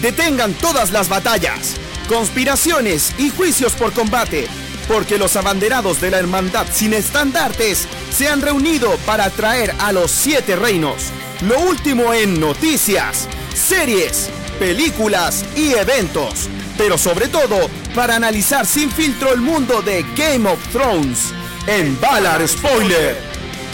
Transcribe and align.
detengan 0.00 0.54
todas 0.54 0.90
las 0.90 1.08
batallas, 1.08 1.76
conspiraciones 2.08 3.12
y 3.18 3.30
juicios 3.30 3.72
por 3.72 3.92
combate, 3.92 4.46
porque 4.88 5.18
los 5.18 5.36
abanderados 5.36 6.00
de 6.00 6.10
la 6.10 6.18
hermandad 6.18 6.66
sin 6.72 6.94
estandartes 6.94 7.86
se 8.10 8.28
han 8.28 8.42
reunido 8.42 8.96
para 9.06 9.30
traer 9.30 9.74
a 9.78 9.92
los 9.92 10.10
siete 10.10 10.56
reinos 10.56 11.12
lo 11.42 11.58
último 11.60 12.12
en 12.12 12.38
noticias, 12.38 13.26
series, 13.54 14.28
películas 14.58 15.44
y 15.56 15.72
eventos, 15.72 16.48
pero 16.76 16.98
sobre 16.98 17.28
todo 17.28 17.70
para 17.94 18.16
analizar 18.16 18.66
sin 18.66 18.90
filtro 18.90 19.32
el 19.32 19.40
mundo 19.40 19.80
de 19.80 20.04
Game 20.16 20.48
of 20.48 20.58
Thrones 20.68 21.32
en 21.66 21.98
Valar 22.00 22.46
Spoiler, 22.46 23.16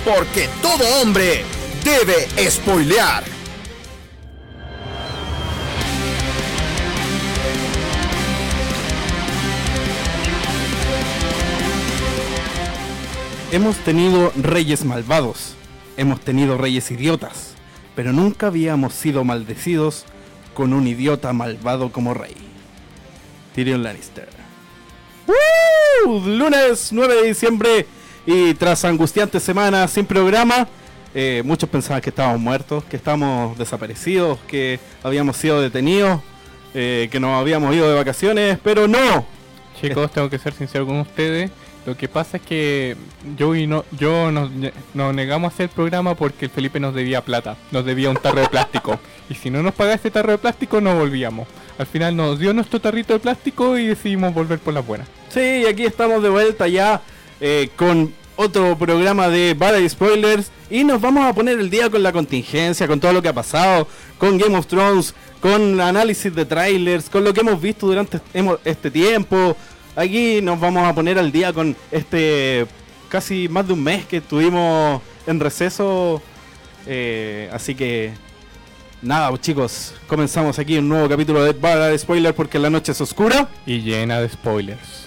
porque 0.05 0.49
todo 0.63 0.85
hombre 1.01 1.45
debe 1.83 2.29
spoilear. 2.51 3.36
Hemos 13.57 13.79
tenido 13.79 14.35
reyes 14.37 14.85
malvados, 14.85 15.55
hemos 15.97 16.21
tenido 16.21 16.59
reyes 16.59 16.91
idiotas, 16.91 17.55
pero 17.95 18.13
nunca 18.13 18.49
habíamos 18.49 18.93
sido 18.93 19.25
maldecidos 19.25 20.05
con 20.53 20.75
un 20.75 20.87
idiota 20.87 21.33
malvado 21.33 21.91
como 21.91 22.13
rey. 22.13 22.37
Tyrion 23.55 23.83
Lannister. 23.83 24.29
¡Woo! 25.27 26.21
Lunes 26.27 26.91
9 26.93 27.15
de 27.15 27.29
diciembre 27.29 27.87
y 28.27 28.53
tras 28.53 28.85
angustiantes 28.85 29.43
semanas 29.43 29.91
sin 29.91 30.05
programa, 30.05 30.69
eh, 31.15 31.41
muchos 31.43 31.71
pensaban 31.71 32.03
que 32.03 32.11
estábamos 32.11 32.43
muertos, 32.43 32.85
que 32.85 32.99
estábamos 32.99 33.57
desaparecidos, 33.57 34.39
que 34.47 34.79
habíamos 35.03 35.39
sido 35.39 35.63
detenidos, 35.63 36.21
eh, 36.75 37.09
que 37.11 37.19
nos 37.19 37.41
habíamos 37.41 37.75
ido 37.75 37.89
de 37.89 37.95
vacaciones, 37.95 38.59
pero 38.63 38.87
no. 38.87 39.25
Chicos, 39.81 40.13
tengo 40.13 40.29
que 40.29 40.39
ser 40.39 40.53
sincero 40.53 40.87
con 40.87 41.01
ustedes. 41.01 41.51
Lo 41.87 41.97
que 41.97 42.09
pasa 42.09 42.39
es 42.39 42.43
que 42.43 42.97
yo 43.39 43.55
y 43.55 43.67
no, 43.69 43.85
yo 43.97 44.33
nos, 44.33 44.51
nos 44.93 45.15
negamos 45.15 45.51
a 45.51 45.55
hacer 45.55 45.65
el 45.65 45.71
programa 45.75 46.17
porque 46.17 46.47
el 46.47 46.51
Felipe 46.51 46.81
nos 46.81 46.95
debía 46.95 47.21
plata, 47.25 47.57
nos 47.71 47.85
debía 47.85 48.11
un 48.11 48.17
tarro 48.17 48.41
de 48.41 48.49
plástico. 48.49 48.99
Y 49.31 49.35
si 49.35 49.51
no 49.51 49.63
nos 49.63 49.73
pagaba 49.73 49.95
este 49.95 50.11
tarro 50.11 50.33
de 50.33 50.39
plástico, 50.39 50.81
no 50.81 50.97
volvíamos. 50.97 51.47
Al 51.79 51.87
final 51.87 52.17
nos 52.17 52.39
dio 52.41 52.53
nuestro 52.53 52.81
tarrito 52.81 53.13
de 53.13 53.21
plástico 53.21 53.79
y 53.79 53.87
decidimos 53.87 54.35
volver 54.35 54.59
por 54.59 54.75
las 54.75 54.85
buenas. 54.87 55.07
Sí, 55.29 55.65
aquí 55.67 55.85
estamos 55.85 56.23
de 56.23 56.29
vuelta 56.29 56.67
ya 56.67 57.03
eh, 57.41 57.69
con 57.77 58.13
otro 58.35 58.77
programa 58.77 59.29
de 59.29 59.55
Bad 59.55 59.89
Spoilers 59.89 60.51
y 60.71 60.83
nos 60.85 61.01
vamos 61.01 61.25
a 61.25 61.33
poner 61.35 61.59
el 61.61 61.71
día 61.71 61.89
con 61.89 62.03
la 62.03 62.11
contingencia, 62.13 62.89
con 62.89 62.99
todo 62.99 63.13
lo 63.13 63.23
que 63.23 63.29
ha 63.29 63.33
pasado, 63.33 63.87
con 64.19 64.39
Game 64.39 64.57
of 64.59 64.67
Thrones, 64.67 65.15
con 65.41 65.81
análisis 65.81 66.35
de 66.35 66.45
trailers, 66.45 67.09
con 67.09 67.23
lo 67.25 67.33
que 67.33 67.41
hemos 67.43 67.61
visto 67.61 67.87
durante 67.87 68.21
hemos- 68.35 68.59
este 68.65 68.91
tiempo. 68.91 69.57
Aquí 69.97 70.43
nos 70.43 70.61
vamos 70.61 70.87
a 70.87 70.95
poner 70.95 71.19
al 71.19 71.33
día 71.33 71.55
con 71.55 71.75
este 71.91 72.67
casi 73.09 73.49
más 73.49 73.67
de 73.67 73.73
un 73.73 73.83
mes 73.83 74.05
que 74.05 74.19
estuvimos 74.19 75.01
en 75.27 75.41
receso. 75.41 76.21
eh, 76.87 77.49
así 77.53 77.75
que 77.75 78.13
nada, 79.01 79.31
pues, 79.31 79.41
chicos, 79.41 79.95
comenzamos 80.07 80.59
aquí 80.59 80.77
un 80.77 80.89
nuevo 80.89 81.09
capítulo 81.09 81.43
de 81.43 81.53
Bad 81.53 81.97
Spoilers 81.97 82.35
porque 82.35 82.59
la 82.59 82.69
noche 82.69 82.93
es 82.93 83.01
oscura. 83.01 83.49
Y 83.65 83.81
llena 83.81 84.21
de 84.21 84.29
spoilers. 84.29 85.07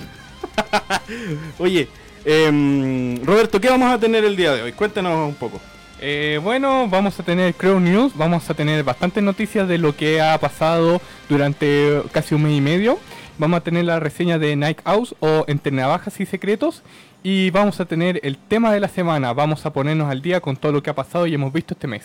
Oye, 1.59 1.87
em, 2.25 3.23
Roberto, 3.23 3.61
¿qué 3.61 3.69
vamos 3.69 3.93
a 3.93 3.99
tener 3.99 4.25
el 4.25 4.35
día 4.35 4.53
de 4.53 4.63
hoy? 4.63 4.71
Cuéntanos 4.73 5.27
un 5.29 5.35
poco. 5.35 5.61
Eh, 6.01 6.39
bueno, 6.41 6.87
vamos 6.89 7.19
a 7.19 7.23
tener 7.23 7.53
Crow 7.53 7.79
News, 7.79 8.13
vamos 8.15 8.49
a 8.49 8.53
tener 8.53 8.83
bastantes 8.83 9.21
noticias 9.21 9.67
de 9.67 9.77
lo 9.77 9.95
que 9.95 10.21
ha 10.21 10.37
pasado 10.39 11.01
durante 11.27 12.01
casi 12.11 12.33
un 12.35 12.43
mes 12.43 12.57
y 12.57 12.61
medio. 12.61 12.97
Vamos 13.39 13.57
a 13.57 13.61
tener 13.63 13.85
la 13.85 13.99
reseña 13.99 14.37
de 14.37 14.55
Night 14.55 14.79
House 14.85 15.15
o 15.19 15.45
Entre 15.47 15.71
Navajas 15.71 16.19
y 16.19 16.25
Secretos. 16.27 16.83
Y 17.23 17.49
vamos 17.49 17.79
a 17.79 17.85
tener 17.85 18.19
el 18.23 18.37
tema 18.37 18.71
de 18.71 18.79
la 18.79 18.87
semana. 18.87 19.33
Vamos 19.33 19.65
a 19.65 19.73
ponernos 19.73 20.09
al 20.11 20.21
día 20.21 20.39
con 20.39 20.55
todo 20.55 20.71
lo 20.71 20.83
que 20.83 20.89
ha 20.89 20.95
pasado 20.95 21.25
y 21.25 21.33
hemos 21.33 21.51
visto 21.51 21.73
este 21.73 21.87
mes. 21.87 22.03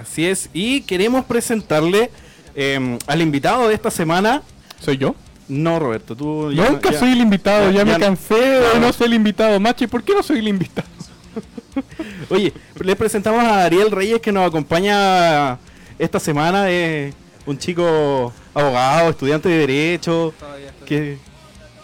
Así 0.00 0.26
es, 0.26 0.50
y 0.52 0.80
queremos 0.82 1.24
presentarle 1.24 2.10
em, 2.56 2.98
al 3.06 3.22
invitado 3.22 3.68
de 3.68 3.74
esta 3.74 3.90
semana. 3.90 4.42
¿Soy 4.80 4.96
yo? 4.98 5.14
No, 5.48 5.78
Roberto, 5.78 6.16
tú 6.16 6.50
ya- 6.52 6.68
Nunca 6.70 6.90
ya- 6.90 6.98
soy 6.98 7.12
el 7.12 7.18
invitado, 7.20 7.70
ya- 7.70 7.84
me 7.84 7.96
cansé 7.98 8.34
de 8.34 8.80
no. 8.80 8.92
ser 8.92 9.06
el 9.06 9.14
invitado. 9.14 9.60
Machi, 9.60 9.86
¿por 9.86 10.02
qué 10.02 10.12
no 10.12 10.22
soy 10.24 10.38
el 10.40 10.48
invitado? 10.48 10.88
Oye, 12.30 12.52
le 12.80 12.96
presentamos 12.96 13.42
a 13.44 13.64
Ariel 13.64 13.90
Reyes 13.92 14.20
que 14.20 14.32
nos 14.32 14.46
acompaña 14.48 15.58
esta 15.98 16.18
semana. 16.18 16.68
Es 16.70 17.14
un 17.46 17.56
chico 17.58 18.32
abogado, 18.60 19.10
estudiante 19.10 19.48
de 19.48 19.58
Derecho, 19.58 20.32
que, 20.86 21.18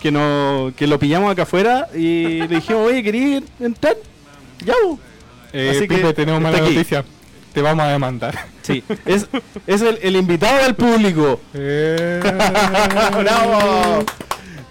que, 0.00 0.10
no, 0.10 0.72
que 0.76 0.86
lo 0.86 0.98
pillamos 0.98 1.30
acá 1.30 1.42
afuera 1.42 1.88
y 1.94 2.38
le 2.48 2.48
dijimos, 2.48 2.88
oye, 2.88 3.02
¿querías 3.02 3.42
entrar? 3.60 3.96
Ya, 4.64 4.74
bo". 4.84 4.98
Eh, 5.52 5.74
Así 5.76 5.86
que 5.86 6.12
tenemos 6.14 6.40
mala 6.40 6.58
aquí. 6.58 6.74
noticia. 6.74 7.04
Te 7.52 7.60
vamos 7.60 7.84
a 7.84 7.88
demandar. 7.88 8.46
Sí, 8.62 8.82
es, 9.04 9.26
es 9.66 9.82
el, 9.82 9.98
el 10.00 10.16
invitado 10.16 10.62
del 10.62 10.74
público. 10.74 11.38
Eh, 11.52 12.20
¡Bravo! 13.18 14.04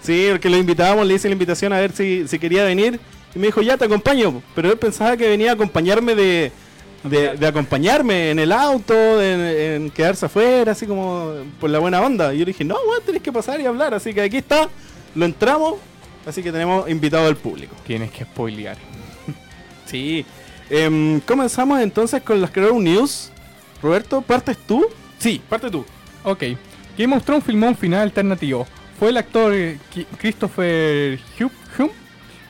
Sí, 0.02 0.26
porque 0.32 0.50
lo 0.50 0.56
invitábamos, 0.56 1.06
le 1.06 1.14
hice 1.14 1.28
la 1.28 1.34
invitación 1.34 1.72
a 1.72 1.78
ver 1.78 1.92
si, 1.92 2.26
si 2.26 2.40
quería 2.40 2.64
venir. 2.64 2.98
Y 3.36 3.38
me 3.38 3.46
dijo, 3.46 3.62
ya 3.62 3.76
te 3.76 3.84
acompaño. 3.84 4.42
Pero 4.56 4.72
él 4.72 4.78
pensaba 4.78 5.16
que 5.16 5.28
venía 5.28 5.52
a 5.52 5.54
acompañarme 5.54 6.16
de, 6.16 6.50
de, 7.04 7.36
de 7.36 7.46
acompañarme 7.46 8.30
en 8.30 8.38
el 8.38 8.52
auto, 8.52 9.22
en, 9.22 9.40
en 9.40 9.90
quedarse 9.90 10.26
afuera, 10.26 10.72
así 10.72 10.86
como 10.86 11.34
por 11.60 11.70
la 11.70 11.78
buena 11.78 12.00
onda. 12.00 12.32
Y 12.32 12.38
yo 12.38 12.44
le 12.44 12.52
dije, 12.52 12.64
no, 12.64 12.76
weón, 12.86 13.02
tenés 13.04 13.22
que 13.22 13.32
pasar 13.32 13.60
y 13.60 13.66
hablar. 13.66 13.94
Así 13.94 14.14
que 14.14 14.22
aquí 14.22 14.38
está, 14.38 14.68
lo 15.14 15.24
entramos. 15.24 15.74
Así 16.26 16.42
que 16.42 16.52
tenemos 16.52 16.88
invitado 16.88 17.26
al 17.26 17.36
público. 17.36 17.74
Tienes 17.86 18.10
que 18.10 18.24
spoilear. 18.24 18.76
Sí. 19.84 20.24
Em, 20.70 21.20
comenzamos 21.20 21.78
entonces 21.80 22.22
con 22.22 22.40
las 22.40 22.50
Crow 22.50 22.80
News. 22.80 23.30
Roberto, 23.82 24.22
¿partes 24.22 24.56
tú? 24.56 24.86
Sí, 25.18 25.42
parte 25.46 25.70
tú. 25.70 25.84
Ok. 26.24 26.44
Game 26.96 27.14
of 27.14 27.24
Thrones 27.24 27.44
filmó 27.44 27.68
un 27.68 27.76
final 27.76 28.00
alternativo. 28.00 28.66
Fue 28.98 29.10
el 29.10 29.18
actor 29.18 29.52
eh, 29.52 29.78
Christopher 30.18 31.18
Hume, 31.38 31.50
Hume 31.78 31.90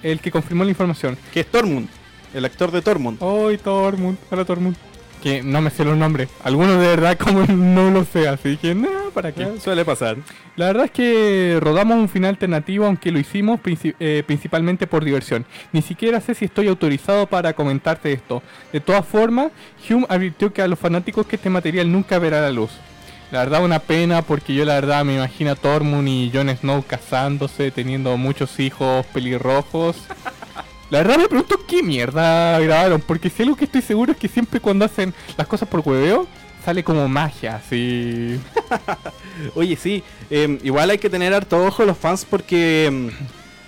el 0.03 0.21
que 0.21 0.31
confirmó 0.31 0.62
la 0.62 0.71
información. 0.71 1.17
Que 1.32 1.41
es 1.41 1.47
Tormund, 1.47 1.88
el 2.34 2.44
actor 2.44 2.70
de 2.70 2.82
Tormund. 2.82 3.19
Hoy 3.20 3.58
Tormund, 3.58 4.19
hola 4.31 4.44
Tormund. 4.44 4.76
Que 5.23 5.43
no 5.43 5.61
me 5.61 5.70
sé 5.70 5.84
los 5.84 5.96
nombres. 5.96 6.29
Algunos 6.43 6.81
de 6.81 6.87
verdad 6.88 7.17
como 7.17 7.46
no 7.46 7.90
lo 7.90 8.05
sé, 8.05 8.26
así 8.26 8.56
que 8.56 8.75
nada, 8.75 9.11
¿para 9.14 9.31
qué? 9.32 9.44
Eh, 9.44 9.61
Suele 9.61 9.84
pasar. 9.84 10.17
La 10.56 10.67
verdad 10.67 10.87
es 10.87 10.90
que 10.90 11.58
rodamos 11.61 11.96
un 11.96 12.08
final 12.08 12.31
alternativo, 12.31 12.87
aunque 12.87 13.12
lo 13.12 13.20
hicimos 13.20 13.61
eh, 13.64 14.25
principalmente 14.26 14.87
por 14.87 15.05
diversión. 15.05 15.46
Ni 15.73 15.81
siquiera 15.81 16.20
sé 16.20 16.34
si 16.34 16.46
estoy 16.46 16.67
autorizado 16.67 17.26
para 17.26 17.52
comentarte 17.52 18.12
esto. 18.12 18.43
De 18.73 18.81
todas 18.81 19.06
formas, 19.06 19.52
Hume 19.88 20.06
advirtió 20.08 20.52
que 20.52 20.62
a 20.62 20.69
los 20.69 20.78
fanáticos 20.78 21.26
que 21.26 21.37
este 21.37 21.50
material 21.50 21.90
nunca 21.90 22.19
verá 22.19 22.40
la 22.40 22.50
luz. 22.50 22.73
La 23.31 23.38
verdad 23.38 23.64
una 23.64 23.78
pena 23.78 24.20
porque 24.20 24.52
yo 24.52 24.64
la 24.67 24.75
verdad 24.75 25.05
me 25.05 25.14
imagino 25.14 25.52
a 25.52 25.55
Tormund 25.55 26.06
y 26.06 26.31
Jon 26.35 26.55
Snow 26.55 26.85
casándose, 26.87 27.70
teniendo 27.70 28.17
muchos 28.17 28.58
hijos 28.61 29.06
pelirrojos. 29.06 29.96
La 30.93 30.99
verdad 30.99 31.17
me 31.17 31.27
pregunto 31.27 31.59
qué 31.67 31.83
mierda 31.83 32.61
grabaron, 32.61 33.00
porque 33.00 33.31
si 33.31 33.43
algo 33.43 33.56
que 33.56 33.65
estoy 33.65 33.81
seguro 33.81 34.12
es 34.12 34.19
que 34.19 34.29
siempre 34.29 34.61
cuando 34.61 34.85
hacen 34.85 35.15
las 35.39 35.47
cosas 35.47 35.67
por 35.67 35.81
hueveo, 35.81 36.29
sale 36.62 36.85
como 36.85 37.09
magia, 37.09 37.56
así... 37.56 38.39
Oye, 39.55 39.75
sí, 39.75 40.05
em, 40.29 40.59
igual 40.62 40.91
hay 40.91 40.99
que 40.99 41.09
tener 41.09 41.33
harto 41.33 41.65
ojo 41.65 41.87
los 41.87 41.97
fans 41.97 42.27
porque 42.29 42.85
em, 42.85 43.11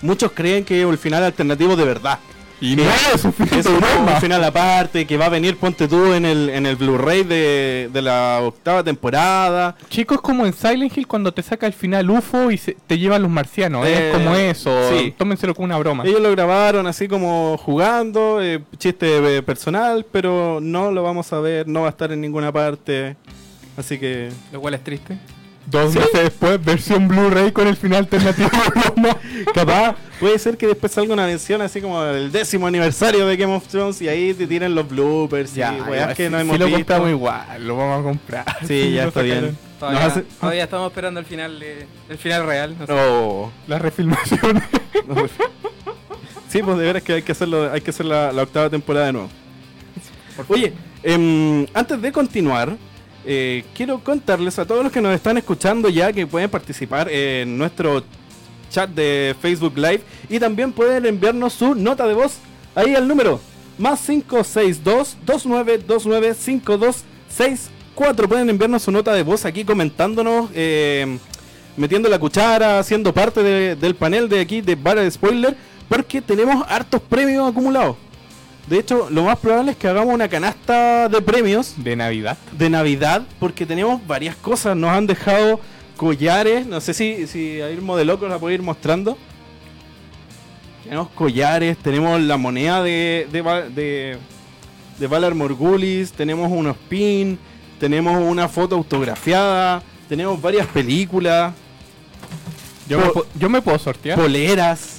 muchos 0.03 0.32
creen 0.32 0.67
que 0.67 0.82
el 0.82 0.99
final 0.99 1.25
alternativo 1.25 1.76
de 1.76 1.87
verdad. 1.87 2.19
Y 2.61 2.77
Que 2.77 2.85
no, 2.85 2.91
es 3.15 3.25
un 3.25 3.33
final 3.33 3.59
es 3.59 3.67
un, 3.67 3.79
broma. 3.81 4.15
un 4.15 4.21
final 4.21 4.45
aparte, 4.45 5.06
que 5.06 5.17
va 5.17 5.27
a 5.27 5.29
venir, 5.29 5.56
ponte 5.56 5.87
tú, 5.89 6.12
en 6.15 6.25
el, 6.25 6.49
en 6.49 6.65
el 6.67 6.77
Blu-ray 6.77 7.23
de, 7.25 7.91
de 7.93 8.03
la 8.03 8.41
octava 8.43 8.83
temporada. 8.83 9.77
Chicos, 9.91 10.21
como 10.21 10.47
en 10.47 10.53
Silent 10.53 10.97
Hill 10.97 11.06
cuando 11.06 11.33
te 11.35 11.43
saca 11.43 11.67
el 11.67 11.73
final 11.73 12.09
UFO 12.09 12.51
y 12.51 12.56
se- 12.59 12.77
te 12.87 12.97
llevan 12.99 13.23
los 13.23 13.31
marcianos. 13.31 13.87
Eh, 13.87 14.11
es 14.11 14.17
como 14.17 14.35
eso. 14.35 14.89
sí. 14.91 15.15
Tómenselo 15.19 15.55
como 15.55 15.67
una 15.67 15.77
broma. 15.79 16.05
Ellos 16.05 16.21
lo 16.21 16.31
grabaron 16.31 16.87
así 16.87 17.06
como 17.09 17.59
jugando, 17.59 18.41
eh, 18.41 18.61
chiste 18.79 19.37
eh, 19.39 19.43
personal, 19.43 20.06
pero 20.11 20.59
no 20.62 20.91
lo 20.91 21.03
vamos 21.03 21.33
a 21.33 21.41
ver, 21.41 21.67
no 21.69 21.81
va 21.83 21.89
a 21.89 21.91
estar 21.91 22.12
en 22.12 22.21
ninguna 22.21 22.51
parte. 22.53 23.17
Así 23.77 23.99
que 23.99 24.31
Lo 24.53 24.61
cual 24.61 24.75
es 24.75 24.85
triste. 24.85 25.19
Dos 25.66 25.94
meses 25.94 26.11
después, 26.12 26.62
versión 26.62 27.08
Blu-ray 27.08 27.50
con 27.52 27.66
el 27.66 27.76
final 27.76 28.00
alternativo. 28.00 28.50
Capaz, 29.55 29.96
puede 30.20 30.38
ser 30.38 30.56
que 30.58 30.66
después 30.66 30.93
salga 30.93 31.14
una 31.14 31.26
mención 31.26 31.62
así 31.62 31.81
como 31.81 32.02
el 32.05 32.31
décimo 32.31 32.66
aniversario 32.66 33.26
de 33.26 33.37
Game 33.37 33.55
of 33.55 33.66
Thrones 33.69 34.00
y 34.02 34.08
ahí 34.08 34.34
te 34.34 34.46
tiren 34.46 34.75
los 34.75 34.87
bloopers 34.88 35.55
Ya, 35.55 35.75
y 35.76 35.81
weas 35.81 36.08
ya, 36.08 36.14
que 36.14 36.26
si- 36.26 36.31
no 36.31 36.37
si 36.38 36.43
hemos 36.43 36.58
lo 36.58 36.66
visto. 36.66 36.78
compramos 36.81 37.11
igual, 37.11 37.66
lo 37.66 37.76
vamos 37.76 38.00
a 38.00 38.02
comprar. 38.02 38.44
Sí, 38.66 38.93
ya 38.93 39.05
está 39.08 39.22
bien. 39.22 39.56
Todavía, 39.81 40.05
hace- 40.06 40.22
todavía 40.40 40.64
estamos 40.64 40.90
esperando 40.90 41.20
el 41.20 41.26
final 41.26 41.58
de- 41.58 41.87
el 42.10 42.19
final 42.19 42.46
real. 42.46 42.76
no. 42.87 43.50
Las 43.67 43.81
refilmaciones. 43.81 44.62
no. 45.08 45.14
sí, 46.49 46.62
pues 46.62 46.76
de 46.78 46.84
veras 46.84 47.02
que 47.02 47.14
hay 47.14 47.22
que 47.22 47.32
hacerlo, 47.32 47.72
hay 47.72 47.81
que 47.81 47.90
hacer 47.90 48.06
la, 48.06 48.32
la 48.32 48.43
octava 48.43 48.69
temporada 48.69 49.06
de 49.06 49.12
nuevo. 49.14 49.31
Oye, 50.49 50.72
em, 51.02 51.67
antes 51.72 52.00
de 52.02 52.12
continuar, 52.12 52.76
eh, 53.26 53.65
quiero 53.75 53.99
contarles 54.00 54.59
a 54.59 54.67
todos 54.67 54.82
los 54.85 54.93
que 54.93 55.00
nos 55.00 55.15
están 55.15 55.37
escuchando 55.38 55.88
ya 55.88 56.12
que 56.12 56.26
pueden 56.26 56.50
participar 56.50 57.09
en 57.11 57.56
nuestro 57.59 58.03
chat 58.71 58.91
de 58.91 59.35
Facebook 59.41 59.75
Live 59.76 60.00
y 60.29 60.38
también 60.41 60.73
pueden 60.73 61.06
enviarnos 61.06 61.53
su 61.53 61.75
nota 61.75 62.06
de 62.06 62.15
voz 62.15 62.38
ahí 62.75 62.94
al 62.94 63.06
número 63.09 63.41
más 63.79 64.00
562 64.06 65.17
2929 65.25 66.35
5264 66.35 68.29
pueden 68.29 68.50
enviarnos 68.50 68.82
su 68.82 68.91
nota 68.91 69.12
de 69.12 69.23
voz 69.23 69.44
aquí 69.44 69.65
comentándonos 69.65 70.50
eh, 70.55 71.19
metiendo 71.77 72.09
la 72.09 72.19
cuchara 72.19 72.82
siendo 72.82 73.12
parte 73.12 73.43
de- 73.43 73.77
del 73.77 73.94
panel 73.94 74.29
de 74.29 74.41
aquí 74.41 74.61
de 74.61 74.75
Bara 74.77 75.03
de 75.03 75.11
Spoiler 75.11 75.56
porque 75.88 76.20
tenemos 76.23 76.65
hartos 76.69 77.00
premios 77.00 77.49
acumulados 77.50 77.97
de 78.69 78.78
hecho 78.78 79.08
lo 79.11 79.25
más 79.25 79.38
probable 79.38 79.72
es 79.72 79.76
que 79.76 79.88
hagamos 79.88 80.14
una 80.14 80.28
canasta 80.28 81.08
de 81.08 81.20
premios 81.22 81.75
De 81.76 81.96
Navidad. 81.96 82.37
de 82.52 82.70
Navidad 82.70 83.22
porque 83.38 83.66
tenemos 83.66 84.05
varias 84.06 84.37
cosas. 84.37 84.76
Nos 84.76 84.90
han 84.90 85.06
dejado 85.06 85.61
collares. 85.96 86.66
No 86.66 86.81
sé 86.81 86.94
si, 86.94 87.26
si 87.26 87.61
a 87.61 87.70
Irmo 87.70 87.96
de 87.96 88.05
Locos 88.05 88.28
la 88.31 88.38
puede 88.38 88.55
ir 88.55 88.62
mostrando. 88.62 89.16
Tenemos 90.82 91.08
collares, 91.11 91.78
tenemos 91.78 92.20
la 92.20 92.37
moneda 92.37 92.82
de, 92.82 93.26
de, 93.32 93.43
de, 93.75 94.19
de 94.99 95.06
Valar 95.06 95.34
Morgulis, 95.34 96.12
tenemos 96.12 96.50
unos 96.52 96.76
pin, 96.90 97.38
tenemos 97.81 98.20
una 98.22 98.49
foto 98.49 98.75
autografiada, 98.75 99.82
tenemos 100.10 100.40
varias 100.43 100.67
películas, 100.67 101.55
Yo, 102.87 102.99
me, 102.99 103.06
Po- 103.06 103.26
yo 103.34 103.49
me 103.49 103.62
puedo 103.62 103.78
sortear. 103.78 104.19
poleras. 104.19 104.94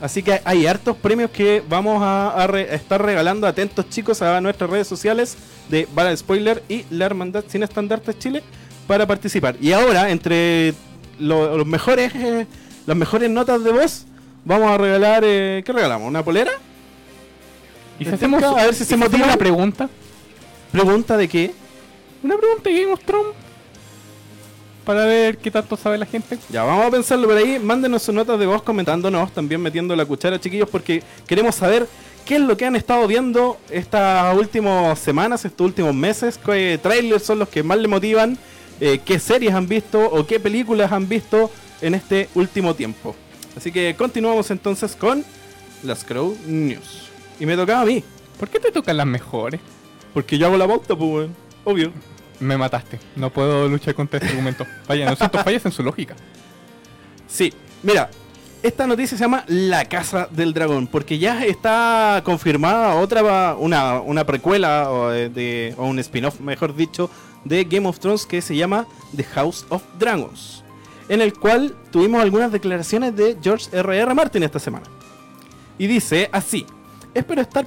Así 0.00 0.22
que 0.22 0.40
hay 0.44 0.66
hartos 0.66 0.96
premios 0.96 1.30
que 1.30 1.62
vamos 1.68 2.02
a, 2.02 2.30
a 2.30 2.46
re- 2.46 2.68
a 2.70 2.74
estar 2.74 3.00
regalando. 3.02 3.46
Atentos 3.46 3.88
chicos 3.88 4.20
a 4.22 4.40
nuestras 4.40 4.68
redes 4.70 4.86
sociales 4.86 5.36
de 5.70 5.88
Bala 5.94 6.14
Spoiler 6.16 6.62
y 6.68 6.84
la 6.90 7.06
Hermandad 7.06 7.44
Sin 7.48 7.62
Estandartes 7.62 8.18
Chile 8.18 8.42
para 8.86 9.06
participar. 9.06 9.56
Y 9.60 9.72
ahora, 9.72 10.10
entre 10.10 10.74
lo- 11.18 11.56
los 11.56 11.66
mejores 11.66 12.14
eh, 12.14 12.46
las 12.86 12.96
mejores 12.96 13.30
notas 13.30 13.64
de 13.64 13.72
voz, 13.72 14.04
vamos 14.44 14.70
a 14.70 14.76
regalar... 14.76 15.22
eh, 15.24 15.62
¿Qué 15.64 15.72
regalamos? 15.72 16.08
¿Una 16.08 16.22
polera? 16.24 16.52
y 17.98 18.04
si 18.04 18.10
hacemos, 18.10 18.42
a 18.42 18.54
ver 18.54 18.74
si 18.74 18.84
se 18.84 18.96
motivan. 18.96 19.28
una 19.28 19.36
pregunta. 19.38 19.88
¿Pregunta 20.72 21.16
de 21.16 21.28
qué? 21.28 21.52
Una 22.22 22.36
pregunta 22.36 22.68
de 22.68 22.80
Game 22.80 22.92
of 22.92 23.00
Thrones. 23.04 23.32
Para 24.84 25.04
ver 25.06 25.38
qué 25.38 25.50
tanto 25.50 25.76
sabe 25.76 25.96
la 25.98 26.06
gente. 26.06 26.38
Ya, 26.50 26.62
vamos 26.64 26.86
a 26.86 26.90
pensarlo 26.90 27.26
por 27.28 27.36
ahí. 27.36 27.58
Mándenos 27.58 28.02
sus 28.02 28.14
notas 28.14 28.38
de 28.38 28.46
voz 28.46 28.62
comentándonos, 28.62 29.32
también 29.32 29.60
metiendo 29.60 29.96
la 29.96 30.04
cuchara, 30.04 30.38
chiquillos, 30.40 30.68
porque 30.68 31.02
queremos 31.26 31.54
saber 31.54 31.86
qué 32.24 32.36
es 32.36 32.40
lo 32.42 32.56
que 32.56 32.66
han 32.66 32.76
estado 32.76 33.06
viendo 33.06 33.58
estas 33.70 34.36
últimas 34.36 34.98
semanas, 34.98 35.44
estos 35.44 35.64
últimos 35.64 35.94
meses, 35.94 36.38
qué 36.38 36.78
trailers 36.82 37.24
son 37.24 37.38
los 37.38 37.48
que 37.48 37.62
más 37.62 37.78
le 37.78 37.88
motivan, 37.88 38.36
eh, 38.80 39.00
qué 39.04 39.18
series 39.18 39.54
han 39.54 39.68
visto 39.68 40.04
o 40.04 40.26
qué 40.26 40.38
películas 40.38 40.92
han 40.92 41.08
visto 41.08 41.50
en 41.80 41.94
este 41.94 42.28
último 42.34 42.74
tiempo. 42.74 43.14
Así 43.56 43.72
que 43.72 43.94
continuamos 43.96 44.50
entonces 44.50 44.94
con 44.96 45.24
las 45.82 46.04
Crow 46.04 46.36
News. 46.46 47.08
Y 47.40 47.46
me 47.46 47.56
tocaba 47.56 47.82
a 47.82 47.86
mí, 47.86 48.02
¿Por 48.38 48.48
qué 48.48 48.58
te 48.58 48.70
tocan 48.72 48.96
las 48.96 49.06
mejores? 49.06 49.60
porque 50.12 50.38
yo 50.38 50.46
hago 50.46 50.56
la 50.56 50.68
pauta, 50.68 50.94
pues, 50.94 51.28
obvio. 51.64 51.92
Me 52.40 52.56
mataste. 52.56 52.98
No 53.16 53.30
puedo 53.30 53.68
luchar 53.68 53.94
contra 53.94 54.18
este 54.18 54.30
argumento. 54.30 54.66
Vaya, 54.86 55.10
no 55.10 55.16
fallas 55.16 55.64
en 55.64 55.72
su 55.72 55.82
lógica. 55.82 56.14
Sí, 57.26 57.52
mira, 57.82 58.10
esta 58.62 58.86
noticia 58.86 59.18
se 59.18 59.24
llama 59.24 59.44
La 59.46 59.84
Casa 59.84 60.26
del 60.30 60.54
Dragón, 60.54 60.86
porque 60.86 61.18
ya 61.18 61.44
está 61.44 62.22
confirmada 62.24 62.94
otra, 62.94 63.54
una, 63.56 64.00
una 64.00 64.24
precuela 64.24 64.90
o, 64.90 65.12
eh, 65.12 65.74
o 65.76 65.84
un 65.84 65.98
spin-off, 65.98 66.40
mejor 66.40 66.74
dicho, 66.74 67.10
de 67.44 67.64
Game 67.64 67.86
of 67.86 67.98
Thrones 67.98 68.24
que 68.24 68.40
se 68.40 68.56
llama 68.56 68.86
The 69.14 69.24
House 69.24 69.66
of 69.68 69.82
Dragons, 69.98 70.64
en 71.10 71.20
el 71.20 71.34
cual 71.34 71.76
tuvimos 71.90 72.22
algunas 72.22 72.52
declaraciones 72.52 73.14
de 73.14 73.36
George 73.42 73.66
R.R. 73.70 73.98
R. 73.98 74.14
Martin 74.14 74.42
esta 74.42 74.58
semana. 74.58 74.86
Y 75.76 75.86
dice 75.86 76.30
así, 76.32 76.64
espero 77.12 77.42
estar, 77.42 77.66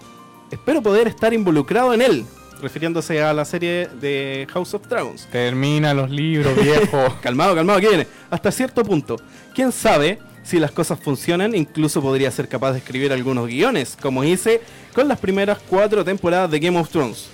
espero 0.50 0.82
poder 0.82 1.08
estar 1.08 1.34
involucrado 1.34 1.94
en 1.94 2.02
él, 2.02 2.26
refiriéndose 2.62 3.22
a 3.22 3.34
la 3.34 3.46
serie 3.46 3.90
de 4.00 4.48
House 4.52 4.74
of 4.74 4.88
Dragons. 4.88 5.28
Termina 5.32 5.94
los 5.94 6.10
libros, 6.10 6.56
viejo. 6.62 7.16
Calmado, 7.22 7.56
calmado, 7.56 7.80
aquí 7.80 7.88
viene. 7.88 8.08
Hasta 8.30 8.52
cierto 8.52 8.84
punto. 8.84 9.18
Quién 9.54 9.72
sabe 9.72 10.20
si 10.44 10.60
las 10.60 10.72
cosas 10.72 11.00
funcionan, 11.00 11.54
incluso 11.54 12.02
podría 12.02 12.32
ser 12.32 12.48
capaz 12.48 12.72
de 12.72 12.78
escribir 12.78 13.12
algunos 13.12 13.48
guiones, 13.48 13.98
como 14.02 14.24
hice 14.24 14.62
con 14.94 15.08
las 15.08 15.20
primeras 15.20 15.60
cuatro 15.68 16.06
temporadas 16.06 16.50
de 16.50 16.60
Game 16.60 16.80
of 16.80 16.90
Thrones. 16.90 17.28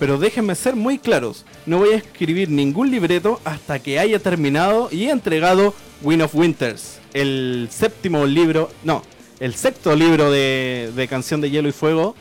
Pero 0.00 0.18
déjenme 0.18 0.54
ser 0.56 0.74
muy 0.74 0.98
claros, 0.98 1.46
no 1.64 1.78
voy 1.78 1.90
a 1.90 1.96
escribir 1.96 2.50
ningún 2.50 2.90
libreto 2.90 3.40
hasta 3.44 3.78
que 3.78 3.98
haya 3.98 4.18
terminado 4.18 4.88
y 4.90 5.04
entregado 5.04 5.74
Wind 6.02 6.22
of 6.22 6.34
Winters, 6.34 6.98
el 7.14 7.68
séptimo 7.70 8.26
libro, 8.26 8.68
no, 8.82 9.02
el 9.38 9.54
sexto 9.54 9.94
libro 9.94 10.30
de, 10.30 10.90
de 10.94 11.08
Canción 11.08 11.40
de 11.40 11.50
Hielo 11.50 11.68
y 11.68 11.72
Fuego. 11.72 12.16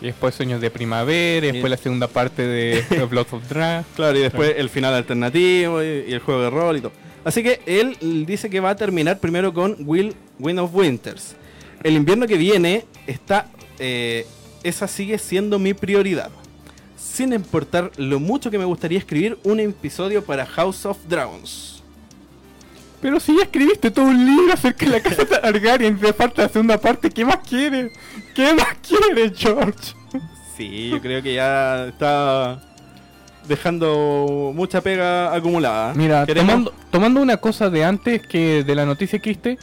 Y 0.00 0.06
después 0.06 0.34
Sueños 0.34 0.60
de 0.60 0.70
Primavera, 0.70 1.46
y 1.46 1.52
después 1.52 1.70
la 1.70 1.76
segunda 1.76 2.08
parte 2.08 2.46
de 2.46 2.82
The 2.88 3.04
Blood 3.04 3.26
of 3.32 3.48
Drag. 3.48 3.84
Claro, 3.96 4.18
y 4.18 4.22
después 4.22 4.54
el 4.56 4.68
final 4.70 4.94
alternativo 4.94 5.82
y, 5.82 6.04
y 6.08 6.12
el 6.12 6.20
juego 6.20 6.40
de 6.42 6.50
rol 6.50 6.76
y 6.78 6.80
todo. 6.80 6.92
Así 7.24 7.42
que 7.42 7.60
él 7.66 7.96
dice 8.26 8.48
que 8.48 8.60
va 8.60 8.70
a 8.70 8.76
terminar 8.76 9.18
primero 9.18 9.52
con 9.52 9.76
Will, 9.80 10.14
Wind 10.38 10.58
of 10.58 10.74
Winters. 10.74 11.34
El 11.82 11.94
invierno 11.94 12.26
que 12.26 12.36
viene 12.36 12.84
está. 13.06 13.46
eh, 13.78 14.26
esa 14.62 14.86
sigue 14.88 15.16
siendo 15.18 15.58
mi 15.58 15.72
prioridad. 15.72 16.30
Sin 16.96 17.32
importar 17.32 17.90
lo 17.96 18.20
mucho 18.20 18.50
que 18.50 18.58
me 18.58 18.66
gustaría 18.66 18.98
escribir 18.98 19.38
un 19.42 19.58
episodio 19.58 20.22
para 20.22 20.44
House 20.44 20.84
of 20.84 20.98
Dragons. 21.08 21.79
Pero 23.00 23.18
si 23.18 23.34
ya 23.36 23.44
escribiste 23.44 23.90
todo 23.90 24.04
un 24.06 24.24
libro 24.26 24.52
acerca 24.52 24.84
de 24.86 24.92
la 24.92 25.00
casa 25.00 25.24
de 25.24 25.36
Targaryen, 25.38 25.98
te 25.98 26.12
falta 26.12 26.42
la 26.42 26.48
segunda 26.48 26.78
parte, 26.78 27.08
¿qué 27.10 27.24
más 27.24 27.38
quieres? 27.48 27.92
¿Qué 28.34 28.52
más 28.54 28.76
quieres, 28.86 29.32
George? 29.38 29.94
Sí, 30.56 30.90
yo 30.90 31.00
creo 31.00 31.22
que 31.22 31.34
ya 31.34 31.86
está 31.86 32.60
dejando 33.48 34.52
mucha 34.54 34.80
pega 34.82 35.34
acumulada. 35.34 35.94
Mira, 35.94 36.26
tomando, 36.26 36.72
tomando 36.90 37.20
una 37.22 37.38
cosa 37.38 37.70
de 37.70 37.84
antes 37.84 38.22
que 38.26 38.62
de 38.64 38.74
la 38.74 38.84
noticia 38.84 39.18
que 39.18 39.30
viste, 39.30 39.58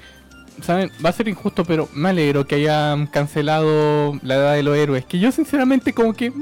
¿saben? 0.64 0.92
Va 1.06 1.10
a 1.10 1.14
ser 1.14 1.28
injusto, 1.28 1.64
pero 1.64 1.88
me 1.94 2.10
alegro 2.10 2.46
que 2.48 2.56
hayan 2.56 3.06
cancelado 3.08 4.20
la 4.24 4.36
edad 4.36 4.54
de 4.56 4.64
los 4.64 4.76
héroes. 4.76 5.06
Que 5.06 5.20
yo 5.20 5.32
sinceramente 5.32 5.94
como 5.94 6.14
que... 6.14 6.34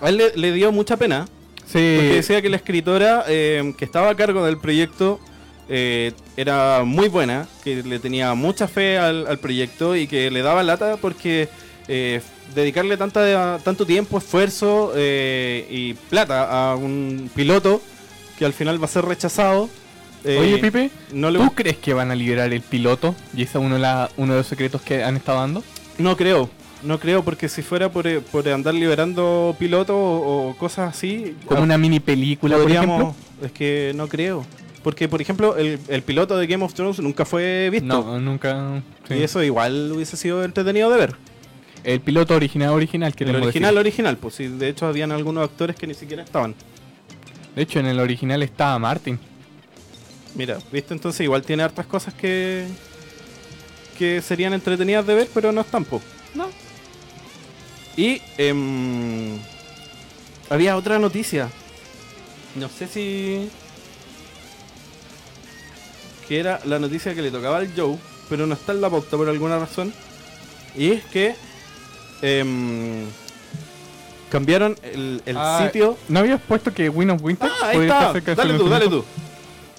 A 0.00 0.08
él 0.08 0.16
le- 0.16 0.36
le 0.36 0.52
dio 0.52 0.70
mucha 0.72 0.96
pena. 0.96 1.26
Sí, 1.66 1.94
Porque 1.96 2.14
decía 2.14 2.42
que 2.42 2.48
la 2.48 2.56
escritora 2.56 3.24
eh, 3.28 3.74
que 3.76 3.84
estaba 3.84 4.10
a 4.10 4.14
cargo 4.14 4.44
del 4.44 4.58
proyecto 4.58 5.20
eh, 5.68 6.12
era 6.36 6.82
muy 6.84 7.08
buena, 7.08 7.46
que 7.64 7.82
le 7.82 7.98
tenía 7.98 8.34
mucha 8.34 8.68
fe 8.68 8.98
al, 8.98 9.26
al 9.26 9.38
proyecto 9.38 9.96
y 9.96 10.06
que 10.06 10.30
le 10.30 10.42
daba 10.42 10.62
lata 10.62 10.96
porque 10.96 11.48
eh, 11.88 12.20
dedicarle 12.54 12.96
tanta, 12.96 13.58
tanto 13.64 13.86
tiempo, 13.86 14.18
esfuerzo 14.18 14.92
eh, 14.96 15.66
y 15.70 15.94
plata 15.94 16.70
a 16.72 16.76
un 16.76 17.30
piloto 17.34 17.80
que 18.38 18.44
al 18.44 18.52
final 18.52 18.80
va 18.80 18.86
a 18.86 18.88
ser 18.88 19.04
rechazado. 19.04 19.68
Oye, 20.24 20.58
Pipe, 20.58 20.90
no, 21.12 21.30
le, 21.30 21.38
¿tú 21.40 21.50
crees 21.52 21.76
que 21.78 21.94
van 21.94 22.10
a 22.12 22.14
liberar 22.14 22.52
el 22.52 22.60
piloto? 22.60 23.14
Y 23.36 23.42
ese 23.42 23.58
es 23.58 23.64
uno, 23.64 23.74
de 23.74 23.80
la- 23.80 24.08
uno 24.16 24.34
de 24.34 24.38
los 24.40 24.46
secretos 24.46 24.80
que 24.82 25.02
han 25.02 25.16
estado 25.16 25.40
dando. 25.40 25.62
no 25.98 26.16
creo. 26.16 26.48
No 26.84 26.98
creo, 26.98 27.22
porque 27.22 27.48
si 27.48 27.62
fuera 27.62 27.92
por, 27.92 28.20
por 28.22 28.48
andar 28.48 28.74
liberando 28.74 29.54
pilotos 29.56 29.94
o, 29.94 30.48
o 30.50 30.56
cosas 30.56 30.90
así, 30.96 31.36
Como 31.46 31.62
una 31.62 31.78
mini 31.78 32.00
película, 32.00 32.56
por 32.56 32.68
ejemplo. 32.68 32.88
podríamos. 32.92 33.16
Es 33.40 33.52
que 33.52 33.92
no 33.94 34.08
creo. 34.08 34.44
Porque, 34.82 35.08
por 35.08 35.20
ejemplo, 35.22 35.56
el, 35.56 35.78
el 35.88 36.02
piloto 36.02 36.36
de 36.36 36.46
Game 36.46 36.64
of 36.64 36.74
Thrones 36.74 36.98
nunca 37.00 37.24
fue 37.24 37.68
visto. 37.70 37.86
No, 37.86 38.18
nunca. 38.20 38.82
sí. 39.06 39.14
Y 39.14 39.22
eso 39.22 39.42
igual 39.42 39.92
hubiese 39.92 40.16
sido 40.16 40.42
entretenido 40.44 40.90
de 40.90 40.96
ver. 40.98 41.16
El 41.84 42.00
piloto 42.00 42.34
original, 42.34 42.70
original, 42.70 43.08
El 43.08 43.14
queremos 43.14 43.42
original, 43.42 43.74
decir. 43.74 43.86
original, 43.86 44.16
pues 44.16 44.34
sí, 44.36 44.46
de 44.48 44.68
hecho 44.68 44.86
habían 44.86 45.12
algunos 45.12 45.44
actores 45.44 45.76
que 45.76 45.86
ni 45.86 45.94
siquiera 45.94 46.22
estaban. 46.22 46.54
De 47.54 47.62
hecho, 47.62 47.80
en 47.80 47.86
el 47.86 47.98
original 48.00 48.42
estaba 48.42 48.78
Martin. 48.78 49.18
Mira, 50.34 50.58
viste, 50.72 50.94
entonces 50.94 51.20
igual 51.22 51.42
tiene 51.42 51.62
hartas 51.62 51.86
cosas 51.86 52.14
que 52.14 52.66
que 53.98 54.22
serían 54.22 54.54
entretenidas 54.54 55.06
de 55.06 55.14
ver, 55.14 55.28
pero 55.34 55.52
no 55.52 55.60
están, 55.60 55.84
pues. 55.84 56.02
No. 56.34 56.48
Y 57.96 58.20
em, 58.38 59.38
había 60.48 60.76
otra 60.76 60.98
noticia. 60.98 61.50
No 62.56 62.68
sé 62.68 62.86
si 62.86 63.48
que 66.28 66.38
era 66.40 66.60
la 66.64 66.78
noticia 66.78 67.14
que 67.14 67.22
le 67.22 67.30
tocaba 67.30 67.58
al 67.58 67.70
Joe, 67.76 67.96
pero 68.28 68.46
no 68.46 68.54
está 68.54 68.72
en 68.72 68.80
la 68.80 68.90
pauta 68.90 69.16
por 69.16 69.28
alguna 69.28 69.58
razón. 69.58 69.92
Y 70.76 70.90
es 70.92 71.04
que 71.04 71.34
em, 72.22 73.04
cambiaron 74.30 74.76
el, 74.82 75.22
el 75.26 75.36
Ah, 75.36 75.62
sitio. 75.66 75.98
¿No 76.08 76.20
habías 76.20 76.40
puesto 76.40 76.72
que 76.72 76.88
Win 76.88 77.10
of 77.10 77.22
Winter 77.22 77.50
Ah, 77.50 77.66
ahí 77.68 77.74
podría 77.76 77.92
está. 77.92 77.98
estar 78.06 78.12
cerca 78.14 78.30
de 78.30 78.36
Dale 78.36 78.52
su 78.58 78.64
tú, 78.64 78.70
dale 78.70 78.88
tú. 78.88 79.04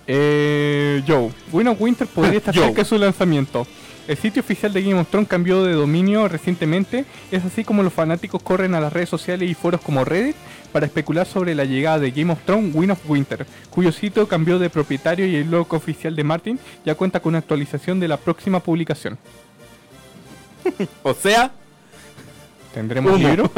Eh, 0.06 1.02
Joe, 1.08 1.32
Win 1.52 1.68
of 1.70 1.82
Winter 1.82 2.08
podría 2.08 2.38
estar 2.40 2.54
cerca 2.54 2.82
de 2.84 2.86
su 2.86 2.98
lanzamiento. 2.98 3.66
El 4.08 4.18
sitio 4.18 4.42
oficial 4.42 4.74
de 4.74 4.82
Game 4.82 5.00
of 5.00 5.10
Thrones 5.10 5.30
cambió 5.30 5.64
de 5.64 5.74
dominio 5.74 6.28
recientemente. 6.28 7.06
Es 7.32 7.46
así 7.46 7.64
como 7.64 7.84
los 7.84 7.94
fanáticos 7.94 8.44
corren 8.44 8.76
a 8.76 8.82
las 8.82 8.92
redes 8.92 9.08
sociales 9.10 9.50
y 9.50 9.54
foros 9.54 9.80
como 9.82 10.04
Reddit 10.04 10.36
para 10.74 10.86
especular 10.86 11.26
sobre 11.26 11.56
la 11.56 11.64
llegada 11.64 12.00
de 12.00 12.12
Game 12.12 12.34
of 12.34 12.40
Thrones 12.46 12.76
Win 12.76 12.92
of 12.92 13.00
Winter, 13.10 13.46
cuyo 13.70 13.92
sitio 13.94 14.28
cambió 14.28 14.60
de 14.60 14.70
propietario 14.70 15.26
y 15.26 15.36
el 15.38 15.50
logo 15.50 15.78
oficial 15.78 16.16
de 16.16 16.24
Martin 16.24 16.60
ya 16.86 16.96
cuenta 16.96 17.22
con 17.22 17.30
una 17.30 17.38
actualización 17.40 18.00
de 18.00 18.08
la 18.08 18.18
próxima 18.18 18.60
publicación. 18.60 19.18
O 21.04 21.14
sea, 21.14 21.52
¿Tendremos 22.74 23.14
Humo. 23.14 23.28
libro? 23.28 23.52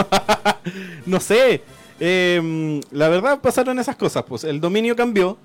no 1.06 1.20
sé. 1.20 1.64
eh, 2.00 2.82
la 2.92 3.08
verdad 3.10 3.40
pasaron 3.40 3.80
esas 3.80 3.96
cosas. 3.96 4.24
Pues 4.28 4.44
el 4.44 4.60
dominio 4.60 4.96
cambió. 4.96 5.38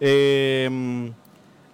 Eh, 0.00 1.12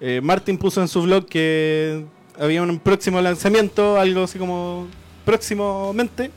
eh, 0.00 0.21
Martin 0.23 0.59
puso 0.59 0.80
en 0.80 0.88
su 0.88 1.02
blog 1.02 1.26
que 1.26 2.04
había 2.41 2.62
un 2.62 2.79
próximo 2.79 3.21
lanzamiento, 3.21 3.99
algo 3.99 4.25
así 4.25 4.39
como 4.39 4.87
próximamente. 5.25 6.31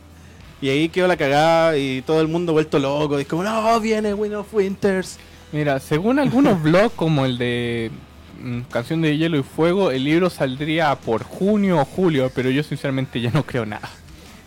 Y 0.61 0.69
ahí 0.69 0.89
quedó 0.89 1.07
la 1.07 1.17
cagada 1.17 1.77
y 1.77 2.01
todo 2.01 2.21
el 2.21 2.27
mundo 2.27 2.53
vuelto 2.53 2.79
loco. 2.79 3.19
Y 3.19 3.25
como, 3.25 3.43
no, 3.43 3.79
viene 3.79 4.13
Win 4.13 4.35
of 4.35 4.53
Winters. 4.53 5.17
Mira, 5.51 5.79
según 5.79 6.17
algunos 6.19 6.61
blogs 6.63 6.93
como 6.95 7.25
el 7.25 7.37
de 7.37 7.91
mm, 8.41 8.61
Canción 8.71 9.01
de 9.01 9.17
Hielo 9.17 9.37
y 9.37 9.43
Fuego, 9.43 9.91
el 9.91 10.03
libro 10.03 10.29
saldría 10.29 10.95
por 10.95 11.23
junio 11.23 11.79
o 11.79 11.85
julio, 11.85 12.31
pero 12.33 12.49
yo 12.49 12.63
sinceramente 12.63 13.19
ya 13.21 13.31
no 13.31 13.43
creo 13.45 13.65
nada. 13.65 13.89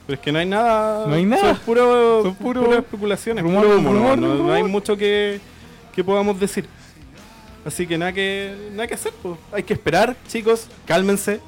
Pero 0.07 0.15
es 0.19 0.21
que 0.25 0.33
no 0.33 0.39
hay 0.39 0.47
nada. 0.47 1.07
No 1.07 1.15
hay 1.15 1.27
nada. 1.27 1.55
Son, 1.55 1.59
puro, 1.65 2.23
Son 2.23 2.35
puro- 2.37 2.65
puras 2.65 2.79
especulaciones. 2.79 3.45
rumor, 3.45 3.65
puro 3.65 3.79
humo, 3.79 3.93
rumor, 3.93 4.19
no, 4.19 4.35
no- 4.35 4.45
no 4.45 4.53
hay 4.55 4.63
mucho 4.65 4.97
que, 4.97 5.39
que 5.95 6.03
podamos 6.03 6.41
decir. 6.41 6.67
Así 7.69 7.87
que 7.87 7.99
nada 7.99 8.15
que, 8.15 8.55
nada 8.73 8.87
que 8.87 8.95
hacer. 8.95 9.13
pues. 9.23 9.39
Hay 9.53 9.63
que 9.63 9.75
esperar, 9.75 10.17
chicos. 10.27 10.69
Cálmense. 10.87 11.39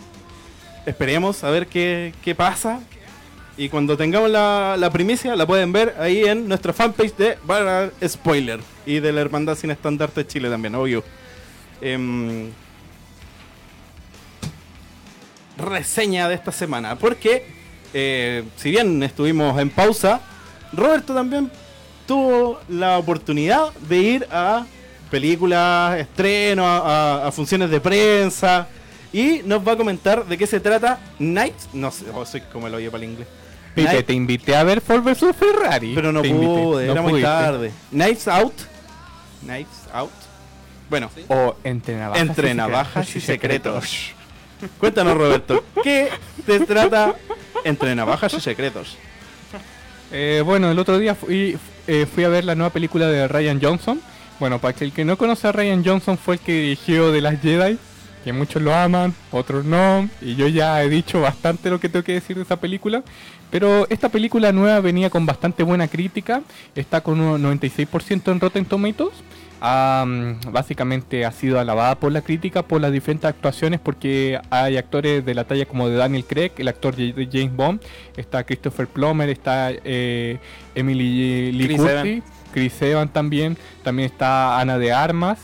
Esperemos 0.84 1.42
a 1.44 1.50
ver 1.50 1.66
qué, 1.66 2.12
qué 2.22 2.34
pasa. 2.34 2.80
Y 3.56 3.70
cuando 3.70 3.96
tengamos 3.96 4.28
la, 4.28 4.76
la 4.78 4.90
primicia, 4.90 5.34
la 5.34 5.46
pueden 5.46 5.72
ver 5.72 5.96
ahí 5.98 6.24
en 6.24 6.46
nuestra 6.46 6.74
fanpage 6.74 7.16
de 7.16 7.38
Barra 7.44 7.90
Spoiler. 8.06 8.60
Y 8.84 9.00
de 9.00 9.12
la 9.12 9.22
Hermandad 9.22 9.56
Sin 9.56 9.70
Estandarte 9.70 10.26
Chile 10.26 10.50
también, 10.50 10.74
obvio. 10.74 11.02
Em, 11.80 12.50
reseña 15.56 16.28
de 16.28 16.34
esta 16.34 16.52
semana. 16.52 16.96
Porque, 16.96 17.46
eh, 17.94 18.44
si 18.56 18.72
bien 18.72 19.02
estuvimos 19.02 19.58
en 19.58 19.70
pausa, 19.70 20.20
Roberto 20.74 21.14
también 21.14 21.50
tuvo 22.06 22.60
la 22.68 22.98
oportunidad 22.98 23.72
de 23.88 23.96
ir 23.96 24.28
a 24.30 24.66
películas, 25.10 25.98
estrenos, 25.98 26.66
a, 26.66 27.26
a 27.26 27.32
funciones 27.32 27.70
de 27.70 27.80
prensa. 27.80 28.68
Y 29.12 29.42
nos 29.44 29.66
va 29.66 29.72
a 29.72 29.76
comentar 29.76 30.24
de 30.24 30.38
qué 30.38 30.46
se 30.46 30.60
trata 30.60 31.00
Night. 31.18 31.54
No 31.72 31.90
sé, 31.90 32.04
oh, 32.14 32.24
soy 32.24 32.42
como 32.52 32.68
el 32.68 32.74
oye 32.74 32.90
para 32.90 33.02
el 33.04 33.10
inglés. 33.10 33.28
Pipe, 33.74 33.88
Night- 33.92 34.06
te 34.06 34.12
invité 34.14 34.56
a 34.56 34.62
ver 34.64 34.80
Ford 34.80 35.02
vs 35.02 35.34
Ferrari. 35.36 35.92
pero 35.94 36.12
no 36.12 36.22
Te 36.22 36.28
invité, 36.28 36.46
pude, 36.62 36.86
no 36.86 36.92
era 36.92 37.02
muy 37.02 37.10
pudiste. 37.12 37.28
tarde. 37.28 37.72
Nights 37.90 38.28
Out. 38.28 38.54
Nights 39.42 39.88
Out. 39.92 40.10
Bueno, 40.88 41.08
O 41.28 41.54
entre 41.64 41.96
navajas, 41.96 42.20
entre 42.28 42.50
y 42.50 42.54
navajas 42.54 43.16
y 43.16 43.20
secretos. 43.20 44.12
Cuéntanos, 44.78 45.16
Roberto, 45.16 45.64
¿qué 45.84 46.10
te 46.44 46.60
trata 46.60 47.14
entre 47.64 47.94
navajas 47.94 48.34
y 48.34 48.40
secretos? 48.40 48.96
Eh, 50.12 50.42
bueno, 50.44 50.70
el 50.70 50.78
otro 50.78 50.98
día 50.98 51.14
fui, 51.14 51.56
eh, 51.86 52.06
fui 52.12 52.24
a 52.24 52.28
ver 52.28 52.44
la 52.44 52.54
nueva 52.56 52.70
película 52.70 53.06
de 53.06 53.28
Ryan 53.28 53.60
Johnson. 53.62 54.00
Bueno, 54.40 54.58
para 54.58 54.72
que 54.72 54.84
el 54.84 54.92
que 54.92 55.04
no 55.04 55.18
conoce 55.18 55.46
a 55.46 55.52
Ryan 55.52 55.84
Johnson 55.84 56.16
fue 56.16 56.36
el 56.36 56.40
que 56.40 56.52
dirigió 56.52 57.12
The 57.12 57.20
Last 57.20 57.42
Jedi, 57.42 57.78
que 58.24 58.32
muchos 58.32 58.62
lo 58.62 58.74
aman, 58.74 59.14
otros 59.30 59.66
no, 59.66 60.08
y 60.22 60.34
yo 60.34 60.48
ya 60.48 60.82
he 60.82 60.88
dicho 60.88 61.20
bastante 61.20 61.68
lo 61.68 61.78
que 61.78 61.90
tengo 61.90 62.02
que 62.02 62.14
decir 62.14 62.36
de 62.36 62.44
esa 62.44 62.56
película. 62.56 63.02
Pero 63.50 63.86
esta 63.90 64.08
película 64.08 64.50
nueva 64.50 64.80
venía 64.80 65.10
con 65.10 65.26
bastante 65.26 65.62
buena 65.62 65.88
crítica, 65.88 66.40
está 66.74 67.02
con 67.02 67.20
un 67.20 67.42
96% 67.42 68.32
en 68.32 68.40
Rotten 68.40 68.64
Tomatoes. 68.64 69.12
Mm, 69.60 70.52
básicamente 70.52 71.26
ha 71.26 71.32
sido 71.32 71.60
alabada 71.60 71.94
por 71.96 72.10
la 72.10 72.22
crítica 72.22 72.62
por 72.62 72.80
las 72.80 72.92
diferentes 72.92 73.28
actuaciones 73.28 73.78
porque 73.78 74.40
hay 74.48 74.78
actores 74.78 75.22
de 75.22 75.34
la 75.34 75.44
talla 75.44 75.66
como 75.66 75.86
de 75.90 75.96
Daniel 75.96 76.24
Craig, 76.24 76.52
el 76.56 76.68
actor 76.68 76.96
de 76.96 77.12
de 77.12 77.28
James 77.30 77.54
Bond, 77.54 77.82
está 78.16 78.42
Christopher 78.44 78.86
Plummer, 78.86 79.28
está 79.28 79.70
eh, 79.70 80.38
Emily 80.74 81.52
Lee 81.52 81.76
Curtis. 81.76 82.22
Chris 82.52 82.80
Evans 82.82 83.12
también, 83.12 83.56
también 83.82 84.10
está 84.10 84.60
Ana 84.60 84.78
de 84.78 84.92
Armas 84.92 85.38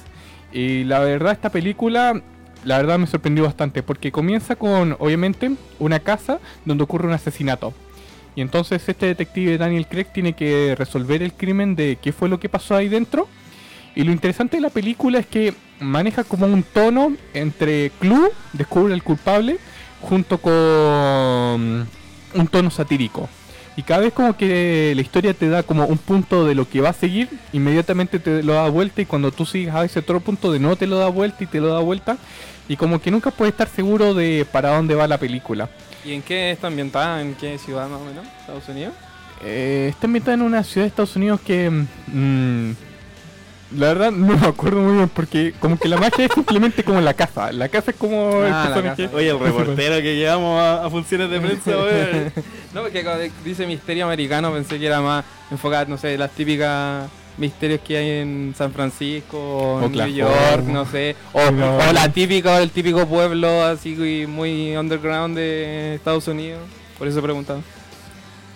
y 0.53 0.85
la 0.85 1.01
verdad 1.01 1.33
esta 1.33 1.51
película 1.51 2.23
la 2.65 2.79
verdad 2.79 2.99
me 2.99 3.07
sorprendió 3.07 3.45
bastante 3.45 3.83
porque 3.83 4.11
comienza 4.11 4.57
con 4.57 4.97
obviamente 4.99 5.53
una 5.79 6.01
casa 6.01 6.41
donde 6.65 6.85
ocurre 6.85 7.07
un 7.07 7.15
asesinato. 7.15 7.73
Y 8.35 8.41
entonces 8.41 8.87
este 8.89 9.07
detective 9.07 9.57
Daniel 9.57 9.87
Craig 9.87 10.07
tiene 10.13 10.35
que 10.35 10.75
resolver 10.77 11.23
el 11.23 11.33
crimen 11.33 11.75
de 11.77 11.97
qué 12.03 12.13
fue 12.13 12.29
lo 12.29 12.39
que 12.41 12.49
pasó 12.49 12.75
ahí 12.75 12.89
dentro. 12.89 13.29
Y 13.95 14.03
lo 14.03 14.13
interesante 14.13 14.59
de 14.59 14.61
la 14.61 14.71
película 14.71 15.19
es 15.19 15.27
que 15.27 15.55
maneja 15.81 16.25
como 16.25 16.47
un 16.47 16.63
tono 16.63 17.17
entre 17.33 17.91
clue, 17.99 18.31
descubre 18.53 18.93
al 18.93 19.03
culpable, 19.03 19.59
junto 20.03 20.39
con 20.39 20.53
un 20.53 22.49
tono 22.51 22.71
satírico. 22.71 23.29
Y 23.77 23.83
cada 23.83 24.01
vez 24.01 24.13
como 24.15 24.37
que 24.37 24.93
la 24.97 25.03
historia 25.03 25.35
te 25.35 25.49
da 25.51 25.63
como 25.63 25.85
un 25.85 25.99
punto 25.99 26.47
de 26.47 26.55
lo 26.55 26.67
que 26.69 26.81
va 26.81 26.89
a 26.91 26.93
seguir, 26.95 27.29
inmediatamente 27.53 28.19
te 28.19 28.43
lo 28.43 28.55
da 28.55 28.69
vuelta 28.71 29.03
y 29.03 29.07
cuando 29.07 29.31
tú 29.33 29.45
sigues 29.45 29.75
a 29.75 29.85
ese 29.85 29.99
otro 29.99 30.21
punto 30.21 30.51
de 30.51 30.59
no 30.59 30.77
te 30.77 30.87
lo 30.87 30.97
da 30.99 31.09
vuelta 31.09 31.45
y 31.45 31.47
te 31.47 31.61
lo 31.61 31.69
da 31.69 31.81
vuelta. 31.81 32.17
Y 32.69 32.77
como 32.77 33.01
que 33.01 33.11
nunca 33.11 33.31
puedes 33.31 33.53
estar 33.53 33.69
seguro 33.69 34.15
de 34.15 34.47
para 34.51 34.75
dónde 34.75 34.95
va 34.95 35.07
la 35.07 35.19
película. 35.19 35.69
¿Y 36.05 36.13
en 36.15 36.23
qué 36.23 36.51
está 36.53 36.69
ambientada? 36.69 37.21
¿En 37.21 37.35
qué 37.35 37.59
ciudad 37.59 37.87
más 37.89 38.01
o 38.01 38.05
menos? 38.05 38.25
¿Estados 38.41 38.69
Unidos? 38.69 38.95
Eh, 39.45 39.89
está 39.91 40.07
ambientada 40.07 40.35
en 40.35 40.43
una 40.43 40.65
ciudad 40.65 40.85
de 40.85 40.89
Estados 40.89 41.15
Unidos 41.17 41.41
que... 41.43 41.69
mm, 41.71 42.71
la 43.77 43.89
verdad 43.89 44.13
no 44.13 44.37
me 44.37 44.47
acuerdo 44.47 44.81
muy 44.81 44.95
bien 44.97 45.09
porque 45.09 45.53
como 45.59 45.77
que 45.77 45.89
la 45.89 45.97
magia 45.97 46.27
es 46.27 46.33
simplemente 46.33 46.85
como 46.85 47.01
la 47.01 47.15
casa. 47.15 47.51
La 47.53 47.69
casa 47.69 47.91
es 47.91 47.97
como 47.97 48.45
el 48.45 48.53
Ah, 48.53 48.67
la 48.69 48.75
personaje. 48.75 49.11
Oye, 49.15 49.29
el 49.29 49.39
reportero 49.41 49.97
que 49.97 50.15
llevamos 50.17 50.61
a, 50.61 50.85
a 50.87 50.91
funciones 50.91 51.29
de 51.31 51.41
prensa. 51.41 51.73
No, 52.77 52.83
porque 52.83 53.03
cuando 53.03 53.25
dice 53.43 53.67
misterio 53.67 54.05
americano 54.05 54.53
pensé 54.53 54.79
que 54.79 54.87
era 54.87 55.01
más 55.01 55.25
enfocado, 55.51 55.87
no 55.87 55.97
sé, 55.97 56.19
las 56.19 56.31
típicas 56.33 57.09
misterios 57.39 57.81
que 57.81 57.97
hay 57.97 58.11
en 58.21 58.55
San 58.55 58.71
Francisco, 58.71 59.39
o 59.39 59.83
en 59.83 59.93
New. 59.93 60.07
York, 60.09 60.63
no 60.65 60.85
sé. 60.85 61.17
O, 61.33 61.51
No. 61.51 61.79
o 61.79 61.93
la 61.95 62.13
típica, 62.13 62.61
el 62.61 62.71
típico 62.71 63.07
pueblo 63.07 63.65
así 63.65 64.27
muy 64.29 64.77
underground 64.77 65.39
de 65.39 65.95
Estados 65.95 66.29
Unidos. 66.29 66.61
Por 66.99 67.09
eso 67.09 67.23
preguntaba. 67.23 67.63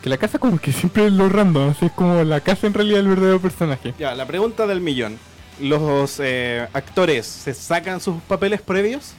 Que 0.03 0.11
la 0.11 0.19
casa 0.19 0.39
como 0.39 0.59
que 0.59 0.71
siempre 0.71 1.07
es 1.07 1.13
lo 1.15 1.31
random. 1.31 1.71
Así 1.71 1.87
es 1.87 1.93
como 1.93 2.23
la 2.23 2.41
casa 2.43 2.67
en 2.67 2.75
realidad 2.75 2.99
del 2.99 3.09
verdadero 3.09 3.41
personaje. 3.41 3.95
Ya, 3.99 4.15
la 4.15 4.27
pregunta 4.27 4.67
del 4.67 4.83
millón. 4.83 5.19
¿Los 5.63 6.21
eh, 6.23 6.69
actores 6.75 7.25
se 7.25 7.55
sacan 7.55 8.03
sus 8.03 8.21
papeles 8.29 8.61
previos? 8.61 9.15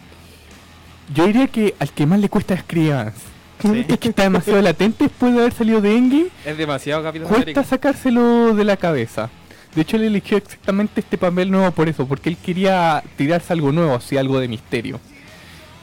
Yo 1.12 1.26
diría 1.26 1.48
que 1.48 1.74
al 1.80 1.90
que 1.92 2.06
más 2.06 2.20
le 2.20 2.30
cuesta 2.30 2.54
es 2.54 2.64
Evans. 2.70 3.31
Sí. 3.62 3.86
Es 3.88 3.98
que 4.00 4.10
está 4.10 4.24
demasiado 4.24 4.62
latente 4.62 5.06
después 5.06 5.34
de 5.34 5.40
haber 5.40 5.54
salido 5.54 5.82
de 5.82 5.98
Endgame. 5.98 6.28
Es 6.46 6.58
demasiado 6.58 7.04
Capitán 7.04 7.28
Cuesta 7.28 7.44
América. 7.44 7.64
sacárselo 7.64 8.54
de 8.56 8.64
la 8.64 8.78
cabeza. 8.78 9.30
De 9.76 9.82
hecho, 9.84 9.96
él 9.98 10.04
eligió 10.04 10.38
exactamente 10.38 11.00
este 11.02 11.18
papel 11.18 11.50
nuevo 11.50 11.72
por 11.72 11.88
eso, 11.88 12.06
porque 12.06 12.30
él 12.30 12.38
quería 12.38 13.02
tirarse 13.16 13.54
algo 13.54 13.72
nuevo, 13.72 13.96
así 13.96 14.18
algo 14.18 14.40
de 14.40 14.48
misterio. 14.48 15.00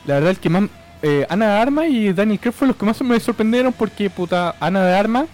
La 0.07 0.15
verdad, 0.15 0.31
el 0.31 0.39
que 0.39 0.51
más. 0.51 0.65
eh, 1.03 1.27
Ana 1.31 1.47
de 1.55 1.61
Armas 1.61 1.87
y 1.89 2.13
Daniel 2.13 2.39
Craig 2.41 2.53
fueron 2.53 2.69
los 2.69 2.77
que 2.77 2.85
más 2.87 3.01
me 3.03 3.19
sorprendieron, 3.21 3.73
porque, 3.73 4.11
puta, 4.11 4.57
Ana 4.61 4.85
de 4.85 4.95
Armas, 4.95 5.27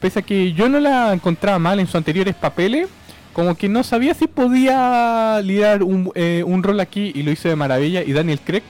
pese 0.00 0.18
a 0.18 0.22
que 0.22 0.52
yo 0.52 0.68
no 0.68 0.80
la 0.80 1.12
encontraba 1.12 1.58
mal 1.58 1.78
en 1.80 1.86
sus 1.86 1.94
anteriores 1.94 2.34
papeles, 2.34 2.88
como 3.32 3.54
que 3.56 3.68
no 3.68 3.82
sabía 3.82 4.14
si 4.14 4.26
podía 4.26 5.40
liderar 5.42 5.82
un, 5.82 6.10
eh, 6.14 6.42
un 6.46 6.62
rol 6.62 6.80
aquí 6.80 7.10
y 7.14 7.22
lo 7.22 7.30
hizo 7.32 7.48
de 7.48 7.56
maravilla. 7.56 8.02
Y 8.02 8.12
Daniel 8.12 8.40
Craig, 8.44 8.62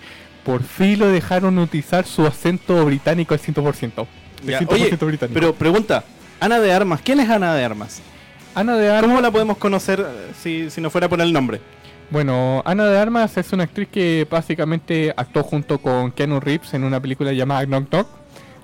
por 0.44 0.62
fin 0.62 0.98
lo 0.98 1.08
dejaron 1.08 1.58
utilizar 1.58 2.04
su 2.06 2.26
acento 2.26 2.84
británico 2.84 3.34
al 3.34 3.40
100%. 3.40 4.06
El 4.42 4.48
Ya, 4.50 4.60
100% 4.60 4.66
Oye, 4.72 4.96
británico. 4.96 5.34
pero 5.34 5.54
pregunta, 5.54 6.04
Ana 6.40 6.60
de 6.60 6.72
Armas, 6.72 7.00
¿quién 7.02 7.20
es 7.20 7.28
Ana 7.30 7.54
de 7.54 7.64
Armas? 7.64 8.02
Ana 8.54 8.76
de 8.76 8.88
Armas. 8.90 9.08
¿Cómo 9.08 9.20
la 9.20 9.30
podemos 9.30 9.56
conocer 9.56 10.00
eh, 10.00 10.32
si, 10.40 10.70
si 10.70 10.80
no 10.80 10.90
fuera 10.90 11.08
por 11.08 11.20
el 11.20 11.32
nombre? 11.32 11.60
Bueno, 12.10 12.62
Ana 12.66 12.84
de 12.86 12.98
Armas 12.98 13.36
es 13.38 13.52
una 13.52 13.64
actriz 13.64 13.88
que 13.90 14.26
básicamente 14.30 15.12
actuó 15.16 15.42
junto 15.42 15.78
con 15.78 16.12
Keanu 16.12 16.38
Reeves 16.38 16.74
en 16.74 16.84
una 16.84 17.00
película 17.00 17.32
llamada 17.32 17.64
Knock 17.64 17.88
Knock. 17.88 18.06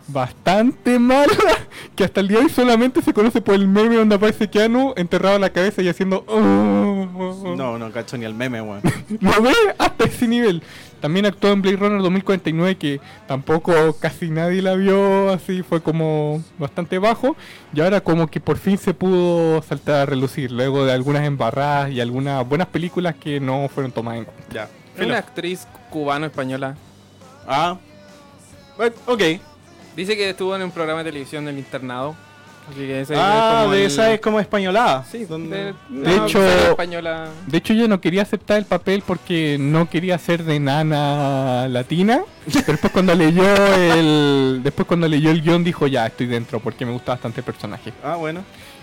Bastante 0.08 0.98
mala. 0.98 1.32
que 1.96 2.04
hasta 2.04 2.20
el 2.20 2.28
día 2.28 2.38
de 2.38 2.44
hoy 2.44 2.50
solamente 2.50 3.00
se 3.02 3.12
conoce 3.12 3.40
por 3.40 3.54
el 3.54 3.66
meme 3.68 3.96
donde 3.96 4.16
aparece 4.16 4.48
Keanu 4.48 4.92
enterrado 4.96 5.36
en 5.36 5.40
la 5.42 5.50
cabeza 5.50 5.82
y 5.82 5.88
haciendo... 5.88 6.24
"Oh". 6.28 7.54
No, 7.56 7.78
no 7.78 7.90
cacho 7.92 8.16
ni 8.18 8.24
el 8.24 8.34
meme, 8.34 8.60
weón. 8.60 8.80
¿Lo 9.20 9.42
ve? 9.42 9.52
Hasta 9.78 10.04
ese 10.04 10.26
nivel. 10.28 10.62
También 11.00 11.26
actuó 11.26 11.50
en 11.50 11.62
Blade 11.62 11.76
Runner 11.76 12.02
2049 12.02 12.76
que 12.76 13.00
tampoco 13.26 13.94
casi 13.98 14.30
nadie 14.30 14.62
la 14.62 14.74
vio 14.74 15.30
así, 15.30 15.62
fue 15.62 15.82
como 15.82 16.42
bastante 16.58 16.98
bajo. 16.98 17.36
Y 17.72 17.80
ahora 17.80 18.00
como 18.00 18.26
que 18.28 18.40
por 18.40 18.58
fin 18.58 18.78
se 18.78 18.94
pudo 18.94 19.62
saltar 19.62 19.96
a 19.96 20.06
relucir, 20.06 20.52
luego 20.52 20.84
de 20.84 20.92
algunas 20.92 21.24
embarradas 21.24 21.90
y 21.90 22.00
algunas 22.00 22.46
buenas 22.46 22.68
películas 22.68 23.14
que 23.16 23.40
no 23.40 23.68
fueron 23.68 23.92
tomadas 23.92 24.20
en 24.20 24.24
cuenta. 24.26 24.44
Ya. 24.52 24.68
Es 24.96 25.06
una 25.06 25.18
actriz 25.18 25.66
cubano-española. 25.90 26.76
Ah. 27.46 27.78
Ok. 29.06 29.22
Dice 29.96 30.16
que 30.16 30.30
estuvo 30.30 30.54
en 30.54 30.62
un 30.62 30.70
programa 30.70 31.02
de 31.02 31.10
televisión 31.10 31.44
del 31.44 31.58
internado. 31.58 32.14
Así 32.70 32.78
que 32.80 33.00
ese 33.00 33.14
Ah, 33.16 33.34
es 33.58 33.62
como 33.62 33.72
de 33.74 33.80
el- 33.80 33.86
esa 33.86 34.12
es 34.12 34.20
como 34.20 34.40
españolada. 34.40 35.04
Sí, 35.04 35.24
donde- 35.24 35.56
de, 35.56 35.74
De 35.88 36.16
no, 36.16 36.26
hecho- 36.26 36.46
española. 36.70 37.28
De 37.46 37.58
hecho 37.58 37.74
yo 37.74 37.88
no 37.88 38.00
quería 38.00 38.22
aceptar 38.22 38.58
el 38.58 38.64
papel 38.64 39.02
porque 39.06 39.56
no 39.58 39.88
quería 39.90 40.16
ser 40.18 40.44
de 40.44 40.60
nana 40.60 41.68
latina. 41.68 42.20
Pero 42.52 42.64
después 42.72 42.92
cuando 42.92 43.14
leyó 43.14 43.44
el 43.84 44.60
después 44.62 44.86
cuando 44.86 45.08
leyó 45.08 45.30
el 45.30 45.42
guion 45.42 45.62
dijo 45.64 45.86
ya 45.86 46.06
estoy 46.06 46.26
dentro 46.26 46.60
porque 46.60 46.86
me 46.86 46.92
gusta 46.92 47.12
bastante 47.12 47.40
el 47.40 47.44
personaje. 47.44 47.92
Ah, 48.02 48.16
bueno. 48.16 48.42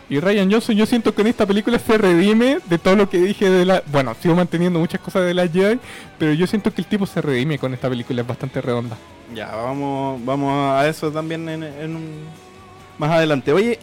Y 0.09 0.21
Ryan 0.21 0.49
Johnson 0.49 0.73
yo 0.75 0.85
siento 0.85 1.13
que 1.13 1.21
en 1.21 1.27
esta 1.27 1.45
película 1.45 1.77
se 1.79 1.97
redime 1.97 2.59
de 2.69 2.77
todo 2.77 2.95
lo 2.95 3.09
que 3.09 3.17
dije 3.17 3.49
de 3.49 3.65
la... 3.65 3.83
Bueno, 3.87 4.15
sigo 4.21 4.35
manteniendo 4.35 4.79
muchas 4.79 5.01
cosas 5.01 5.25
de 5.25 5.33
la 5.33 5.45
Jedi, 5.49 5.79
pero 6.17 6.31
yo 6.31 6.47
siento 6.47 6.73
que 6.73 6.79
el 6.79 6.87
tipo 6.87 7.05
se 7.05 7.21
redime 7.21 7.59
con 7.59 7.73
esta 7.73 7.89
película, 7.89 8.21
es 8.21 8.27
bastante 8.27 8.61
redonda. 8.61 8.95
Ya, 9.35 9.53
vamos, 9.53 10.23
vamos 10.23 10.53
a 10.79 10.87
eso 10.87 11.11
también 11.11 11.49
en, 11.49 11.61
en 11.63 11.95
un... 11.97 12.46
más 12.97 13.11
adelante. 13.11 13.51
Oye, 13.53 13.79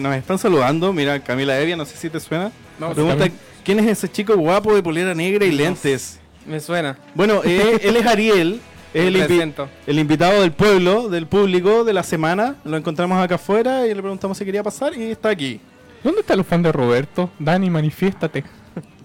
nos 0.00 0.14
están 0.16 0.38
saludando. 0.38 0.92
Mira, 0.92 1.20
Camila 1.20 1.58
Evia, 1.60 1.76
no 1.76 1.84
sé 1.84 1.96
si 1.96 2.10
te 2.10 2.20
suena. 2.20 2.50
No, 2.78 2.92
Pregunta, 2.92 3.24
sí, 3.26 3.32
¿quién 3.64 3.78
es 3.80 3.86
ese 3.86 4.10
chico 4.10 4.36
guapo 4.36 4.74
de 4.74 4.82
polera 4.82 5.14
negra 5.14 5.44
y 5.46 5.50
No 5.50 5.56
lentes? 5.56 6.20
Me 6.46 6.60
suena. 6.60 6.98
Bueno, 7.14 7.42
eh, 7.44 7.78
él 7.82 7.96
es 7.96 8.06
Ariel. 8.06 8.60
Es 8.94 9.04
el, 9.04 9.16
invi- 9.16 9.66
el 9.86 9.98
invitado 9.98 10.40
del 10.40 10.52
pueblo, 10.52 11.10
del 11.10 11.26
público, 11.26 11.84
de 11.84 11.92
la 11.92 12.02
semana. 12.02 12.56
Lo 12.64 12.76
encontramos 12.76 13.22
acá 13.22 13.34
afuera 13.34 13.86
y 13.86 13.94
le 13.94 14.00
preguntamos 14.00 14.38
si 14.38 14.44
quería 14.46 14.62
pasar 14.62 14.96
y 14.96 15.10
está 15.10 15.28
aquí. 15.28 15.60
¿Dónde 16.02 16.20
están 16.22 16.38
los 16.38 16.46
fans 16.46 16.62
de 16.62 16.72
Roberto? 16.72 17.30
Dani, 17.38 17.68
manifiéstate. 17.68 18.44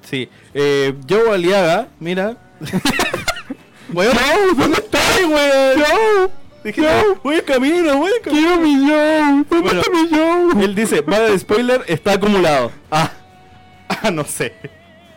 Sí. 0.01 0.29
Eh, 0.53 0.93
Joe 1.09 1.31
Aliaga, 1.33 1.87
mira. 1.99 2.37
Weón, 3.93 4.15
¿dónde 4.57 4.77
estás, 4.79 5.19
weón? 5.27 5.79
¡Joe! 5.79 6.29
Dijiste, 6.63 6.89
Joe. 6.89 7.17
voy 7.23 7.35
en 7.35 7.41
camino, 7.45 7.97
voy 7.97 8.11
en 8.17 8.23
camino. 8.23 8.47
¡Quiero 8.47 8.61
mi! 8.61 8.75
¿Dónde 9.49 9.59
Bueno. 9.61 9.81
está 9.81 9.91
mi 9.91 10.09
Joe? 10.09 10.63
Él 10.65 10.75
dice, 10.75 11.01
vale 11.01 11.31
de 11.31 11.39
spoiler, 11.39 11.83
está 11.87 12.13
acumulado. 12.13 12.71
Ah, 12.89 13.11
ah, 13.89 14.11
no 14.11 14.23
sé. 14.23 14.53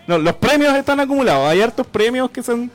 No, 0.06 0.18
los 0.18 0.34
premios 0.36 0.74
están 0.74 1.00
acumulados. 1.00 1.48
Hay 1.48 1.60
hartos 1.60 1.86
premios 1.86 2.30
que 2.30 2.42
se 2.42 2.52
han 2.52 2.70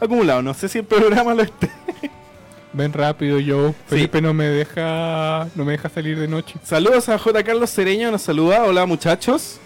acumulado. 0.00 0.42
No 0.42 0.54
sé 0.54 0.68
si 0.68 0.78
el 0.78 0.84
programa 0.84 1.34
lo 1.34 1.42
esté. 1.42 1.70
Ven 2.72 2.92
rápido, 2.92 3.38
Joe. 3.46 3.72
Felipe 3.86 4.20
no 4.20 4.34
me 4.34 4.46
deja 4.46 5.46
no 5.54 5.64
me 5.64 5.72
deja 5.72 5.88
salir 5.88 6.18
de 6.18 6.26
noche. 6.26 6.56
Saludos 6.64 7.08
a 7.08 7.18
J. 7.18 7.44
Carlos 7.44 7.70
Cereño, 7.70 8.10
nos 8.10 8.22
saluda. 8.22 8.64
Hola 8.64 8.84
muchachos. 8.84 9.60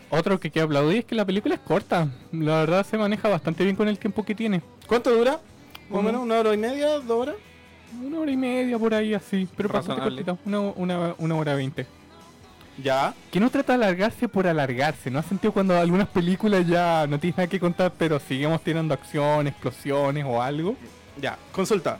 otro 0.09 0.39
que 0.39 0.51
quiero 0.51 0.67
aplaudir 0.67 0.99
es 0.99 1.05
que 1.05 1.15
la 1.15 1.25
película 1.25 1.55
es 1.55 1.61
corta. 1.61 2.07
La 2.31 2.57
verdad 2.59 2.85
se 2.85 2.97
maneja 2.97 3.27
bastante 3.27 3.63
bien 3.63 3.75
con 3.75 3.87
el 3.87 3.97
tiempo 3.97 4.23
que 4.23 4.35
tiene. 4.35 4.61
¿Cuánto 4.87 5.09
dura? 5.15 5.31
Más 5.33 5.41
o 5.89 5.93
¿Cómo? 5.93 6.01
menos, 6.03 6.21
una 6.21 6.39
hora 6.39 6.53
y 6.53 6.57
media, 6.57 6.99
dos 6.99 7.09
horas. 7.21 7.35
Una 8.03 8.19
hora 8.19 8.31
y 8.31 8.37
media 8.37 8.77
por 8.77 8.93
ahí 8.93 9.13
así, 9.13 9.47
pero 9.55 9.69
bastante 9.69 10.01
cortita. 10.03 10.37
Una, 10.45 10.59
una, 10.59 11.15
una 11.17 11.35
hora 11.35 11.55
veinte. 11.55 11.85
Ya. 12.83 13.13
Que 13.31 13.39
no 13.39 13.49
trata 13.49 13.77
de 13.77 13.85
alargarse 13.85 14.27
por 14.27 14.45
alargarse, 14.47 15.09
¿no? 15.09 15.19
ha 15.19 15.23
sentido 15.23 15.53
cuando 15.53 15.77
algunas 15.79 16.09
películas 16.09 16.67
ya 16.67 17.07
no 17.07 17.17
tienes 17.19 17.37
nada 17.37 17.47
que 17.47 17.59
contar, 17.59 17.93
pero 17.97 18.19
seguimos 18.19 18.61
teniendo 18.61 18.93
acción, 18.93 19.47
explosiones 19.47 20.25
o 20.27 20.41
algo? 20.41 20.75
Ya, 21.21 21.37
consulta. 21.51 21.99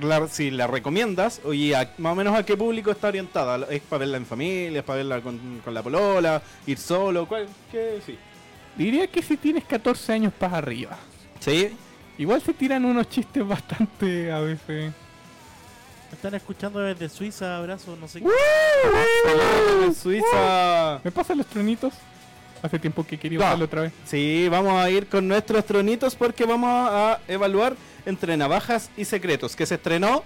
La- 0.00 0.26
si 0.28 0.50
la 0.50 0.66
recomiendas, 0.66 1.42
oye, 1.44 1.76
a- 1.76 1.92
más 1.98 2.12
o 2.12 2.14
menos 2.14 2.34
a 2.34 2.44
qué 2.46 2.56
público 2.56 2.90
está 2.90 3.08
orientada. 3.08 3.66
¿Es 3.70 3.82
para 3.82 4.00
verla 4.00 4.16
en 4.16 4.24
familia? 4.24 4.78
¿Es 4.78 4.84
para 4.84 4.96
verla 4.98 5.20
con, 5.20 5.60
con 5.62 5.74
la 5.74 5.82
polola? 5.82 6.40
¿Ir 6.66 6.78
solo? 6.78 7.26
¿Cuál? 7.28 7.46
¿Qué? 7.70 8.00
Sí. 8.06 8.16
Diría 8.74 9.06
que 9.06 9.22
si 9.22 9.36
tienes 9.36 9.64
14 9.64 10.14
años 10.14 10.32
para 10.32 10.56
arriba. 10.58 10.96
Sí. 11.40 11.76
Igual 12.16 12.40
se 12.40 12.54
tiran 12.54 12.86
unos 12.86 13.06
chistes 13.10 13.46
bastante 13.46 14.32
a 14.32 14.40
veces. 14.40 14.92
Me 16.08 16.14
están 16.14 16.34
escuchando 16.34 16.78
desde 16.78 17.10
Suiza, 17.10 17.58
abrazo, 17.58 17.96
no 18.00 18.08
sé 18.08 18.22
qué. 18.22 18.28
En 19.84 19.94
Suiza. 19.94 21.00
¿Me 21.04 21.10
pasan 21.10 21.36
los 21.36 21.46
tronitos? 21.48 21.92
Hace 22.66 22.78
tiempo 22.80 23.06
que 23.06 23.16
quería 23.18 23.38
usarlo 23.38 23.64
otra 23.66 23.82
vez. 23.82 23.92
Sí, 24.04 24.48
vamos 24.50 24.72
a 24.74 24.90
ir 24.90 25.06
con 25.06 25.26
nuestros 25.28 25.64
tronitos 25.64 26.14
porque 26.16 26.44
vamos 26.44 26.68
a 26.90 27.20
evaluar 27.28 27.76
entre 28.04 28.36
navajas 28.36 28.90
y 28.96 29.04
secretos. 29.04 29.54
¿Que 29.54 29.64
se 29.66 29.76
estrenó 29.76 30.24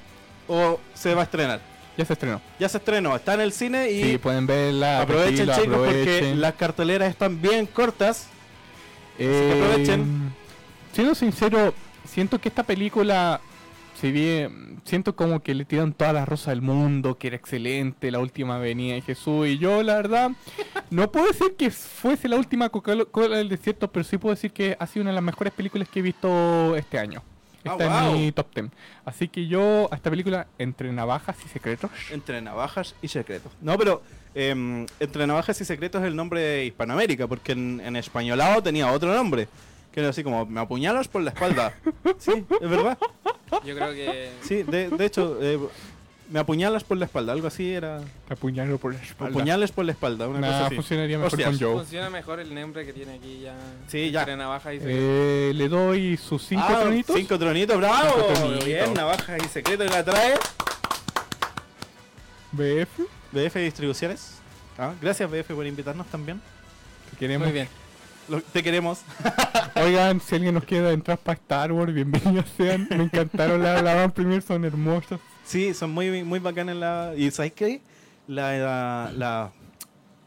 o 0.48 0.80
se 0.94 1.14
va 1.14 1.20
a 1.20 1.24
estrenar? 1.24 1.60
Ya 1.98 2.04
se 2.06 2.14
estrenó. 2.14 2.40
Ya 2.58 2.68
se 2.68 2.78
estrenó, 2.78 3.14
está 3.14 3.34
en 3.34 3.40
el 3.42 3.52
cine 3.52 3.90
y 3.90 4.02
Sí, 4.12 4.18
pueden 4.18 4.46
verla. 4.46 5.02
aprovechen 5.02 5.46
chicos 5.50 5.56
porque 5.66 5.74
aprovechen. 5.74 6.40
las 6.40 6.54
carteleras 6.54 7.10
están 7.10 7.42
bien 7.42 7.66
cortas. 7.66 8.28
Eh, 9.18 9.52
aprovechen. 9.62 10.32
Siendo 10.94 11.14
sincero, 11.14 11.74
siento 12.10 12.40
que 12.40 12.48
esta 12.48 12.62
película, 12.62 13.40
si 14.00 14.12
bien 14.12 14.80
siento 14.84 15.14
como 15.14 15.42
que 15.42 15.54
le 15.54 15.64
tiran 15.64 15.92
todas 15.92 16.14
las 16.14 16.26
rosas 16.28 16.48
del 16.48 16.62
mundo, 16.62 17.18
que 17.18 17.26
era 17.26 17.36
excelente, 17.36 18.10
la 18.10 18.18
última 18.18 18.58
venida 18.58 18.94
de 18.94 19.02
Jesús, 19.02 19.46
y 19.46 19.58
yo 19.58 19.82
la 19.82 19.96
verdad, 19.96 20.30
no 20.90 21.10
puedo 21.12 21.26
decir 21.26 21.54
que 21.56 21.70
fuese 21.70 22.28
la 22.28 22.36
última 22.36 22.70
Coca-Cola 22.70 23.36
del 23.36 23.48
desierto, 23.48 23.92
pero 23.92 24.04
sí 24.04 24.16
puedo 24.16 24.34
decir 24.34 24.52
que 24.52 24.76
ha 24.78 24.86
sido 24.86 25.02
una 25.02 25.10
de 25.10 25.16
las 25.16 25.24
mejores 25.24 25.52
películas 25.52 25.88
que 25.88 25.98
he 25.98 26.02
visto 26.02 26.76
este 26.76 26.98
año. 26.98 27.22
Ah, 27.64 27.72
Está 27.78 28.02
wow. 28.02 28.14
en 28.14 28.22
mi 28.24 28.32
top 28.32 28.46
10. 28.54 28.66
Así 29.04 29.28
que 29.28 29.46
yo 29.46 29.88
a 29.92 29.96
esta 29.96 30.08
película, 30.08 30.46
entre 30.56 30.90
navajas 30.92 31.36
y 31.44 31.48
secretos, 31.48 31.90
Entre 32.10 32.40
navajas 32.40 32.94
y 33.02 33.08
secretos. 33.08 33.52
No, 33.60 33.76
pero 33.76 34.02
em, 34.34 34.86
entre 34.98 35.26
navajas 35.26 35.60
y 35.60 35.66
secretos 35.66 36.00
es 36.00 36.08
el 36.08 36.16
nombre 36.16 36.40
de 36.40 36.64
Hispanoamérica, 36.64 37.26
porque 37.26 37.52
en, 37.52 37.82
en 37.84 37.96
españolado 37.96 38.62
tenía 38.62 38.90
otro 38.90 39.14
nombre. 39.14 39.46
Que 39.92 40.00
era 40.00 40.08
así 40.10 40.22
como, 40.22 40.46
me 40.46 40.60
apuñalas 40.60 41.08
por 41.08 41.20
la 41.20 41.30
espalda. 41.30 41.74
sí, 42.18 42.32
es 42.62 42.70
verdad. 42.70 42.96
Yo 43.64 43.74
creo 43.74 43.92
que 43.92 44.30
Sí, 44.42 44.62
de, 44.62 44.88
de 44.90 45.04
hecho, 45.06 45.38
eh, 45.40 45.58
me 46.30 46.38
apuñalas 46.38 46.84
por 46.84 46.96
la 46.96 47.06
espalda, 47.06 47.32
algo 47.32 47.48
así 47.48 47.72
era. 47.72 48.00
te 48.28 48.34
apuñalo 48.34 48.78
por 48.78 48.94
la 48.94 49.00
espalda. 49.02 49.30
Apuñales 49.36 49.72
por 49.72 49.84
la 49.84 49.92
espalda, 49.92 50.28
una 50.28 50.38
Nah, 50.40 50.46
cosa 50.48 50.66
así. 50.66 50.74
funcionaría 50.76 51.18
mejor 51.18 51.32
Hostias. 51.32 51.48
con 51.50 51.58
Joe. 51.58 51.74
funciona 51.78 52.10
mejor 52.10 52.38
el 52.40 52.54
nombre 52.54 52.86
que 52.86 52.92
tiene 52.92 53.14
aquí 53.14 53.40
ya. 53.40 53.54
Sí, 53.88 54.10
ya. 54.12 54.20
Entre 54.20 54.36
navaja 54.36 54.72
y 54.74 54.78
Eh, 54.82 55.52
le 55.54 55.68
doy 55.68 56.16
sus 56.16 56.42
cinco 56.46 56.64
Ah, 56.68 56.80
tronitos. 56.82 57.16
Cinco 57.16 57.38
tronitos, 57.38 57.76
bravo. 57.76 58.12
Cinco 58.14 58.32
tronitos. 58.34 58.64
Bien, 58.64 58.94
navajas 58.94 59.38
y 59.44 59.48
secretos 59.48 59.86
y 59.86 59.90
la 59.90 60.04
trae. 60.04 60.34
BF. 62.52 63.00
BF 63.32 63.56
Distribuciones. 63.60 64.34
Ah, 64.78 64.92
gracias 65.00 65.30
BF 65.30 65.52
por 65.54 65.66
invitarnos 65.66 66.06
también. 66.06 66.40
que 67.10 67.16
queremos. 67.16 67.46
Muy 67.48 67.52
bien. 67.54 67.68
Lo- 68.30 68.40
te 68.40 68.62
queremos. 68.62 69.00
Oigan, 69.74 70.20
si 70.20 70.36
alguien 70.36 70.54
nos 70.54 70.64
quiere 70.64 70.92
entrar 70.92 71.18
para 71.18 71.34
Star 71.38 71.72
Wars, 71.72 71.92
bienvenidos 71.92 72.46
sean. 72.56 72.86
Me 72.90 73.02
encantaron 73.04 73.60
las 73.62 73.82
la 73.82 73.94
van 73.94 74.12
premier, 74.12 74.40
son 74.40 74.64
hermosas. 74.64 75.18
Sí, 75.44 75.74
son 75.74 75.90
muy, 75.90 76.22
muy 76.22 76.38
bacanas 76.38 76.76
la. 76.76 77.12
¿Y 77.16 77.30
sabes 77.32 77.52
qué? 77.52 77.80
La, 78.28 78.52
la, 78.56 79.12
la- 79.16 79.52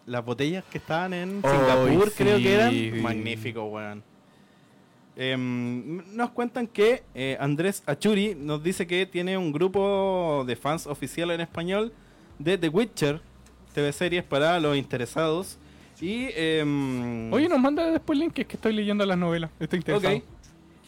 las 0.05 0.25
botellas 0.25 0.65
que 0.69 0.79
estaban 0.79 1.13
en 1.13 1.41
Singapur, 1.41 2.11
creo 2.11 2.37
que 2.37 2.53
eran. 2.53 3.01
Magnífico, 3.01 3.63
weón. 3.65 4.03
Em, 5.15 6.01
nos 6.15 6.31
cuentan 6.31 6.67
que 6.67 7.03
eh, 7.15 7.37
Andrés 7.39 7.83
Achuri 7.85 8.35
nos 8.35 8.63
dice 8.63 8.85
que 8.87 9.05
tiene 9.05 9.37
un 9.37 9.51
grupo 9.53 10.43
de 10.45 10.55
fans 10.55 10.87
oficial 10.87 11.29
en 11.31 11.39
español 11.39 11.93
de 12.39 12.57
The 12.57 12.67
Witcher, 12.67 13.21
TV 13.73 13.93
series 13.93 14.23
para 14.23 14.59
los 14.59 14.75
interesados 14.75 15.57
Y. 16.03 16.29
em, 16.35 17.31
Oye, 17.31 17.47
nos 17.47 17.59
manda 17.59 17.89
después 17.89 18.15
el 18.17 18.21
link, 18.25 18.33
que 18.33 18.41
es 18.41 18.47
que 18.47 18.55
estoy 18.57 18.73
leyendo 18.73 19.05
las 19.05 19.17
novelas. 19.17 19.51
Estoy 19.59 19.77
interesado. 19.79 20.17
Ok. 20.17 20.23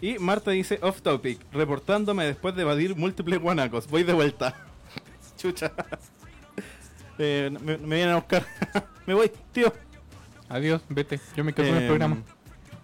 Y 0.02 0.20
Marta 0.20 0.52
dice 0.52 0.78
off 0.82 1.02
topic, 1.02 1.40
reportándome 1.54 2.26
después 2.26 2.54
de 2.56 2.64
evadir 2.64 2.96
múltiples 2.96 3.40
guanacos. 3.40 3.88
Voy 3.88 4.04
de 4.04 4.14
vuelta. 4.14 4.54
Chucha. 5.38 5.72
Eh, 7.18 7.50
me, 7.62 7.78
me 7.78 7.96
vienen 7.96 8.10
a 8.14 8.16
buscar. 8.18 8.46
me 9.06 9.14
voy, 9.14 9.32
tío. 9.54 9.72
Adiós, 10.50 10.82
vete. 10.90 11.20
Yo 11.36 11.44
me 11.44 11.54
quedo 11.54 11.68
con 11.68 11.76
el 11.78 11.82
Em, 11.84 11.88
programa. 11.88 12.18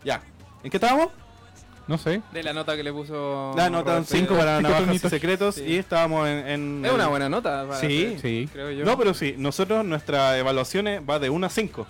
Ya. 0.04 0.22
¿En 0.64 0.72
qué 0.72 0.78
estábamos? 0.78 1.10
No 1.88 1.98
sé. 1.98 2.22
De 2.32 2.42
la 2.44 2.54
nota 2.54 2.76
que 2.78 2.84
le 2.84 2.94
puso. 2.94 3.54
La 3.58 3.70
nota 3.70 3.92
Roberto. 3.96 4.16
5 4.16 4.36
para 4.38 4.62
navajas 4.62 5.02
secretos 5.02 5.56
Sí. 5.56 5.64
y 5.68 5.76
estábamos 5.76 6.28
en... 6.28 6.48
en- 6.48 6.86
Es 6.86 6.92
una 6.94 7.08
buena 7.08 7.28
nota. 7.28 7.68
para 7.68 7.80
Sí. 7.82 8.06
hacer, 8.06 8.20
Sí. 8.22 8.50
Creo 8.54 8.72
yo. 8.72 8.86
No, 8.86 8.98
pero 8.98 9.14
sí, 9.14 9.36
nosotros 9.38 9.84
nuestra 9.84 10.38
evaluación 10.38 10.86
va 11.10 11.20
de 11.20 11.30
1 11.30 11.46
a 11.46 11.50
5. 11.50 11.86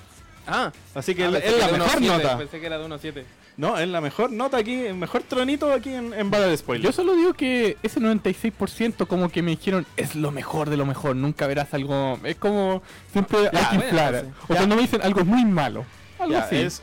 Ah, 0.48 0.72
Así 0.96 1.14
que 1.16 1.24
ah, 1.26 1.28
es- 1.28 1.34
pensé 1.34 1.48
es 1.50 1.54
que 1.54 1.60
la 1.72 1.78
mejor 1.78 2.00
1.7, 2.02 2.08
nota. 2.08 2.38
Pensé 2.38 2.60
que 2.60 2.66
era 2.66 2.78
de 2.78 2.86
1.7. 2.86 3.24
No, 3.58 3.78
es 3.78 3.88
la 3.88 4.02
mejor 4.02 4.32
nota 4.32 4.58
aquí, 4.58 4.74
el 4.86 4.96
mejor 4.96 5.24
tronito 5.24 5.72
aquí 5.72 5.94
en, 5.94 6.14
en 6.14 6.32
Bala 6.32 6.48
de 6.48 6.58
Spoiler. 6.58 6.86
Yo 6.86 6.92
solo 6.92 7.16
digo 7.16 7.34
que 7.34 7.78
ese 7.84 8.00
96% 8.00 9.06
como 9.08 9.30
que 9.30 9.42
me 9.44 9.52
dijeron 9.52 9.86
es 9.98 10.16
lo 10.16 10.32
mejor 10.32 10.70
de 10.70 10.78
lo 10.78 10.86
mejor, 10.86 11.16
nunca 11.16 11.48
verás 11.48 11.74
algo... 11.74 12.18
Es 12.24 12.38
como 12.38 12.82
siempre 13.12 13.40
hay 13.40 13.50
que 13.50 13.58
bueno, 13.78 13.84
inflar. 13.84 14.26
O 14.48 14.54
Ya. 14.54 14.56
cuando 14.58 14.76
me 14.76 14.82
dicen 14.82 15.02
algo 15.04 15.20
es 15.20 15.26
muy 15.28 15.46
malo. 15.46 15.86
Algo 16.18 16.34
Ya, 16.34 16.44
así. 16.44 16.56
es- 16.56 16.82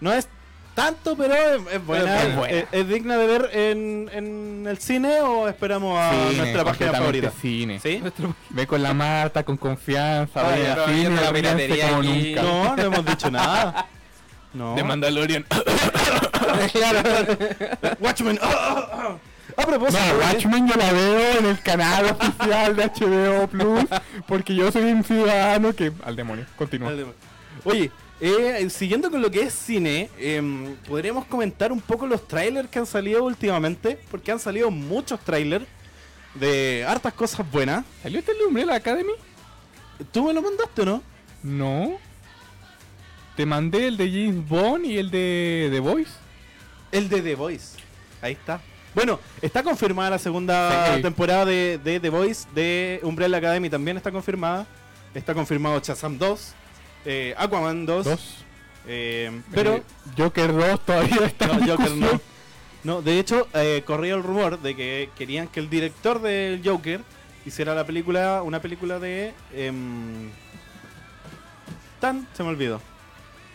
no 0.00 0.12
es 0.12 0.28
tanto, 0.74 1.16
pero 1.16 1.34
es, 1.34 1.60
es 1.72 1.84
buena. 1.86 2.22
Es 2.22 2.36
buena. 2.36 2.54
Es, 2.56 2.66
es 2.72 2.88
digna 2.88 3.16
de 3.16 3.26
ver 3.26 3.50
en, 3.52 4.10
en 4.12 4.66
el 4.68 4.78
cine 4.78 5.20
o 5.20 5.48
esperamos 5.48 5.98
a 5.98 6.10
Cine, 6.28 6.36
nuestra 6.36 6.64
página 6.64 6.92
favorita. 6.92 7.32
Cine. 7.40 7.80
¿Sí? 7.80 8.02
Ve 8.50 8.66
con 8.66 8.82
la 8.82 8.92
Marta, 8.94 9.42
con 9.44 9.56
confianza, 9.56 10.42
vaya 10.42 10.62
ya, 10.62 10.68
al 10.72 10.74
pero 10.74 10.86
cine, 10.86 10.98
viendo 11.00 11.22
la 11.22 11.30
ríanse 11.30 11.66
piratería 11.66 11.88
como 11.90 12.02
nunca. 12.02 12.42
No, 12.42 12.76
no 12.76 12.82
hemos 12.82 13.06
dicho 13.06 13.30
nada. 13.30 13.86
No. 14.52 14.74
De 14.74 14.84
Mandalorian. 14.84 15.44
Watchmen. 18.00 18.38
Ah, 18.42 18.88
ah. 18.92 19.16
A 19.56 19.66
propósito, 19.66 20.00
No, 20.00 20.18
de- 20.18 20.24
Watchmen 20.24 20.66
yo 20.68 20.74
la 20.76 20.92
veo 20.92 21.38
en 21.38 21.46
el 21.46 21.60
canal 21.60 22.06
oficial 22.06 22.74
de 22.74 22.86
HBO 22.86 23.46
Plus 23.46 23.84
porque 24.26 24.54
yo 24.54 24.72
soy 24.72 24.84
un 24.84 25.04
ciudadano 25.04 25.72
que... 25.74 25.92
Al 26.04 26.16
demonio, 26.16 26.46
continúa. 26.56 26.92
Oye, 27.64 27.90
eh, 28.26 28.70
siguiendo 28.70 29.10
con 29.10 29.20
lo 29.20 29.30
que 29.30 29.42
es 29.42 29.52
cine, 29.52 30.08
em, 30.18 30.76
podríamos 30.88 31.24
comentar 31.26 31.70
un 31.72 31.80
poco 31.80 32.06
los 32.06 32.26
trailers 32.26 32.68
que 32.68 32.78
han 32.78 32.86
salido 32.86 33.24
últimamente, 33.24 33.98
porque 34.10 34.32
han 34.32 34.38
salido 34.38 34.70
muchos 34.70 35.20
trailers 35.20 35.66
de 36.34 36.84
hartas 36.88 37.12
cosas 37.12 37.48
buenas. 37.50 37.84
¿Salió 38.02 38.18
este 38.18 38.34
de 38.34 38.44
Umbrella 38.44 38.74
Academy? 38.74 39.12
¿Tú 40.10 40.24
me 40.24 40.32
lo 40.32 40.42
mandaste 40.42 40.82
o 40.82 40.84
no? 40.86 41.02
No. 41.42 41.98
Te 43.36 43.44
mandé 43.44 43.88
el 43.88 43.96
de 43.96 44.08
James 44.08 44.48
Bond 44.48 44.86
y 44.86 44.98
el 44.98 45.10
de 45.10 45.68
The 45.70 45.80
Voice. 45.80 46.10
El 46.92 47.08
de 47.08 47.20
The 47.20 47.34
Voice. 47.34 47.78
Ahí 48.22 48.32
está. 48.32 48.60
Bueno, 48.94 49.18
está 49.42 49.62
confirmada 49.62 50.10
la 50.10 50.18
segunda 50.18 50.94
Sí. 50.96 51.02
temporada 51.02 51.44
de, 51.44 51.78
de 51.82 51.98
The 52.00 52.10
Voice 52.10 52.46
de 52.54 53.00
Umbrella 53.02 53.36
Academy, 53.38 53.68
también 53.68 53.96
está 53.96 54.10
confirmada. 54.12 54.66
Está 55.14 55.34
confirmado 55.34 55.78
Shazam 55.80 56.16
2, 56.16 56.54
eh, 57.04 57.34
Aquaman 57.36 57.86
2, 57.86 58.04
Dos. 58.04 58.44
eh, 58.86 59.40
pero... 59.52 59.74
Eh, 59.76 59.82
Joker 60.16 60.52
2 60.52 60.80
todavía 60.84 61.24
está 61.26 61.46
No, 61.46 61.54
en 61.54 61.68
Joker 61.68 61.90
no. 61.92 62.20
No, 62.84 63.00
de 63.02 63.18
hecho, 63.18 63.48
eh, 63.54 63.82
corría 63.86 64.14
el 64.14 64.22
rumor 64.22 64.60
de 64.60 64.76
que 64.76 65.08
querían 65.16 65.48
que 65.48 65.58
el 65.60 65.70
director 65.70 66.20
del 66.20 66.60
Joker 66.64 67.00
hiciera 67.46 67.74
la 67.74 67.84
película, 67.86 68.42
una 68.42 68.60
película 68.60 68.98
de... 68.98 69.32
em, 69.54 70.30
Tan, 72.00 72.26
se 72.34 72.42
me 72.42 72.50
olvidó. 72.50 72.80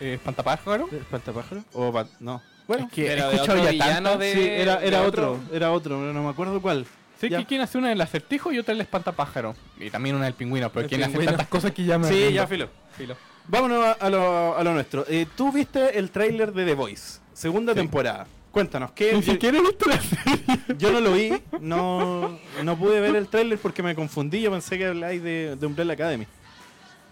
¿Espantapájaro? 0.00 0.88
¿Espantapájaro? 0.90 1.62
O 1.74 1.92
Bat- 1.92 2.08
no. 2.20 2.42
Bueno, 2.66 2.86
Es 2.86 2.92
que 2.92 3.02
de 3.02 3.18
escuchado 3.18 3.42
otro 3.42 3.64
ya 3.64 3.70
villano 3.70 4.08
tanto. 4.10 4.18
de- 4.24 4.32
sí, 4.32 4.40
era, 4.48 4.76
de 4.76 4.88
era 4.88 5.02
otro, 5.02 5.38
era 5.52 5.70
otro, 5.72 5.98
pero 5.98 6.12
no 6.12 6.22
me 6.22 6.30
acuerdo 6.30 6.60
cuál. 6.62 6.86
Sé 7.20 7.28
Ya. 7.28 7.38
que 7.38 7.44
quien 7.46 7.60
hace 7.60 7.76
una 7.78 7.90
del 7.90 8.00
acertijo 8.00 8.50
y 8.52 8.58
otra 8.58 8.72
del 8.72 8.80
espantapájaro. 8.80 9.54
Y 9.78 9.90
también 9.90 10.16
una 10.16 10.24
del 10.24 10.34
pingüino, 10.34 10.70
pero 10.72 10.88
quien 10.88 11.02
hace 11.02 11.18
tantas 11.18 11.48
cosas 11.48 11.72
que 11.72 11.84
ya 11.84 11.98
me 11.98 12.08
Sí, 12.08 12.32
ya 12.32 12.46
filo. 12.46 12.68
Filo. 12.96 13.14
Vámonos 13.50 13.84
a, 13.84 13.92
a 13.92 14.10
lo, 14.10 14.56
a 14.56 14.62
lo 14.64 14.72
nuestro. 14.74 15.04
Eh, 15.08 15.26
Tú 15.36 15.50
viste 15.52 15.98
el 15.98 16.10
tráiler 16.10 16.52
de 16.52 16.64
The 16.64 16.74
Voice, 16.74 17.18
segunda 17.32 17.72
Sí. 17.72 17.80
temporada. 17.80 18.26
Cuéntanos, 18.52 18.90
¿qué? 18.92 19.12
Ni 19.14 19.22
siquiera 19.22 19.58
he 19.58 19.60
visto 19.60 19.88
la 19.88 20.00
serie. 20.00 20.44
Yo 20.78 20.90
no 20.92 21.00
lo 21.00 21.12
vi, 21.12 21.32
no, 21.60 22.38
no 22.64 22.76
pude 22.76 23.00
ver 23.00 23.14
el 23.14 23.28
tráiler 23.28 23.58
porque 23.58 23.80
me 23.82 23.94
confundí, 23.94 24.40
yo 24.40 24.50
pensé 24.50 24.76
que 24.76 24.86
habláis 24.86 25.22
de, 25.22 25.56
de 25.56 25.66
Umbrella 25.66 25.92
Academy. 25.92 26.26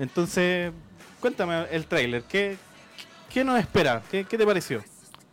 Entonces, 0.00 0.72
cuéntame 1.20 1.64
el 1.70 1.86
tráiler, 1.86 2.22
¿qué, 2.24 2.56
¿qué 3.32 3.44
nos 3.44 3.58
espera? 3.60 4.02
¿Qué, 4.10 4.24
qué 4.24 4.36
te 4.36 4.44
pareció? 4.44 4.82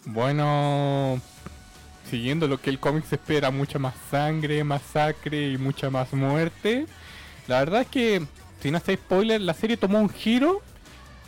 Bueno, 0.05 1.19
siguiendo 2.09 2.47
lo 2.47 2.59
que 2.59 2.69
el 2.69 2.79
cómic 2.79 3.05
se 3.05 3.15
espera, 3.15 3.49
mucha 3.49 3.79
más 3.79 3.95
sangre, 4.11 4.63
masacre 4.63 5.49
y 5.51 5.57
mucha 5.57 5.89
más 5.89 6.13
muerte. 6.13 6.85
La 7.47 7.59
verdad 7.59 7.81
es 7.81 7.87
que, 7.87 8.21
sin 8.61 8.75
hacer 8.75 8.97
spoiler, 8.97 9.41
la 9.41 9.53
serie 9.55 9.75
tomó 9.77 9.99
un 9.99 10.09
giro 10.09 10.61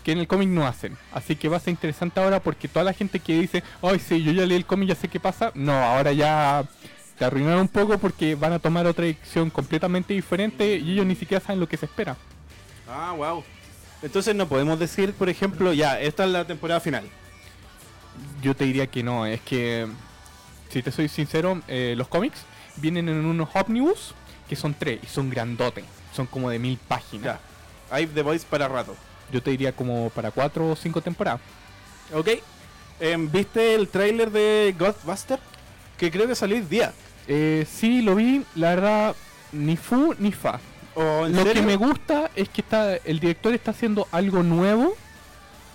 que 0.08 0.14
en 0.14 0.20
el 0.20 0.28
cómic 0.30 0.48
no 0.48 0.66
hacen. 0.66 0.98
Así 1.12 1.36
que 1.36 1.50
va 1.50 1.58
a 1.58 1.60
ser 1.60 1.72
interesante 1.72 2.18
ahora 2.22 2.40
porque 2.40 2.70
toda 2.70 2.86
la 2.86 2.94
gente 2.94 3.20
que 3.20 3.42
dice, 3.42 3.62
ay 3.82 4.00
sí, 4.00 4.24
yo 4.24 4.32
ya 4.32 4.46
leí 4.46 4.56
el 4.56 4.66
cómic, 4.66 4.88
ya 4.88 4.96
sé 4.96 5.10
qué 5.10 5.20
pasa, 5.20 5.52
no, 5.54 5.74
ahora 5.74 6.14
ya 6.14 6.64
se 7.20 7.26
arruinaron 7.26 7.60
un 7.60 7.68
poco 7.68 7.98
porque 7.98 8.34
van 8.36 8.54
a 8.54 8.60
tomar 8.60 8.88
otra 8.88 9.04
dirección 9.04 9.50
completamente 9.50 10.14
diferente 10.14 10.78
y 10.78 10.94
ellos 10.94 11.06
ni 11.06 11.14
siquiera 11.16 11.44
saben 11.44 11.60
lo 11.60 11.68
que 11.68 11.76
se 11.76 11.88
espera. 11.88 12.16
Ah, 12.88 13.16
wow. 13.18 13.44
Entonces 14.02 14.34
no 14.34 14.48
podemos 14.48 14.80
decir, 14.80 15.12
por 15.12 15.28
ejemplo, 15.28 15.74
ya, 15.74 16.00
esta 16.00 16.24
es 16.24 16.32
la 16.32 16.48
temporada 16.48 16.80
final. 16.80 17.04
Yo 18.42 18.56
te 18.56 18.64
diría 18.64 18.88
que 18.88 19.04
no, 19.04 19.26
es 19.26 19.42
que, 19.42 19.88
si 20.70 20.82
te 20.82 20.94
soy 20.94 21.10
sincero, 21.10 21.62
eh, 21.68 21.96
los 21.98 22.08
cómics 22.08 22.46
vienen 22.78 23.10
en 23.10 23.26
unos 23.26 23.50
ómnibus 23.54 24.16
que 24.48 24.56
son 24.56 24.74
tres 24.74 25.02
y 25.04 25.08
son 25.08 25.30
grandotes, 25.30 25.84
son 26.16 26.28
como 26.28 26.50
de 26.50 26.60
mil 26.60 26.78
páginas. 26.78 27.26
Ya, 27.26 27.40
hay 27.92 28.08
The 28.08 28.22
Voice 28.22 28.48
para 28.50 28.70
rato. 28.70 28.96
Yo 29.32 29.42
te 29.42 29.52
diría 29.52 29.72
como 29.74 30.10
para 30.12 30.32
cuatro 30.32 30.70
o 30.72 30.76
cinco 30.76 31.02
temporadas. 31.02 31.42
¿Ok? 32.14 32.30
Em, 33.00 33.30
¿Viste 33.32 33.76
el 33.76 33.88
tráiler 33.90 34.32
de 34.32 34.76
Ghostbuster? 34.78 35.40
Que 35.98 36.12
creo 36.12 36.28
que 36.28 36.36
salió 36.36 36.56
hoy 36.58 36.64
día. 36.64 36.94
Eh, 37.28 37.66
sí, 37.70 38.02
lo 38.02 38.16
vi, 38.16 38.44
la 38.56 38.70
verdad, 38.76 39.16
ni 39.52 39.76
fu 39.76 40.16
ni 40.18 40.32
fa. 40.32 40.60
¿O 40.96 41.26
en 41.26 41.34
Lo 41.36 41.44
serio? 41.44 41.54
que 41.54 41.62
me 41.62 41.76
gusta 41.76 42.32
es 42.36 42.50
que 42.50 42.62
está 42.62 42.96
el 42.96 43.20
director 43.20 43.54
está 43.54 43.72
haciendo 43.72 44.08
algo 44.12 44.44
nuevo. 44.44 44.96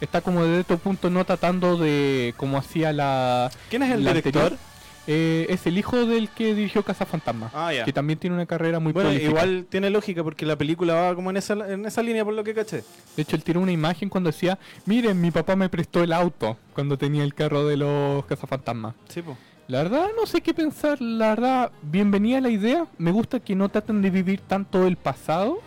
Está 0.01 0.21
como 0.21 0.43
desde 0.45 0.61
otro 0.63 0.79
punto 0.79 1.11
no 1.11 1.25
tratando 1.25 1.77
de 1.77 2.35
como 2.37 2.59
hacía 2.59 2.93
la... 2.93 3.51
¿Quién 3.71 3.85
es 3.85 3.93
el 3.93 4.01
director? 4.05 4.43
anterior. 4.43 4.59
Eh, 5.07 5.47
es 5.49 5.67
el 5.67 5.77
hijo 5.79 6.07
del 6.07 6.29
que 6.29 6.55
dirigió 6.55 6.85
Casa 6.85 7.05
Fantasma. 7.05 7.51
Ah. 7.53 7.73
Que 7.85 7.93
también 7.93 8.19
tiene 8.19 8.37
una 8.37 8.47
carrera 8.47 8.79
muy 8.79 8.93
Bueno, 8.93 9.13
igual 9.13 9.67
tiene 9.69 9.91
lógica 9.91 10.23
porque 10.23 10.47
la 10.47 10.57
película 10.57 10.95
va 10.95 11.15
como 11.15 11.31
en 11.31 11.37
esa, 11.39 11.55
en 11.73 11.85
esa 11.85 12.03
línea 12.03 12.25
por 12.25 12.35
lo 12.35 12.45
que 12.45 12.55
caché. 12.55 12.85
De 13.17 13.23
hecho, 13.23 13.35
él 13.35 13.43
tiró 13.43 13.61
una 13.61 13.73
imagen 13.73 14.09
cuando 14.09 14.31
decía, 14.31 14.59
miren, 14.87 15.21
mi 15.21 15.31
papá 15.33 15.57
me 15.57 15.69
prestó 15.69 16.03
el 16.05 16.13
auto 16.13 16.57
cuando 16.75 16.97
tenía 16.97 17.25
el 17.25 17.35
carro 17.35 17.67
de 17.67 17.77
los 17.77 18.25
cazafantasmas. 18.27 18.95
Sí. 19.09 19.23
La 19.69 19.83
verdad, 19.83 20.09
no 20.17 20.27
sé 20.27 20.41
qué 20.41 20.55
pensar. 20.55 21.01
La 21.01 21.31
verdad, 21.31 21.73
bienvenida 21.83 22.41
la 22.41 22.51
idea. 22.51 22.87
Me 22.99 23.11
gusta 23.11 23.41
que 23.41 23.55
no 23.57 23.69
traten 23.69 24.03
de 24.03 24.11
vivir 24.11 24.41
tanto 24.41 24.87
el 24.87 24.97
pasado. 24.97 25.59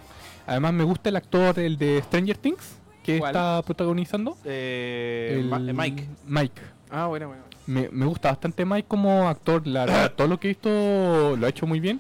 Además, 0.48 0.74
me 0.74 0.84
gusta 0.84 1.10
el 1.10 1.16
actor, 1.16 1.60
el 1.60 1.78
de 1.78 2.02
Stranger 2.04 2.38
Things, 2.38 2.78
que 3.04 3.20
¿Cuál? 3.20 3.32
está 3.32 3.62
protagonizando. 3.64 4.38
Eh, 4.46 5.42
El- 5.42 5.70
eh, 5.70 5.74
Mike. 5.74 6.08
Mike. 6.26 6.62
Ah, 6.90 7.08
bueno, 7.08 7.28
bueno. 7.30 7.44
Me, 7.68 7.90
me 7.92 8.06
gusta 8.06 8.30
bastante 8.30 8.64
Mike 8.66 8.88
como 8.88 9.28
actor. 9.28 9.66
La 9.68 9.86
verdad, 9.86 10.12
todo 10.16 10.28
lo 10.28 10.40
que 10.40 10.48
he 10.48 10.52
visto 10.52 11.36
lo 11.38 11.46
ha 11.46 11.50
hecho 11.50 11.66
muy 11.66 11.80
bien. 11.80 12.00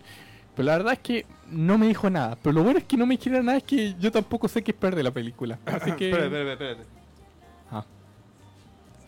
Pero 0.55 0.67
la 0.67 0.77
verdad 0.77 0.93
es 0.93 0.99
que 0.99 1.25
no 1.51 1.77
me 1.77 1.87
dijo 1.87 2.09
nada. 2.09 2.37
Pero 2.41 2.53
lo 2.53 2.63
bueno 2.63 2.79
es 2.79 2.85
que 2.85 2.97
no 2.97 3.05
me 3.05 3.17
quiera 3.17 3.41
nada, 3.43 3.57
es 3.57 3.63
que 3.63 3.93
yo 3.99 4.11
tampoco 4.11 4.47
sé 4.47 4.63
qué 4.63 4.71
esperar 4.71 4.95
de 4.95 5.03
la 5.03 5.11
película. 5.11 5.59
Así 5.65 5.91
que... 5.97 6.09
Espérate, 6.11 6.25
espérate, 6.27 6.51
espérate. 6.71 6.83
Ah. 7.71 7.85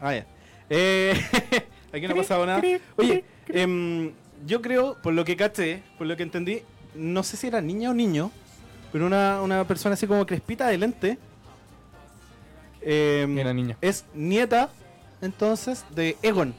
Ah, 0.02 0.14
ya. 0.16 0.26
Eh, 0.70 1.14
aquí 1.94 2.08
no 2.08 2.14
ha 2.14 2.18
pasado 2.18 2.46
nada. 2.46 2.62
Oye, 2.98 3.24
em, 3.48 4.12
yo 4.46 4.62
creo, 4.62 4.98
por 5.02 5.14
lo 5.14 5.24
que 5.24 5.38
caché, 5.38 5.84
por 5.98 6.06
lo 6.08 6.18
que 6.18 6.24
entendí, 6.24 6.62
no 6.96 7.24
sé 7.24 7.38
si 7.38 7.48
era 7.48 7.62
niña 7.62 7.92
o 7.92 7.94
niño, 7.94 8.32
pero 8.92 9.06
una, 9.06 9.42
una 9.42 9.66
persona 9.66 9.94
así 9.94 10.06
como 10.06 10.26
crespita 10.26 10.68
de 10.68 10.78
lente. 10.78 11.18
em, 12.82 13.38
Era 13.38 13.54
niña. 13.54 13.78
es 13.82 14.06
nieta, 14.14 14.70
entonces, 15.22 15.86
de 15.92 16.18
Egon. 16.22 16.54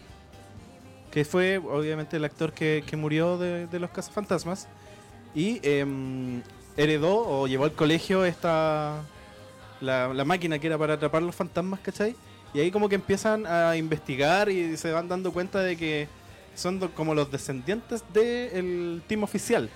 Que 1.10 1.24
fue, 1.24 1.58
obviamente, 1.58 2.16
el 2.16 2.24
actor 2.24 2.52
que, 2.52 2.84
que 2.86 2.96
murió 2.96 3.38
de, 3.38 3.66
de 3.66 3.78
los 3.78 3.90
cazafantasmas. 3.90 4.68
Y 5.34 5.60
em, 5.62 6.42
heredó 6.76 7.16
o 7.16 7.46
llevó 7.46 7.64
al 7.64 7.72
colegio 7.72 8.24
esta. 8.24 9.02
La, 9.80 10.12
la 10.12 10.24
máquina 10.24 10.58
que 10.58 10.66
era 10.66 10.76
para 10.76 10.94
atrapar 10.94 11.22
los 11.22 11.34
fantasmas, 11.34 11.80
¿cachai? 11.80 12.16
Y 12.52 12.60
ahí 12.60 12.70
como 12.70 12.88
que 12.88 12.96
empiezan 12.96 13.46
a 13.46 13.76
investigar 13.76 14.48
y 14.48 14.76
se 14.76 14.90
van 14.90 15.06
dando 15.06 15.32
cuenta 15.32 15.60
de 15.60 15.76
que 15.76 16.08
son 16.54 16.80
como 16.88 17.14
los 17.14 17.30
descendientes 17.30 18.02
del 18.12 19.02
team 19.06 19.22
oficial, 19.22 19.70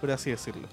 por 0.00 0.10
así 0.10 0.30
decirlo. 0.30 0.68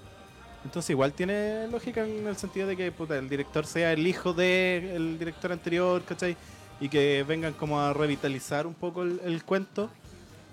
Entonces 0.63 0.89
igual 0.89 1.13
tiene 1.13 1.67
lógica 1.69 2.05
en 2.05 2.27
el 2.27 2.35
sentido 2.35 2.67
de 2.67 2.75
que 2.75 2.91
puta, 2.91 3.17
el 3.17 3.29
director 3.29 3.65
sea 3.65 3.93
el 3.93 4.05
hijo 4.05 4.33
del 4.33 5.17
director 5.17 5.51
anterior, 5.51 6.03
¿cachai? 6.03 6.35
Y 6.79 6.89
que 6.89 7.25
vengan 7.27 7.53
como 7.53 7.79
a 7.81 7.93
revitalizar 7.93 8.67
un 8.67 8.73
poco 8.75 9.03
el, 9.03 9.19
el 9.25 9.43
cuento. 9.43 9.89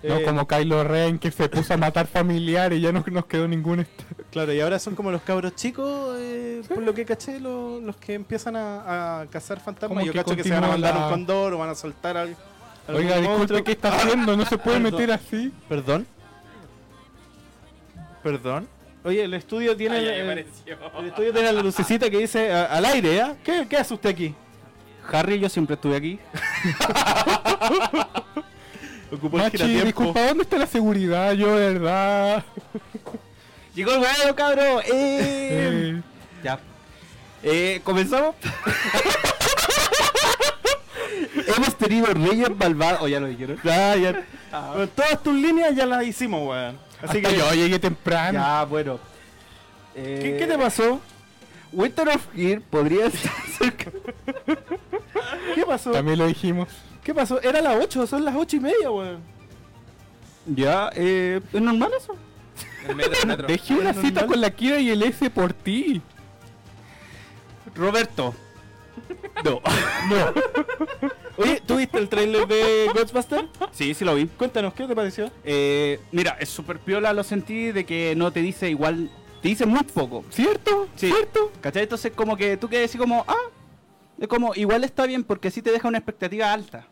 No 0.02 0.16
Eh, 0.18 0.22
como 0.24 0.46
Kylo 0.46 0.84
Ren 0.84 1.18
que 1.18 1.30
se 1.30 1.48
puso 1.48 1.72
a 1.74 1.76
matar 1.78 2.06
familiares 2.06 2.78
y 2.78 2.82
ya 2.82 2.92
no 2.92 3.02
nos 3.10 3.24
quedó 3.26 3.48
ningún... 3.48 3.87
Claro, 4.30 4.52
y 4.52 4.60
ahora 4.60 4.78
son 4.78 4.94
como 4.94 5.10
los 5.10 5.22
cabros 5.22 5.54
chicos, 5.54 6.16
eh, 6.18 6.62
por 6.68 6.82
lo 6.82 6.92
que 6.92 7.04
caché, 7.06 7.40
lo- 7.40 7.80
los 7.80 7.96
que 7.96 8.14
empiezan 8.14 8.56
a, 8.56 9.20
a 9.22 9.26
cazar 9.26 9.60
fantasmas. 9.60 9.88
Como 9.96 10.04
Yo 10.04 10.12
que 10.12 10.18
cacho 10.18 10.37
que 10.37 10.42
se 10.44 10.50
van 10.50 10.64
a 10.64 10.68
mandar 10.68 10.94
la- 10.94 11.04
un 11.06 11.10
condor 11.10 11.54
o 11.54 11.58
van 11.58 11.70
a 11.70 11.74
soltar 11.74 12.16
al. 12.18 12.37
Oiga, 12.88 13.16
disculpe, 13.16 13.28
monstruo. 13.38 13.64
¿qué 13.64 13.72
está 13.72 13.96
haciendo? 13.96 14.37
No 14.37 14.44
se 14.44 14.58
puede 14.58 14.78
Perdón. 14.80 14.92
meter 15.00 15.10
así. 15.12 15.52
Perdón. 15.68 16.06
Perdón. 18.22 18.68
Oye, 19.04 19.24
el 19.24 19.34
estudio 19.34 19.76
tiene. 19.76 19.96
Ay, 19.96 20.06
el, 20.08 20.38
estudio 20.38 21.32
tiene 21.32 21.52
la 21.52 21.62
lucecita 21.62 22.08
que 22.10 22.18
dice 22.18 22.50
al 22.52 22.84
aire, 22.87 23.18
¿eh? 23.18 23.34
¿Qué, 23.44 23.66
¿Qué 23.68 23.76
hace 23.76 23.94
usted 23.94 24.10
aquí? 24.10 24.34
Harry, 25.12 25.38
yo 25.38 25.49
siempre 25.49 25.75
estuve 25.75 25.97
aquí. 25.97 26.19
Ocupó 29.12 29.37
el 29.37 29.43
Machi, 29.45 29.57
giratiempo. 29.59 29.87
disculpa, 29.87 30.27
¿dónde 30.27 30.43
está 30.43 30.59
la 30.59 30.67
seguridad? 30.67 31.33
Yo, 31.33 31.57
de 31.57 31.73
verdad. 31.75 32.45
Llegó 33.75 33.93
el 33.93 34.01
huevo, 34.01 34.35
cabrón. 34.37 34.81
Eh. 34.87 34.88
Eh, 34.90 36.03
Ya. 36.43 36.59
Eh, 37.43 37.81
comenzamos. 37.85 38.35
Hemos 41.57 41.77
tenido 41.77 42.07
reyes 42.07 42.51
malvados. 42.57 43.03
O 43.03 43.09
ya 43.09 43.21
lo 43.21 43.27
dijeron. 43.27 43.59
Ya, 43.62 43.97
ya. 43.97 44.25
Bueno, 44.73 44.88
todas 44.88 45.23
tus 45.23 45.35
líneas 45.35 45.75
ya 45.75 45.87
las 45.87 46.05
hicimos, 46.05 46.49
weón. 46.49 46.79
Así 47.03 47.19
hasta 47.19 47.29
que. 47.31 47.37
yo 47.37 47.53
llegué 47.55 47.79
temprano. 47.79 48.38
Ya, 48.40 48.64
bueno. 48.64 48.99
¿Qué, 49.95 50.37
qué 50.38 50.47
te 50.47 50.59
pasó? 50.59 51.01
Winter 51.73 52.09
of 52.09 52.23
Fear 52.35 52.61
podría 52.62 53.07
estar 53.07 53.33
cerca. 53.59 53.90
¿Qué 55.55 55.64
pasó? 55.64 55.93
También 55.93 56.19
lo 56.19 56.27
dijimos. 56.27 56.69
¿Qué 57.03 57.14
pasó? 57.14 57.40
Era 57.40 57.61
las 57.61 57.83
8, 57.83 58.07
son 58.07 58.25
las 58.25 58.35
8 58.35 58.57
y 58.57 58.61
media, 58.61 58.90
weón. 58.90 59.21
Ya, 60.47 60.90
eh, 60.95 61.40
¿es 61.53 61.61
normal 61.61 61.93
eso? 61.97 62.17
El 62.88 62.97
metro, 62.97 63.12
el 63.21 63.29
metro. 63.29 63.47
Dejé 63.49 63.75
una 63.75 63.93
normal. 63.93 64.05
cita 64.05 64.27
con 64.27 64.40
la 64.40 64.51
Kira 64.51 64.79
y 64.79 64.90
el 64.90 65.03
S 65.03 65.31
por 65.31 65.53
ti. 65.53 66.03
Roberto. 67.75 68.35
No. 69.45 69.61
no. 70.09 70.33
Oye, 71.37 71.62
¿tú 71.67 71.77
viste 71.77 71.99
el 71.99 72.09
trailer 72.09 72.47
de 72.47 72.90
Ghostbuster? 72.95 73.49
Sí, 73.73 73.95
sí 73.95 74.05
lo 74.05 74.14
vi. 74.14 74.27
Cuéntanos, 74.27 74.73
¿qué 74.75 74.87
te 74.87 74.95
pareció? 74.95 75.31
Eh, 75.45 76.01
mira, 76.12 76.37
es 76.38 76.49
súper 76.49 76.79
piola, 76.79 77.12
lo 77.12 77.25
sentí 77.25 77.73
de 77.73 77.85
que 77.85 78.14
no 78.17 78.31
te 78.31 78.40
dice 78.40 78.71
igual, 78.71 79.11
te 79.43 79.49
dice 79.49 79.67
muy 79.67 79.83
poco. 79.83 80.25
¿Cierto? 80.31 80.88
Sí. 80.97 81.11
¿Cierto? 81.11 81.51
¿Cachai? 81.61 81.83
Entonces 81.83 82.12
como 82.14 82.37
que 82.37 82.57
tú 82.57 82.69
quedas 82.69 82.90
así 82.90 82.99
como, 82.99 83.25
ah, 83.27 83.35
es 84.18 84.29
como, 84.29 84.55
igual 84.55 84.85
está 84.85 85.07
bien 85.07 85.24
porque 85.24 85.48
así 85.48 85.62
te 85.62 85.70
deja 85.72 85.88
una 85.88 85.98
expectativa 85.98 86.53
alta. 86.53 86.87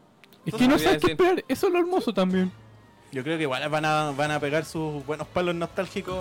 Es 0.45 0.55
que 0.55 0.67
no 0.69 0.79
sabes 0.79 1.03
qué 1.05 1.13
esperar. 1.13 1.45
Eso 1.49 1.67
es 1.69 1.73
lo 1.73 1.79
hermoso 1.79 2.13
también. 2.13 2.51
Yo 3.13 3.23
creo 3.23 3.37
que 3.37 3.43
igual 3.45 3.69
van 3.69 3.85
a, 3.85 4.11
van 4.13 4.31
a 4.31 4.41
pegar 4.41 4.65
sus 4.65 5.05
buenos 5.07 5.27
palos 5.29 5.55
nostálgicos 5.55 6.17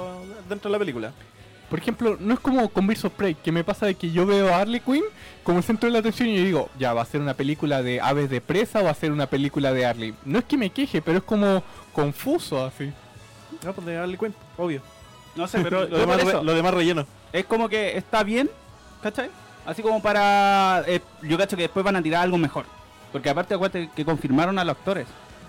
dentro 0.50 0.70
de 0.70 0.74
la 0.74 0.80
película. 0.80 1.14
Por 1.70 1.80
ejemplo, 1.80 2.18
no 2.20 2.34
es 2.34 2.40
como 2.42 2.68
con 2.70 2.86
Birds 2.86 3.06
of 3.06 3.14
Prey, 3.14 3.34
que 3.34 3.50
me 3.52 3.64
pasa 3.64 3.86
de 3.86 3.96
que 3.96 4.12
yo 4.12 4.26
veo 4.26 4.54
a 4.54 4.58
Harley 4.60 4.82
Quinn 4.82 5.06
como 5.42 5.60
el 5.60 5.64
centro 5.64 5.88
de 5.88 5.94
la 5.94 6.00
atención 6.00 6.28
y 6.28 6.36
yo 6.36 6.44
digo, 6.44 6.70
ya, 6.78 6.94
¿va 6.94 7.02
a 7.02 7.06
ser 7.06 7.22
una 7.22 7.34
película 7.34 7.82
de 7.82 8.02
aves 8.02 8.30
de 8.30 8.42
presa 8.42 8.82
o 8.82 8.84
va 8.84 8.90
a 8.90 8.94
ser 8.94 9.10
una 9.14 9.28
película 9.28 9.72
de 9.72 9.86
Harley? 9.86 10.14
No 10.26 10.40
es 10.40 10.46
que 10.46 10.58
me 10.58 10.70
queje, 10.70 11.02
pero 11.02 11.20
es 11.20 11.24
como 11.24 11.64
confuso 11.94 12.66
así. 12.66 12.92
No, 13.64 13.72
pues 13.74 13.88
de 13.88 13.94
darle 13.94 14.18
cuenta, 14.18 14.38
obvio. 14.58 14.82
No 15.36 15.48
sé, 15.48 15.62
pero 15.62 15.86
lo, 15.88 15.98
demás 15.98 16.22
re- 16.26 16.44
lo 16.44 16.54
demás 16.54 16.74
relleno. 16.74 17.08
es 17.32 17.46
como 17.46 17.70
que 17.70 17.96
está 17.98 18.22
bien, 18.24 18.50
¿cachai? 19.02 19.30
Así 19.72 19.82
como 19.82 20.02
para, 20.02 20.84
eh, 20.86 21.00
yo 21.22 21.38
cacho 21.38 21.56
que 21.56 21.64
después 21.64 21.86
van 21.86 21.96
a 21.96 22.04
tirar 22.04 22.24
algo 22.24 22.38
mejor. 22.38 22.66
Porque 23.14 23.30
aparte 23.30 23.54
acuérdate 23.54 23.90
que 23.96 24.04
confirmaron 24.04 24.60
a 24.60 24.66
los 24.66 24.76
actores. 24.76 25.08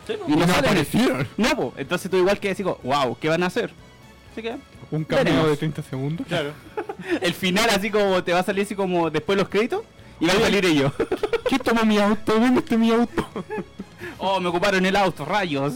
y 0.08 0.30
no, 0.30 0.36
no 0.36 0.46
salen. 0.46 0.64
aparecieron. 0.64 1.28
No, 1.36 1.56
po. 1.56 1.74
entonces 1.76 2.08
tú 2.08 2.18
igual 2.18 2.38
que 2.38 2.48
decís, 2.48 2.64
wow, 2.64 3.16
¿qué 3.20 3.28
van 3.28 3.42
a 3.42 3.46
hacer? 3.46 3.72
Así 4.30 4.42
que, 4.42 4.56
Un 4.92 5.04
cameo 5.04 5.24
Veremos. 5.24 5.48
de 5.48 5.56
30 5.56 5.82
segundos. 5.82 6.26
Claro. 6.28 6.52
el 7.20 7.34
final 7.34 7.68
así 7.70 7.90
como 7.90 8.22
te 8.22 8.32
va 8.32 8.38
a 8.38 8.42
salir 8.44 8.62
así 8.62 8.76
como 8.76 9.10
después 9.10 9.36
los 9.36 9.48
créditos 9.48 9.82
y 10.20 10.26
van 10.26 10.36
a 10.36 10.40
salir 10.40 10.64
ellos. 10.66 10.92
¿Qué 11.48 11.58
tomó 11.58 11.84
mi 11.84 11.98
auto? 11.98 12.38
¿Dónde 12.38 12.60
está 12.60 12.76
mi 12.76 12.92
auto? 12.92 13.26
oh, 14.18 14.38
me 14.38 14.50
ocuparon 14.50 14.86
el 14.86 14.94
auto, 14.94 15.24
rayos. 15.24 15.74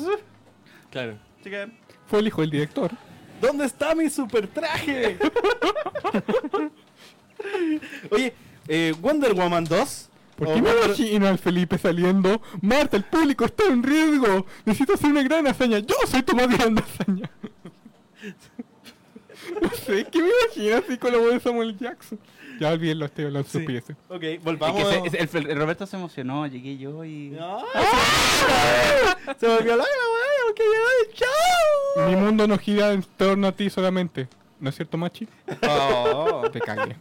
Claro. 0.92 1.18
Así 1.40 1.50
que, 1.50 1.68
Fue 2.08 2.20
el 2.20 2.28
hijo 2.28 2.42
del 2.42 2.50
director. 2.50 2.92
¿Dónde 3.40 3.64
está 3.66 3.92
mi 3.96 4.08
super 4.08 4.46
traje? 4.46 5.18
Oye, 8.10 8.32
eh, 8.76 8.94
Wonder 9.00 9.32
Woman 9.34 9.64
2. 9.64 10.08
¿Por 10.36 10.48
qué 10.48 10.60
me 10.60 10.68
Wonder- 10.70 10.84
imagino 10.86 11.28
al 11.28 11.38
Felipe 11.38 11.78
saliendo? 11.78 12.42
Marta, 12.60 12.96
el 12.96 13.04
público 13.04 13.44
está 13.46 13.64
en 13.68 13.82
riesgo. 13.82 14.44
Necesito 14.66 14.94
hacer 14.94 15.10
una 15.10 15.22
gran 15.22 15.46
hazaña. 15.46 15.78
Yo 15.78 15.94
soy 16.06 16.22
Tomás 16.22 16.48
Grande 16.48 16.82
Hazaña. 16.82 17.30
no 19.62 19.70
sé, 19.70 20.06
¿qué 20.10 20.20
me 20.20 20.28
imagino 20.44 20.76
así 20.76 20.98
con 20.98 21.12
la 21.12 21.18
voz 21.18 21.32
de 21.32 21.40
Samuel 21.40 21.78
Jackson? 21.78 22.18
Ya 22.60 22.70
olvídenlo, 22.70 23.04
estoy 23.06 23.26
hablando 23.26 23.48
Sí. 23.48 23.58
estupideces. 23.58 23.96
Ok, 24.08 24.22
es 24.22 24.42
volvamos. 24.42 24.82
que 25.02 25.10
se- 25.10 25.22
es- 25.22 25.34
el, 25.34 25.50
el 25.50 25.58
Roberto 25.58 25.86
se 25.86 25.96
emocionó, 25.96 26.46
llegué 26.46 26.76
yo 26.78 27.04
y... 27.04 27.36
¡Ah! 27.40 27.58
Se 29.40 29.46
volvió 29.46 29.76
loca, 29.76 29.88
weón, 29.88 30.54
que 30.54 30.62
llegó 30.62 30.88
el 31.02 31.14
show. 31.14 32.08
Mi 32.10 32.16
mundo 32.16 32.46
no 32.46 32.56
gira 32.58 32.92
en 32.92 33.02
torno 33.16 33.48
a 33.48 33.52
ti 33.52 33.68
solamente. 33.70 34.28
¿No 34.60 34.70
es 34.70 34.76
cierto, 34.76 34.96
Machi? 34.96 35.28
Oh. 35.68 36.44
Te 36.52 36.60
cagué. 36.60 36.96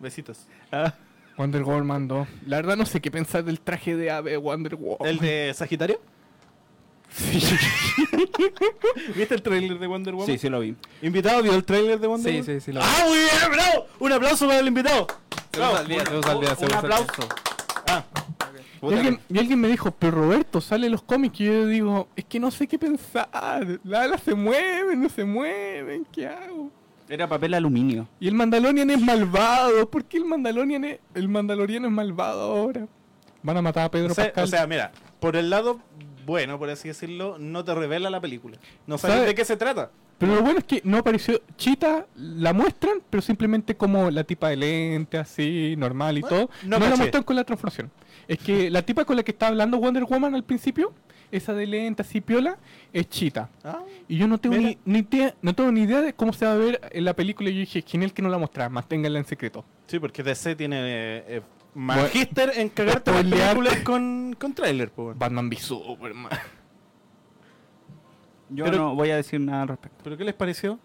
Besitos. 0.00 0.46
Wonder 1.36 1.62
Woman 1.62 2.08
2. 2.08 2.28
La 2.46 2.56
verdad 2.56 2.76
no 2.76 2.86
sé 2.86 3.00
qué 3.00 3.10
pensar 3.10 3.44
del 3.44 3.60
traje 3.60 3.96
de 3.96 4.10
ave 4.10 4.32
de 4.32 4.36
Wonder 4.36 4.76
Woman. 4.76 5.08
¿El 5.08 5.18
de 5.18 5.52
Sagitario? 5.54 6.00
Sí. 7.10 7.40
¿Viste 9.16 9.34
el 9.34 9.42
trailer 9.42 9.78
de 9.78 9.86
Wonder 9.86 10.14
Woman? 10.14 10.26
Sí, 10.26 10.38
sí 10.38 10.48
lo 10.48 10.60
vi. 10.60 10.76
¿Invitado 11.02 11.42
vio 11.42 11.54
el 11.54 11.64
trailer 11.64 11.98
de 11.98 12.06
Wonder 12.06 12.32
Sí, 12.32 12.38
Woman? 12.40 12.60
sí, 12.60 12.64
sí. 12.66 12.72
Lo 12.72 12.80
¡Ah, 12.82 13.04
muy 13.08 13.18
bien, 13.18 13.30
bravo! 13.52 13.86
Un 13.98 14.12
aplauso 14.12 14.46
para 14.46 14.60
el 14.60 14.68
invitado. 14.68 15.06
Se 15.52 15.58
usa 15.60 15.78
al 15.80 15.88
día, 15.88 16.04
se 16.06 16.16
usa 16.16 16.32
al 16.32 16.40
día. 16.40 16.54
se 16.54 16.64
Un 16.64 16.68
día. 16.68 16.78
aplauso. 16.78 17.28
Ah, 17.88 18.04
Y 18.82 18.94
alguien, 18.94 19.20
y 19.28 19.38
alguien 19.38 19.60
me 19.60 19.68
dijo, 19.68 19.90
pero 19.90 20.12
Roberto, 20.12 20.60
sale 20.60 20.88
los 20.88 21.02
cómics. 21.02 21.40
Y 21.40 21.44
yo 21.46 21.66
digo, 21.66 22.08
es 22.16 22.24
que 22.24 22.38
no 22.38 22.50
sé 22.50 22.66
qué 22.68 22.78
pensar. 22.78 23.28
Las 23.84 24.04
alas 24.04 24.22
se 24.22 24.34
mueven, 24.34 25.02
no 25.02 25.08
se 25.08 25.24
mueven. 25.24 26.06
¿Qué 26.12 26.26
hago? 26.26 26.70
Era 27.10 27.28
papel 27.28 27.54
aluminio. 27.54 28.08
Y 28.20 28.28
el 28.28 28.34
Mandalorian 28.34 28.88
es 28.90 29.00
malvado. 29.00 29.90
¿Por 29.90 30.04
qué 30.04 30.16
el 30.18 30.24
Mandalorian 30.24 30.84
es, 30.84 31.00
el 31.14 31.28
Mandaloriano 31.28 31.88
es 31.88 31.92
malvado 31.92 32.40
ahora? 32.42 32.86
Van 33.42 33.56
a 33.56 33.62
matar 33.62 33.86
a 33.86 33.90
Pedro 33.90 34.12
o 34.12 34.14
sea, 34.14 34.26
Pascal. 34.26 34.44
o 34.44 34.46
sea, 34.46 34.66
mira, 34.66 34.92
por 35.18 35.34
el 35.36 35.50
lado 35.50 35.80
bueno, 36.26 36.58
por 36.58 36.70
así 36.70 36.86
decirlo, 36.88 37.36
no 37.38 37.64
te 37.64 37.74
revela 37.74 38.10
la 38.10 38.20
película. 38.20 38.56
No 38.86 38.98
sabes 38.98 39.16
¿Sabe? 39.16 39.26
de 39.28 39.34
qué 39.34 39.44
se 39.44 39.56
trata. 39.56 39.90
pero 40.18 40.36
lo 40.36 40.42
bueno 40.42 40.58
es 40.60 40.64
que 40.64 40.80
no 40.84 40.98
apareció 40.98 41.40
Chita, 41.56 42.06
la 42.14 42.52
muestran, 42.52 42.98
pero 43.10 43.20
simplemente 43.20 43.74
como 43.76 44.10
la 44.12 44.22
tipa 44.22 44.50
de 44.50 44.56
lente, 44.56 45.18
así, 45.18 45.74
normal 45.76 46.18
y 46.18 46.20
Bueno, 46.20 46.36
todo. 46.46 46.50
no 46.66 46.78
No, 46.78 46.88
la 46.88 46.96
muestran 46.96 47.24
con 47.24 47.34
la 47.34 47.42
transformación. 47.42 47.90
Es 48.28 48.38
que 48.38 48.70
la 48.70 48.82
tipa 48.82 49.04
con 49.04 49.16
la 49.16 49.24
que 49.24 49.32
estaba 49.32 49.48
hablando 49.50 49.78
Wonder 49.78 50.04
Woman 50.04 50.34
al 50.36 50.44
principio, 50.44 50.92
esa 51.32 51.54
de 51.54 51.66
lente 51.66 52.02
así 52.02 52.20
piola, 52.20 52.58
es 52.92 53.08
Chita. 53.08 53.48
Ah, 53.64 53.80
Y 54.08 54.16
yo 54.18 54.26
no 54.28 54.38
tengo 54.38 54.56
ni, 54.56 54.78
ni 54.84 54.98
idea, 55.00 55.34
no 55.42 55.54
tengo 55.54 55.70
ni 55.72 55.82
idea 55.82 56.00
de 56.00 56.12
cómo 56.14 56.32
se 56.32 56.44
va 56.46 56.52
a 56.52 56.56
ver 56.56 56.80
en 56.90 57.04
la 57.04 57.14
película. 57.14 57.50
Y 57.50 57.54
yo 57.54 57.60
dije, 57.60 57.82
genial 57.86 58.12
que 58.12 58.22
no 58.22 58.28
la 58.28 58.38
mostraran, 58.38 58.72
manténganla 58.72 59.18
en 59.18 59.24
secreto. 59.24 59.64
sí, 59.86 59.98
porque 59.98 60.22
DC 60.22 60.56
tiene 60.56 60.76
eh, 60.80 61.24
eh, 61.28 61.42
magíster 61.74 62.52
en 62.56 62.68
cagarte 62.68 63.12
las 63.12 63.22
películas 63.24 63.76
con, 63.84 64.34
con 64.38 64.52
trailer, 64.54 64.90
po, 64.90 65.04
weón. 65.06 65.18
Batman 65.18 65.48
v 65.48 65.56
Superman. 65.56 66.32
Yo 68.48 68.64
Pero- 68.64 68.76
no 68.78 68.94
voy 68.94 69.10
a 69.10 69.16
decir 69.16 69.40
nada 69.40 69.62
al 69.62 69.68
respecto. 69.68 69.98
¿Pero 70.02 70.16
qué 70.16 70.24
les 70.24 70.34
pareció? 70.34 70.78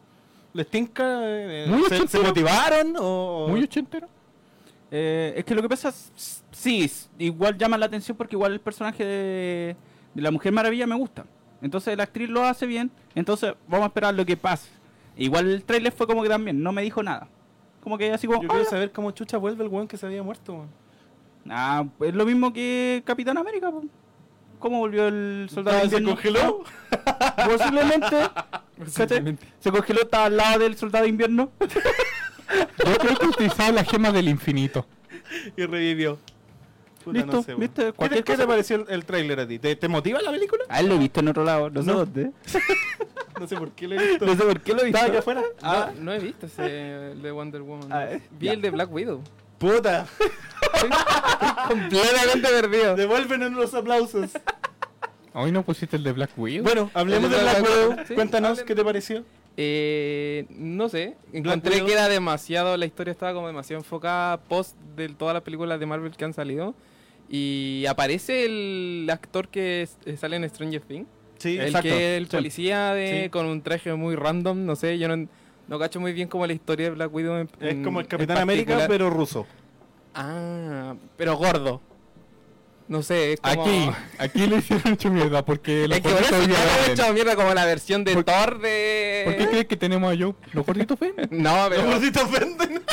¿Les 0.54 0.68
tinca? 0.70 1.04
Eh, 1.24 1.66
Muy 1.68 1.84
¿se, 1.90 2.08
se 2.08 2.20
motivaron? 2.20 2.94
O... 3.00 3.48
Muy 3.50 3.64
ochentero. 3.64 4.08
Eh, 4.92 5.34
es 5.36 5.44
que 5.44 5.56
lo 5.56 5.62
que 5.62 5.68
pasa 5.68 5.90
es, 5.90 6.44
sí, 6.52 6.90
igual 7.18 7.58
llama 7.58 7.78
la 7.78 7.88
atención 7.88 8.16
porque 8.16 8.36
igual 8.36 8.54
el 8.54 8.62
personaje 8.62 9.04
de 9.04 9.76
la 10.22 10.32
Mujer 10.32 10.52
Maravilla 10.54 10.88
me 10.88 10.96
gusta. 10.96 11.26
Entonces 11.62 11.96
la 11.98 12.04
actriz 12.04 12.30
lo 12.30 12.44
hace 12.44 12.66
bien, 12.68 12.92
entonces 13.16 13.54
vamos 13.68 13.86
a 13.86 13.88
esperar 13.88 14.14
lo 14.14 14.26
que 14.26 14.38
pase. 14.38 14.70
Igual 15.18 15.50
el 15.50 15.64
trailer 15.64 15.92
fue 15.94 16.06
como 16.08 16.22
que 16.24 16.30
también, 16.30 16.62
no 16.62 16.72
me 16.72 16.82
dijo 16.82 17.02
nada. 17.02 17.28
Como 17.82 17.98
que 17.98 18.12
así 18.12 18.28
como... 18.28 18.42
Yo 18.42 18.48
"Ah, 18.48 18.52
quiero 18.52 18.64
ya". 18.66 18.70
saber 18.70 18.92
cómo 18.92 19.12
chucha 19.12 19.38
vuelve 19.38 19.64
el 19.64 19.70
weón 19.70 19.88
que 19.88 19.98
se 19.98 20.06
había 20.06 20.22
muerto. 20.24 20.54
weón. 20.54 20.70
Ah, 21.50 21.86
es 22.02 22.14
lo 22.16 22.26
mismo 22.26 22.52
que 22.52 23.04
Capitán 23.06 23.38
América. 23.38 23.72
po. 23.72 23.84
¿Cómo 24.60 24.80
volvió 24.80 25.08
el 25.08 25.48
soldado? 25.52 25.78
Ah, 25.78 25.82
de 25.84 25.90
¿Se 25.90 25.98
invierno? 25.98 26.16
congeló? 26.16 26.64
Posiblemente. 27.46 28.16
¿cachai? 28.96 29.38
Se 29.60 29.72
congeló, 29.72 30.02
estaba 30.02 30.26
al 30.26 30.38
lado 30.38 30.60
del 30.60 30.76
soldado 30.76 31.04
de 31.04 31.10
invierno. 31.10 31.52
Yo 32.86 32.98
creo 32.98 33.18
que 33.18 33.28
utilizaba 33.28 33.72
la 33.72 33.84
gema 33.84 34.12
del 34.12 34.30
infinito. 34.30 34.86
Y 35.58 35.66
revivió. 35.66 36.20
Puta, 37.06 37.20
Listo, 37.20 37.32
no 37.32 37.44
sé, 37.44 37.52
weón. 37.52 37.60
¿viste? 37.62 37.94
¿Qué 37.98 38.10
te, 38.10 38.24
qué 38.24 38.38
pareció 38.48 38.76
el, 38.78 38.86
el 38.90 39.06
tráiler 39.06 39.40
a 39.40 39.48
ti? 39.48 39.60
¿Te, 39.60 39.76
te 39.78 39.88
motiva 39.88 40.20
la 40.22 40.32
película? 40.32 40.64
Ah, 40.68 40.82
lo 40.82 40.96
he 40.96 40.98
visto 40.98 41.20
en 41.22 41.28
otro 41.30 41.44
lado, 41.46 41.70
no 41.70 41.82
sé 41.82 41.88
No. 41.88 42.00
dónde. 42.00 42.32
No 43.40 43.48
sé 43.48 43.58
por 43.58 43.70
qué 43.72 43.86
lo 43.88 44.00
he 44.00 44.08
visto. 44.08 44.26
No 44.26 44.34
sé 44.34 44.44
por 44.44 44.62
qué 44.62 44.74
lo 44.74 44.82
he 44.82 44.86
visto. 44.86 44.98
¿Estaba 44.98 45.08
aquí 45.10 45.18
afuera? 45.18 45.44
Ah. 45.62 45.92
No, 45.98 46.04
no 46.06 46.14
he 46.14 46.20
visto 46.20 46.46
ese 46.46 47.12
el 47.12 47.22
de 47.22 47.32
Wonder 47.32 47.62
Woman. 47.64 47.92
Ah, 47.92 48.06
eh. 48.10 48.22
Vi 48.40 48.48
el 48.48 48.62
de 48.62 48.70
Black 48.70 48.90
Widow. 48.94 49.22
Puta, 49.58 50.06
Completamente 51.68 52.48
perdido. 52.50 52.96
devuélvenos 52.96 53.52
los 53.52 53.74
aplausos. 53.74 54.32
Hoy 55.34 55.52
no 55.52 55.64
pusiste 55.64 55.98
el 55.98 56.04
de 56.04 56.14
Black 56.14 56.32
Widow. 56.38 56.64
Bueno, 56.64 56.92
hablemos 56.94 57.30
de 57.30 57.36
de 57.38 57.44
Black 57.44 57.60
Black 57.60 57.72
Widow. 57.90 58.06
Sí, 58.08 58.14
Cuéntanos 58.16 58.50
hablen. 58.52 58.66
qué 58.66 58.76
te 58.76 58.84
pareció. 58.86 59.24
Eh, 59.58 60.46
no 60.50 60.90
sé, 60.90 61.16
encontré 61.34 61.84
que 61.84 61.92
era 61.94 62.08
demasiado, 62.10 62.76
la 62.78 62.86
historia 62.86 63.12
estaba 63.12 63.34
como 63.34 63.48
demasiado 63.48 63.82
enfocada 63.82 64.38
post 64.38 64.76
de 64.98 65.10
todas 65.10 65.34
las 65.34 65.44
películas 65.44 65.80
de 65.80 65.86
Marvel 65.86 66.12
que 66.16 66.26
han 66.26 66.34
salido. 66.34 66.74
Y 67.30 67.86
aparece 67.88 68.46
el 68.46 69.10
actor 69.12 69.48
que 69.50 69.88
eh, 70.06 70.18
sale 70.18 70.36
en 70.36 70.48
Stranger 70.50 70.82
Things. 70.82 71.08
Sí, 71.38 71.58
el 71.58 71.66
exacto. 71.68 71.90
que 71.90 72.18
el 72.18 72.28
policía 72.28 72.94
de, 72.94 73.24
Sí. 73.24 73.30
con 73.30 73.46
un 73.48 73.62
traje 73.62 73.94
muy 73.96 74.16
random, 74.16 74.66
no 74.66 74.76
sé, 74.76 74.98
yo 74.98 75.08
no, 75.14 75.28
no 75.68 75.80
cacho 75.80 76.00
muy 76.00 76.14
bien 76.14 76.28
como 76.30 76.46
la 76.48 76.54
historia 76.54 76.86
de 76.86 76.92
Black 76.96 77.14
Widow. 77.14 77.36
en- 77.38 77.50
Es 77.60 77.84
como 77.84 78.00
el 78.00 78.08
Capitán 78.08 78.38
América, 78.38 78.86
pero 78.88 79.10
ruso. 79.10 79.46
Ah, 80.14 80.96
pero 81.18 81.36
gordo. 81.36 81.82
No 82.88 83.02
sé, 83.02 83.34
es 83.34 83.40
como... 83.42 83.64
Aquí, 83.64 83.90
aquí 84.20 84.46
le 84.48 84.58
hicieron 84.58 84.92
mucho 84.92 85.10
mierda 85.10 85.44
porque 85.44 85.88
los 85.88 85.98
Es 85.98 86.04
que 86.04 86.10
por 86.10 86.22
eso 86.22 86.36
he 86.38 86.92
hecho 86.92 87.14
mierda 87.14 87.36
como 87.36 87.52
la 87.56 87.66
versión 87.66 88.04
de 88.04 88.14
¿Por- 88.14 88.24
Thor 88.24 88.60
de... 88.62 89.24
¿Por 89.26 89.36
qué 89.38 89.48
crees 89.48 89.66
que 89.66 89.76
tenemos 89.76 90.14
a 90.14 90.16
Joe? 90.16 90.36
¿Los 90.54 90.66
gorditos 90.66 91.00
venden? 91.00 91.28
No, 91.32 91.66
pero... 91.68 91.82
Los 91.82 91.96
gorditos 91.96 92.32
venden. 92.32 92.84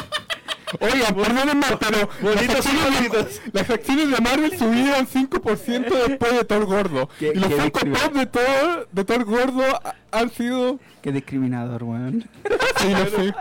Oiga, 0.81 1.07
perdonen 1.15 1.59
más, 1.59 1.75
pero 1.79 2.09
Bonitos 2.21 2.47
las 2.49 2.67
acciones, 2.67 2.95
bonitos. 2.95 3.41
de, 3.45 3.51
las 3.53 3.71
acciones 3.71 4.11
de 4.11 4.21
Marvel 4.21 4.59
subieron 4.59 5.07
5% 5.07 6.07
después 6.09 6.33
de 6.33 6.45
Thor 6.45 6.65
gordo. 6.67 7.09
Qué- 7.19 7.33
y 7.35 7.39
los 7.39 7.53
Funko. 7.53 7.81
Pop 7.81 8.13
de 8.15 8.27
Thor, 8.27 8.89
de 8.91 9.05
Thor 9.05 9.25
gordo 9.25 9.65
han 10.11 10.31
sido... 10.31 10.79
Qué 11.03 11.13
discriminador, 11.13 11.83
weón. 11.85 12.29
Sí, 12.79 12.89
no 12.89 13.07
sé. 13.07 13.35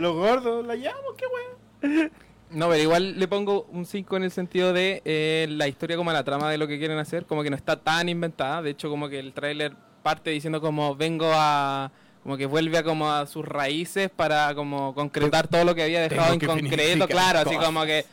Los 0.00 0.14
gordos, 0.14 0.66
la 0.66 0.74
llamo, 0.74 0.98
qué 1.16 1.24
weón. 1.26 2.10
No, 2.50 2.68
pero 2.68 2.82
igual 2.82 3.18
le 3.18 3.28
pongo 3.28 3.66
un 3.70 3.84
5 3.84 4.16
en 4.16 4.24
el 4.24 4.30
sentido 4.30 4.72
de 4.72 5.02
eh, 5.04 5.46
la 5.50 5.66
historia 5.68 5.96
como 5.96 6.12
la 6.12 6.24
trama 6.24 6.50
de 6.50 6.58
lo 6.58 6.66
que 6.68 6.78
quieren 6.78 6.98
hacer, 6.98 7.26
como 7.26 7.42
que 7.42 7.50
no 7.50 7.56
está 7.56 7.76
tan 7.80 8.08
inventada, 8.08 8.62
de 8.62 8.70
hecho 8.70 8.88
como 8.90 9.08
que 9.08 9.18
el 9.18 9.32
tráiler 9.32 9.74
parte 10.02 10.30
diciendo 10.30 10.60
como 10.60 10.94
vengo 10.96 11.30
a 11.34 11.90
como 12.24 12.38
que 12.38 12.46
vuelve 12.46 12.78
a 12.78 12.82
como 12.82 13.12
a 13.12 13.26
sus 13.26 13.44
raíces 13.44 14.10
para 14.10 14.54
como 14.54 14.94
concretar 14.94 15.46
todo 15.46 15.62
lo 15.64 15.74
que 15.74 15.82
había 15.82 16.00
dejado 16.00 16.32
en 16.32 16.40
concreto, 16.40 17.06
claro, 17.06 17.40
así 17.40 17.54
como 17.56 17.84
que 17.84 18.06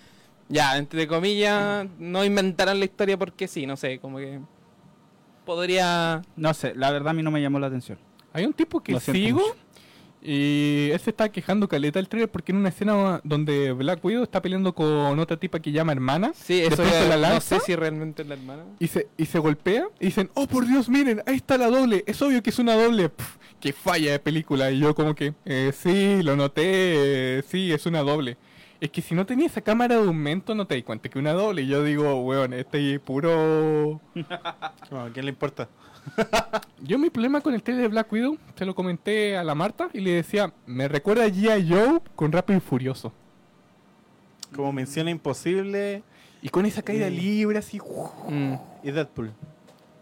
ya, 0.49 0.77
entre 0.77 1.07
comillas, 1.07 1.87
no 1.97 2.25
inventaron 2.25 2.77
la 2.77 2.85
historia 2.85 3.17
porque 3.17 3.47
sí, 3.47 3.65
no 3.65 3.77
sé, 3.77 3.99
como 3.99 4.17
que 4.17 4.39
podría 5.45 6.21
No 6.35 6.53
sé, 6.53 6.75
la 6.75 6.91
verdad 6.91 7.11
a 7.11 7.13
mí 7.13 7.23
no 7.23 7.31
me 7.31 7.41
llamó 7.41 7.57
la 7.57 7.67
atención. 7.67 7.97
Hay 8.33 8.45
un 8.45 8.53
tipo 8.53 8.81
que 8.81 8.99
sigo 8.99 9.39
mucho. 9.39 9.55
Y 10.23 10.89
él 10.91 10.99
se 10.99 11.09
está 11.09 11.29
quejando 11.29 11.67
caleta 11.67 11.99
del 11.99 12.07
trailer 12.07 12.29
porque 12.29 12.51
en 12.51 12.57
una 12.59 12.69
escena 12.69 13.19
donde 13.23 13.71
Black 13.71 14.03
Widow 14.05 14.23
está 14.23 14.41
peleando 14.41 14.73
con 14.73 15.17
otra 15.19 15.37
tipa 15.37 15.59
que 15.59 15.71
llama 15.71 15.91
hermana 15.93 16.31
Sí, 16.35 16.61
eso 16.61 16.83
ya- 16.83 17.07
la 17.07 17.15
no 17.15 17.21
lanza. 17.21 17.59
sé 17.59 17.65
si 17.65 17.75
realmente 17.75 18.21
es 18.21 18.27
la 18.27 18.35
hermana. 18.35 18.63
y 18.79 18.87
se, 18.87 19.07
y 19.17 19.25
se 19.25 19.39
golpea 19.39 19.87
y 19.99 20.05
dicen, 20.05 20.29
oh 20.35 20.47
por 20.47 20.67
Dios, 20.67 20.89
miren, 20.89 21.23
ahí 21.25 21.35
está 21.35 21.57
la 21.57 21.67
doble, 21.69 22.03
es 22.07 22.21
obvio 22.21 22.43
que 22.43 22.51
es 22.51 22.59
una 22.59 22.75
doble. 22.75 23.09
Pff, 23.09 23.37
que 23.59 23.73
falla 23.73 24.11
de 24.13 24.19
película. 24.19 24.71
Y 24.71 24.79
yo 24.79 24.95
como 24.95 25.13
que, 25.13 25.33
eh, 25.45 25.71
sí, 25.75 26.23
lo 26.23 26.35
noté, 26.35 26.63
eh, 26.65 27.43
sí, 27.47 27.71
es 27.71 27.85
una 27.85 28.01
doble. 28.01 28.37
Es 28.79 28.89
que 28.89 29.03
si 29.03 29.13
no 29.13 29.27
tenía 29.27 29.45
esa 29.45 29.61
cámara 29.61 29.95
de 29.99 30.03
aumento 30.07 30.55
no 30.55 30.65
te 30.65 30.73
di 30.73 30.81
cuenta 30.81 31.07
que 31.09 31.19
una 31.19 31.33
doble. 31.33 31.61
Y 31.61 31.67
yo 31.67 31.83
digo, 31.83 32.21
weón, 32.23 32.53
este 32.53 32.99
puro... 32.99 34.01
No, 34.91 35.01
¿A 35.01 35.09
quién 35.13 35.25
le 35.25 35.31
importa? 35.31 35.69
Yo 36.81 36.97
mi 36.97 37.09
problema 37.09 37.41
con 37.41 37.53
el 37.53 37.61
trailer 37.63 37.83
de 37.83 37.89
Black 37.89 38.11
Widow, 38.11 38.37
se 38.55 38.65
lo 38.65 38.73
comenté 38.75 39.37
a 39.37 39.43
la 39.43 39.55
Marta 39.55 39.89
y 39.93 39.99
le 39.99 40.11
decía, 40.11 40.53
me 40.65 40.87
recuerda 40.87 41.25
a 41.25 41.27
G.I. 41.27 41.69
Joe 41.69 42.01
con 42.15 42.31
Rápido 42.31 42.57
y 42.57 42.61
Furioso. 42.61 43.11
Como 44.55 44.73
Misión 44.73 45.07
Imposible 45.07 46.03
Y 46.41 46.49
con 46.49 46.65
esa 46.65 46.81
caída 46.81 47.07
Mm. 47.09 47.13
libre 47.13 47.57
así... 47.59 47.79
Mm. 48.27 48.53
y 48.83 48.91
Deadpool. 48.91 49.31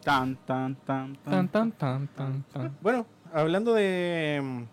Tan, 0.03 0.35
tan, 0.45 0.75
tan, 0.75 1.15
Tan, 1.17 1.47
tan. 1.49 1.49
tan, 1.49 1.71
tan, 1.73 2.07
tan, 2.07 2.43
tan. 2.53 2.77
Bueno, 2.81 3.05
hablando 3.33 3.73
de. 3.73 4.39
mm, 4.43 4.63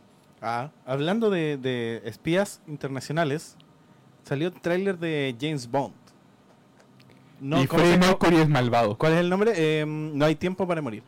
Ah, 0.42 0.70
hablando 0.84 1.30
de, 1.30 1.56
de 1.56 2.02
espías 2.04 2.60
internacionales, 2.68 3.56
salió 4.22 4.48
el 4.48 4.54
tráiler 4.60 4.98
de 4.98 5.34
James 5.40 5.68
Bond. 5.68 5.94
No, 7.40 7.60
y 7.62 7.66
¿cómo 7.66 7.82
se 7.82 7.88
Freddie? 7.88 8.06
Mercury 8.06 8.36
es 8.36 8.48
malvado. 8.48 8.96
¿Cuál 8.96 9.14
es 9.14 9.18
el 9.20 9.30
nombre? 9.30 9.52
Eh, 9.56 9.84
no 9.86 10.24
hay 10.24 10.36
tiempo 10.36 10.66
para 10.68 10.80
morir. 10.82 11.02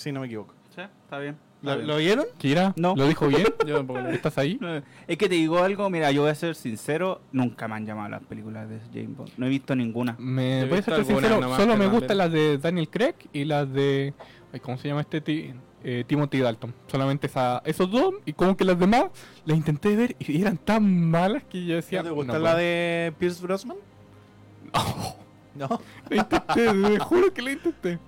Oh, 0.00 0.02
Sí, 0.02 0.12
no 0.12 0.20
me 0.20 0.26
equivoco. 0.26 0.54
Sí, 0.74 0.80
está 0.80 1.18
bien. 1.18 1.36
¿Lo, 1.62 1.76
lo 1.76 1.96
vieron? 1.98 2.24
Kira, 2.38 2.72
No. 2.76 2.94
¿lo 2.96 3.06
dijo 3.06 3.28
bien? 3.28 3.44
Yo. 3.66 3.84
¿Estás 4.10 4.38
ahí? 4.38 4.58
Es 5.06 5.18
que 5.18 5.28
te 5.28 5.34
digo 5.34 5.58
algo, 5.62 5.90
mira, 5.90 6.10
yo 6.10 6.22
voy 6.22 6.30
a 6.30 6.34
ser 6.34 6.54
sincero, 6.54 7.20
nunca 7.32 7.68
me 7.68 7.74
han 7.74 7.84
llamado 7.84 8.08
las 8.08 8.22
películas 8.22 8.66
de 8.70 8.78
James 8.94 9.14
Bond. 9.14 9.30
No 9.36 9.44
he 9.44 9.50
visto 9.50 9.76
ninguna. 9.76 10.16
Me 10.18 10.64
voy 10.64 10.78
a 10.78 10.82
ser 10.82 11.04
sincero, 11.04 11.38
nomás, 11.38 11.60
solo 11.60 11.76
me 11.76 11.86
gustan 11.88 12.16
las 12.16 12.32
de 12.32 12.56
Daniel 12.56 12.88
Craig 12.88 13.14
y 13.34 13.44
las 13.44 13.70
de... 13.70 14.14
ay, 14.54 14.60
¿Cómo 14.60 14.78
se 14.78 14.88
llama 14.88 15.02
este? 15.02 15.20
ti- 15.20 15.52
eh, 15.84 16.04
Timothy 16.06 16.38
Dalton. 16.38 16.72
Solamente 16.86 17.26
esa, 17.26 17.60
esos 17.66 17.90
dos 17.90 18.14
y 18.24 18.32
como 18.32 18.56
que 18.56 18.64
las 18.64 18.78
demás 18.78 19.06
las 19.44 19.56
intenté 19.58 19.94
ver 19.96 20.16
y 20.18 20.40
eran 20.40 20.56
tan 20.56 21.10
malas 21.10 21.44
que 21.44 21.62
yo 21.66 21.74
decía... 21.76 22.02
¿No 22.02 22.08
¿Te 22.08 22.14
gusta 22.14 22.32
no 22.32 22.38
la 22.38 22.50
puedo. 22.52 22.56
de 22.64 23.12
Pierce 23.18 23.42
Brosnan? 23.42 23.76
No. 25.52 25.68
La 26.08 26.16
intenté, 26.16 26.72
te 26.72 26.98
juro 27.00 27.34
que 27.34 27.42
la 27.42 27.50
intenté. 27.52 27.98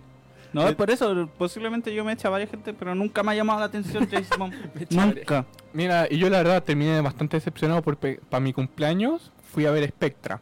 No, 0.52 0.66
Eh, 0.66 0.70
es 0.70 0.76
por 0.76 0.90
eso, 0.90 1.28
posiblemente 1.38 1.94
yo 1.94 2.04
me 2.04 2.12
eché 2.12 2.26
a 2.26 2.30
varias 2.30 2.50
gente, 2.50 2.74
pero 2.74 2.94
nunca 2.94 3.22
me 3.22 3.32
ha 3.32 3.34
llamado 3.34 3.60
la 3.60 3.66
atención 3.66 4.06
James 4.10 4.28
Bond. 4.38 4.54
nunca. 4.90 5.46
Mira, 5.72 6.06
y 6.10 6.18
yo 6.18 6.28
la 6.28 6.38
verdad 6.38 6.62
terminé 6.62 7.00
bastante 7.00 7.36
decepcionado 7.36 7.80
porque 7.82 8.20
para 8.28 8.40
mi 8.40 8.52
cumpleaños 8.52 9.32
fui 9.52 9.64
a 9.66 9.70
ver 9.70 9.88
Spectra. 9.88 10.40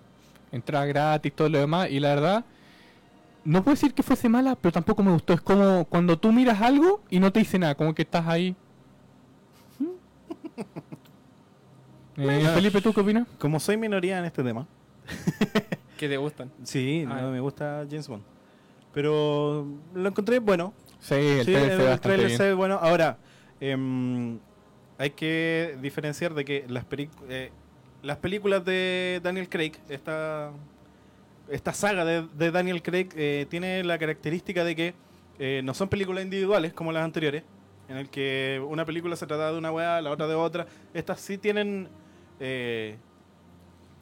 Entrada 0.53 0.85
gratis, 0.87 1.33
todo 1.33 1.49
lo 1.49 1.59
demás, 1.59 1.89
y 1.91 2.01
la 2.01 2.09
verdad, 2.15 2.45
no 3.45 3.63
puedo 3.63 3.75
decir 3.75 3.95
que 3.95 4.03
fuese 4.03 4.29
mala, 4.29 4.57
pero 4.57 4.73
tampoco 4.73 5.03
me 5.05 5.13
gustó. 5.13 5.33
Es 5.33 5.41
como 5.41 5.85
cuando 5.85 6.19
tú 6.19 6.33
miras 6.33 6.61
algo 6.61 7.03
y 7.09 7.21
no 7.21 7.31
te 7.33 7.39
dice 7.39 7.59
nada, 7.59 7.77
como 7.77 7.95
que 7.95 8.03
estás 8.03 8.27
ahí. 8.27 8.57
Eh, 12.17 12.51
Felipe, 12.55 12.83
¿tú 12.83 12.93
qué 12.93 13.01
opinas? 13.01 13.27
Como 13.39 13.59
soy 13.59 13.79
minoría 13.79 14.19
en 14.19 14.27
este 14.27 14.43
tema, 14.43 14.67
que 15.97 16.07
te 16.09 16.17
gustan. 16.19 16.51
sí, 16.65 17.07
Ah, 17.09 17.21
no, 17.23 17.31
me 17.31 17.41
gusta 17.41 17.87
James 17.89 18.09
Bond. 18.09 18.23
Pero 18.93 19.67
lo 19.95 20.09
encontré 20.09 20.39
bueno. 20.39 20.73
Sí, 21.01 21.15
el 21.15 21.45
Sí, 21.47 21.53
trailer 21.53 21.81
el, 21.81 21.93
se 21.93 21.99
tráiler 21.99 22.27
bien. 22.27 22.37
se 22.39 22.45
ve 22.45 22.55
bueno. 22.55 22.79
Ahora, 22.81 23.19
em, 23.61 24.39
hay 24.99 25.11
que 25.11 25.77
diferenciar 25.81 26.35
de 26.35 26.45
que 26.45 26.65
las, 26.69 26.85
eh, 27.29 27.51
las 28.03 28.17
películas 28.19 28.65
de 28.65 29.21
Daniel 29.23 29.49
Craig, 29.49 29.73
esta, 29.89 30.51
esta 31.49 31.73
saga 31.73 32.05
de, 32.05 32.27
de 32.37 32.51
Daniel 32.51 32.83
Craig, 32.83 33.09
eh, 33.17 33.47
tiene 33.49 33.83
la 33.85 33.99
característica 33.99 34.65
de 34.65 34.77
que 34.77 34.95
eh, 35.39 35.63
no 35.65 35.73
son 35.73 35.89
películas 35.89 36.23
individuales 36.25 36.73
como 36.75 36.93
las 36.93 37.05
anteriores, 37.05 37.45
en 37.89 37.97
el 37.97 38.09
que 38.11 38.63
una 38.69 38.85
película 38.85 39.17
se 39.17 39.27
trata 39.27 39.51
de 39.53 39.59
una 39.59 39.73
weá, 39.73 40.01
la 40.03 40.11
otra 40.11 40.27
de 40.27 40.35
otra. 40.35 40.67
Estas 40.93 41.21
sí 41.21 41.39
tienen 41.39 41.89
eh, 42.41 42.97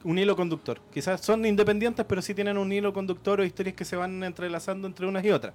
un 0.05 0.19
hilo 0.19 0.37
conductor. 0.37 0.81
Quizás 0.93 1.21
son 1.21 1.45
independientes, 1.45 2.05
pero 2.09 2.23
sí 2.23 2.35
tienen 2.35 2.57
un 2.59 2.71
hilo 2.73 2.93
conductor 2.93 3.41
o 3.41 3.45
historias 3.45 3.75
que 3.75 3.85
se 3.85 3.97
van 3.97 4.23
entrelazando 4.23 4.87
entre 4.87 5.07
unas 5.07 5.25
y 5.25 5.31
otras. 5.31 5.55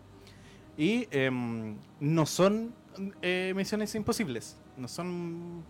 Y 0.78 1.08
em, 1.12 1.76
no 2.00 2.26
son 2.26 2.74
eh, 3.22 3.54
misiones 3.56 3.94
imposibles, 3.96 4.58
no 4.78 4.88
son 4.88 5.64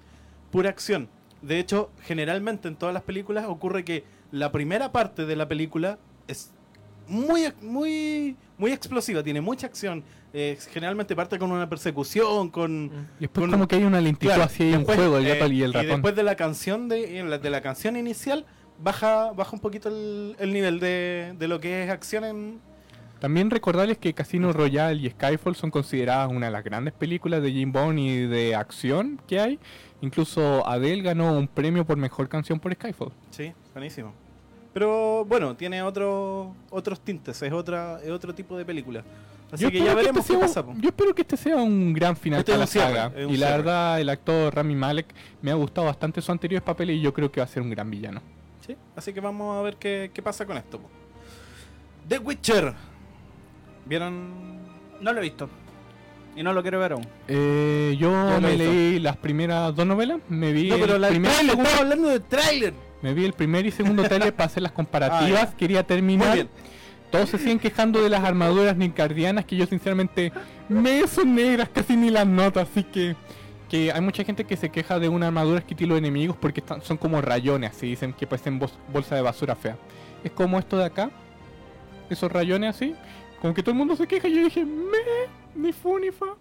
pura 0.51 0.69
acción. 0.69 1.07
De 1.41 1.59
hecho, 1.59 1.91
generalmente 2.03 2.67
en 2.67 2.75
todas 2.75 2.93
las 2.93 3.03
películas 3.03 3.45
ocurre 3.47 3.83
que 3.83 4.03
la 4.31 4.51
primera 4.51 4.91
parte 4.91 5.25
de 5.25 5.35
la 5.35 5.47
película 5.47 5.99
es 6.27 6.51
muy, 7.07 7.51
muy, 7.61 8.37
muy 8.57 8.71
explosiva, 8.71 9.21
tiene 9.23 9.41
mucha 9.41 9.67
acción. 9.67 10.03
eh, 10.35 10.57
generalmente 10.71 11.15
parte 11.15 11.37
con 11.37 11.51
una 11.51 11.69
persecución, 11.69 12.49
con, 12.49 12.85
Y 13.19 13.21
después 13.21 13.43
con- 13.43 13.51
como 13.51 13.67
que 13.67 13.75
hay 13.75 13.83
una 13.83 14.01
lentitud 14.01 14.29
Claro, 14.33 14.43
así, 14.45 14.63
hay 14.63 14.71
un 14.71 14.77
después, 14.79 14.97
juego, 14.97 15.17
el 15.19 15.27
eh, 15.27 15.47
y 15.51 15.61
el 15.61 15.75
y 15.75 15.85
después 15.85 16.15
de 16.15 16.23
la 16.23 16.35
canción 16.35 16.89
de, 16.89 17.39
de 17.39 17.49
la 17.51 17.61
canción 17.61 17.95
inicial 17.97 18.45
baja 18.83 19.31
baja 19.31 19.51
un 19.53 19.59
poquito 19.59 19.89
el, 19.89 20.35
el 20.39 20.53
nivel 20.53 20.79
de, 20.79 21.33
de 21.39 21.47
lo 21.47 21.59
que 21.59 21.83
es 21.83 21.89
acción 21.89 22.23
en 22.25 22.59
También 23.19 23.49
recordarles 23.49 23.97
que 23.97 24.13
Casino 24.13 24.51
Royale 24.51 25.01
y 25.01 25.09
Skyfall 25.09 25.55
son 25.55 25.71
consideradas 25.71 26.29
una 26.29 26.47
de 26.47 26.51
las 26.51 26.63
grandes 26.63 26.93
películas 26.93 27.41
de 27.41 27.51
Jim 27.51 27.71
Bond 27.71 27.97
y 27.99 28.27
de 28.27 28.55
acción 28.55 29.21
que 29.27 29.39
hay. 29.39 29.59
Incluso 30.01 30.67
Adele 30.67 31.01
ganó 31.01 31.31
un 31.37 31.47
premio 31.47 31.85
por 31.85 31.95
mejor 31.97 32.27
canción 32.27 32.59
por 32.59 32.73
Skyfall. 32.73 33.11
sí 33.31 33.53
buenísimo 33.73 34.13
pero 34.73 35.23
bueno 35.25 35.55
tiene 35.55 35.81
otro, 35.83 36.55
otros 36.71 36.99
tintes 36.99 37.41
es 37.41 37.53
otra 37.53 37.99
es 38.03 38.09
otro 38.09 38.33
tipo 38.33 38.57
de 38.57 38.65
película 38.65 39.03
así 39.51 39.63
Yo 39.65 39.69
que 39.71 39.83
ya 39.83 39.93
veremos 39.93 40.21
este 40.21 40.33
qué 40.33 40.39
pasa 40.39 40.61
un-. 40.61 40.81
Yo 40.81 40.89
espero 40.89 41.13
que 41.13 41.21
este 41.21 41.37
sea 41.37 41.55
un 41.57 41.93
gran 41.93 42.17
final 42.17 42.39
Este 42.39 42.51
es 42.51 42.55
para 42.57 42.63
la 42.65 42.67
cierre, 42.67 42.93
saga. 42.95 43.21
Y 43.21 43.37
la 43.37 43.47
cierre. 43.47 43.51
verdad, 43.51 44.01
el 44.01 44.09
actor 44.09 44.53
Rami 44.55 44.75
Malek 44.75 45.05
me 45.43 45.51
ha 45.51 45.53
gustado 45.53 45.85
bastante 45.87 46.21
sus 46.21 46.31
anteriores 46.31 46.63
papeles 46.63 46.97
y 46.97 47.01
yo 47.01 47.13
creo 47.13 47.31
que 47.31 47.39
va 47.39 47.45
a 47.45 47.47
ser 47.47 47.61
un 47.61 47.69
gran 47.69 47.89
villano. 47.89 48.19
Sí, 48.65 48.75
así 48.95 49.13
que 49.13 49.19
vamos 49.19 49.57
a 49.57 49.61
ver 49.61 49.75
qué, 49.77 50.11
qué 50.13 50.21
pasa 50.21 50.45
con 50.45 50.57
esto. 50.57 50.79
po. 50.79 50.89
The 52.07 52.19
Witcher. 52.19 52.73
¿Vieron? 53.85 54.59
No 55.01 55.11
lo 55.11 55.19
he 55.19 55.23
visto. 55.23 55.49
Y 56.35 56.41
no 56.43 56.53
lo 56.53 56.61
quiero 56.61 56.79
ver 56.79 56.93
aún. 56.93 57.05
Eh, 57.27 57.95
yo 57.99 58.09
me 58.41 58.55
visto. 58.55 58.57
leí 58.57 58.99
las 58.99 59.17
primeras 59.17 59.75
dos 59.75 59.85
novelas, 59.85 60.19
me 60.29 60.51
vi, 60.51 60.69
No, 60.69 60.77
pero 60.79 60.95
el 60.95 61.01
la 61.01 61.09
primer, 61.09 61.31
trailer, 61.31 61.49
segundo- 61.51 61.69
estamos 61.69 61.81
hablando 61.83 62.09
de 62.09 62.19
trailer. 62.21 62.73
me 63.03 63.13
vi 63.13 63.25
el 63.25 63.33
primer 63.33 63.65
y 63.67 63.71
segundo 63.71 64.03
trailer 64.07 64.33
para 64.33 64.47
hacer 64.47 64.63
las 64.63 64.71
comparativas, 64.71 65.49
Ah, 65.51 65.55
quería 65.57 65.79
Muy 65.81 65.87
terminar. 65.87 66.33
bien. 66.33 66.49
Todos 67.11 67.29
se 67.29 67.37
siguen 67.37 67.59
quejando 67.59 68.01
de 68.01 68.09
las 68.09 68.23
armaduras 68.23 68.75
nincardianas 68.75 69.45
que 69.45 69.55
yo 69.55 69.67
sinceramente 69.67 70.31
me 70.67 71.05
son 71.07 71.35
negras, 71.35 71.69
casi 71.71 71.95
ni 71.95 72.09
las 72.09 72.25
noto, 72.25 72.59
así 72.59 72.83
que 72.83 73.15
que 73.73 73.91
hay 73.91 74.01
mucha 74.01 74.23
gente 74.23 74.43
que 74.43 74.55
se 74.55 74.69
queja 74.69 74.99
de 74.99 75.09
una 75.09 75.25
armadura 75.25 75.57
estilo 75.57 75.95
de 75.95 75.97
enemigos 75.97 76.37
porque 76.37 76.59
están, 76.59 76.83
son 76.83 76.95
como 76.95 77.19
rayones, 77.21 77.71
así 77.71 77.87
dicen 77.87 78.13
que 78.13 78.27
parecen 78.27 78.59
bolsa 78.59 79.15
de 79.15 79.21
basura 79.23 79.55
fea. 79.55 79.79
Es 80.23 80.29
como 80.29 80.59
esto 80.59 80.77
de 80.77 80.85
acá, 80.85 81.09
esos 82.07 82.31
rayones 82.31 82.75
así, 82.75 82.93
como 83.41 83.55
que 83.55 83.63
todo 83.63 83.71
el 83.71 83.79
mundo 83.79 83.95
se 83.95 84.05
queja 84.05 84.27
yo 84.27 84.43
dije, 84.43 84.63
me, 84.63 84.99
ni 85.55 85.73
fu 85.73 85.97
ni 85.97 86.11
fa. 86.11 86.35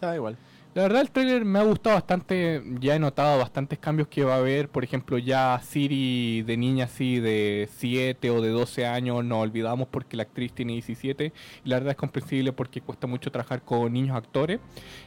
Da 0.00 0.16
igual. 0.16 0.36
La 0.74 0.82
verdad 0.82 1.00
el 1.00 1.10
trailer 1.10 1.44
me 1.44 1.58
ha 1.58 1.64
gustado 1.64 1.96
bastante, 1.96 2.62
ya 2.78 2.94
he 2.94 2.98
notado 3.00 3.38
bastantes 3.38 3.78
cambios 3.80 4.06
que 4.06 4.22
va 4.22 4.34
a 4.34 4.38
haber, 4.38 4.68
por 4.68 4.84
ejemplo 4.84 5.18
ya 5.18 5.58
Siri 5.60 6.42
de 6.42 6.56
niña 6.56 6.84
así 6.84 7.18
de 7.18 7.68
7 7.78 8.30
o 8.30 8.40
de 8.40 8.50
12 8.50 8.86
años 8.86 9.24
no 9.24 9.40
olvidamos 9.40 9.88
porque 9.88 10.16
la 10.16 10.22
actriz 10.24 10.52
tiene 10.52 10.74
17 10.74 11.32
y 11.64 11.68
la 11.68 11.76
verdad 11.76 11.92
es 11.92 11.96
comprensible 11.96 12.52
porque 12.52 12.80
cuesta 12.80 13.08
mucho 13.08 13.32
trabajar 13.32 13.62
con 13.62 13.92
niños 13.92 14.16
actores, 14.16 14.60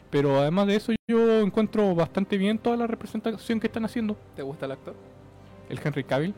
pero 0.09 0.41
además 0.41 0.67
de 0.67 0.75
eso 0.75 0.93
yo 1.07 1.39
encuentro 1.39 1.95
bastante 1.95 2.37
bien 2.37 2.57
toda 2.57 2.75
la 2.75 2.87
representación 2.87 3.59
que 3.61 3.67
están 3.67 3.85
haciendo, 3.85 4.17
¿Te 4.35 4.41
gusta 4.41 4.65
el 4.65 4.73
actor? 4.73 4.95
el 5.69 5.79
Henry 5.81 6.03
Cavill. 6.03 6.33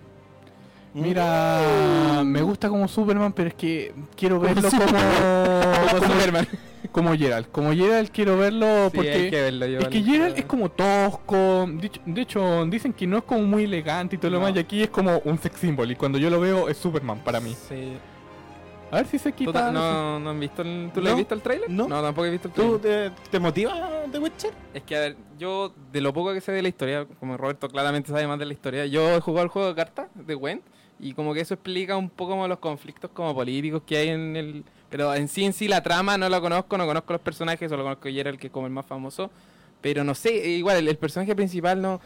Mira, 0.94 2.22
me 2.24 2.44
gusta 2.44 2.70
como 2.70 2.88
Superman, 2.88 3.34
pero 3.34 3.50
es 3.50 3.56
que 3.56 3.96
quiero 4.16 4.40
verlo 4.40 4.70
como, 4.70 4.84
como 4.86 6.14
Superman, 6.14 6.48
como 6.90 7.14
Gerald, 7.16 7.48
como 7.52 7.72
Gerald 7.74 8.10
quiero 8.12 8.38
verlo 8.38 8.90
Sí, 8.90 8.96
porque 8.96 9.12
hay 9.12 9.30
que 9.30 9.42
verlo, 9.42 9.66
yo 9.68 9.80
es 9.80 9.88
que. 9.88 10.02
Gerald 10.04 10.38
es 10.38 10.46
como 10.46 10.70
tosco. 10.70 11.68
De 12.06 12.22
hecho, 12.22 12.66
dicen 12.66 12.94
que 12.94 13.08
no 13.08 13.18
es 13.18 13.24
como 13.24 13.42
muy 13.44 13.64
elegante 13.66 14.16
y 14.16 14.20
todo 14.20 14.32
lo 14.32 14.40
No. 14.40 14.46
demás. 14.46 14.58
Y 14.58 14.60
aquí 14.62 14.84
es 14.84 14.90
como 14.90 15.20
un 15.26 15.38
sex 15.38 15.58
symbol. 15.60 15.90
Y 15.92 15.96
cuando 15.96 16.18
yo 16.18 16.30
lo 16.30 16.40
veo, 16.40 16.70
es 16.70 16.78
Superman 16.78 17.20
para 17.20 17.40
mí. 17.40 17.56
Sí. 17.70 17.94
A 18.92 18.98
ver 18.98 19.08
si 19.08 19.18
se 19.18 19.32
¿Tú, 19.32 19.38
quita. 19.38 19.52
ta- 19.54 19.70
eso. 19.70 19.74
no, 19.74 20.20
no 20.20 20.30
han 20.30 20.40
visto 20.40 20.62
el, 20.62 20.92
¿Tú 20.94 21.00
lo 21.02 21.06
No, 21.06 21.12
has 21.12 21.18
visto 21.18 21.34
el 21.34 21.42
trailer? 21.42 21.68
no. 21.70 21.88
tampoco 21.88 22.26
he 22.26 22.30
visto 22.30 22.48
el 22.50 22.54
¿Tú 22.54 22.78
trailer. 22.78 23.12
te, 23.12 23.30
te 23.32 23.40
motiva 23.40 23.74
The 24.12 24.20
Witcher? 24.20 24.52
Es 24.74 24.84
que, 24.84 24.96
a 24.96 25.00
ver, 25.00 25.16
yo, 25.40 25.74
de 25.92 26.00
lo 26.02 26.14
poco 26.14 26.32
que 26.32 26.42
sé 26.42 26.52
de 26.52 26.62
la 26.62 26.68
historia, 26.68 27.08
como 27.20 27.36
Roberto 27.36 27.68
claramente 27.70 28.10
sabe 28.12 28.28
más 28.28 28.38
de 28.38 28.46
la 28.46 28.54
historia, 28.54 28.86
yo 28.86 29.16
he 29.16 29.20
jugado 29.20 29.46
el 29.46 29.50
juego 29.50 29.70
de 29.70 29.74
cartas 29.76 30.10
de 30.14 30.36
Gwent 30.36 30.62
y 31.04 31.14
como 31.14 31.34
que 31.34 31.42
eso 31.42 31.54
explica 31.54 31.98
un 31.98 32.10
poco 32.10 32.32
como 32.32 32.48
los 32.48 32.60
conflictos 32.60 33.12
como 33.14 33.36
políticos 33.36 33.84
que 33.86 33.98
hay 33.98 34.10
en 34.10 34.36
el... 34.38 34.64
Pero 34.90 35.14
en 35.14 35.28
sí, 35.28 35.44
en 35.44 35.52
sí, 35.52 35.68
la 35.68 35.84
trama 35.84 36.18
no 36.18 36.30
la 36.30 36.40
conozco, 36.40 36.78
no 36.78 36.86
conozco 36.86 37.12
los 37.12 37.22
personajes, 37.22 37.70
solo 37.70 37.84
conozco 37.84 38.08
a 38.08 38.12
Geralt, 38.12 38.40
que 38.40 38.50
como 38.50 38.68
el 38.68 38.72
más 38.72 38.86
famoso. 38.86 39.30
Pero 39.82 40.06
no 40.06 40.16
sé, 40.16 40.34
igual, 40.48 40.78
el, 40.78 40.88
el 40.88 40.98
personaje 40.98 41.36
principal 41.36 41.82
no, 41.82 42.00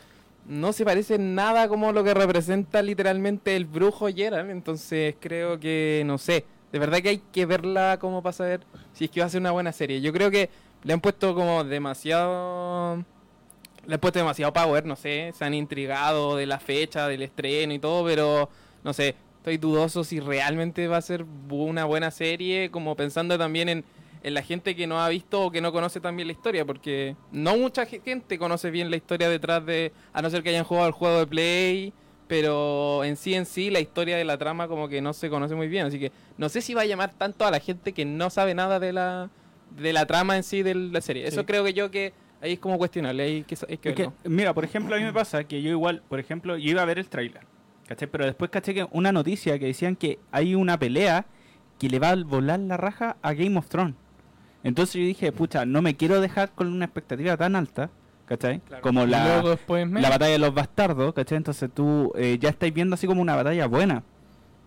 no 0.48 0.74
se 0.74 0.84
parece 0.84 1.20
nada 1.20 1.68
como 1.68 1.92
lo 1.92 2.04
que 2.04 2.16
representa 2.16 2.82
literalmente 2.82 3.56
el 3.56 3.66
brujo 3.66 4.08
Geralt. 4.08 4.50
Entonces 4.50 5.16
creo 5.20 5.60
que, 5.60 6.02
no 6.06 6.18
sé, 6.18 6.46
de 6.72 6.80
verdad 6.80 7.00
que 7.00 7.10
hay 7.10 7.22
que 7.32 7.46
verla 7.46 7.98
como 8.00 8.24
para 8.24 8.34
saber 8.34 8.62
si 8.94 9.06
es 9.06 9.12
que 9.12 9.20
va 9.20 9.28
a 9.28 9.30
ser 9.30 9.42
una 9.42 9.52
buena 9.52 9.74
serie. 9.74 10.02
Yo 10.02 10.12
creo 10.12 10.32
que 10.32 10.50
le 10.84 10.94
han 10.94 11.02
puesto 11.02 11.36
como 11.36 11.64
demasiado... 11.64 13.04
Le 13.86 13.94
han 13.94 14.00
puesto 14.02 14.20
demasiado 14.20 14.52
power, 14.52 14.86
no 14.86 14.96
sé, 14.96 15.32
se 15.38 15.46
han 15.46 15.54
intrigado 15.54 16.36
de 16.36 16.46
la 16.46 16.60
fecha, 16.60 17.08
del 17.08 17.22
estreno 17.22 17.74
y 17.74 17.80
todo, 17.80 18.04
pero 18.04 18.50
no 18.84 18.94
sé, 18.94 19.16
estoy 19.38 19.58
dudoso 19.58 20.04
si 20.04 20.20
realmente 20.20 20.88
va 20.88 20.98
a 20.98 21.02
ser 21.02 21.26
una 21.50 21.86
buena 21.86 22.12
serie, 22.12 22.70
como 22.72 22.96
pensando 22.96 23.38
también 23.38 23.70
en, 23.70 23.86
en 24.24 24.34
la 24.34 24.42
gente 24.42 24.76
que 24.76 24.88
no 24.88 25.00
ha 25.02 25.08
visto 25.10 25.44
o 25.46 25.52
que 25.52 25.62
no 25.62 25.72
conoce 25.72 26.00
también 26.02 26.28
la 26.28 26.34
historia, 26.34 26.66
porque 26.66 27.16
no 27.32 27.56
mucha 27.58 27.86
ge- 27.86 28.02
gente 28.04 28.38
conoce 28.38 28.72
bien 28.72 28.90
la 28.90 28.98
historia 28.98 29.30
detrás 29.30 29.66
de, 29.66 29.92
a 30.14 30.22
no 30.22 30.30
ser 30.30 30.44
que 30.44 30.50
hayan 30.50 30.64
jugado 30.66 30.88
el 30.88 30.94
juego 30.94 31.20
de 31.20 31.28
Play, 31.28 31.94
pero 32.28 33.04
en 33.06 33.16
sí 33.16 33.34
en 33.36 33.46
sí 33.46 33.70
la 33.70 33.80
historia 33.80 34.18
de 34.18 34.26
la 34.26 34.38
trama 34.38 34.68
como 34.68 34.90
que 34.90 35.02
no 35.02 35.14
se 35.14 35.30
conoce 35.30 35.56
muy 35.56 35.68
bien, 35.70 35.86
así 35.86 35.98
que 36.00 36.12
no 36.38 36.50
sé 36.50 36.62
si 36.62 36.74
va 36.74 36.82
a 36.82 36.86
llamar 36.86 37.14
tanto 37.14 37.46
a 37.46 37.52
la 37.52 37.60
gente 37.60 37.94
que 37.94 38.04
no 38.06 38.30
sabe 38.30 38.54
nada 38.54 38.80
de 38.80 38.92
la 38.94 39.30
de 39.78 39.94
la 39.94 40.06
trama 40.06 40.36
en 40.38 40.44
sí 40.44 40.64
de 40.64 40.74
la 40.76 41.02
serie. 41.02 41.28
Eso 41.28 41.42
Sí. 41.42 41.46
creo 41.46 41.64
que 41.64 41.74
yo 41.74 41.92
que 41.92 42.14
ahí 42.42 42.54
es 42.54 42.60
como 42.60 42.78
cuestionable, 42.78 43.24
hay 43.24 43.44
que, 43.44 43.56
hay 43.70 43.78
que 43.78 43.90
Es 43.90 43.96
que, 43.96 44.10
mira, 44.26 44.54
por 44.54 44.64
ejemplo, 44.64 44.96
a 44.96 44.98
mí 44.98 45.04
me 45.04 45.14
pasa 45.14 45.44
que 45.46 45.62
yo 45.62 45.70
igual, 45.70 46.02
por 46.08 46.20
ejemplo, 46.20 46.58
yo 46.58 46.70
iba 46.72 46.82
a 46.82 46.86
ver 46.86 47.00
el 47.00 47.08
tráiler, 47.08 47.42
¿cachai? 47.88 48.08
Pero 48.08 48.26
después 48.26 48.52
caché 48.52 48.74
que 48.74 48.88
una 48.92 49.12
noticia 49.12 49.58
que 49.58 49.66
decían 49.66 49.96
que 49.96 50.20
hay 50.32 50.56
una 50.56 50.78
pelea 50.78 51.26
que 51.80 51.90
le 51.90 52.00
va 52.00 52.10
a 52.10 52.16
volar 52.16 52.60
la 52.60 52.78
raja 52.78 53.18
a 53.22 53.34
Game 53.34 53.58
of 53.58 53.68
Thrones. 53.68 53.96
Entonces 54.64 54.96
yo 54.96 55.02
dije, 55.02 55.32
pucha, 55.32 55.66
no 55.66 55.82
me 55.82 55.96
quiero 55.96 56.20
dejar 56.20 56.52
con 56.52 56.68
una 56.68 56.86
expectativa 56.86 57.38
tan 57.38 57.56
alta, 57.56 57.90
¿cachai? 58.26 58.60
Claro. 58.60 58.82
Como 58.82 59.06
la, 59.06 59.42
la 59.78 60.10
batalla 60.10 60.32
de 60.32 60.40
los 60.40 60.54
bastardos, 60.54 61.14
¿cachai? 61.14 61.38
Entonces 61.38 61.70
tú 61.74 62.12
eh, 62.16 62.38
ya 62.40 62.50
estáis 62.50 62.74
viendo 62.74 62.96
así 62.96 63.08
como 63.08 63.22
una 63.22 63.36
batalla 63.36 63.68
buena. 63.68 64.04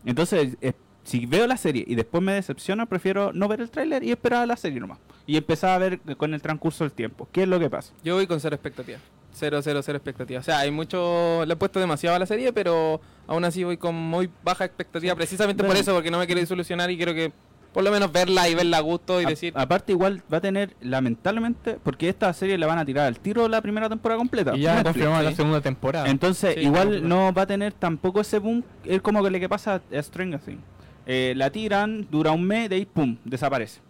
Entonces, 0.04 0.56
eh, 0.60 0.72
si 1.02 1.26
veo 1.26 1.46
la 1.46 1.56
serie 1.56 1.84
y 1.86 1.94
después 1.96 2.22
me 2.22 2.32
decepciona, 2.32 2.86
prefiero 2.86 3.32
no 3.32 3.48
ver 3.48 3.60
el 3.60 3.70
tráiler 3.70 4.02
y 4.02 4.12
esperar 4.12 4.44
a 4.44 4.46
la 4.46 4.56
serie 4.56 4.80
nomás. 4.80 4.98
Y 5.26 5.36
empezar 5.36 5.70
a 5.70 5.78
ver 5.78 6.00
con 6.16 6.34
el 6.34 6.40
transcurso 6.40 6.84
del 6.84 6.92
tiempo. 6.92 7.28
¿Qué 7.32 7.42
es 7.42 7.48
lo 7.48 7.58
que 7.58 7.68
pasa? 7.68 7.92
Yo 8.02 8.14
voy 8.14 8.26
con 8.26 8.40
cero 8.40 8.54
expectativas. 8.54 9.02
Cero, 9.32 9.60
cero, 9.62 9.80
cero 9.82 9.96
expectativas. 9.96 10.42
O 10.42 10.46
sea, 10.46 10.58
hay 10.58 10.70
mucho. 10.70 11.44
Le 11.46 11.52
he 11.54 11.56
puesto 11.56 11.78
demasiado 11.80 12.16
a 12.16 12.18
la 12.18 12.26
serie, 12.26 12.52
pero 12.52 13.00
aún 13.26 13.44
así 13.44 13.62
voy 13.64 13.76
con 13.76 13.94
muy 13.94 14.28
baja 14.42 14.64
expectativa. 14.64 15.14
Precisamente 15.14 15.62
por 15.64 15.76
eso, 15.76 15.94
porque 15.94 16.10
no 16.10 16.18
me 16.18 16.26
quiero 16.26 16.40
disolucionar 16.40 16.90
y 16.90 16.96
quiero 16.96 17.14
que 17.14 17.32
por 17.72 17.84
lo 17.84 17.92
menos 17.92 18.10
verla 18.10 18.48
y 18.48 18.56
verla 18.56 18.78
a 18.78 18.80
gusto 18.80 19.20
y 19.20 19.24
A- 19.24 19.28
decir. 19.28 19.52
aparte 19.56 19.92
igual 19.92 20.20
va 20.32 20.38
a 20.38 20.40
tener, 20.40 20.74
lamentablemente, 20.80 21.78
porque 21.84 22.08
esta 22.08 22.32
serie 22.32 22.58
la 22.58 22.66
van 22.66 22.78
a 22.78 22.84
tirar 22.84 23.06
al 23.06 23.20
tiro 23.20 23.46
la 23.48 23.60
primera 23.62 23.88
temporada 23.88 24.18
completa. 24.18 24.56
Y 24.56 24.62
ya 24.62 24.70
Netflix. 24.74 24.92
confirmaron 24.94 25.24
la 25.24 25.34
segunda 25.36 25.60
temporada. 25.60 26.08
Entonces 26.08 26.54
Sí, 26.54 26.60
igual 26.62 27.08
no 27.08 27.32
va 27.32 27.42
a 27.42 27.46
tener 27.46 27.72
tampoco 27.72 28.20
ese 28.20 28.40
boom. 28.40 28.64
Es 28.84 29.00
como 29.00 29.22
que 29.22 29.30
le 29.30 29.38
que 29.38 29.48
pasa 29.48 29.80
a 29.96 30.02
Stranger 30.02 30.40
Things. 30.40 30.60
Eh, 31.06 31.32
la 31.36 31.50
tiran, 31.50 32.08
dura 32.10 32.32
un 32.32 32.42
mes, 32.44 32.68
de 32.68 32.74
ahí 32.76 32.84
pum, 32.86 33.16
desaparece. 33.24 33.80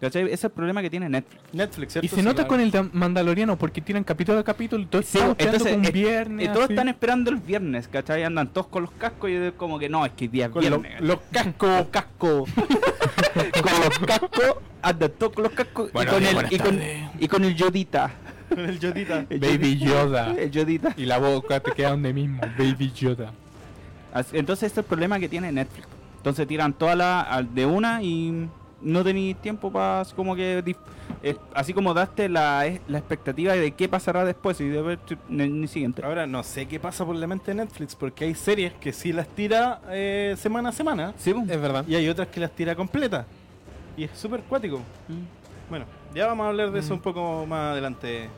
¿Cachai? 0.00 0.22
Ese 0.26 0.34
es 0.34 0.44
el 0.44 0.50
problema 0.50 0.80
que 0.80 0.90
tiene 0.90 1.08
Netflix. 1.08 1.42
Netflix, 1.52 1.92
¿cierto? 1.92 2.06
y 2.06 2.08
se 2.08 2.16
Sí, 2.16 2.22
nota 2.22 2.34
claro. 2.36 2.48
con 2.48 2.60
el 2.60 2.70
de 2.70 2.82
Mandaloriano 2.92 3.58
porque 3.58 3.80
tiran 3.80 4.04
capítulo 4.04 4.38
a 4.38 4.44
capítulo 4.44 4.82
y 4.84 4.86
todo 4.86 5.02
Sí, 5.02 5.18
está 5.18 5.30
esperando 5.32 5.56
entonces, 5.68 5.76
un 5.88 5.92
viernes. 5.92 6.44
Y 6.44 6.48
todos 6.50 6.64
así. 6.64 6.72
están 6.74 6.88
esperando 6.88 7.30
el 7.30 7.36
viernes, 7.38 7.88
¿cachai? 7.88 8.22
Andan 8.22 8.48
todos 8.52 8.68
con 8.68 8.82
los 8.82 8.92
cascos 8.92 9.28
y 9.30 9.32
es 9.34 9.52
como 9.54 9.76
que 9.78 9.88
no, 9.88 10.06
es 10.06 10.12
que 10.12 10.28
día 10.28 10.46
es 10.46 10.54
viernes. 10.54 11.00
los 11.00 11.18
cascos. 11.32 11.86
cascos. 11.90 12.48
con 12.54 13.72
los 13.84 13.98
cascos, 14.06 14.56
andan 14.82 15.10
todos 15.18 15.32
con 15.32 15.42
los 15.44 15.52
cascos 15.52 15.88
y, 15.90 15.92
con 15.92 16.24
el, 16.24 16.34
buenas 16.34 16.52
y, 16.52 16.58
con, 16.58 16.76
tardes. 16.76 17.02
y 17.18 17.28
con 17.28 17.44
el 17.44 17.54
Yodita. 17.56 18.10
Con 18.48 18.60
el 18.60 18.78
Yodita. 18.78 19.26
El 19.30 19.40
Baby 19.40 19.78
Yoda. 19.78 20.32
El 20.38 20.50
Yodita. 20.50 20.94
y 20.96 21.04
la 21.06 21.18
boca 21.18 21.60
te 21.60 21.72
queda 21.72 21.90
donde 21.90 22.12
mismo. 22.12 22.40
Baby 22.56 22.92
Yoda. 22.92 23.32
Así- 24.12 24.38
Entonces 24.38 24.68
este 24.68 24.80
es 24.80 24.84
el 24.84 24.88
problema 24.88 25.18
que 25.18 25.28
tiene 25.28 25.50
Netflix. 25.52 25.86
Entonces 26.18 26.46
tiran 26.46 26.72
toda 26.72 26.94
la 26.96 27.44
de 27.52 27.66
una 27.66 28.02
y 28.02 28.48
no 28.80 29.02
tenéis 29.04 29.36
tiempo 29.36 29.72
para 29.72 30.04
como 30.14 30.36
que 30.36 30.62
eh, 31.22 31.36
así 31.54 31.72
como 31.72 31.94
daste 31.94 32.28
la, 32.28 32.66
eh, 32.66 32.80
la 32.88 32.98
expectativa 32.98 33.52
de 33.54 33.72
qué 33.72 33.88
pasará 33.88 34.24
después 34.24 34.60
y 34.60 34.68
de 34.68 34.80
ver 34.82 34.98
el 35.30 35.68
siguiente. 35.68 36.04
Ahora, 36.04 36.26
no 36.26 36.42
sé 36.42 36.66
qué 36.66 36.78
pasa 36.78 37.04
por 37.04 37.16
la 37.16 37.26
mente 37.26 37.50
de 37.50 37.56
Netflix, 37.56 37.94
porque 37.94 38.24
hay 38.24 38.34
series 38.34 38.72
que 38.74 38.92
sí 38.92 39.12
las 39.12 39.26
tira 39.28 39.80
eh, 39.90 40.36
semana 40.38 40.68
a 40.68 40.72
semana, 40.72 41.14
Sí. 41.18 41.34
Es 41.48 41.60
verdad. 41.60 41.84
y 41.88 41.94
hay 41.96 42.08
otras 42.08 42.28
que 42.28 42.40
las 42.40 42.52
tira 42.52 42.74
completa. 42.76 43.26
Y 43.96 44.04
es 44.04 44.10
súper 44.14 44.40
cuático. 44.42 44.80
Bueno, 45.68 45.84
ya 46.14 46.26
vamos 46.28 46.44
a 46.44 46.48
hablar 46.50 46.70
de 46.70 46.78
eso 46.78 46.94
un 46.94 47.00
poco 47.00 47.44
más 47.46 47.72
adelante. 47.72 48.28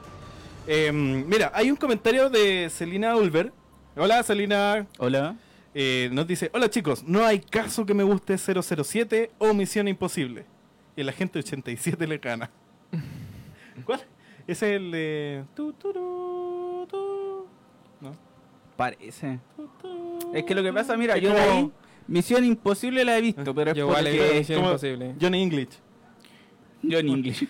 Eh, 0.67 0.91
mira, 0.93 1.51
hay 1.55 1.71
un 1.71 1.77
comentario 1.77 2.31
de 2.31 2.69
Celina 2.71 3.15
Ulver. 3.17 3.53
Hola, 3.97 4.23
Celina. 4.23 4.87
Hola. 4.99 5.35
Eh, 5.75 6.09
nos 6.13 6.27
dice, 6.27 6.51
hola 6.53 6.69
chicos, 6.69 7.05
no 7.05 7.25
hay 7.25 7.39
caso 7.41 7.87
que 7.87 7.95
me 7.95 8.03
guste 8.03 8.37
007 8.39 9.31
o 9.39 9.55
Misión 9.55 9.87
Imposible. 9.89 10.47
Y 10.97 11.03
la 11.03 11.13
gente 11.13 11.39
87 11.39 12.07
le 12.07 12.19
gana. 12.19 12.51
¿Cuál? 13.85 14.01
Ese 14.47 14.75
es 14.75 14.81
el 14.81 15.45
tu, 15.55 15.73
tu. 15.75 17.47
¿No? 18.01 18.13
Parece. 18.77 19.39
Es 20.35 20.45
que 20.45 20.55
lo 20.55 20.63
que 20.63 20.73
pasa, 20.73 20.97
mira, 20.97 21.17
Es 21.17 21.23
yo 21.23 21.31
como- 21.33 21.43
ahí 21.43 21.71
Misión 22.09 22.45
Imposible 22.45 23.05
la 23.05 23.17
he 23.17 23.21
visto, 23.21 23.55
pero 23.55 23.71
es 23.71 23.77
Yo 23.77 23.87
igual 23.87 24.07
he 24.09 24.11
visto 24.11 24.25
porque 24.27 24.39
Misión 24.41 24.59
como 24.59 24.71
Imposible. 24.71 25.15
Johnny 25.21 25.43
English. 25.43 25.79
yo 26.83 26.99
en 26.99 27.09
inglés. 27.09 27.47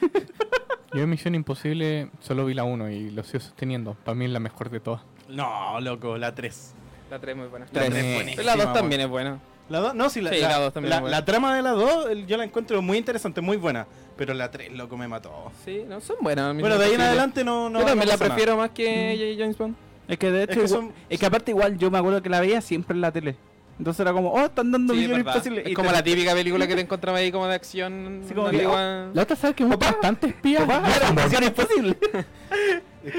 Yo 0.92 1.02
en 1.02 1.08
Misión 1.10 1.34
Imposible 1.34 2.10
solo 2.18 2.44
vi 2.44 2.52
la 2.52 2.64
1 2.64 2.90
y 2.90 3.10
lo 3.10 3.22
sigo 3.24 3.40
sosteniendo. 3.40 3.94
Para 4.04 4.14
mí 4.16 4.26
es 4.26 4.30
la 4.32 4.40
mejor 4.40 4.68
de 4.70 4.80
todas. 4.80 5.02
No, 5.28 5.80
loco, 5.80 6.18
la 6.18 6.34
3. 6.34 6.74
La 7.10 7.18
3 7.18 7.36
muy 7.36 7.46
buena. 7.48 7.66
La 7.66 7.80
3 7.80 7.90
Tres. 7.90 8.04
es 8.04 8.14
buenísima. 8.14 8.42
La 8.44 8.52
2 8.56 8.64
weón. 8.64 8.74
también 8.74 9.00
es 9.02 9.08
buena. 9.08 9.38
La 9.68 9.78
2, 9.80 9.94
no, 9.94 10.10
sí, 10.10 10.20
la, 10.20 10.30
Sí, 10.32 10.40
la, 10.40 10.48
la 10.48 10.58
dos 10.58 10.72
también 10.72 10.90
la- 10.90 10.96
es 10.96 11.10
la 11.10 11.24
trama 11.24 11.54
de 11.54 11.62
la 11.62 11.70
2 11.70 12.08
yo 12.26 12.36
la 12.36 12.42
encuentro 12.44 12.82
muy 12.82 12.98
interesante, 12.98 13.40
muy 13.40 13.56
buena. 13.56 13.86
Pero 14.16 14.34
la 14.34 14.50
3, 14.50 14.72
loco, 14.72 14.96
me 14.96 15.06
mató. 15.06 15.52
Sí, 15.64 15.84
no, 15.88 16.00
son 16.00 16.16
buenas. 16.20 16.56
Bueno, 16.58 16.76
de 16.76 16.84
ahí 16.86 16.94
en 16.94 17.00
adelante 17.00 17.44
no, 17.44 17.70
no 17.70 17.78
Yo 17.80 17.86
también 17.86 18.08
no 18.08 18.12
la 18.12 18.18
prefiero 18.18 18.56
más 18.56 18.70
que. 18.70 19.36
James 19.38 19.56
Bond. 19.56 19.72
nada. 19.74 19.84
Es 20.08 20.18
que 20.18 20.30
de 20.32 20.42
Es 20.42 20.44
hecho, 20.50 20.60
que 20.60 20.66
igual- 20.66 20.80
son- 20.82 20.92
es 21.08 21.20
que 21.20 21.26
aparte 21.26 21.50
igual 21.52 21.78
yo 21.78 21.88
me 21.90 21.98
acuerdo 21.98 22.20
que 22.20 22.28
la 22.28 22.40
veía 22.40 22.60
siempre 22.60 22.94
en 22.96 23.00
la 23.00 23.12
tele. 23.12 23.36
Entonces 23.78 24.00
era 24.00 24.12
como, 24.12 24.32
oh, 24.32 24.40
están 24.44 24.72
dando 24.72 24.92
Sí, 24.92 25.00
es 25.04 25.06
millones 25.08 25.26
imposibles. 25.26 25.64
Es 25.64 25.70
Y 25.70 25.74
como 25.74 25.88
te- 25.90 25.94
la 25.94 26.02
típica 26.02 26.34
película 26.34 26.66
que 26.66 26.74
te 26.74 26.80
encontraba 26.82 27.18
ahí 27.18 27.30
como 27.30 27.46
de 27.46 27.54
acción. 27.54 28.22
Sí, 28.26 28.34
como 28.34 28.50
que- 28.50 28.56
antigua. 28.56 29.06
La 29.14 29.22
otra 29.22 29.36
sabe 29.36 29.54
que 29.54 29.64
gusta 29.64 29.86
bastante 29.92 30.26
espía. 30.26 30.66
Papá, 30.66 30.80
Bourne. 30.80 31.22
Misión 31.24 31.44
imposible. 31.44 31.96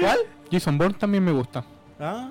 ¿Cuál? 0.00 0.18
Jason 0.50 0.76
Bourne 0.78 0.96
también 0.98 1.24
me 1.24 1.32
gusta. 1.32 1.64
Ah, 1.98 2.28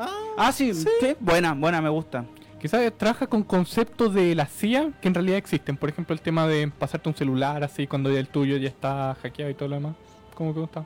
ah. 0.00 0.08
Ah, 0.36 0.52
sí, 0.52 0.74
sí, 0.74 0.88
buena, 1.20 1.54
buena, 1.54 1.80
me 1.80 1.88
gusta. 1.88 2.24
Quizás 2.60 2.92
trabaja 2.96 3.26
con 3.26 3.42
conceptos 3.42 4.12
de 4.12 4.34
la 4.34 4.46
CIA 4.46 4.90
que 5.00 5.08
en 5.08 5.14
realidad 5.14 5.38
existen. 5.38 5.76
Por 5.76 5.88
ejemplo, 5.88 6.14
el 6.14 6.20
tema 6.20 6.46
de 6.46 6.68
pasarte 6.68 7.08
un 7.08 7.14
celular 7.14 7.64
así 7.64 7.86
cuando 7.86 8.10
ya 8.10 8.20
el 8.20 8.28
tuyo 8.28 8.56
ya 8.58 8.68
está 8.68 9.16
hackeado 9.22 9.50
y 9.50 9.54
todo 9.54 9.70
lo 9.70 9.76
demás. 9.76 9.94
¿Cómo 10.34 10.52
que 10.52 10.60
gusta? 10.60 10.84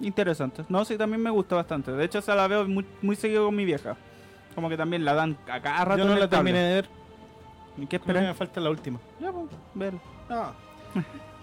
Interesante. 0.00 0.64
No, 0.68 0.84
sí, 0.84 0.98
también 0.98 1.22
me 1.22 1.30
gusta 1.30 1.54
bastante. 1.54 1.92
De 1.92 2.04
hecho, 2.04 2.18
esa 2.18 2.34
la 2.34 2.48
veo 2.48 2.66
muy, 2.66 2.84
muy 3.00 3.14
seguido 3.14 3.46
con 3.46 3.54
mi 3.54 3.64
vieja. 3.64 3.96
Como 4.54 4.68
que 4.68 4.76
también 4.76 5.04
la 5.04 5.14
dan 5.14 5.36
a 5.48 5.60
cada 5.60 5.84
rato. 5.84 5.98
Yo 5.98 6.04
en 6.04 6.08
no 6.08 6.14
el 6.14 6.20
la 6.20 6.28
terminé 6.28 6.58
de 6.58 6.74
ver. 6.74 6.88
¿Y 7.76 7.86
qué 7.86 7.98
Pero 7.98 8.20
me 8.20 8.30
esperas? 8.30 8.36
falta 8.36 8.60
la 8.60 8.70
última. 8.70 8.98
Ya, 9.20 9.32
pues, 9.32 9.46
ver. 9.74 9.94
Ah, 10.28 10.52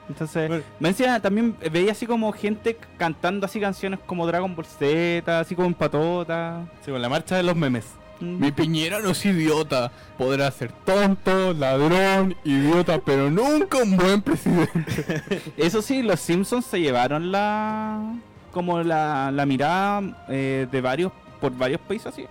Entonces, 0.08 0.48
Bueno. 0.48 0.64
me 0.80 0.88
decía, 0.88 1.20
también 1.20 1.56
veía 1.70 1.92
así 1.92 2.04
como 2.06 2.32
gente 2.32 2.76
cantando 2.98 3.46
así 3.46 3.60
canciones 3.60 4.00
como 4.06 4.26
Dragon 4.26 4.54
Ball 4.56 4.66
Z, 4.66 5.38
así 5.40 5.54
como 5.54 5.68
en 5.68 5.74
patota. 5.74 6.66
Sí, 6.84 6.90
con 6.90 7.00
la 7.00 7.08
marcha 7.08 7.36
de 7.36 7.42
los 7.44 7.54
memes. 7.56 7.86
Mi 8.20 8.52
Piñera 8.52 9.00
no 9.00 9.10
es 9.10 9.24
idiota. 9.24 9.90
Podrá 10.18 10.50
ser 10.50 10.72
tonto, 10.72 11.52
ladrón, 11.54 12.36
idiota, 12.44 13.00
pero 13.00 13.30
nunca 13.30 13.78
un 13.78 13.96
buen 13.96 14.22
presidente. 14.22 15.42
Eso 15.56 15.82
sí, 15.82 16.02
los 16.02 16.20
Simpsons 16.20 16.66
se 16.66 16.80
llevaron 16.80 17.32
la 17.32 18.14
como 18.52 18.82
la, 18.82 19.30
la 19.30 19.46
mirada 19.46 20.24
eh, 20.28 20.66
de 20.70 20.80
varios 20.80 21.12
por 21.40 21.56
varios 21.56 21.80
países 21.80 22.08
así. 22.08 22.26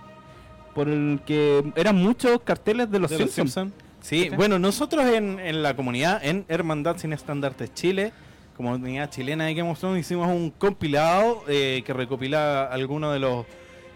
Por 0.74 0.88
el 0.88 1.20
que 1.26 1.64
eran 1.74 1.96
muchos 1.96 2.40
carteles 2.42 2.90
de 2.90 2.98
los 3.00 3.10
de 3.10 3.18
los 3.18 3.30
Simpsons. 3.30 3.72
Simpson. 3.72 3.90
Sí, 4.00 4.30
bueno, 4.34 4.58
nosotros 4.58 5.04
en, 5.06 5.38
en 5.40 5.62
la 5.62 5.76
comunidad, 5.76 6.24
en 6.24 6.46
Hermandad 6.48 6.96
Sin 6.96 7.12
Estandartes 7.12 7.74
Chile, 7.74 8.12
comunidad 8.56 9.10
chilena 9.10 9.46
de 9.46 9.54
Game 9.54 9.70
of 9.70 9.78
Thrones, 9.78 10.00
hicimos 10.00 10.28
un 10.28 10.50
compilado 10.50 11.42
eh, 11.48 11.82
que 11.84 11.92
recopila 11.92 12.64
algunos 12.64 13.12
de 13.12 13.18
los, 13.18 13.46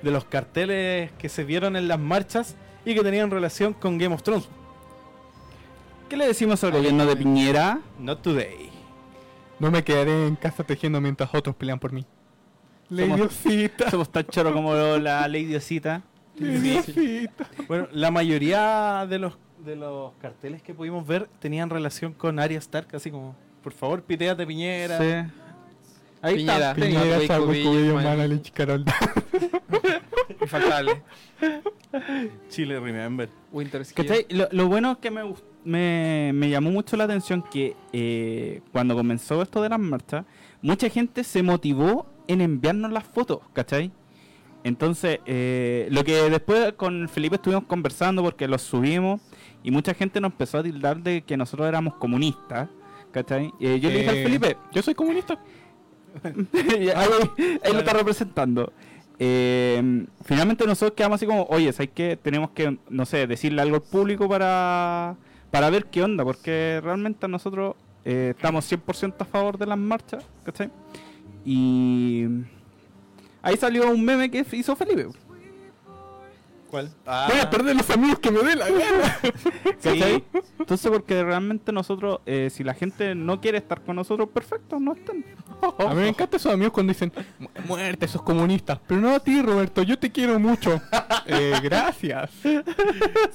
de 0.05 0.11
los 0.11 0.25
carteles 0.25 1.11
que 1.19 1.29
se 1.29 1.43
vieron 1.45 1.75
en 1.77 1.89
las 1.89 1.99
marchas 1.99 2.55
y 2.85 2.95
que 2.95 3.03
tenían 3.03 3.31
relación 3.31 3.73
con 3.73 3.99
Game 3.99 4.15
of 4.15 4.23
Thrones. 4.23 4.49
¿Qué 6.09 6.17
le 6.17 6.27
decimos 6.27 6.63
al 6.63 6.73
gobierno 6.73 7.07
de 7.07 7.17
Piñera? 7.17 7.81
Not 7.99 8.23
today. 8.23 8.71
No 9.59 9.71
me 9.71 9.83
quedaré 9.83 10.27
en 10.27 10.37
casa 10.37 10.63
tejiendo 10.65 11.01
mientras 11.01 11.35
otros 11.35 11.57
pelean 11.57 11.79
por 11.79 11.93
mí. 11.93 12.05
Somos- 12.91 13.09
Ladiosita, 13.09 13.91
Somos 13.91 14.11
tan 14.11 14.27
choros 14.27 14.53
como 14.53 14.75
la 14.75 15.27
Lady 15.27 15.55
Osita. 15.57 16.03
Bueno, 17.69 17.89
la 17.93 18.11
mayoría 18.11 19.07
de 19.09 19.19
los, 19.19 19.35
de 19.65 19.77
los 19.77 20.13
carteles 20.21 20.63
que 20.63 20.75
pudimos 20.75 21.07
ver 21.07 21.29
tenían 21.41 21.71
relación 21.71 22.13
con 22.13 22.39
Arya 22.39 22.59
Stark, 22.59 22.89
así 22.95 23.11
como, 23.11 23.35
por 23.63 23.73
favor, 23.73 24.03
piteate 24.03 24.47
Piñera. 24.47 24.99
Sí. 24.99 25.31
Ahí 26.25 26.37
Piñera. 26.37 26.71
está. 26.71 26.75
Piñera, 26.75 27.27
Salvo, 27.27 27.47
cubillo, 27.47 27.71
Cubillo, 27.71 27.95
man. 27.97 28.05
Manalich, 28.05 28.51
Carol. 28.53 28.85
Infaltable. 30.41 31.03
Chile, 32.49 32.81
remember. 32.81 33.29
Winter 33.53 33.85
Ski. 33.85 33.95
¿Cachai? 34.03 34.27
Lo, 34.31 34.49
lo 34.51 34.67
bueno 34.69 34.93
es 34.93 34.99
que 34.99 35.11
me, 35.11 35.23
me, 35.65 36.33
me 36.35 36.49
llamó 36.51 36.71
mucho 36.71 36.97
la 36.97 37.05
atención 37.05 37.43
que 37.43 37.77
eh, 37.93 38.61
cuando 38.73 38.95
comenzó 38.95 39.43
esto 39.43 39.63
de 39.63 39.69
las 39.69 39.79
marchas, 39.79 40.25
mucha 40.63 40.89
gente 40.89 41.25
se 41.25 41.43
motivó 41.43 42.07
en 42.27 42.41
enviarnos 42.41 42.91
las 42.91 43.05
fotos, 43.05 43.41
¿cachai? 43.53 43.91
Entonces, 44.65 45.19
eh, 45.27 45.89
lo 45.91 46.05
que 46.05 46.15
después 46.31 46.73
con 46.73 47.07
Felipe 47.11 47.37
estuvimos 47.37 47.65
conversando 47.65 48.23
porque 48.23 48.49
los 48.49 48.63
subimos 48.63 49.21
y 49.63 49.71
mucha 49.71 49.93
gente 49.93 50.21
nos 50.23 50.33
empezó 50.33 50.59
a 50.59 50.63
tildar 50.63 51.03
de 51.03 51.21
que 51.23 51.37
nosotros 51.37 51.69
éramos 51.69 51.95
comunistas, 51.97 52.71
¿cachai? 53.13 53.53
Eh, 53.61 53.79
yo 53.79 53.91
le 53.91 53.99
dije 53.99 54.09
al 54.11 54.17
Eh, 54.17 54.23
Felipe, 54.25 54.57
Yo 54.73 54.83
soy 54.83 54.95
comunista. 54.95 55.39
ahí, 56.53 56.89
ahí 57.63 57.73
lo 57.73 57.79
está 57.79 57.93
representando. 57.93 58.73
Eh, 59.19 60.07
finalmente 60.25 60.67
nosotros 60.67 60.97
quedamos 60.97 61.17
así 61.17 61.27
como, 61.27 61.45
oye, 61.45 61.73
¿sabes 61.73 61.91
qué? 61.95 62.19
Tenemos 62.21 62.51
que, 62.51 62.79
no 62.89 63.07
sé, 63.07 63.27
decirle 63.27 63.63
algo 63.63 63.77
al 63.77 63.83
público 63.83 64.29
para, 64.29 65.17
para 65.51 65.71
ver 65.71 65.87
qué 65.87 66.03
onda, 66.03 66.25
porque 66.25 66.81
realmente 66.83 67.29
nosotros 67.29 67.77
eh, 68.05 68.35
estamos 68.37 68.71
100% 68.71 69.15
a 69.19 69.25
favor 69.25 69.57
de 69.59 69.67
las 69.67 69.79
marchas, 69.79 70.25
¿cachai? 70.45 70.71
Y 71.45 72.27
ahí 73.43 73.57
salió 73.57 73.91
un 73.91 74.05
meme 74.05 74.31
que 74.31 74.45
hizo 74.53 74.75
Felipe. 74.75 75.09
¿Cuál? 76.75 76.91
Voy 77.29 77.39
a 77.41 77.49
perder 77.51 77.77
los 77.77 77.89
amigos 77.91 78.19
que 78.19 78.33
me 78.33 78.41
dé 78.43 78.57
la 78.57 78.69
gana. 78.69 79.17
¿Cachai? 79.81 80.25
Entonces, 80.59 80.91
porque 80.91 81.23
realmente 81.23 81.71
nosotros, 81.71 82.19
eh, 82.27 82.49
si 82.51 82.65
la 82.65 82.75
gente 82.75 83.15
no 83.15 83.41
quiere 83.41 83.59
estar 83.59 83.81
con 83.83 83.95
nosotros, 83.95 84.29
perfecto, 84.35 84.81
no 84.81 84.93
estén. 84.95 85.25
A 85.79 85.91
mí 85.95 86.01
me 86.01 86.09
encantan 86.09 86.41
esos 86.41 86.53
amigos 86.53 86.73
cuando 86.73 86.93
dicen, 86.93 87.13
"Mu- 87.39 87.49
muerte, 87.69 88.07
esos 88.07 88.23
comunistas. 88.23 88.81
Pero 88.89 89.01
no 89.01 89.11
a 89.15 89.21
ti, 89.21 89.41
Roberto, 89.41 89.83
yo 89.85 89.97
te 89.97 90.11
quiero 90.11 90.41
mucho. 90.41 90.81
eh, 91.27 91.53
gracias. 91.63 92.33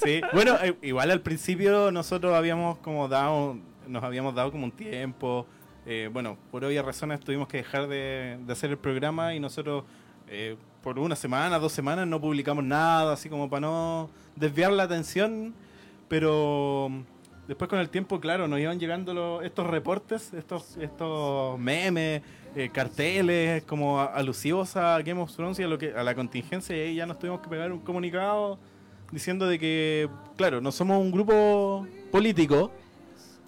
Sí, 0.04 0.22
bueno, 0.34 0.58
eh, 0.62 0.76
igual 0.82 1.10
al 1.12 1.22
principio 1.22 1.92
nosotros 1.94 2.34
habíamos 2.36 2.78
como 2.80 3.08
dado, 3.08 3.58
nos 3.88 4.04
habíamos 4.04 4.36
dado 4.36 4.52
como 4.52 4.66
un 4.66 4.72
tiempo. 4.72 5.48
eh, 5.86 6.10
bueno, 6.12 6.38
por 6.52 6.66
obvias 6.66 6.84
razones 6.84 7.22
tuvimos 7.22 7.48
que 7.48 7.58
dejar 7.58 7.88
de, 7.88 8.38
de 8.46 8.52
hacer 8.54 8.70
el 8.70 8.78
programa 8.78 9.34
y 9.34 9.40
nosotros 9.40 9.86
eh, 10.30 10.56
por 10.84 10.98
una 11.00 11.16
semana, 11.16 11.60
dos 11.60 11.74
semanas 11.74 12.08
no 12.08 12.22
publicamos 12.22 12.64
nada, 12.64 13.14
así 13.14 13.30
como 13.30 13.50
para 13.50 13.62
no 13.62 14.10
desviar 14.36 14.72
la 14.72 14.84
atención. 14.84 15.54
Pero 16.08 16.90
después 17.48 17.70
con 17.70 17.80
el 17.80 17.90
tiempo, 17.90 18.20
claro, 18.20 18.48
nos 18.48 18.60
iban 18.60 18.80
llegando 18.80 19.14
los- 19.14 19.44
estos 19.44 19.68
reportes, 19.68 20.34
estos, 20.34 20.78
estos 20.78 21.60
memes, 21.60 22.22
eh, 22.56 22.70
carteles 22.74 23.64
como 23.64 24.00
alusivos 24.02 24.76
a 24.76 25.00
Game 25.02 25.22
of 25.22 25.32
Thrones 25.36 25.60
y 25.60 25.64
a, 25.64 25.68
lo 25.68 25.78
que, 25.78 25.94
a 25.94 26.04
la 26.04 26.16
contingencia 26.16 26.76
y 26.76 26.80
ahí 26.80 26.96
ya 26.96 27.06
nos 27.06 27.20
tuvimos 27.20 27.42
que 27.42 27.48
pegar 27.50 27.72
un 27.72 27.80
comunicado 27.80 28.58
diciendo 29.12 29.46
de 29.48 29.60
que, 29.60 30.10
claro, 30.36 30.60
no 30.62 30.72
somos 30.72 30.98
un 31.00 31.12
grupo 31.12 31.86
político. 32.12 32.72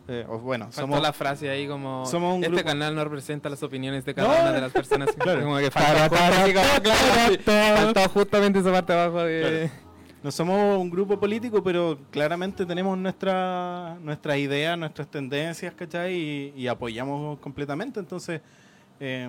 Eh, 0.08 0.26
o 0.28 0.40
bueno, 0.40 0.66
Faltó 0.66 0.82
somos 0.82 1.02
la 1.02 1.14
frase 1.14 1.50
ahí 1.50 1.68
como 1.68 2.06
somos 2.06 2.36
un 2.36 2.44
este 2.44 2.56
grupo- 2.56 2.66
canal 2.70 2.96
no 2.96 3.04
representa 3.04 3.50
las 3.50 3.62
opiniones 3.64 4.04
de 4.04 4.14
cada 4.14 4.28
No. 4.28 4.42
una 4.42 4.52
de 4.52 4.62
las 4.62 4.72
personas 4.72 5.10
Claro. 5.18 5.42
como 5.44 5.58
que 5.58 5.70
faltó, 5.72 6.16
claro, 7.44 8.10
justamente 8.14 8.60
esa 8.60 8.72
parte 8.72 8.94
abajo 8.94 9.24
de 9.24 9.70
No 10.24 10.32
somos 10.32 10.78
un 10.78 10.90
grupo 10.90 11.20
político, 11.20 11.64
pero 11.64 11.98
claramente 12.12 12.66
tenemos 12.66 12.98
nuestra, 12.98 13.98
nuestras 14.02 14.38
ideas, 14.38 14.78
nuestras 14.78 15.08
tendencias, 15.10 15.74
¿cachai? 15.74 16.14
Y, 16.14 16.54
y 16.56 16.68
apoyamos 16.68 17.40
completamente. 17.40 18.00
Entonces, 18.00 18.40
eh. 19.00 19.28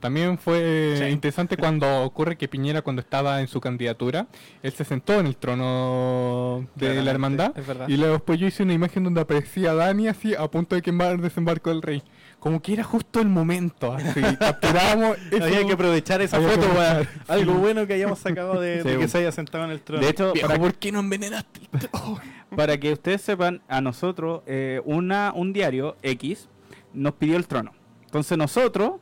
También 0.00 0.38
fue 0.38 0.96
Sí. 0.98 1.04
interesante 1.04 1.56
cuando 1.56 1.86
ocurre 2.04 2.36
que 2.36 2.48
Piñera, 2.48 2.82
cuando 2.82 3.00
estaba 3.00 3.40
en 3.40 3.48
su 3.48 3.60
candidatura, 3.60 4.26
él 4.62 4.72
se 4.72 4.84
sentó 4.84 5.20
en 5.20 5.26
el 5.26 5.36
trono 5.36 6.66
de 6.74 6.86
Claramente, 6.92 7.04
la 7.04 7.10
hermandad. 7.10 7.52
Y 7.88 7.96
luego 7.96 8.14
después 8.14 8.40
yo 8.40 8.46
hice 8.46 8.62
una 8.62 8.72
imagen 8.72 9.04
donde 9.04 9.20
aparecía 9.20 9.74
Dani 9.74 10.08
así 10.08 10.34
a 10.34 10.48
punto 10.50 10.74
de 10.74 10.82
quemar 10.82 11.12
el 11.12 11.20
desembarco 11.20 11.70
del 11.70 11.82
rey. 11.82 12.02
Como 12.38 12.62
que 12.62 12.72
era 12.72 12.84
justo 12.84 13.20
el 13.20 13.28
momento. 13.28 13.92
Así, 13.92 14.20
eso. 14.20 15.44
había 15.44 15.66
que 15.66 15.72
aprovechar 15.74 16.22
esa 16.22 16.40
foto 16.40 16.66
para 16.74 17.06
algo 17.28 17.52
sí. 17.52 17.58
bueno 17.58 17.86
que 17.86 17.92
hayamos 17.94 18.18
sacado 18.18 18.60
de, 18.60 18.82
que 18.82 19.08
se 19.08 19.18
haya 19.18 19.32
sentado 19.32 19.64
en 19.64 19.70
el 19.70 19.82
trono. 19.82 20.02
De 20.02 20.08
hecho, 20.08 20.32
Viejo, 20.32 20.48
para, 20.48 20.58
¿por 20.58 20.74
qué 20.74 20.90
no 20.90 21.00
envenenaste? 21.00 21.60
trono? 21.90 22.20
para 22.56 22.78
que 22.78 22.92
ustedes 22.92 23.20
sepan, 23.20 23.60
a 23.68 23.80
nosotros, 23.80 24.42
eh, 24.46 24.80
una, 24.84 25.32
un 25.34 25.52
diario 25.52 25.96
X 26.02 26.48
nos 26.94 27.12
pidió 27.14 27.36
el 27.36 27.46
trono. 27.46 27.72
Entonces 28.06 28.36
nosotros, 28.36 28.94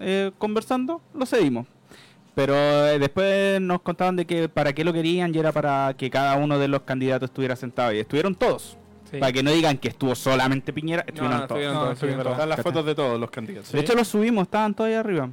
eh, 0.00 0.30
conversando, 0.38 1.00
lo 1.14 1.26
cedimos. 1.26 1.66
Pero 2.34 2.54
eh, 2.54 2.98
después 2.98 3.60
nos 3.60 3.80
contaban 3.82 4.14
de 4.16 4.24
que 4.24 4.48
para 4.48 4.72
qué 4.72 4.84
lo 4.84 4.92
querían 4.92 5.34
y 5.34 5.38
era 5.38 5.50
para 5.52 5.94
que 5.96 6.08
cada 6.08 6.36
uno 6.36 6.58
de 6.58 6.68
los 6.68 6.82
candidatos 6.82 7.30
estuviera 7.30 7.56
sentado. 7.56 7.92
Y 7.92 7.98
estuvieron 7.98 8.34
todos. 8.34 8.76
Sí. 9.10 9.16
Para 9.18 9.32
que 9.32 9.42
no 9.42 9.50
digan 9.50 9.78
que 9.78 9.88
estuvo 9.88 10.14
solamente 10.14 10.72
Piñera, 10.72 11.02
estuvieron 11.06 11.40
no, 11.40 11.46
todos. 11.46 11.60
estuvieron 11.60 11.74
No, 11.74 11.80
todos, 11.80 11.92
estuvieron 11.94 12.20
estuvieron 12.20 12.32
Están 12.32 12.46
todos. 12.48 12.48
las 12.58 12.62
fotos 12.64 12.86
de 12.86 12.94
todos 12.94 13.18
los 13.20 13.30
candidatos. 13.30 13.72
De 13.72 13.80
hecho, 13.80 13.94
lo 13.94 14.04
subimos, 14.04 14.42
estaban 14.42 14.74
todos 14.74 14.88
ahí 14.88 14.94
arriba. 14.94 15.30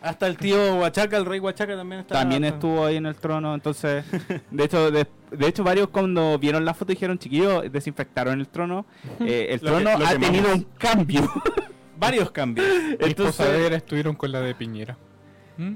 Hasta 0.00 0.26
el 0.28 0.36
tío 0.36 0.76
Huachaca, 0.76 1.16
el 1.16 1.26
rey 1.26 1.38
Huachaca 1.40 1.76
también 1.76 2.00
está. 2.02 2.14
También 2.14 2.44
estuvo 2.44 2.84
ahí 2.86 2.96
en 2.96 3.06
el 3.06 3.16
trono, 3.16 3.52
entonces, 3.54 4.04
de 4.50 4.64
hecho, 4.64 4.90
de, 4.90 5.06
de 5.32 5.46
hecho 5.46 5.62
varios 5.64 5.88
cuando 5.88 6.38
vieron 6.38 6.64
la 6.64 6.72
foto 6.72 6.92
dijeron, 6.92 7.18
chiquillos, 7.18 7.70
desinfectaron 7.70 8.40
el 8.40 8.48
trono. 8.48 8.86
Eh, 9.20 9.48
el 9.50 9.60
que- 9.60 9.66
trono 9.66 9.98
lo 9.98 10.06
ha 10.06 10.14
tenido 10.16 10.52
un 10.54 10.66
cambio. 10.78 11.30
Varios 11.98 12.30
cambios. 12.30 12.66
Mis 13.00 13.08
entonces, 13.08 13.36
posaderas 13.36 13.78
estuvieron 13.78 14.14
con 14.14 14.32
la 14.32 14.40
de 14.40 14.54
Piñera. 14.54 14.96
¿Mm? 15.56 15.74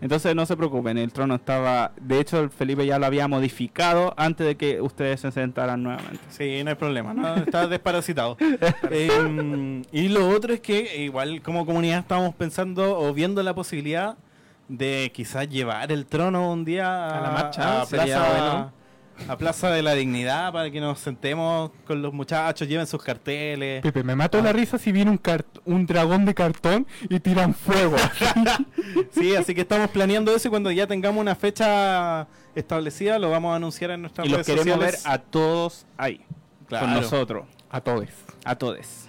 entonces 0.00 0.34
no 0.34 0.46
se 0.46 0.56
preocupen, 0.56 0.96
el 0.98 1.12
trono 1.12 1.34
estaba, 1.34 1.92
de 2.00 2.20
hecho, 2.20 2.40
el 2.40 2.50
Felipe 2.50 2.86
ya 2.86 2.98
lo 2.98 3.06
había 3.06 3.28
modificado 3.28 4.14
antes 4.16 4.46
de 4.46 4.56
que 4.56 4.80
ustedes 4.80 5.20
se 5.20 5.30
sentaran 5.30 5.82
nuevamente. 5.82 6.20
Sí, 6.30 6.62
no 6.64 6.70
hay 6.70 6.76
problema, 6.76 7.12
¿no? 7.12 7.34
está 7.36 7.66
desparasitado. 7.66 8.36
Eh, 8.92 9.82
y 9.92 10.08
lo 10.08 10.28
otro 10.28 10.52
es 10.52 10.60
que 10.60 11.04
igual 11.04 11.42
como 11.42 11.64
comunidad 11.64 12.00
estábamos 12.00 12.34
pensando 12.34 12.98
o 12.98 13.12
viendo 13.12 13.42
la 13.42 13.54
posibilidad 13.54 14.16
de 14.68 15.10
quizás 15.14 15.48
llevar 15.48 15.92
el 15.92 16.06
trono 16.06 16.50
un 16.50 16.64
día 16.64 17.18
A 17.18 17.20
la 17.20 17.30
marcha, 17.30 17.82
a 17.82 17.86
sería 17.86 18.04
plaza, 18.04 18.30
bueno. 18.30 18.72
A 19.28 19.36
Plaza 19.36 19.70
de 19.70 19.82
la 19.82 19.94
Dignidad 19.94 20.52
para 20.52 20.70
que 20.70 20.80
nos 20.80 20.98
sentemos 20.98 21.70
con 21.86 22.02
los 22.02 22.12
muchachos, 22.12 22.68
lleven 22.68 22.86
sus 22.86 23.02
carteles. 23.02 23.82
Pepe, 23.82 24.02
me 24.02 24.16
mato 24.16 24.40
la 24.40 24.52
risa 24.52 24.78
si 24.78 24.92
viene 24.92 25.18
un, 25.64 25.86
dragón 25.86 26.24
de 26.24 26.34
cartón 26.34 26.86
y 27.08 27.20
tiran 27.20 27.54
fuego. 27.54 27.96
Sí, 29.12 29.36
así 29.36 29.54
que 29.54 29.60
estamos 29.60 29.90
planeando 29.90 30.34
eso 30.34 30.48
y 30.48 30.50
cuando 30.50 30.70
ya 30.70 30.86
tengamos 30.86 31.20
una 31.20 31.34
fecha 31.34 32.26
establecida 32.54 33.18
lo 33.18 33.30
vamos 33.30 33.52
a 33.52 33.56
anunciar 33.56 33.92
en 33.92 34.02
nuestras 34.02 34.26
Y 34.26 34.30
los 34.30 34.44
queremos 34.44 34.78
ver 34.78 34.96
a 35.04 35.18
todos 35.18 35.86
ahí, 35.96 36.24
Claro. 36.66 36.86
con 36.86 36.94
nosotros. 36.94 37.46
A 37.70 37.80
todos. 37.80 38.08
A 38.44 38.56
todos. 38.56 39.08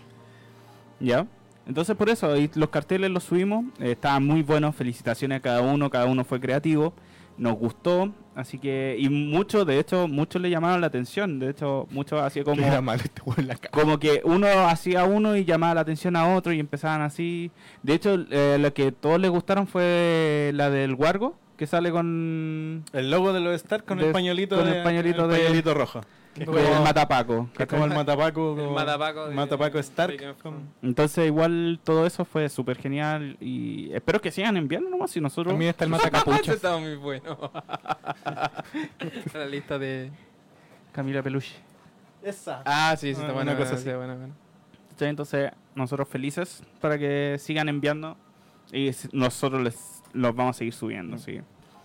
¿Ya? 0.99 1.25
Entonces 1.65 1.95
por 1.95 2.09
eso, 2.09 2.33
los 2.55 2.69
carteles 2.69 3.09
los 3.09 3.23
subimos, 3.23 3.65
eh, 3.79 3.91
estaban 3.91 4.25
muy 4.25 4.41
buenos, 4.43 4.75
felicitaciones 4.75 5.39
a 5.39 5.41
cada 5.41 5.61
uno, 5.61 5.89
cada 5.89 6.05
uno 6.05 6.23
fue 6.23 6.39
creativo, 6.39 6.93
nos 7.37 7.55
gustó, 7.57 8.11
así 8.35 8.59
que, 8.59 8.95
y 8.99 9.09
muchos, 9.09 9.65
de 9.65 9.79
hecho, 9.79 10.07
muchos 10.07 10.41
le 10.41 10.49
llamaron 10.49 10.81
la 10.81 10.87
atención, 10.87 11.39
de 11.39 11.49
hecho, 11.49 11.87
muchos 11.91 12.21
hacía 12.21 12.43
como, 12.43 12.61
Le 12.61 12.67
era 12.67 12.81
mal 12.81 12.99
este 13.03 13.21
huevo 13.25 13.41
en 13.41 13.47
la 13.47 13.55
cara. 13.55 13.71
como 13.71 13.99
que 13.99 14.21
uno 14.23 14.47
hacía 14.67 15.05
uno 15.05 15.35
y 15.35 15.45
llamaba 15.45 15.75
la 15.75 15.81
atención 15.81 16.15
a 16.15 16.35
otro 16.35 16.53
y 16.53 16.59
empezaban 16.59 17.01
así. 17.01 17.51
De 17.83 17.93
hecho, 17.93 18.15
eh, 18.29 18.57
lo 18.59 18.73
que 18.73 18.91
todos 18.91 19.19
les 19.19 19.31
gustaron 19.31 19.67
fue 19.67 20.51
la 20.53 20.69
del 20.69 20.93
Wargo, 20.93 21.35
que 21.61 21.67
sale 21.67 21.91
con 21.91 22.83
El 22.91 23.11
logo 23.11 23.33
de 23.33 23.39
los 23.39 23.53
Star 23.53 23.83
con 23.83 23.99
De- 23.99 24.07
el 24.07 24.11
pañuelito 24.11 24.55
con 24.57 24.67
el 24.67 24.73
de- 24.73 24.81
pañuelito 24.83 25.27
de- 25.27 25.73
rojo. 25.75 26.01
Que 26.33 26.41
es 26.41 26.49
con 26.49 26.55
como, 26.57 26.75
el 26.77 26.81
Matapaco. 26.83 27.49
que 27.55 27.61
es 27.63 27.69
como 27.69 27.85
el 27.85 27.91
Matapaco. 27.93 28.53
El 28.53 28.57
como- 28.63 28.71
Matapaco 28.73 29.27
de- 29.27 29.35
Matapaco 29.35 29.77
Stark. 29.77 30.17
de. 30.19 30.33
Entonces 30.81 31.27
igual 31.27 31.79
todo 31.83 32.07
eso 32.07 32.25
fue 32.25 32.49
súper 32.49 32.77
genial 32.79 33.37
y 33.39 33.93
espero 33.93 34.19
que 34.21 34.31
sigan 34.31 34.57
enviando 34.57 34.89
nomás 34.89 35.15
y 35.15 35.21
nosotros... 35.21 35.53
También 35.53 35.69
está 35.69 35.85
el 35.85 35.93
Ese 35.93 36.03
matacapuchas. 36.03 36.55
estaba 36.55 36.79
muy 36.79 36.95
bueno. 36.95 37.37
la 39.35 39.45
lista 39.45 39.77
de. 39.77 40.09
Camila 40.91 41.21
Peluche. 41.21 41.53
Esa. 42.23 42.63
Ah, 42.65 42.95
sí, 42.97 43.13
sí, 43.13 43.21
Ah, 43.21 43.21
está 43.21 43.23
una 43.25 43.33
buena. 43.33 43.51
cosa 43.55 43.63
buena, 43.75 43.75
así. 43.75 43.83
sí, 43.89 43.95
buena, 43.95 44.15
buena. 44.15 44.33
¿Cachai? 44.89 45.09
Entonces 45.09 45.51
nosotros 45.75 46.07
felices 46.07 46.63
para 46.79 46.97
que 46.97 47.35
sigan 47.39 47.69
enviando 47.69 48.17
y 48.73 48.89
nosotros 49.11 49.61
les 49.61 49.75
los 50.13 50.35
vamos 50.35 50.55
a 50.55 50.59
seguir 50.59 50.73
subiendo, 50.73 51.17
sí. 51.17 51.41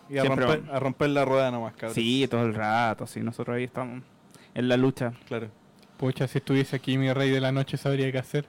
Y 0.09 0.19
a 0.19 0.25
romper, 0.25 0.63
a 0.71 0.79
romper 0.79 1.11
la 1.11 1.25
rueda 1.25 1.51
nomás, 1.51 1.73
cabrón. 1.75 1.95
Sí, 1.95 2.27
todo 2.31 2.43
el 2.45 2.55
rato, 2.55 3.07
sí, 3.07 3.21
nosotros 3.21 3.57
ahí 3.57 3.65
estamos 3.65 4.03
en 4.55 4.69
la 4.69 4.77
lucha. 4.77 5.13
Claro. 5.27 5.49
Pucha, 5.97 6.29
si 6.29 6.39
estuviese 6.39 6.77
aquí 6.77 6.97
mi 6.99 7.13
rey 7.13 7.31
de 7.31 7.41
la 7.41 7.53
noche 7.53 7.77
sabría 7.77 8.11
qué 8.13 8.19
hacer. 8.19 8.47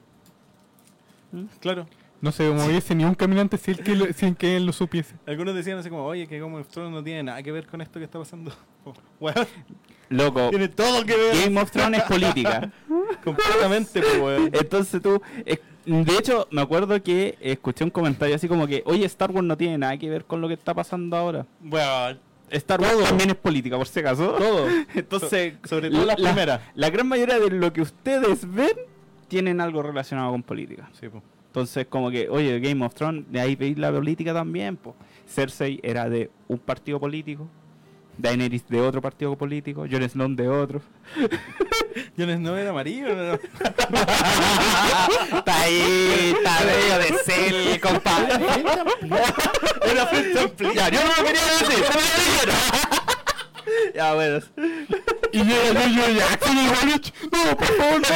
Claro. 1.60 1.88
No 2.20 2.32
se 2.32 2.50
moviese 2.50 2.96
ni 2.96 3.06
un 3.06 3.14
caminante 3.14 3.58
sin 3.58 3.76
que, 3.78 3.96
lo- 3.96 4.12
sin 4.12 4.34
que 4.34 4.58
él 4.58 4.66
lo 4.66 4.74
supiese. 4.74 5.16
Algunos 5.28 5.54
decían 5.54 5.78
así 5.78 5.90
como, 5.90 6.04
oye, 6.04 6.28
que 6.28 6.40
como 6.40 6.58
of 6.58 6.68
Thrones 6.68 6.92
no 6.92 7.04
tiene 7.04 7.22
nada 7.24 7.44
que 7.44 7.52
ver 7.52 7.68
con 7.68 7.80
esto 7.82 8.00
que 8.00 8.06
está 8.06 8.20
pasando. 8.20 8.52
Bueno, 9.20 9.42
Loco, 10.10 10.50
tiene 10.50 10.70
todo 10.70 11.06
que 11.06 11.14
ver 11.14 11.44
Game 11.44 11.60
of 11.62 11.70
Thrones 11.72 12.00
es 12.00 12.06
política. 12.06 12.72
completamente, 13.24 14.00
pues, 14.02 14.18
weón. 14.20 14.50
Entonces 14.54 15.02
tú, 15.02 15.22
de 15.88 16.18
hecho, 16.18 16.48
me 16.52 16.62
acuerdo 16.62 17.02
que 17.02 17.38
escuché 17.42 17.84
un 17.84 17.90
comentario 17.90 18.36
así 18.36 18.48
como 18.48 18.68
que, 18.68 18.84
oye, 18.86 19.06
Star 19.06 19.32
Wars 19.32 19.46
no 19.48 19.58
tiene 19.58 19.78
nada 19.78 19.98
que 19.98 20.10
ver 20.10 20.26
con 20.26 20.42
lo 20.42 20.48
que 20.48 20.54
está 20.54 20.74
pasando 20.74 21.16
ahora. 21.18 21.46
Bueno, 21.60 22.18
Star 22.50 22.80
Wars 22.80 23.08
también 23.10 23.30
es 23.32 23.36
política, 23.36 23.78
por 23.78 23.88
si 23.88 24.00
acaso. 24.00 24.32
todo. 24.34 24.68
Entonces, 24.96 25.54
So- 25.64 25.70
sobre 25.70 25.90
todo 25.90 26.06
las 26.06 26.20
la- 26.20 26.30
primeras. 26.30 26.62
La 26.76 26.90
gran 26.90 27.08
mayoría 27.08 27.40
de 27.40 27.50
lo 27.50 27.72
que 27.74 27.82
ustedes 27.82 28.52
ven 28.54 28.78
tienen 29.28 29.60
algo 29.62 29.82
relacionado 29.84 30.32
con 30.32 30.44
política. 30.44 30.90
Sí, 31.00 31.10
pues. 31.10 31.24
Entonces, 31.48 31.88
como 31.90 32.12
que, 32.12 32.30
oye, 32.30 32.60
Game 32.60 32.86
of 32.86 32.94
Thrones, 32.94 33.26
de 33.32 33.40
ahí 33.40 33.56
veis 33.56 33.78
la 33.80 33.92
política 33.92 34.34
también. 34.34 34.78
Po. 34.78 34.96
Cersei 35.28 35.80
era 35.82 36.08
de 36.10 36.30
un 36.48 36.60
partido 36.60 37.00
político, 37.00 37.48
Daenerys 38.18 38.68
de 38.68 38.82
otro 38.82 39.02
partido 39.02 39.38
político, 39.38 39.86
Jon 39.90 40.08
Snow 40.10 40.28
de 40.30 40.48
otro. 40.48 40.82
Jon 42.18 42.30
Snow 42.30 42.56
era 42.56 42.70
amarillo, 42.72 43.16
¿no? 43.16 43.34
está 45.38 45.62
ahí, 45.62 46.34
está 46.36 46.60
medio 46.66 46.98
de 47.00 47.14
cel, 47.24 47.80
compadre. 47.88 48.36
Era 49.86 50.06
frente 50.08 50.40
amplia. 50.40 50.74
ya, 50.74 50.90
yo 50.90 51.00
no 51.02 51.08
lo 51.08 51.24
quería 51.24 51.46
decir, 51.46 51.86
se 51.86 51.98
me 51.98 52.04
dio 53.84 53.94
Ya, 53.96 54.14
bueno. 54.14 54.40
Y 55.32 55.44
llega 55.44 55.88
yo, 55.88 55.96
yo, 55.96 56.10
Jackson 56.18 56.58
y 56.58 56.68
Walich. 56.70 57.14
No, 57.32 57.56
por 57.56 57.68
favor, 57.68 58.02
no. 58.02 58.08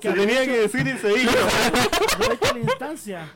Se 0.00 0.12
tenía 0.12 0.44
que 0.44 0.58
decir 0.60 0.86
y 0.86 0.96
se 0.98 1.12
hizo. 1.22 1.30
aprovecho 2.14 2.54
la 2.54 2.60
instancia. 2.60 3.28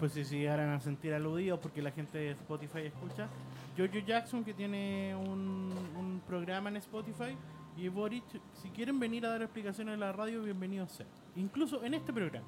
Pues 0.00 0.12
si 0.12 0.24
se 0.24 0.38
llegaran 0.38 0.70
a 0.70 0.80
sentir 0.80 1.12
aludidos 1.12 1.60
porque 1.60 1.82
la 1.82 1.90
gente 1.92 2.16
de 2.18 2.30
Spotify 2.30 2.80
escucha. 2.86 3.28
Jojo 3.76 3.98
Jackson 4.06 4.42
que 4.42 4.54
tiene 4.54 5.14
un, 5.14 5.72
un 5.96 6.22
programa 6.26 6.70
en 6.70 6.76
Spotify. 6.76 7.36
Y 7.76 7.88
Boric, 7.88 8.24
si 8.62 8.70
quieren 8.70 8.98
venir 8.98 9.24
a 9.26 9.30
dar 9.30 9.42
explicaciones 9.42 9.94
en 9.94 10.00
la 10.00 10.12
radio, 10.12 10.42
bienvenidos 10.42 10.90
sean. 10.92 11.08
Incluso 11.36 11.84
en 11.84 11.94
este 11.94 12.12
programa. 12.12 12.46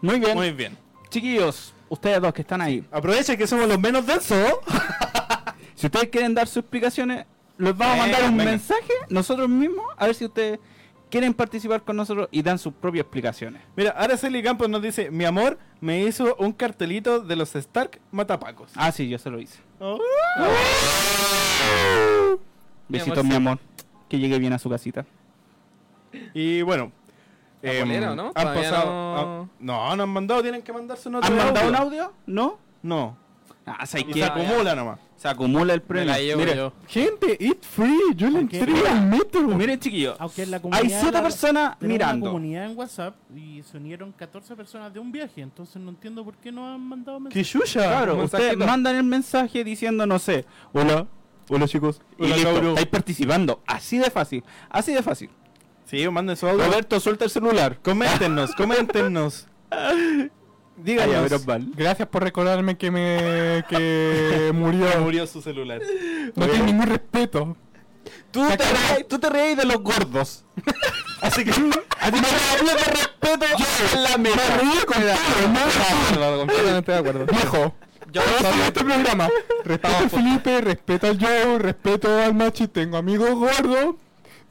Muy 0.00 0.18
bien. 0.18 0.34
Muy 0.34 0.50
bien. 0.52 0.76
Chiquillos, 1.10 1.72
ustedes 1.88 2.20
dos 2.20 2.32
que 2.34 2.40
están 2.42 2.60
ahí, 2.60 2.84
Aprovecha 2.90 3.36
que 3.36 3.46
somos 3.46 3.68
los 3.68 3.78
menos 3.78 4.04
densos. 4.04 4.54
si 5.74 5.86
ustedes 5.86 6.08
quieren 6.08 6.34
dar 6.34 6.46
sus 6.48 6.58
explicaciones, 6.58 7.26
les 7.56 7.76
vamos 7.76 7.96
a 7.96 7.98
mandar 8.00 8.24
un 8.24 8.36
venga. 8.36 8.50
mensaje 8.50 8.92
nosotros 9.10 9.48
mismos, 9.48 9.84
a 9.96 10.06
ver 10.06 10.14
si 10.14 10.24
ustedes 10.24 10.58
quieren 11.14 11.32
participar 11.32 11.80
con 11.84 11.94
nosotros 11.94 12.28
y 12.32 12.42
dan 12.42 12.58
sus 12.58 12.72
propias 12.74 13.04
explicaciones. 13.04 13.62
Mira, 13.76 13.92
Araceli 13.92 14.42
Campos 14.42 14.68
nos 14.68 14.82
dice, 14.82 15.12
mi 15.12 15.24
amor 15.24 15.60
me 15.80 16.00
hizo 16.02 16.34
un 16.40 16.50
cartelito 16.52 17.20
de 17.20 17.36
los 17.36 17.54
Stark 17.54 18.00
Matapacos. 18.10 18.72
Ah, 18.74 18.90
sí, 18.90 19.08
yo 19.08 19.16
se 19.16 19.30
lo 19.30 19.38
hice. 19.38 19.60
Oh. 19.78 19.96
Besitos, 22.88 23.24
mi 23.24 23.36
amor. 23.36 23.60
Que 24.08 24.18
llegue 24.18 24.40
bien 24.40 24.54
a 24.54 24.58
su 24.58 24.68
casita. 24.68 25.06
Y 26.32 26.62
bueno. 26.62 26.90
Em, 27.62 27.88
¿no? 28.16 28.32
Han 28.34 28.54
pasado. 28.54 28.86
no- 28.86 29.16
ah, 29.16 29.48
no, 29.60 29.96
no 29.96 30.02
han 30.02 30.08
mandado, 30.08 30.42
tienen 30.42 30.62
que 30.62 30.72
mandarse 30.72 31.08
un 31.08 31.14
otro 31.14 31.30
¿Han 31.30 31.36
mandado 31.36 31.66
audio. 31.66 31.68
un 31.68 31.76
audio? 31.76 32.12
¿No? 32.26 32.58
No. 32.82 33.16
Ah, 33.66 33.86
¿sabes 33.86 34.04
Y 34.08 34.12
qué? 34.12 34.20
se 34.20 34.24
acumula 34.26 34.74
nomás. 34.74 34.98
Se 35.16 35.26
acumula 35.26 35.72
el 35.72 35.80
premio. 35.80 36.12
la 36.12 36.18
llevo 36.18 36.40
Mire, 36.40 36.54
yo. 36.56 36.72
Gente, 36.86 37.34
it's 37.40 37.66
free. 37.66 37.98
Yo 38.14 38.28
le 38.28 38.40
entrego 38.40 38.86
al 38.86 39.06
metro. 39.06 39.40
miren, 39.48 39.80
chiquillos. 39.80 40.16
Aunque 40.18 40.42
en 40.42 40.50
la 40.50 40.56
Hay 40.58 40.60
comunidad 40.62 41.00
siete 41.00 41.12
la- 41.16 41.22
personas 41.22 41.78
tenemos 41.78 41.92
mirando. 41.94 42.24
una 42.26 42.32
comunidad 42.32 42.64
en 42.70 42.76
WhatsApp 42.76 43.14
y 43.34 43.62
se 43.62 43.76
unieron 43.78 44.12
14 44.12 44.54
personas 44.54 44.92
de 44.92 45.00
un 45.00 45.10
viaje, 45.10 45.40
entonces 45.40 45.76
no 45.80 45.88
entiendo 45.90 46.22
por 46.24 46.34
qué 46.36 46.52
no 46.52 46.74
han 46.74 46.80
mandado 46.80 47.16
¡Qué 47.18 47.24
mensajes. 47.38 47.48
chucha! 47.50 47.80
Claro, 47.88 48.16
Un 48.16 48.24
ustedes 48.24 48.56
mandan 48.58 48.96
el 48.96 49.04
mensaje 49.04 49.64
diciendo, 49.64 50.04
no 50.04 50.18
sé, 50.18 50.44
hola, 50.74 51.06
hola 51.48 51.66
chicos, 51.66 52.02
y 52.18 52.24
Hola, 52.24 52.36
listo, 52.36 52.68
estáis 52.68 52.86
participando. 52.88 53.62
Así 53.66 53.96
de 53.96 54.10
fácil, 54.10 54.44
así 54.68 54.92
de 54.92 55.02
fácil. 55.02 55.30
Sí, 55.86 56.06
manden 56.10 56.36
su 56.36 56.46
audio. 56.46 56.66
Roberto, 56.66 57.00
suelta 57.00 57.24
el 57.24 57.30
celular. 57.30 57.78
Coméntenos, 57.82 58.54
coméntenos. 58.56 59.46
Díganos. 60.76 61.32
A. 61.48 61.58
Gracias 61.76 62.08
por 62.08 62.22
recordarme 62.22 62.76
que 62.76 62.90
me 62.90 63.64
que 63.68 64.50
murió. 64.54 64.86
Murió 65.00 65.26
su 65.26 65.40
celular. 65.42 65.80
No 66.34 66.46
tiene 66.46 66.64
ningún 66.66 66.86
respeto. 66.86 67.56
Tú 68.30 68.46
te, 68.48 68.56
reís, 68.56 69.08
tú 69.08 69.18
te 69.18 69.30
reís 69.30 69.56
de 69.56 69.64
los 69.64 69.78
gordos. 69.78 70.44
Así 71.20 71.44
que. 71.44 71.50
A 71.52 72.10
ti 72.10 72.18
no 72.20 72.68
de 72.76 72.84
respeto 72.86 73.46
a 73.94 74.00
la 74.00 74.18
mesa. 74.18 74.58
Completamente 76.38 76.92
de 76.92 76.98
acuerdo. 76.98 77.26
Viejo. 77.26 77.74
Yo 78.12 78.22
soy 78.40 78.60
este 78.66 78.84
programa. 78.84 79.28
Respeto 79.64 79.96
al 79.96 80.10
Felipe, 80.10 80.60
respeto 80.60 81.06
al 81.08 81.18
yo, 81.18 81.58
respeto 81.58 82.18
al 82.22 82.34
Machi, 82.34 82.68
tengo 82.68 82.96
amigos 82.96 83.30
gordos. 83.30 83.96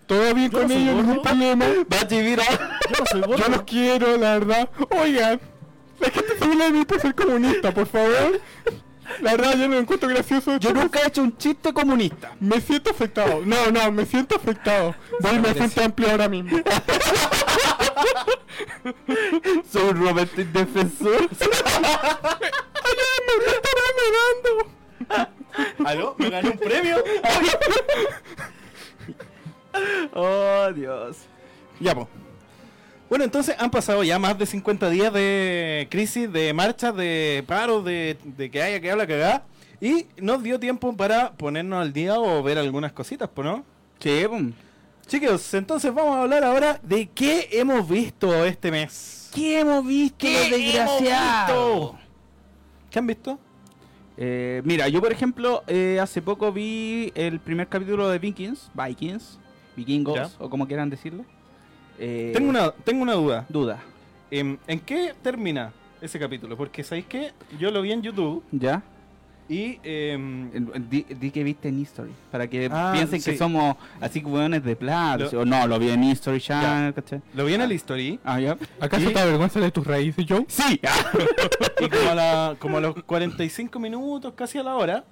Todo 0.05 0.33
bien 0.33 0.51
Yo 0.51 0.59
con 0.59 0.67
no 0.67 0.73
ellos, 0.73 0.95
ningún 0.95 1.05
gordo. 1.07 1.21
problema. 1.21 1.65
Mira. 2.11 2.43
Yo 3.13 3.19
no. 3.19 3.37
Yo 3.37 3.47
los 3.49 3.61
quiero, 3.63 4.17
la 4.17 4.39
verdad. 4.39 4.69
Oigan, 5.01 5.39
gente 6.11 6.37
se 6.37 6.45
burla 6.45 6.65
de 6.65 6.71
mí 6.71 6.85
por 6.85 6.99
ser 6.99 7.15
comunista, 7.15 7.73
por 7.73 7.87
favor. 7.87 8.39
La 9.21 9.31
verdad, 9.31 9.51
yo 9.57 9.67
no 9.67 9.75
lo 9.75 9.79
encuentro 9.79 10.09
gracioso. 10.09 10.57
Yo 10.57 10.73
nunca 10.73 10.99
he 11.01 11.07
hecho 11.07 11.21
un 11.21 11.37
chiste 11.37 11.73
comunista. 11.73 12.35
Me 12.39 12.61
siento 12.61 12.91
afectado. 12.91 13.41
No, 13.45 13.71
no, 13.71 13.91
me 13.91 14.05
siento 14.05 14.35
afectado. 14.35 14.95
Voy 15.19 15.31
a 15.31 15.35
al 15.35 15.55
Frente 15.55 15.83
Amplio 15.83 16.09
ahora 16.11 16.29
mismo. 16.29 16.57
Soy 19.69 19.83
un 19.89 20.05
Roberto 20.07 20.41
indefensor. 20.41 21.29
¿Aló? 25.85 26.15
¿Me 26.17 26.29
gané 26.29 26.49
un 26.49 26.57
premio? 26.57 27.03
Oh, 30.13 30.71
Dios. 30.73 31.17
Ya, 31.79 31.95
pues. 31.95 32.07
Bueno, 33.13 33.25
entonces 33.25 33.55
han 33.59 33.69
pasado 33.69 34.03
ya 34.03 34.17
más 34.17 34.39
de 34.39 34.47
50 34.47 34.89
días 34.89 35.13
de 35.13 35.87
crisis, 35.91 36.33
de 36.33 36.51
marchas, 36.51 36.95
de 36.95 37.43
paros, 37.45 37.85
de, 37.85 38.17
de 38.23 38.49
que 38.49 38.59
haya 38.59 38.79
que 38.79 38.89
habla 38.89 39.05
cagada. 39.05 39.43
Y 39.79 40.07
nos 40.17 40.41
dio 40.41 40.59
tiempo 40.59 40.97
para 40.97 41.31
ponernos 41.33 41.79
al 41.79 41.93
día 41.93 42.19
o 42.19 42.41
ver 42.41 42.57
algunas 42.57 42.91
cositas, 42.91 43.29
¿no? 43.37 43.63
Sí, 43.99 44.23
pum. 44.27 44.51
Chicos, 45.05 45.53
entonces 45.53 45.93
vamos 45.93 46.15
a 46.15 46.23
hablar 46.23 46.43
ahora 46.43 46.79
de 46.81 47.05
qué 47.05 47.49
hemos 47.51 47.87
visto 47.87 48.33
este 48.45 48.71
mes. 48.71 49.29
¿Qué 49.31 49.59
hemos 49.59 49.85
visto, 49.85 50.17
¿Qué 50.17 50.75
hemos 50.75 50.99
visto? 50.99 51.99
¿Qué 52.89 52.97
han 52.97 53.05
visto? 53.05 53.39
Eh, 54.17 54.63
mira, 54.65 54.87
yo 54.87 55.01
por 55.01 55.11
ejemplo, 55.11 55.63
eh, 55.67 55.99
hace 56.01 56.23
poco 56.23 56.51
vi 56.51 57.11
el 57.13 57.39
primer 57.39 57.67
capítulo 57.67 58.09
de 58.09 58.17
Vikings, 58.17 58.71
Vikings, 58.73 59.37
Vikingos, 59.75 60.15
Ya. 60.15 60.29
o 60.39 60.49
como 60.49 60.65
quieran 60.65 60.89
decirle. 60.89 61.25
Eh, 61.99 62.31
Tengo 62.33 62.49
una, 62.49 62.71
tengo 62.71 63.01
una 63.03 63.13
duda. 63.13 63.45
duda. 63.49 63.79
Em, 64.31 64.57
¿En 64.67 64.79
qué 64.79 65.13
termina 65.21 65.71
ese 66.01 66.19
capítulo? 66.19 66.57
Porque 66.57 66.83
sabéis 66.83 67.05
que 67.05 67.31
yo 67.59 67.69
lo 67.71 67.81
vi 67.81 67.91
en 67.91 68.01
YouTube 68.01 68.43
¿Ya? 68.51 68.81
y 69.47 69.79
el- 69.83 70.71
Di, 70.89 71.03
di 71.03 71.29
que 71.31 71.43
viste 71.43 71.67
en 71.69 71.79
History, 71.79 72.11
para 72.31 72.47
que 72.47 72.67
Ah, 72.71 72.91
piensen 72.93 73.21
sí. 73.21 73.31
que 73.31 73.37
somos 73.37 73.75
así 74.01 74.21
hueones 74.23 74.63
de 74.63 74.75
plata. 74.75 75.29
Lo- 75.31 75.41
o 75.41 75.45
no, 75.45 75.67
lo 75.67 75.77
vi 75.77 75.89
en 75.89 76.03
History 76.03 76.39
Channel, 76.41 76.93
¿cachai? 76.93 77.21
lo 77.35 77.45
vi 77.45 77.53
en 77.53 77.61
el 77.61 77.71
History 77.71 78.19
Ah, 78.23 78.39
ya. 78.39 78.57
¿Acaso 78.79 79.09
¿Y? 79.09 79.13
te 79.13 79.19
avergüenza 79.19 79.59
de 79.59 79.69
tus 79.71 79.85
raíces, 79.85 80.25
Joe? 80.27 80.45
Sí. 80.47 80.79
y 81.79 81.89
como 81.89 82.09
a, 82.09 82.15
la- 82.15 82.55
como 82.57 82.77
a 82.77 82.81
los 82.81 82.95
45 83.03 83.79
minutos, 83.79 84.33
casi 84.35 84.57
a 84.57 84.63
la 84.63 84.75
hora, 84.75 85.03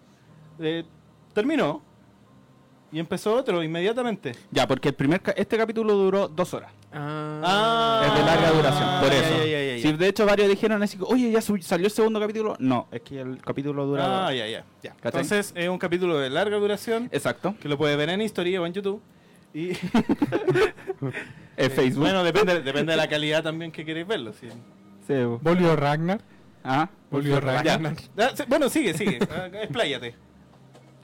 eh, 0.59 0.83
terminó 1.33 1.83
y 2.91 2.99
empezó 2.99 3.35
otro 3.35 3.63
inmediatamente. 3.63 4.33
ya, 4.51 4.67
porque 4.67 4.89
el 4.89 4.95
primer 4.95 5.21
ca- 5.21 5.31
este 5.31 5.57
capítulo 5.57 5.93
duró 5.93 6.27
dos 6.27 6.53
horas. 6.53 6.71
Ah, 6.93 8.03
es 8.05 8.13
de 8.19 8.25
larga 8.25 8.51
duración, 8.51 8.89
por 9.01 9.13
eso. 9.13 9.37
ya, 9.37 9.45
ya, 9.45 9.63
ya, 9.63 9.75
ya. 9.77 9.81
Sí, 9.81 9.93
de 9.93 10.07
hecho 10.07 10.25
varios 10.25 10.49
dijeron 10.49 10.83
así, 10.83 10.97
oye, 11.01 11.31
ya 11.31 11.41
salió 11.41 11.85
el 11.87 11.91
segundo 11.91 12.19
capítulo. 12.19 12.55
No, 12.59 12.87
es 12.91 13.01
que 13.01 13.21
el 13.21 13.37
capítulo 13.41 13.85
dura... 13.85 14.27
Ah, 14.27 14.33
ya, 14.33 14.45
ya. 14.47 14.65
Entonces 15.03 15.53
es 15.55 15.69
un 15.69 15.77
capítulo 15.77 16.17
de 16.19 16.29
larga 16.29 16.57
duración 16.57 17.07
Exacto. 17.11 17.55
que 17.61 17.69
lo 17.69 17.77
puede 17.77 17.95
ver 17.95 18.09
en 18.09 18.21
History 18.21 18.57
o 18.57 18.65
en 18.65 18.73
YouTube. 18.73 19.01
Y 19.53 19.69
En 21.57 21.71
Facebook. 21.71 22.03
bueno, 22.03 22.23
depende, 22.23 22.61
depende 22.61 22.91
de 22.93 22.97
la 22.97 23.07
calidad 23.09 23.43
también 23.43 23.71
que 23.71 23.83
queréis 23.85 24.07
verlo. 24.07 24.33
sí. 24.33 24.47
Sí, 25.07 25.13
Ragnar. 25.75 26.21
Ah, 26.63 26.89
Volvió 27.09 27.33
Ya. 27.35 27.39
Ragnar. 27.39 27.95
Ah, 28.17 28.31
Bueno, 28.47 28.69
sigue, 28.69 28.93
sigue. 28.93 29.19
Ah, 29.31 29.47
Expláyate. 29.61 30.15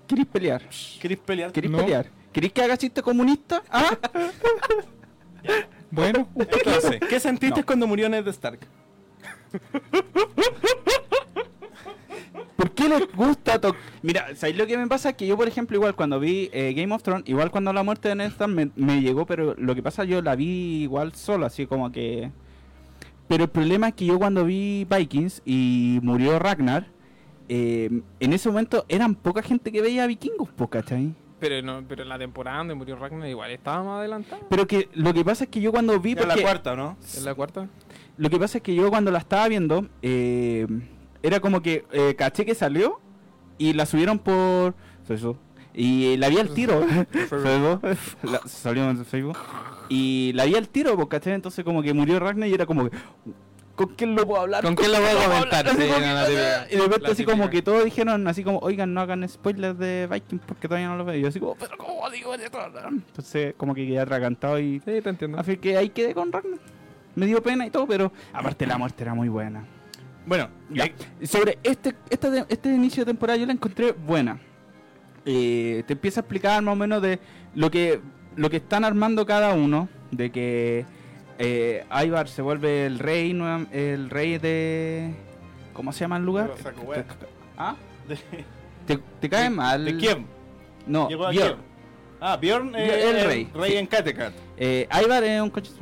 ¿Querés 0.08 0.26
pelear? 0.26 0.62
¿Queréis 1.02 1.20
pelear? 1.20 1.52
¿Querés 1.52 1.70
No. 1.72 1.78
pelear? 1.80 2.08
¿Querés 2.32 2.52
que 2.54 2.62
haga 2.62 2.78
chiste 2.78 3.02
comunista? 3.02 3.62
¿Ah? 3.70 3.98
Bueno, 5.90 6.28
Entonces, 6.36 7.00
¿qué 7.10 7.18
sentiste 7.20 7.62
No. 7.62 7.66
cuando 7.66 7.88
murió 7.88 8.10
Ned 8.10 8.28
Stark? 8.28 8.60
¿Por 12.58 12.72
qué 12.72 12.90
les 12.90 13.12
gusta 13.16 13.60
to- 13.62 13.76
Mira, 14.02 14.36
¿sabéis 14.36 14.58
lo 14.58 14.68
que 14.68 14.78
me 14.78 14.88
pasa? 14.88 15.14
Que 15.14 15.28
yo, 15.28 15.38
por 15.38 15.48
ejemplo, 15.48 15.78
igual 15.78 15.96
cuando 15.96 16.20
vi 16.20 16.50
eh, 16.52 16.74
Game 16.76 16.94
of 16.94 17.04
Thrones, 17.04 17.24
igual 17.30 17.52
cuando 17.52 17.72
la 17.72 17.84
muerte 17.84 18.10
de 18.10 18.16
Ned 18.16 18.28
Stark 18.32 18.52
me, 18.52 18.70
me 18.76 19.02
llegó, 19.02 19.26
pero 19.26 19.56
lo 19.58 19.76
que 19.76 19.84
pasa 19.84 20.04
yo 20.04 20.22
la 20.22 20.36
vi 20.36 20.82
igual 20.84 21.14
solo, 21.14 21.46
así 21.46 21.66
como 21.68 21.92
que... 21.92 22.32
Pero 23.28 23.44
el 23.46 23.50
problema 23.50 23.90
es 23.90 23.94
que 23.94 24.06
yo 24.06 24.18
cuando 24.18 24.44
vi 24.46 24.86
Vikings 24.90 25.42
y 25.46 26.00
murió 26.02 26.40
Ragnar, 26.40 26.88
eh, 27.50 28.02
en 28.20 28.34
ese 28.34 28.50
momento 28.50 28.86
eran 28.90 29.16
poca 29.16 29.42
gente 29.42 29.72
que 29.72 29.82
veía 29.82 30.06
vikingos, 30.08 30.50
po, 30.50 30.70
¿cachai? 30.70 31.14
Pero, 31.40 31.62
no, 31.62 31.84
pero 31.88 32.04
en 32.04 32.10
la 32.10 32.18
temporada 32.18 32.58
donde 32.58 32.74
murió 32.74 32.96
Ragnar 32.96 33.28
igual 33.30 33.52
estaba 33.52 33.84
más 33.84 34.00
adelantado. 34.00 34.42
Pero 34.50 34.66
que 34.66 34.90
lo 34.94 35.14
que 35.14 35.24
pasa 35.24 35.44
es 35.44 35.50
que 35.52 35.62
yo 35.62 35.72
cuando 35.72 36.00
vi... 36.00 36.16
Ya 36.16 36.26
la 36.26 36.36
cuarta, 36.36 36.76
¿no? 36.76 36.98
¿En 37.16 37.26
la 37.26 37.36
cuarta? 37.36 37.68
Lo 38.18 38.30
que 38.30 38.40
pasa 38.40 38.58
es 38.58 38.64
que 38.64 38.74
yo 38.74 38.90
cuando 38.90 39.12
la 39.12 39.20
estaba 39.20 39.48
viendo, 39.48 39.88
eh, 40.02 40.66
era 41.22 41.40
como 41.40 41.62
que 41.62 41.86
eh, 41.92 42.16
caché 42.18 42.44
que 42.46 42.56
salió 42.56 43.00
y 43.60 43.74
la 43.74 43.86
subieron 43.86 44.18
por 44.18 44.74
Facebook. 45.06 45.38
Y 45.76 46.18
la 46.18 46.30
vi 46.30 46.40
al 46.40 46.50
tiro. 46.50 46.84
La- 48.24 48.42
salió 48.48 48.90
en 48.90 49.06
Facebook. 49.06 49.38
Y 49.90 50.32
la 50.34 50.46
vi 50.46 50.56
al 50.56 50.68
tiro, 50.70 50.96
pues, 50.96 51.08
¿cachai? 51.08 51.34
Entonces 51.34 51.64
como 51.64 51.84
que 51.84 51.94
murió 51.94 52.20
Ragnar 52.20 52.50
y 52.50 52.54
era 52.56 52.66
como 52.66 52.90
que... 52.90 52.98
¿Con 53.78 53.90
quién 53.96 54.16
lo 54.16 54.26
puedo 54.28 54.42
hablar? 54.42 54.64
¿Con 54.64 54.76
quién 54.76 54.92
lo 54.92 54.98
puedo 54.98 55.24
comentar? 55.24 55.70
Sí, 55.70 55.78
y 56.72 56.76
de 56.76 56.82
repente 56.82 57.12
así 57.12 57.24
como 57.24 57.50
que 57.50 57.62
todos 57.62 57.86
dijeron 57.86 58.28
así 58.28 58.44
como, 58.44 58.58
oigan, 58.60 58.94
no 58.94 59.02
hagan 59.02 59.28
spoilers 59.30 59.78
de 59.78 60.08
Vikings 60.12 60.42
porque 60.46 60.68
todavía 60.68 60.88
no 60.90 60.98
lo 60.98 61.06
veo. 61.06 61.16
Y 61.16 61.22
yo 61.22 61.28
así 61.30 61.40
como, 61.40 61.56
pero 61.56 61.78
¿cómo 61.78 62.10
digo 62.10 62.34
esto? 62.34 62.60
Entonces 62.90 63.54
como 63.56 63.74
que 63.76 63.86
quedé 63.88 64.00
atragantado 64.00 64.60
y... 64.60 64.80
Sí, 64.80 65.00
te 65.02 65.10
entiendo. 65.10 65.40
Así 65.40 65.58
que 65.58 65.78
ahí 65.78 65.90
quedé 65.90 66.14
con 66.16 66.32
Ragnar. 66.32 66.60
Me 67.16 67.28
dio 67.28 67.42
pena 67.42 67.66
y 67.66 67.70
todo, 67.70 67.88
pero 67.88 68.12
aparte 68.34 68.66
la 68.66 68.78
muerte 68.80 69.04
era 69.04 69.14
muy 69.14 69.30
buena. 69.30 69.64
Bueno, 70.26 70.50
Ya. 70.72 70.86
eh, 70.86 70.96
Sobre 71.28 71.60
este, 71.64 71.94
esta 72.10 72.30
de- 72.32 72.46
este 72.50 72.70
inicio 72.70 73.06
de 73.06 73.12
temporada 73.12 73.38
yo 73.38 73.46
la 73.46 73.54
encontré 73.54 73.92
buena. 73.94 74.40
Eh, 75.26 75.84
te 75.86 75.94
empieza 75.94 76.20
a 76.20 76.24
explicar 76.24 76.62
más 76.64 76.74
o 76.74 76.76
menos 76.76 77.02
de 77.02 77.20
lo 77.54 77.70
que 77.70 78.02
lo 78.36 78.50
que 78.50 78.58
están 78.58 78.84
armando 78.86 79.26
cada 79.26 79.54
uno, 79.54 79.88
de 80.12 80.32
que 80.32 80.86
eh, 81.40 81.86
Ivar 82.06 82.28
se 82.28 82.42
vuelve 82.42 82.86
el 82.86 83.00
rey, 83.00 83.34
nueva- 83.34 83.66
el 83.72 84.10
rey 84.10 84.38
de 84.38 85.14
¿cómo 85.74 85.92
se 85.94 86.02
llama 86.02 86.18
el 86.18 86.24
lugar? 86.26 86.52
¿Ah? 87.58 87.76
de, 88.08 88.18
¿Te, 88.86 88.98
te 89.20 89.30
cae 89.30 89.50
mal? 89.50 89.84
¿De 89.86 89.98
quién? 89.98 90.26
No, 90.86 91.10
Llegó 91.10 91.28
a 91.28 91.32
Bjorn. 91.32 91.48
Bjorn. 91.50 91.62
Ah, 92.22 92.38
Bjorn, 92.38 92.76
eh, 92.76 92.86
El 93.10 93.16
el 93.18 93.26
rey, 93.28 93.50
rey. 93.54 93.72
sí. 93.72 93.78
en 93.78 93.88
Kattegat. 93.88 94.34
Eh, 94.58 94.88
Ivar 95.04 95.24
es 95.24 95.42
un 95.42 95.50
coche. 95.50 95.72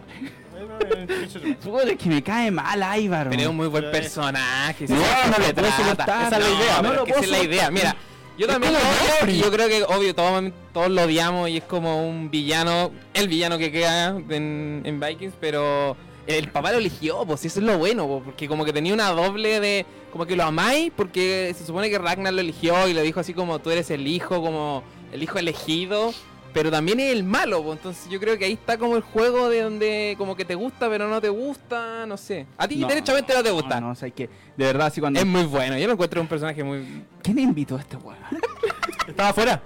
Es 1.87 1.97
que 1.97 2.09
me 2.09 2.21
cae 2.23 2.49
mal 2.51 2.99
Ivar. 2.99 3.29
Pero 3.29 3.41
es 3.41 3.47
un 3.47 3.55
muy 3.55 3.67
buen 3.67 3.89
personaje. 3.91 4.85
No, 4.87 4.95
sí, 4.95 5.01
no 5.29 5.33
se 5.35 5.39
lo 5.49 5.53
puedo. 5.53 5.67
Esa 5.67 6.25
es 6.25 6.31
la 6.31 6.39
No, 6.39 6.47
idea, 6.47 6.81
no 6.81 7.05
es 7.05 7.29
la 7.29 7.43
idea. 7.43 7.71
Mira, 7.71 7.95
yo 8.37 8.47
también 8.47 8.73
lo 8.73 8.79
odio 8.79 9.41
yo 9.41 9.51
creo 9.51 9.67
que, 9.67 9.83
obvio, 9.83 10.13
todos, 10.13 10.51
todos 10.73 10.89
lo 10.89 11.03
odiamos 11.03 11.49
y 11.49 11.57
es 11.57 11.63
como 11.63 12.07
un 12.07 12.29
villano, 12.29 12.91
el 13.13 13.27
villano 13.27 13.57
que 13.57 13.71
queda 13.71 14.09
en, 14.09 14.81
en 14.83 14.99
Vikings, 14.99 15.33
pero 15.39 15.95
el 16.27 16.49
papá 16.49 16.71
lo 16.71 16.79
eligió, 16.79 17.25
pues 17.25 17.45
eso 17.45 17.59
es 17.59 17.65
lo 17.65 17.77
bueno, 17.77 18.07
po, 18.07 18.21
porque 18.23 18.47
como 18.47 18.65
que 18.65 18.73
tenía 18.73 18.93
una 18.93 19.09
doble 19.11 19.59
de, 19.59 19.85
como 20.11 20.25
que 20.25 20.35
lo 20.35 20.43
amáis, 20.43 20.91
porque 20.95 21.53
se 21.57 21.65
supone 21.65 21.89
que 21.89 21.99
Ragnar 21.99 22.33
lo 22.33 22.41
eligió 22.41 22.87
y 22.87 22.93
le 22.93 23.01
dijo 23.03 23.19
así 23.19 23.33
como 23.33 23.59
tú 23.59 23.69
eres 23.69 23.89
el 23.91 24.07
hijo, 24.07 24.41
como 24.41 24.83
el 25.11 25.21
hijo 25.21 25.37
elegido, 25.37 26.13
pero 26.55 26.71
también 26.71 27.01
es 27.01 27.11
el 27.11 27.25
malo, 27.25 27.61
po. 27.61 27.73
entonces 27.73 28.09
yo 28.09 28.17
creo 28.17 28.37
que 28.37 28.45
ahí 28.45 28.53
está 28.53 28.77
como 28.77 28.95
el 28.95 29.01
juego 29.01 29.49
de 29.49 29.61
donde 29.61 30.15
como 30.17 30.37
que 30.37 30.45
te 30.45 30.55
gusta 30.55 30.89
pero 30.89 31.09
no 31.09 31.19
te 31.19 31.27
gusta, 31.27 32.05
no 32.05 32.15
sé. 32.15 32.47
A 32.57 32.65
ti 32.65 32.77
No, 32.77 32.87
derechamente 32.87 33.33
no 33.33 33.43
te 33.43 33.51
gusta. 33.51 33.81
No, 33.81 33.89
o 33.89 33.95
sea, 33.95 34.09
que 34.09 34.29
de 34.55 34.63
verdad, 34.63 34.87
así 34.87 35.01
cuando. 35.01 35.19
Es 35.19 35.25
muy 35.25 35.43
bueno, 35.43 35.77
yo 35.77 35.85
lo 35.85 35.91
encuentro 35.91 36.21
un 36.21 36.27
personaje 36.27 36.63
muy... 36.63 37.03
¿Quién 37.21 37.39
invitó 37.39 37.75
a 37.75 37.81
este 37.81 37.97
weón? 37.97 38.17
Estaba 39.05 39.29
afuera. 39.29 39.61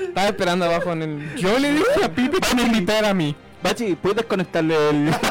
Estaba 0.00 0.28
esperando 0.28 0.64
abajo 0.64 0.90
en 0.92 1.02
el... 1.02 1.36
Yo 1.36 1.58
le 1.58 1.74
dije 1.74 2.04
a 2.04 2.08
Pipe 2.08 2.38
que 2.40 2.54
me 2.56 2.62
invitara 2.62 3.10
a 3.10 3.14
mí. 3.14 3.36
Bachi, 3.62 3.94
¿puedes 3.96 4.16
desconectarle 4.16 4.88
el.? 4.88 5.14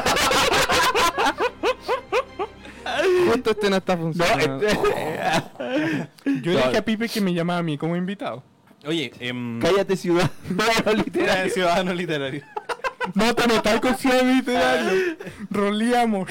Justo 3.26 3.50
este 3.50 3.70
no 3.70 3.76
está 3.76 3.96
funcionando. 3.96 4.64
Yo 6.24 6.52
le 6.52 6.62
dije 6.62 6.76
a 6.76 6.84
Pipe 6.84 7.08
que 7.08 7.20
me 7.20 7.34
llamaba 7.34 7.58
a 7.58 7.62
mí 7.64 7.76
como 7.76 7.96
invitado. 7.96 8.51
Oye, 8.86 9.12
em, 9.20 9.60
Cállate, 9.60 9.96
ciudad. 9.96 10.30
No, 10.50 10.92
literal. 10.92 11.50
ciudadano 11.50 11.94
literario. 11.94 12.42
No 13.16 13.34
te 13.34 13.48
metas 13.48 13.80
con 13.80 13.96
ciudad 13.96 14.22
literario. 14.22 15.16
Roleamos. 15.50 16.28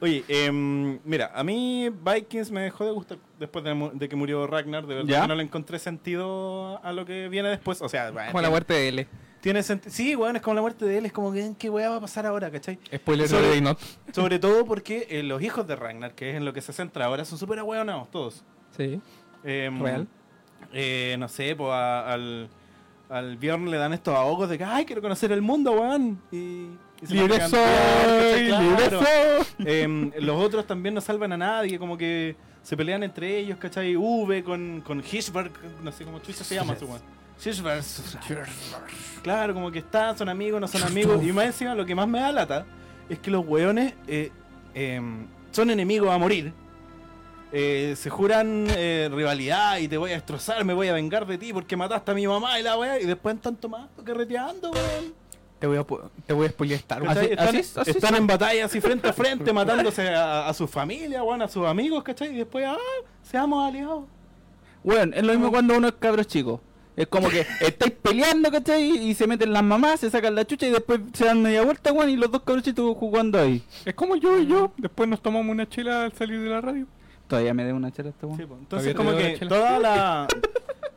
Oye, 0.00 0.24
em, 0.28 0.98
mira, 1.04 1.30
a 1.34 1.44
mí 1.44 1.88
Vikings 1.88 2.50
me 2.50 2.62
dejó 2.62 2.84
de 2.84 2.90
gustar 2.90 3.18
después 3.38 3.64
de, 3.64 3.72
mu- 3.74 3.90
de 3.92 4.08
que 4.08 4.16
murió 4.16 4.46
Ragnar. 4.48 4.86
De 4.88 4.94
verdad 4.96 5.08
¿Ya? 5.08 5.22
que 5.22 5.28
no 5.28 5.34
le 5.36 5.44
encontré 5.44 5.78
sentido 5.78 6.80
a 6.84 6.92
lo 6.92 7.04
que 7.04 7.28
viene 7.28 7.48
después. 7.48 7.80
O 7.80 7.88
sea, 7.88 8.10
bueno, 8.10 8.32
Como 8.32 8.42
la 8.42 8.50
muerte 8.50 8.74
de 8.74 8.88
L. 8.88 9.06
tiene 9.40 9.62
sentido. 9.62 9.94
Sí, 9.94 10.16
weón, 10.16 10.34
es 10.34 10.42
como 10.42 10.54
la 10.54 10.62
muerte 10.62 10.84
de 10.84 10.98
él. 10.98 11.06
Es 11.06 11.12
como 11.12 11.32
que, 11.32 11.52
¿qué 11.56 11.70
weá 11.70 11.90
va 11.90 11.96
a 11.96 12.00
pasar 12.00 12.26
ahora, 12.26 12.50
cachai? 12.50 12.80
Spoiler 12.94 13.28
Sobre- 13.28 13.50
de 13.50 13.60
Not. 13.60 13.78
Sobre 14.12 14.40
todo 14.40 14.64
porque 14.64 15.06
eh, 15.10 15.22
los 15.22 15.40
hijos 15.42 15.64
de 15.66 15.76
Ragnar, 15.76 16.14
que 16.16 16.30
es 16.30 16.36
en 16.36 16.44
lo 16.44 16.52
que 16.52 16.60
se 16.60 16.72
centra 16.72 17.04
ahora, 17.04 17.24
son 17.24 17.38
súper 17.38 17.60
ahueonados 17.60 18.10
todos. 18.10 18.42
Sí. 18.76 19.00
Em, 19.44 19.80
Real. 19.80 20.08
Eh, 20.72 21.16
no 21.18 21.28
sé, 21.28 21.54
pues 21.56 21.70
a- 21.70 22.12
al, 22.12 22.48
al 23.08 23.36
Bjorn 23.36 23.70
le 23.70 23.76
dan 23.76 23.92
estos 23.92 24.14
ahogos 24.14 24.48
de 24.48 24.58
que, 24.58 24.64
ay, 24.64 24.84
quiero 24.84 25.02
conocer 25.02 25.32
el 25.32 25.42
mundo, 25.42 25.72
weón. 25.72 26.20
Y, 26.32 26.36
y 27.02 27.06
se 27.06 27.14
Libre 27.14 27.40
soy, 27.48 28.44
libre 28.44 28.90
soy. 28.90 29.66
Em, 29.66 30.10
los 30.20 30.36
otros 30.42 30.66
también 30.66 30.94
no 30.94 31.00
salvan 31.00 31.32
a 31.32 31.36
nadie, 31.36 31.78
como 31.78 31.96
que 31.96 32.36
se 32.62 32.76
pelean 32.76 33.02
entre 33.02 33.38
ellos, 33.38 33.58
¿cachai? 33.58 33.96
V 33.96 34.44
con, 34.44 34.82
con 34.86 34.98
Hirschberg, 35.00 35.50
no 35.82 35.90
sé 35.92 36.04
cómo 36.04 36.18
chucha 36.20 36.44
se 36.44 36.54
llama 36.54 36.76
su 36.76 36.84
weón. 36.86 37.00
Hirschberg. 37.42 37.80
Claro, 39.22 39.54
como 39.54 39.70
que 39.70 39.78
están, 39.80 40.16
son 40.16 40.28
amigos, 40.28 40.60
no 40.60 40.68
son 40.68 40.82
amigos. 40.82 41.22
Y 41.24 41.32
más 41.32 41.46
encima, 41.46 41.74
lo 41.74 41.86
que 41.86 41.94
más 41.94 42.06
me 42.06 42.20
da 42.20 42.30
lata 42.32 42.66
es 43.08 43.18
que 43.18 43.30
los 43.30 43.46
weones 43.46 43.94
eh, 44.06 44.30
em, 44.74 45.26
son 45.50 45.70
enemigos 45.70 46.10
a 46.10 46.18
morir. 46.18 46.52
Eh, 47.52 47.94
se 47.96 48.10
juran 48.10 48.66
eh, 48.70 49.08
rivalidad 49.12 49.78
y 49.78 49.88
te 49.88 49.96
voy 49.98 50.10
a 50.12 50.14
destrozar, 50.14 50.64
me 50.64 50.72
voy 50.72 50.86
a 50.88 50.92
vengar 50.92 51.26
de 51.26 51.36
ti 51.36 51.52
porque 51.52 51.76
mataste 51.76 52.12
a 52.12 52.14
mi 52.14 52.26
mamá 52.26 52.58
y 52.60 52.62
la 52.62 52.78
weá. 52.78 53.00
Y 53.00 53.06
después 53.06 53.34
están 53.36 53.56
tomando, 53.56 54.04
carreteando, 54.04 54.70
weón. 54.70 55.14
Te 55.58 55.66
voy 55.66 55.76
a, 55.76 55.84
te 56.26 56.32
voy 56.32 56.46
a 56.46 56.50
spoilear 56.50 56.78
Star 56.80 57.02
Wars. 57.02 57.18
Así- 57.18 57.26
están 57.32 57.48
así- 57.48 57.58
así 57.76 57.90
están 57.90 58.10
son. 58.10 58.18
en 58.20 58.26
batalla 58.26 58.64
así 58.64 58.80
frente 58.80 59.08
a 59.08 59.12
frente, 59.12 59.52
matándose 59.52 60.08
a, 60.08 60.48
a 60.48 60.54
su 60.54 60.66
familia, 60.68 61.22
weón, 61.22 61.42
a 61.42 61.48
sus 61.48 61.66
amigos, 61.66 62.02
¿cachai? 62.04 62.32
Y 62.32 62.36
después, 62.38 62.64
ah, 62.66 62.76
seamos 63.22 63.66
aliados. 63.68 64.04
Bueno, 64.82 65.12
es 65.14 65.22
lo 65.22 65.32
mismo 65.32 65.50
cuando 65.50 65.76
uno 65.76 65.88
es 65.88 65.94
cabro 65.98 66.22
chico. 66.24 66.62
Es 66.96 67.06
como 67.08 67.28
que 67.28 67.40
estáis 67.60 67.92
peleando, 67.92 68.50
¿cachai? 68.50 68.82
Y 69.08 69.12
se 69.14 69.26
meten 69.26 69.52
las 69.52 69.62
mamás, 69.62 70.00
se 70.00 70.08
sacan 70.10 70.34
la 70.34 70.46
chucha 70.46 70.66
y 70.66 70.70
después 70.70 71.00
se 71.12 71.24
dan 71.26 71.42
media 71.42 71.62
vuelta, 71.62 71.92
weón, 71.92 72.08
y 72.10 72.16
los 72.16 72.30
dos 72.30 72.42
cabros 72.42 72.64
chicos 72.64 72.96
jugando 72.96 73.38
ahí. 73.38 73.62
Es 73.84 73.94
como 73.94 74.16
yo 74.16 74.38
y 74.38 74.46
yo. 74.46 74.72
Después 74.78 75.08
nos 75.10 75.20
tomamos 75.20 75.50
una 75.50 75.68
chela 75.68 76.04
al 76.04 76.12
salir 76.12 76.40
de 76.40 76.48
la 76.48 76.60
radio. 76.60 76.86
Todavía 77.30 77.54
me 77.54 77.64
dé 77.64 77.72
una 77.72 77.90
chela 77.90 78.10
este 78.10 78.26
weón. 78.26 78.38
Sí, 78.38 78.44
pues, 78.46 78.60
entonces 78.60 78.94
como 78.94 79.16
que 79.16 79.38
la 79.40 79.48
toda 79.48 79.78
la 79.78 80.26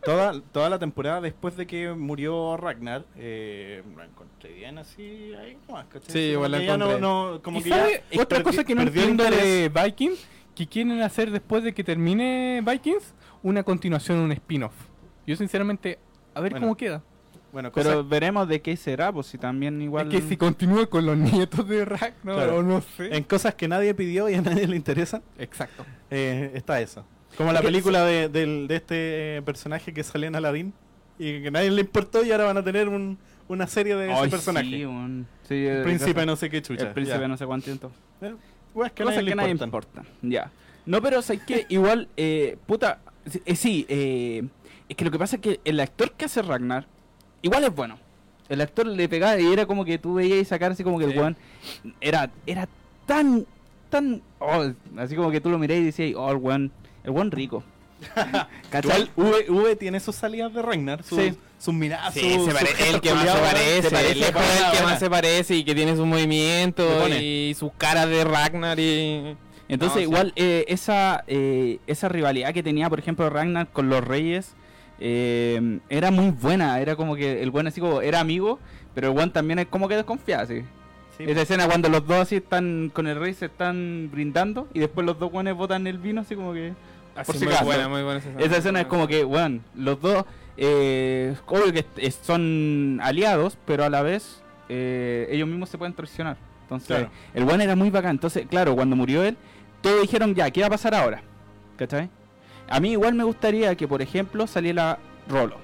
toda, 0.04 0.42
toda 0.52 0.70
la 0.70 0.80
temporada 0.80 1.22
después 1.22 1.56
de 1.56 1.66
que 1.66 1.94
murió 1.94 2.58
Ragnar 2.58 3.06
eh, 3.16 3.82
lo 3.96 4.04
encontré 4.04 4.52
bien 4.52 4.78
así 4.78 5.34
ahí 5.40 5.58
nomás, 5.68 5.86
¿cachai? 5.86 6.12
Sí, 6.12 6.20
igual 6.32 6.52
la 6.52 6.60
ya 6.62 6.76
no, 6.78 6.86
encontré. 6.92 7.02
no, 7.02 7.40
como 7.42 7.60
¿Y 7.60 7.64
que 7.64 7.70
sabe 7.70 8.04
ya 8.12 8.22
otra 8.22 8.40
perdi- 8.40 8.44
cosa 8.44 8.64
que 8.66 8.76
no 8.76 8.84
perdió 8.84 9.02
entiendo 9.04 9.24
de 9.24 9.66
interés. 9.70 9.86
Vikings? 9.86 10.28
Que 10.56 10.68
quieren 10.68 11.02
hacer 11.02 11.32
después 11.32 11.64
de 11.64 11.74
que 11.74 11.84
termine 11.84 12.62
Vikings 12.68 13.14
una 13.44 13.64
continuación, 13.64 14.18
un 14.20 14.32
spin-off. 14.34 14.74
Yo 15.26 15.36
sinceramente, 15.36 16.00
a 16.36 16.42
ver 16.42 16.52
Bueno, 16.52 16.66
cómo 16.68 16.76
queda. 16.78 17.02
Bueno, 17.54 17.72
Pero 17.72 18.04
veremos 18.04 18.48
de 18.48 18.62
qué 18.62 18.76
será, 18.76 19.14
pues 19.14 19.28
si 19.28 19.38
también 19.38 19.80
igual. 19.82 20.12
Es 20.12 20.22
que 20.24 20.28
si 20.28 20.36
continúa 20.38 20.88
con 20.88 21.06
los 21.06 21.16
nietos 21.16 21.68
de 21.68 21.86
Ragnar 21.86 22.14
Claro. 22.24 22.58
o 22.58 22.64
no 22.64 22.82
sé. 22.82 23.16
en 23.16 23.24
cosas 23.24 23.54
que 23.54 23.68
nadie 23.68 23.94
pidió 23.94 24.28
y 24.28 24.34
a 24.34 24.42
nadie 24.42 24.68
le 24.68 24.76
interesan, 24.76 25.22
Exacto. 25.38 25.86
eh, 26.10 26.52
está 26.56 26.82
eso. 26.82 27.06
Como 27.38 27.54
la 27.54 27.62
película 27.62 28.04
de, 28.06 28.28
del- 28.28 28.68
de 28.68 28.76
este 28.76 29.38
eh, 29.38 29.42
personaje 29.44 29.94
que 29.94 30.04
salió 30.04 30.28
en 30.28 30.36
Aladdin 30.36 30.74
y 31.20 31.44
que 31.44 31.52
nadie 31.52 31.70
le 31.70 31.82
importó 31.82 32.26
y 32.26 32.32
ahora 32.32 32.46
van 32.46 32.58
a 32.58 32.64
tener 32.64 32.90
un- 32.90 33.18
una 33.48 33.68
serie 33.68 33.96
de 33.96 34.12
Ay, 34.12 34.22
ese 34.22 34.30
personaje. 34.30 34.68
Sí. 34.70 34.86
Sí, 35.48 35.54
el 35.66 35.82
eh, 35.82 35.84
príncipe 35.84 36.26
no 36.26 36.36
sé 36.36 36.50
qué 36.50 36.62
chucha. 36.62 36.88
El 36.88 36.94
príncipe 36.94 37.20
ya. 37.20 37.28
no 37.28 37.38
sé 37.38 37.46
cuánto. 37.46 37.70
Eh, 38.22 38.34
weas 38.74 38.92
que 38.94 39.04
Cosas 39.04 39.18
nadie 39.18 39.30
que 39.30 39.36
nadie 39.36 39.52
importa. 39.52 40.04
Ya. 40.24 40.52
No, 40.88 41.02
pero 41.04 41.22
sé 41.22 41.38
que 41.40 41.66
igual, 41.70 42.08
eh, 42.18 42.58
puta, 42.66 43.00
eh, 43.46 43.56
sí, 43.56 43.86
eh, 43.90 44.44
es 44.90 44.96
que 44.96 45.06
lo 45.06 45.12
que 45.12 45.20
pasa 45.20 45.36
es 45.36 45.42
que 45.44 45.60
el 45.66 45.80
actor 45.80 46.14
que 46.14 46.26
hace 46.26 46.42
Ragnar, 46.42 46.88
igual 47.44 47.64
es 47.66 47.76
bueno. 47.76 48.00
El 48.50 48.60
actor 48.62 48.86
le 48.88 49.08
pegaba 49.08 49.40
y 49.40 49.54
era 49.54 49.66
como 49.68 49.86
que 49.86 49.98
tú 50.00 50.16
veías 50.16 50.48
sacar 50.48 50.72
así 50.72 50.84
como 50.84 50.98
que 51.00 51.06
el 51.06 51.18
weón 51.18 51.38
era, 52.02 52.30
era 52.46 52.68
tan, 53.06 53.46
tan, 53.90 54.22
oh, 54.40 54.66
así 54.98 55.16
como 55.16 55.30
que 55.32 55.40
tú 55.40 55.50
lo 55.50 55.58
mirás 55.60 55.78
y 55.78 55.86
decías, 55.86 56.14
oh, 56.18 56.30
el 56.32 56.38
weón, 56.38 56.72
el 57.04 57.12
weón 57.12 57.30
rico. 57.32 57.64
Igual, 58.84 59.10
v, 59.16 59.46
v 59.50 59.76
tiene 59.78 60.00
sus 60.02 60.16
salidas 60.16 60.54
de 60.54 60.62
Ragnar, 60.62 61.04
sus, 61.04 61.18
Sí. 61.20 61.34
sus 61.58 61.74
miradas, 61.74 62.14
Sí, 62.14 62.20
sus- 62.22 62.46
se 62.46 62.52
sus 62.52 62.54
pare- 62.54 62.68
gestos 62.68 62.94
el 62.96 63.02
que 63.02 63.14
más 63.14 63.24
se 63.26 63.40
parece, 63.40 63.88
el 64.12 64.18
que 64.78 64.84
más 64.84 65.00
se 65.00 65.10
parece 65.10 65.56
y 65.56 65.64
que 65.64 65.74
tiene 65.76 65.96
sus 65.96 66.06
movimientos 66.06 67.10
y 67.12 67.56
sus 67.58 67.72
caras 67.78 68.10
de 68.10 68.24
Ragnar 68.26 68.78
y... 68.80 69.38
Entonces, 69.70 69.96
No, 69.96 70.00
sí. 70.00 70.02
igual, 70.04 70.34
eh, 70.36 70.66
esa, 70.68 71.24
eh, 71.28 71.80
esa 71.88 72.10
rivalidad 72.10 72.54
que 72.54 72.62
tenía, 72.62 72.90
por 72.90 73.00
ejemplo, 73.00 73.30
Ragnar 73.30 73.70
con 73.72 73.88
los 73.90 74.04
reyes, 74.04 74.54
eh, 75.00 75.80
era 75.90 76.12
muy 76.12 76.32
buena. 76.32 76.80
Era 76.80 76.96
como 76.96 77.16
que 77.16 77.42
el 77.42 77.52
buen 77.52 77.68
así 77.68 77.80
como 77.82 78.02
era 78.02 78.20
amigo, 78.20 78.60
pero 78.94 79.08
el 79.08 79.14
buen 79.14 79.32
también 79.32 79.60
es 79.60 79.68
como 79.68 79.88
que 79.88 79.96
desconfiaba, 79.96 80.46
sí. 80.46 80.64
Sí, 81.18 81.26
Esa 81.28 81.42
escena 81.44 81.68
cuando 81.68 81.90
los 81.90 82.08
dos 82.08 82.18
así 82.22 82.38
están 82.38 82.90
con 82.94 83.06
el 83.08 83.20
rey, 83.20 83.34
se 83.36 83.46
están 83.46 84.10
brindando, 84.12 84.68
y 84.74 84.80
después 84.80 85.06
los 85.06 85.20
dos 85.20 85.32
buenos 85.32 85.56
botan 85.56 85.86
el 85.86 86.00
vino, 86.00 86.22
así 86.22 86.36
como 86.36 86.54
que... 86.54 86.74
Por 87.26 87.36
si 87.38 87.46
muy 87.46 87.54
acaso. 87.54 87.66
buena, 87.66 87.88
muy 87.88 88.02
buena 88.02 88.18
esa 88.20 88.30
escena. 88.30 88.46
Esa 88.46 88.58
escena 88.58 88.82
es 88.82 88.88
como 88.88 89.06
que, 89.08 89.24
bueno, 89.24 89.60
los 89.76 90.02
dos, 90.02 90.26
eh, 90.58 91.36
obvio 91.46 91.72
que 91.72 91.86
son 92.12 93.00
aliados, 93.04 93.60
pero 93.68 93.84
a 93.84 93.90
la 93.92 94.02
vez 94.02 94.42
eh, 94.70 95.28
ellos 95.30 95.48
mismos 95.48 95.70
se 95.70 95.78
pueden 95.78 95.94
traicionar. 95.94 96.38
Entonces, 96.64 96.88
Claro. 96.88 97.12
el 97.36 97.46
buen 97.46 97.62
era 97.62 97.76
muy 97.76 97.92
bacán. 97.92 98.12
Entonces, 98.12 98.48
claro, 98.50 98.74
cuando 98.76 98.96
murió 98.96 99.24
él, 99.24 99.38
todos 99.82 100.02
dijeron, 100.02 100.34
ya, 100.34 100.50
¿qué 100.50 100.62
va 100.62 100.68
a 100.68 100.72
pasar 100.72 100.96
ahora? 100.96 101.22
¿Cachai? 101.78 102.10
A 102.70 102.80
mí 102.80 102.92
igual 102.92 103.14
me 103.14 103.24
gustaría 103.24 103.76
que, 103.76 103.88
por 103.88 104.02
ejemplo, 104.02 104.48
saliera 104.48 104.98
Rolo. 105.28 105.58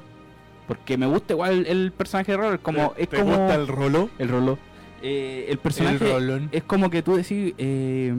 Porque 0.68 0.98
me 0.98 1.08
gusta 1.08 1.34
igual 1.34 1.66
el 1.68 1.92
personaje 1.92 2.32
de 2.34 2.38
Rolo. 2.38 2.54
Es 2.56 2.62
como, 2.62 2.92
¿Te, 2.92 3.04
es 3.04 3.10
te 3.10 3.18
como 3.20 3.36
gusta 3.38 3.56
el 3.56 3.68
rolo? 3.68 4.10
el 4.20 4.30
Rolo. 4.30 4.60
Eh, 5.02 5.48
el 5.50 5.58
personaje 5.60 6.16
El 6.16 6.50
es 6.52 6.64
como 6.64 6.90
que 6.90 7.02
tú 7.02 7.16
decís, 7.16 7.54
eh, 7.58 8.14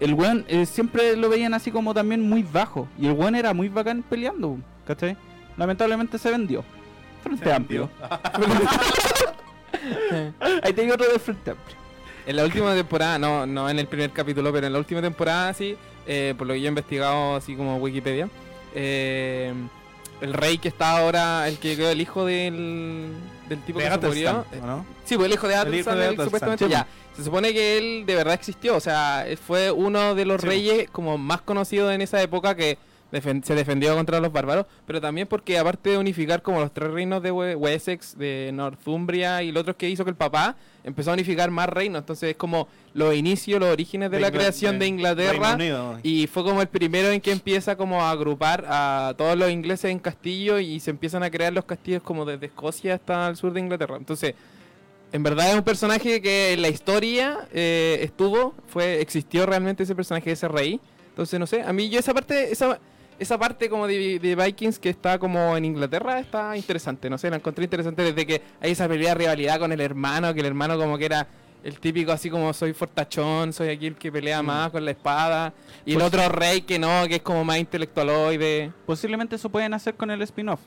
el 0.00 0.14
weón 0.14 0.44
eh, 0.48 0.66
siempre 0.66 1.16
lo 1.16 1.28
veían 1.28 1.54
así 1.54 1.70
como 1.70 1.94
también 1.94 2.28
muy 2.28 2.42
bajo. 2.42 2.88
Y 2.98 3.06
el 3.06 3.12
weón 3.12 3.34
era 3.34 3.54
muy 3.54 3.68
bacán 3.68 4.02
peleando, 4.02 4.58
¿cachai? 4.86 5.16
Lamentablemente 5.56 6.18
se 6.18 6.30
vendió. 6.30 6.64
Frente 7.22 7.44
Se 7.44 7.52
Amplio. 7.52 7.90
Ahí 10.62 10.72
te 10.72 10.82
digo 10.82 10.94
otro 10.94 11.10
de 11.12 11.18
Frente 11.18 11.50
Amplio. 11.52 11.76
En 12.26 12.36
la 12.36 12.44
última 12.44 12.74
temporada, 12.74 13.18
no, 13.18 13.46
no 13.46 13.70
en 13.70 13.78
el 13.78 13.86
primer 13.86 14.10
capítulo, 14.10 14.52
pero 14.52 14.66
en 14.66 14.72
la 14.72 14.78
última 14.78 15.00
temporada, 15.00 15.54
sí, 15.54 15.76
eh, 16.08 16.34
por 16.36 16.46
lo 16.48 16.54
que 16.54 16.60
yo 16.60 16.66
he 16.66 16.68
investigado, 16.70 17.36
así 17.36 17.54
como 17.54 17.76
Wikipedia, 17.76 18.28
eh, 18.74 19.52
el 20.20 20.32
rey 20.32 20.58
que 20.58 20.66
está 20.68 20.98
ahora, 20.98 21.46
el 21.48 21.58
que 21.58 21.76
quedó 21.76 21.90
el 21.90 22.00
hijo 22.00 22.24
del, 22.24 23.12
del 23.48 23.62
tipo 23.62 23.78
De 23.78 23.84
que 23.84 23.90
se 23.92 24.06
murió. 24.06 24.44
¿o 24.60 24.66
no? 24.66 24.84
Sí, 25.04 25.14
pues 25.16 25.26
el 25.26 25.34
hijo 25.34 25.46
de 25.46 25.54
El 25.54 25.60
Athelstan, 25.60 25.78
hijo 25.78 25.90
de 25.90 25.96
él 25.96 26.02
Athelstan, 26.14 26.24
supuestamente 26.26 26.64
sí, 26.64 26.70
ya. 26.70 26.86
Se 27.16 27.24
supone 27.24 27.52
que 27.52 27.78
él 27.78 28.04
de 28.06 28.14
verdad 28.14 28.34
existió, 28.34 28.76
o 28.76 28.80
sea, 28.80 29.26
él 29.28 29.36
fue 29.38 29.70
uno 29.70 30.14
de 30.14 30.24
los 30.24 30.40
Sí, 30.40 30.46
reyes 30.46 30.90
como 30.90 31.18
más 31.18 31.40
conocidos 31.42 31.92
en 31.92 32.00
esa 32.02 32.20
época 32.22 32.54
que 32.54 32.78
se 33.10 33.54
defendió 33.54 33.94
contra 33.94 34.20
los 34.20 34.30
bárbaros, 34.32 34.66
pero 34.86 35.00
también 35.00 35.26
porque 35.26 35.58
aparte 35.58 35.90
de 35.90 35.98
unificar 35.98 36.42
como 36.42 36.60
los 36.60 36.72
tres 36.72 36.90
reinos 36.90 37.22
de 37.22 37.30
We- 37.30 37.54
Wessex, 37.54 38.18
de 38.18 38.50
Northumbria 38.52 39.42
y 39.42 39.50
los 39.50 39.62
otros 39.62 39.76
que 39.76 39.88
hizo 39.88 40.04
que 40.04 40.10
el 40.10 40.16
papá 40.16 40.56
empezó 40.84 41.10
a 41.10 41.14
unificar 41.14 41.50
más 41.50 41.68
reinos, 41.68 42.00
entonces 42.00 42.30
es 42.30 42.36
como 42.36 42.68
los 42.92 43.14
inicios, 43.14 43.60
los 43.60 43.70
orígenes 43.70 44.10
de, 44.10 44.20
la 44.20 44.30
creación 44.30 44.78
de, 44.78 44.86
Inglaterra 44.86 45.54
Unido. 45.54 45.98
y 46.02 46.26
fue 46.26 46.44
como 46.44 46.60
el 46.60 46.68
primero 46.68 47.10
en 47.10 47.20
que 47.20 47.32
empieza 47.32 47.76
como 47.76 48.02
a 48.02 48.10
agrupar 48.10 48.64
a 48.68 49.14
todos 49.16 49.36
los 49.38 49.50
ingleses 49.50 49.90
en 49.90 49.98
castillos 49.98 50.60
y 50.60 50.78
se 50.80 50.90
empiezan 50.90 51.22
a 51.22 51.30
crear 51.30 51.52
los 51.52 51.64
castillos 51.64 52.02
como 52.02 52.24
desde 52.24 52.46
Escocia 52.46 52.94
hasta 52.94 53.28
el 53.28 53.36
sur 53.36 53.52
de 53.52 53.60
Inglaterra. 53.60 53.96
Entonces, 53.96 54.34
en 55.12 55.22
verdad 55.22 55.48
es 55.50 55.54
un 55.56 55.62
personaje 55.62 56.20
que 56.20 56.52
en 56.52 56.60
la 56.60 56.68
historia 56.68 57.48
eh, 57.52 58.00
estuvo, 58.02 58.54
fue 58.66 59.00
existió 59.00 59.46
realmente 59.46 59.84
ese 59.84 59.94
personaje, 59.94 60.30
ese 60.30 60.48
rey. 60.48 60.78
Entonces, 61.10 61.40
no 61.40 61.46
sé, 61.46 61.62
a 61.62 61.72
mí 61.72 61.88
yo 61.88 61.98
esa 61.98 62.14
parte, 62.14 62.52
esa, 62.52 62.78
esa 63.18 63.38
parte 63.38 63.68
como 63.68 63.86
de, 63.86 64.18
de 64.18 64.36
Vikings 64.36 64.78
que 64.78 64.90
está 64.90 65.18
como 65.18 65.56
en 65.56 65.64
Inglaterra 65.64 66.18
está 66.20 66.56
interesante, 66.56 67.10
no 67.10 67.18
sé, 67.18 67.30
la 67.30 67.36
encontré 67.36 67.64
interesante 67.64 68.02
desde 68.02 68.26
que 68.26 68.42
hay 68.60 68.72
esa 68.72 68.88
pelea 68.88 69.10
de 69.10 69.14
rivalidad 69.16 69.58
con 69.58 69.72
el 69.72 69.80
hermano, 69.80 70.32
que 70.34 70.40
el 70.40 70.46
hermano 70.46 70.76
como 70.78 70.96
que 70.98 71.06
era 71.06 71.26
el 71.64 71.80
típico 71.80 72.12
así 72.12 72.30
como 72.30 72.52
soy 72.52 72.72
fortachón, 72.72 73.52
soy 73.52 73.68
aquí 73.70 73.86
el 73.88 73.96
que 73.96 74.12
pelea 74.12 74.42
más 74.42 74.70
con 74.70 74.84
la 74.84 74.92
espada, 74.92 75.52
y 75.84 75.92
el 75.92 75.98
Pues- 75.98 76.06
otro 76.14 76.28
rey 76.28 76.60
que 76.62 76.78
no, 76.78 77.02
que 77.08 77.16
es 77.16 77.22
como 77.22 77.44
más 77.44 77.58
intelectualoide. 77.58 78.72
Posiblemente 78.86 79.36
eso 79.36 79.48
pueden 79.50 79.74
hacer 79.74 79.94
con 79.94 80.10
el 80.10 80.22
spin-off. 80.22 80.60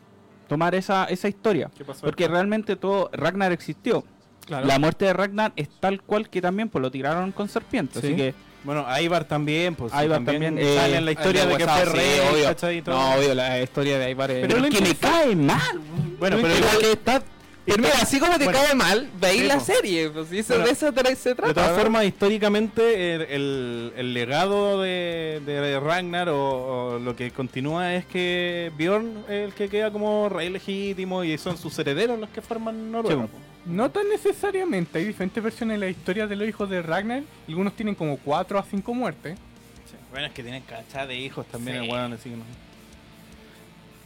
Tomar 0.47 0.75
esa, 0.75 1.05
esa 1.05 1.29
historia. 1.29 1.71
¿Qué 1.77 1.85
pasó 1.85 2.01
Porque 2.01 2.27
realmente 2.27 2.75
todo. 2.75 3.09
Ragnar 3.13 3.53
existió. 3.53 4.03
La 4.49 4.77
muerte 4.79 5.05
de 5.05 5.13
Ragnar 5.13 5.53
es 5.55 5.69
tal 5.79 6.01
cual 6.01 6.29
que 6.29 6.41
también 6.41 6.67
pues 6.67 6.81
lo 6.81 6.91
tiraron 6.91 7.31
con 7.31 7.47
serpiente. 7.47 8.01
Sí. 8.01 8.07
Así 8.07 8.15
que. 8.17 8.33
Bueno, 8.63 8.85
Ivar 9.01 9.25
también, 9.25 9.75
pues. 9.75 9.91
Ivar 9.93 10.23
también, 10.23 10.55
sale 10.55 10.93
eh, 10.93 10.97
en 10.97 11.05
la 11.05 11.11
historia 11.11 11.45
de 11.45 11.57
que 11.57 11.67
fue 11.67 11.83
sí, 11.85 11.89
rey, 11.91 12.19
obvio. 12.31 12.71
Y 12.73 12.81
todo. 12.81 12.95
No, 12.95 13.15
obvio, 13.15 13.33
la 13.35 13.61
historia 13.61 13.97
de 13.99 14.11
Ivar 14.11 14.29
es... 14.31 14.47
Pero 14.47 14.65
es 14.65 14.73
que 14.75 14.81
me 14.81 14.95
cae 14.95 15.35
mal. 15.35 15.81
Bueno, 16.19 16.37
Pero 16.41 16.55
igual 16.55 16.77
que 16.79 16.91
está... 16.91 17.23
Pero 17.63 17.77
mira, 17.83 17.93
así 18.01 18.19
como 18.19 18.37
te 18.39 18.45
Bueno. 18.45 18.59
cae 18.59 18.73
mal, 18.75 19.07
veis 19.19 19.43
la 19.45 19.59
serie, 19.59 20.09
pues 20.09 20.29
sí, 20.29 20.39
eso, 20.39 20.53
Bueno, 20.55 20.65
de 20.65 20.71
eso 20.71 20.91
tra- 20.91 21.15
se 21.15 21.35
trata. 21.35 21.47
De 21.49 21.53
todas 21.53 21.79
formas, 21.79 22.05
históricamente, 22.05 23.13
el, 23.15 23.21
el- 23.21 23.93
el 23.97 24.13
legado 24.15 24.81
de, 24.81 25.41
de 25.45 25.79
Ragnar 25.79 26.29
o, 26.29 26.95
o 26.95 26.99
lo 26.99 27.15
que 27.15 27.29
continúa 27.29 27.93
es 27.93 28.05
que 28.07 28.71
Bjorn 28.77 29.25
es 29.29 29.45
el 29.45 29.53
que 29.53 29.69
queda 29.69 29.91
como 29.91 30.27
rey 30.27 30.49
legítimo 30.49 31.23
y 31.23 31.37
son 31.37 31.55
sus 31.55 31.77
herederos 31.77 32.19
los 32.19 32.29
que 32.31 32.41
forman 32.41 32.91
Noruega. 32.91 33.25
Sí. 33.25 33.29
No 33.65 33.91
tan 33.91 34.09
necesariamente, 34.09 34.97
hay 34.99 35.05
diferentes 35.05 35.41
versiones 35.43 35.79
de 35.79 35.85
la 35.85 35.91
historia 35.91 36.25
de 36.27 36.35
los 36.35 36.47
hijos 36.47 36.69
de 36.69 36.81
Ragnar. 36.81 37.23
Algunos 37.47 37.73
tienen 37.75 37.93
como 37.95 38.17
4 38.17 38.57
a 38.57 38.63
5 38.63 38.93
muertes. 38.93 39.37
Sí. 39.85 39.95
Bueno, 40.11 40.27
es 40.27 40.33
que 40.33 40.41
tienen 40.41 40.63
cachada 40.63 41.07
de 41.07 41.15
hijos 41.17 41.45
también, 41.47 41.77
Sí. 41.79 41.83
el 41.85 41.91
weón, 41.91 42.13
así 42.13 42.29
que 42.31 42.35
no. 42.37 42.43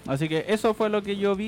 Así 0.08 0.30
que 0.30 0.46
eso 0.48 0.74
fue 0.74 0.90
lo 0.90 1.02
que 1.02 1.18
yo 1.18 1.36
vi. 1.36 1.46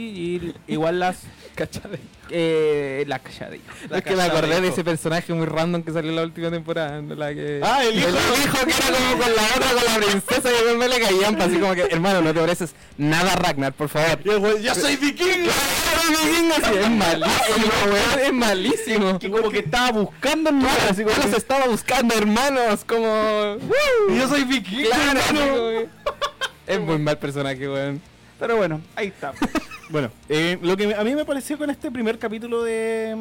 Y 0.68 0.74
igual 0.74 1.00
las. 1.00 1.24
Cachade. 1.56 2.00
Eh, 2.30 3.06
la 3.08 3.20
cachadilla. 3.20 3.64
La 3.90 4.00
es 4.00 4.04
que 4.04 4.16
me 4.16 4.24
acordé 4.24 4.60
de 4.62 4.68
ese 4.68 4.84
personaje 4.84 5.34
muy 5.34 5.46
random 5.46 5.84
que 5.84 5.92
salió 5.92 6.10
en 6.10 6.18
la 6.18 6.24
última 6.24 6.52
temporada. 6.52 7.02
La 7.02 7.34
que... 7.34 7.62
Ah, 7.64 7.84
el 7.84 7.98
hijo. 7.98 8.10
hijo 8.10 8.66
que 8.66 8.74
era 8.74 8.98
como 8.98 9.24
con 9.24 9.36
la 9.36 9.44
otra, 9.44 9.68
con 9.74 9.86
la 9.86 10.08
princesa, 10.08 10.50
y 10.52 10.68
a 10.68 10.72
mí 10.72 10.78
me 10.78 10.88
le 10.88 11.00
caían, 11.00 11.36
pues, 11.36 11.48
así 11.48 11.60
como 11.60 11.74
que, 11.74 11.84
hermano, 11.84 12.22
no 12.22 12.34
te 12.34 12.40
pareces 12.40 12.76
nada 12.98 13.36
Ragnar, 13.36 13.74
por 13.74 13.90
favor. 13.90 14.20
Y 14.24 14.30
el 14.30 14.38
weón, 14.40 14.62
¡Ya 14.62 14.76
soy 14.76 14.98
vikingo! 14.98 15.50
es 16.82 16.90
malísimo, 16.90 17.74
weón, 17.86 18.20
es 18.26 18.34
malísimo. 18.34 19.20
Que 19.20 19.32
como 19.32 19.50
que 19.50 19.60
estaba 19.60 19.92
buscando 19.92 20.50
el 20.50 20.58
lugar, 20.58 20.78
así 20.90 21.04
como 21.04 21.16
Yo 21.16 21.24
los 21.24 21.34
estaba 21.34 21.68
buscando, 21.68 22.14
hermanos, 22.16 22.84
como... 22.84 23.58
Yo 24.10 24.28
soy 24.28 24.44
vikingo, 24.44 24.90
Claro, 24.90 25.88
Es 26.66 26.80
muy 26.80 26.98
mal 26.98 27.18
personaje, 27.18 27.68
weón. 27.70 28.02
Pero 28.40 28.58
bueno, 28.58 28.82
ahí 28.96 29.08
está. 29.08 29.34
Bueno, 29.90 30.12
eh, 30.28 30.60
lo 30.62 30.76
que 30.76 30.94
a 30.94 31.02
mí 31.06 31.16
me 31.16 31.24
pareció 31.24 31.58
con 31.58 31.70
este 31.70 31.90
primer 31.90 32.20
capítulo 32.20 32.62
de, 32.62 33.16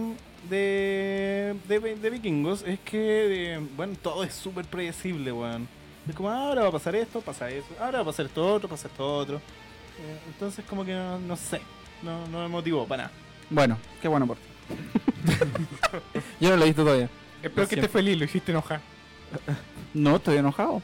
de, 0.50 1.54
de, 1.68 1.78
de 1.94 2.10
Vikingos 2.10 2.64
es 2.66 2.80
que, 2.80 3.54
eh, 3.54 3.60
bueno, 3.76 3.94
todo 4.02 4.24
es 4.24 4.34
súper 4.34 4.64
predecible, 4.64 5.30
weón. 5.30 5.68
Es 6.08 6.16
como, 6.16 6.28
"Ah, 6.28 6.48
ahora 6.48 6.62
va 6.62 6.68
a 6.70 6.72
pasar 6.72 6.96
esto, 6.96 7.20
pasa 7.20 7.48
eso, 7.48 7.68
ahora 7.78 7.98
va 7.98 8.02
a 8.02 8.06
pasar 8.06 8.26
esto 8.26 8.44
otro, 8.52 8.68
pasa 8.68 8.88
esto 8.88 9.16
otro. 9.16 9.36
Eh, 9.36 10.18
entonces, 10.26 10.64
como 10.68 10.84
que 10.84 10.92
no, 10.92 11.20
no 11.20 11.36
sé, 11.36 11.60
no, 12.02 12.26
no 12.26 12.40
me 12.42 12.48
motivó 12.48 12.84
para 12.84 13.04
nada. 13.04 13.14
Bueno, 13.48 13.78
qué 14.02 14.08
bueno 14.08 14.26
por 14.26 14.36
ti. 14.36 14.42
Yo 16.40 16.50
no 16.50 16.56
lo 16.56 16.62
he 16.64 16.66
visto 16.66 16.82
todavía. 16.82 17.08
Espero 17.44 17.68
que 17.68 17.76
estés 17.76 17.90
feliz, 17.92 18.18
lo 18.18 18.24
hiciste 18.24 18.50
enojar. 18.50 18.80
No, 19.94 20.16
estoy 20.16 20.38
enojado. 20.38 20.82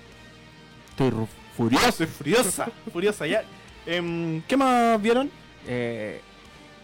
Estoy 0.91 1.11
furioso. 1.57 2.07
Furiosa, 2.07 2.69
furiosa 2.93 3.27
ya. 3.27 3.43
Em, 3.87 4.43
¿Qué 4.43 4.57
más 4.57 5.01
vieron? 5.03 5.31
Eh, 5.67 6.21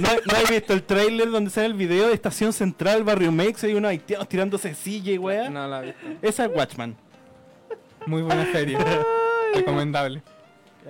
no, 0.00 0.08
no 0.24 0.36
hay 0.36 0.44
visto 0.48 0.72
el 0.72 0.82
trailer 0.84 1.30
donde 1.30 1.50
sale 1.50 1.66
el 1.66 1.74
video 1.74 2.08
de 2.08 2.14
Estación 2.14 2.52
Central, 2.52 3.02
Barrio 3.04 3.32
Mex, 3.32 3.64
hay 3.64 3.74
unos 3.74 3.90
haitianos 3.90 4.28
tirándose 4.28 4.74
silla 4.74 5.12
y 5.12 5.18
weá. 5.18 5.50
No 5.50 5.66
la 5.66 5.82
he 5.82 5.86
visto. 5.86 6.06
Esa 6.22 6.44
es 6.46 6.50
Watchman. 6.54 6.96
Muy 8.06 8.22
buena 8.22 8.50
serie. 8.52 8.78
Recomendable. 9.54 10.22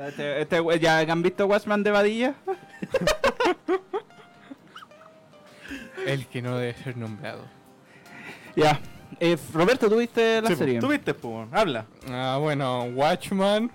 Este- 0.08 0.42
este 0.42 0.78
¿Ya 0.80 0.98
han 1.00 1.22
visto 1.22 1.46
Watchman 1.46 1.82
de 1.82 1.90
Badilla? 1.90 2.34
El 6.06 6.26
que 6.26 6.42
no 6.42 6.58
debe 6.58 6.74
ser 6.74 6.96
nombrado. 6.96 7.42
Ya. 8.54 8.78
Eh, 9.20 9.36
Roberto, 9.52 9.88
¿tú 9.88 9.96
viste 9.96 10.40
la 10.42 10.48
Sí, 10.48 10.56
serie? 10.56 10.80
¿Tú 10.80 10.88
viste, 10.88 11.14
po? 11.14 11.46
Habla. 11.52 11.86
Ah, 12.10 12.38
bueno, 12.40 12.84
Watchman. 12.94 13.70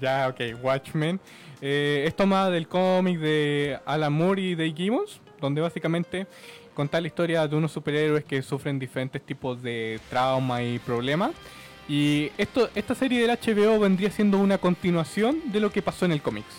Ya, 0.00 0.28
ok, 0.28 0.62
Watchmen. 0.62 1.18
Eh, 1.60 2.04
es 2.06 2.14
tomada 2.14 2.50
del 2.50 2.68
cómic 2.68 3.18
de 3.18 3.78
Alan 3.84 4.12
Moore 4.12 4.42
y 4.42 4.54
Dave 4.54 4.74
Gibbons, 4.76 5.20
donde 5.40 5.60
básicamente 5.60 6.26
cuenta 6.74 7.00
la 7.00 7.06
historia 7.06 7.48
de 7.48 7.56
unos 7.56 7.72
superhéroes 7.72 8.24
que 8.24 8.42
sufren 8.42 8.78
diferentes 8.78 9.22
tipos 9.22 9.62
de 9.62 9.98
trauma 10.10 10.62
y 10.62 10.78
problemas. 10.78 11.30
Y 11.88 12.30
esto, 12.36 12.68
esta 12.74 12.94
serie 12.94 13.26
del 13.26 13.30
HBO 13.38 13.78
vendría 13.80 14.10
siendo 14.10 14.38
una 14.38 14.58
continuación 14.58 15.40
de 15.52 15.60
lo 15.60 15.70
que 15.70 15.82
pasó 15.82 16.04
en 16.04 16.12
el 16.12 16.20
cómics. 16.20 16.54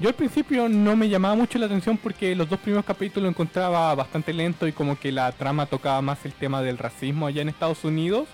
Yo 0.00 0.08
al 0.08 0.14
principio 0.16 0.68
no 0.68 0.96
me 0.96 1.08
llamaba 1.08 1.36
mucho 1.36 1.56
la 1.56 1.66
atención 1.66 1.96
porque 1.96 2.34
los 2.34 2.48
dos 2.48 2.58
primeros 2.58 2.84
capítulos 2.84 3.22
lo 3.22 3.28
encontraba 3.28 3.94
bastante 3.94 4.32
lento 4.32 4.66
y 4.66 4.72
como 4.72 4.98
que 4.98 5.12
la 5.12 5.30
trama 5.30 5.66
tocaba 5.66 6.02
más 6.02 6.24
el 6.24 6.32
tema 6.32 6.62
del 6.62 6.78
racismo 6.78 7.28
allá 7.28 7.42
en 7.42 7.48
Estados 7.48 7.84
Unidos, 7.84 8.26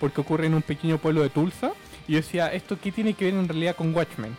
porque 0.00 0.20
ocurre 0.20 0.46
en 0.46 0.54
un 0.54 0.62
pequeño 0.62 0.98
pueblo 0.98 1.22
de 1.22 1.30
Tulsa. 1.30 1.70
Y 2.08 2.12
yo 2.12 2.16
decía, 2.16 2.52
¿esto 2.52 2.76
qué 2.80 2.90
tiene 2.90 3.14
que 3.14 3.26
ver 3.26 3.34
en 3.34 3.48
realidad 3.48 3.76
con 3.76 3.94
Watchmen? 3.94 4.36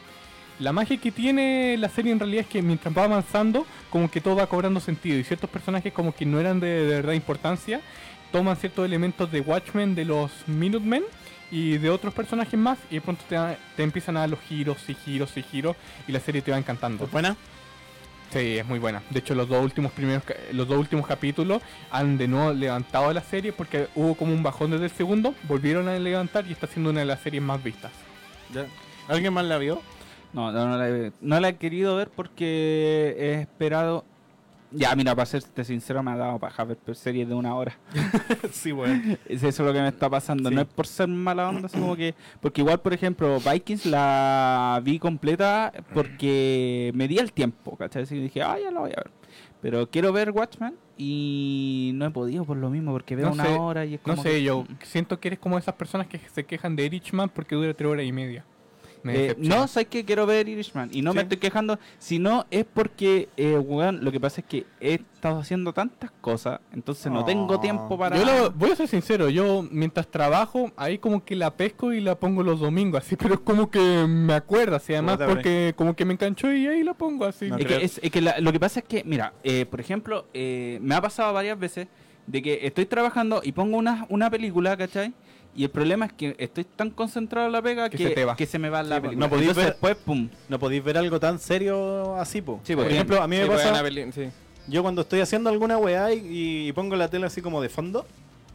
La 0.59 0.73
magia 0.73 0.97
que 0.97 1.13
tiene 1.13 1.77
la 1.77 1.87
serie 1.87 2.11
en 2.11 2.19
realidad 2.19 2.41
es 2.41 2.47
que 2.47 2.61
mientras 2.61 2.95
va 2.95 3.05
avanzando, 3.05 3.65
como 3.89 4.11
que 4.11 4.19
todo 4.19 4.35
va 4.35 4.47
cobrando 4.47 4.81
sentido 4.81 5.17
y 5.17 5.23
ciertos 5.23 5.49
personajes 5.49 5.93
como 5.93 6.13
que 6.13 6.25
no 6.25 6.41
eran 6.41 6.59
de, 6.59 6.67
de 6.67 6.95
verdad 6.95 7.13
importancia, 7.13 7.79
toman 8.33 8.57
ciertos 8.57 8.85
elementos 8.85 9.31
de 9.31 9.39
Watchmen, 9.39 9.95
de 9.95 10.03
los 10.03 10.29
Minutemen 10.45 11.03
y 11.51 11.77
de 11.77 11.89
otros 11.89 12.13
personajes 12.13 12.59
más 12.59 12.77
y 12.89 12.95
de 12.95 13.01
pronto 13.01 13.23
te, 13.29 13.37
te 13.75 13.83
empiezan 13.83 14.17
a 14.17 14.21
dar 14.21 14.29
los 14.29 14.39
giros 14.41 14.77
y 14.89 14.93
giros 14.95 15.35
y 15.37 15.43
giros 15.43 15.75
y 16.07 16.11
la 16.11 16.19
serie 16.19 16.41
te 16.41 16.51
va 16.51 16.57
encantando. 16.57 17.05
¿Es 17.05 17.11
buena? 17.11 17.35
Sí, 18.31 18.57
es 18.57 18.65
muy 18.65 18.79
buena. 18.79 19.01
De 19.11 19.19
hecho, 19.19 19.35
los 19.35 19.47
dos 19.47 19.63
últimos 19.63 19.91
primeros, 19.91 20.23
ca- 20.23 20.33
los 20.51 20.67
dos 20.67 20.77
últimos 20.79 21.05
capítulos 21.07 21.61
han 21.91 22.17
de 22.17 22.27
nuevo 22.27 22.51
levantado 22.53 23.13
la 23.13 23.21
serie 23.21 23.53
porque 23.53 23.87
hubo 23.95 24.15
como 24.15 24.33
un 24.33 24.43
bajón 24.43 24.71
desde 24.71 24.85
el 24.85 24.91
segundo, 24.91 25.35
volvieron 25.43 25.87
a 25.87 25.97
levantar 25.99 26.45
y 26.47 26.51
está 26.51 26.67
siendo 26.67 26.89
una 26.89 27.01
de 27.01 27.05
las 27.05 27.21
series 27.21 27.41
más 27.43 27.63
vistas. 27.63 27.91
Ya. 28.53 28.65
¿Alguien 29.07 29.31
más 29.33 29.45
la 29.45 29.57
vio? 29.57 29.81
No, 30.33 30.51
no, 30.51 30.67
no 30.67 30.77
la, 30.77 30.89
he, 30.89 31.11
no 31.21 31.39
la 31.39 31.49
he 31.49 31.55
querido 31.57 31.95
ver 31.95 32.09
porque 32.09 33.15
he 33.17 33.41
esperado. 33.41 34.03
Ya, 34.71 34.93
mira, 34.95 35.15
para 35.15 35.25
serte 35.25 35.63
sincero, 35.63 36.03
me 36.03 36.11
ha 36.11 36.17
dado 36.17 36.37
paja 36.39 36.63
ver 36.65 36.77
series 36.93 37.27
de 37.27 37.33
una 37.33 37.55
hora. 37.55 37.77
sí. 38.51 38.71
Es 39.29 39.43
eso 39.43 39.63
lo 39.63 39.71
que 39.71 39.81
me 39.81 39.87
está 39.87 40.09
pasando. 40.09 40.49
Sí. 40.49 40.55
No 40.55 40.61
es 40.61 40.67
por 40.67 40.87
ser 40.87 41.07
mala 41.07 41.49
onda, 41.49 41.67
así 41.67 41.77
como 41.79 41.95
que. 41.95 42.13
Porque 42.41 42.61
igual, 42.61 42.79
por 42.81 42.93
ejemplo, 42.93 43.39
Vikings 43.39 43.85
la 43.85 44.81
vi 44.83 44.99
completa 44.99 45.71
porque 45.93 46.91
me 46.93 47.07
di 47.07 47.17
el 47.19 47.31
tiempo, 47.31 47.77
¿cachai? 47.77 48.03
Así 48.03 48.15
que 48.15 48.21
dije, 48.21 48.41
ah, 48.41 48.57
ya 48.61 48.71
la 48.71 48.79
voy 48.81 48.91
a 48.91 48.97
ver. 48.97 49.11
Pero 49.61 49.89
quiero 49.89 50.11
ver 50.13 50.31
Watchmen 50.31 50.75
y 50.97 51.91
no 51.95 52.05
he 52.05 52.11
podido 52.11 52.45
por 52.45 52.57
lo 52.57 52.69
mismo, 52.69 52.91
porque 52.91 53.15
veo 53.15 53.27
No 53.27 53.33
una 53.33 53.45
sé, 53.45 53.51
hora 53.53 53.85
y 53.85 53.95
es 53.95 54.01
como. 54.01 54.15
No 54.17 54.21
sé, 54.23 54.29
que- 54.31 54.43
yo 54.43 54.65
siento 54.83 55.19
que 55.19 55.29
eres 55.29 55.39
como 55.39 55.57
esas 55.57 55.75
personas 55.75 56.07
que 56.07 56.19
se 56.19 56.43
quejan 56.45 56.75
de 56.75 56.87
Richman 56.89 57.29
porque 57.29 57.55
dura 57.55 57.73
tres 57.73 57.89
horas 57.89 58.05
y 58.05 58.11
media. 58.11 58.45
Eh, 59.07 59.35
no, 59.37 59.67
sabes 59.67 59.87
que 59.89 60.03
quiero 60.05 60.25
ver 60.25 60.47
Irishman 60.49 60.89
y 60.91 61.01
no 61.01 61.13
me 61.13 61.21
estoy 61.21 61.37
quejando, 61.37 61.79
sino 61.99 62.45
es 62.49 62.65
porque, 62.65 63.29
eh, 63.37 63.57
weón, 63.57 64.03
lo 64.03 64.11
que 64.11 64.19
pasa 64.19 64.41
es 64.41 64.47
que 64.47 64.65
he 64.79 64.95
estado 64.95 65.39
haciendo 65.39 65.73
tantas 65.73 66.11
cosas, 66.21 66.59
entonces 66.73 67.11
no, 67.11 67.19
No. 67.19 67.25
tengo 67.25 67.59
tiempo 67.59 67.97
para... 67.97 68.17
Yo 68.17 68.25
lo- 68.25 68.51
voy 68.51 68.71
a 68.71 68.75
ser 68.75 68.87
sincero, 68.87 69.29
yo 69.29 69.65
mientras 69.71 70.07
trabajo, 70.07 70.71
ahí 70.77 70.97
como 70.97 71.23
que 71.23 71.35
la 71.35 71.51
pesco 71.51 71.93
y 71.93 72.01
la 72.01 72.15
pongo 72.15 72.43
los 72.43 72.59
domingos, 72.59 73.03
así, 73.05 73.15
pero 73.17 73.35
es 73.35 73.39
como 73.41 73.69
que 73.69 74.05
me 74.07 74.33
acuerdo, 74.33 74.75
así, 74.75 74.93
además 74.93 75.17
porque 75.25 75.73
como 75.75 75.95
que 75.95 76.05
me 76.05 76.13
enganchó 76.13 76.51
y 76.51 76.67
ahí 76.67 76.83
la 76.83 76.93
pongo 76.93 77.25
así. 77.25 77.49
No 77.49 77.57
Es 77.57 77.65
que, 77.65 77.75
es, 77.83 77.99
es 78.03 78.11
que 78.11 78.21
la- 78.21 78.39
lo 78.39 78.51
que 78.51 78.59
pasa 78.59 78.79
es 78.79 78.85
que, 78.85 79.03
mira, 79.03 79.33
eh, 79.43 79.65
por 79.65 79.79
ejemplo, 79.79 80.25
eh, 80.33 80.79
me 80.81 80.95
ha 80.95 81.01
pasado 81.01 81.33
varias 81.33 81.57
veces 81.59 81.87
de 82.27 82.41
que 82.41 82.59
estoy 82.65 82.85
trabajando 82.87 83.41
y 83.43 83.51
pongo 83.51 83.77
una, 83.77 84.05
una 84.09 84.29
película, 84.31 84.75
¿cachai? 84.77 85.13
Y 85.55 85.63
el 85.63 85.69
problema 85.69 86.05
es 86.05 86.13
que 86.13 86.35
estoy 86.37 86.65
tan 86.65 86.89
concentrado 86.89 87.47
en 87.47 87.53
la 87.53 87.61
pega 87.61 87.89
Que 87.89 87.97
que, 87.97 88.07
se 88.09 88.13
te 88.13 88.25
va. 88.25 88.35
que 88.35 88.45
se 88.45 88.59
me 88.59 88.69
va 88.69 88.83
la 88.83 88.95
Sí, 88.97 89.01
película. 89.01 89.25
no 89.25 89.29
podéis 89.29 89.49
Entonces 89.49 89.63
ver- 89.65 89.73
después, 89.73 89.95
pum. 89.95 90.29
No 90.49 90.59
podéis 90.59 90.83
ver 90.83 90.97
algo 90.97 91.19
tan 91.19 91.39
serio 91.39 92.15
así, 92.17 92.41
po. 92.41 92.59
Sí, 92.63 92.75
Por 92.75 92.87
ejemplo, 92.91 93.21
a 93.21 93.27
mí 93.27 93.37
me 93.37 93.43
Sí, 93.43 93.49
pasa... 93.49 93.83
Yo 94.67 94.81
cuando 94.81 95.01
estoy 95.03 95.21
haciendo 95.21 95.49
alguna 95.49 95.77
weá 95.77 96.11
y, 96.13 96.67
y 96.67 96.71
pongo 96.73 96.95
la 96.95 97.07
tele 97.07 97.27
así 97.27 97.39
como 97.41 97.61
de 97.61 97.69
fondo, 97.69 98.05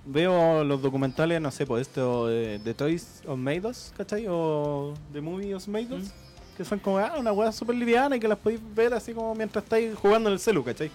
veo 0.04 0.64
los 0.64 0.82
documentales, 0.82 1.40
no 1.40 1.50
sé, 1.52 1.66
pues 1.66 1.82
esto 1.82 2.26
de, 2.26 2.58
de 2.58 2.74
Toys 2.74 3.22
of 3.26 3.38
Made 3.38 3.60
Us, 3.66 3.92
¿cachai? 3.96 4.26
O 4.28 4.92
The 5.12 5.20
Movie 5.20 5.54
of 5.54 5.66
Made 5.68 5.94
Us, 5.94 6.10
que 6.56 6.64
son 6.64 6.80
como 6.80 6.98
ah, 6.98 7.12
una 7.16 7.30
weá 7.32 7.52
súper 7.52 7.76
liviana 7.76 8.16
y 8.16 8.20
que 8.20 8.26
las 8.26 8.38
podéis 8.38 8.60
ver 8.74 8.92
así 8.92 9.12
como 9.14 9.34
mientras 9.36 9.62
estáis 9.62 9.94
jugando 9.94 10.28
en 10.28 10.34
el 10.34 10.40
celu, 10.40 10.64
¿cachai? 10.64 10.90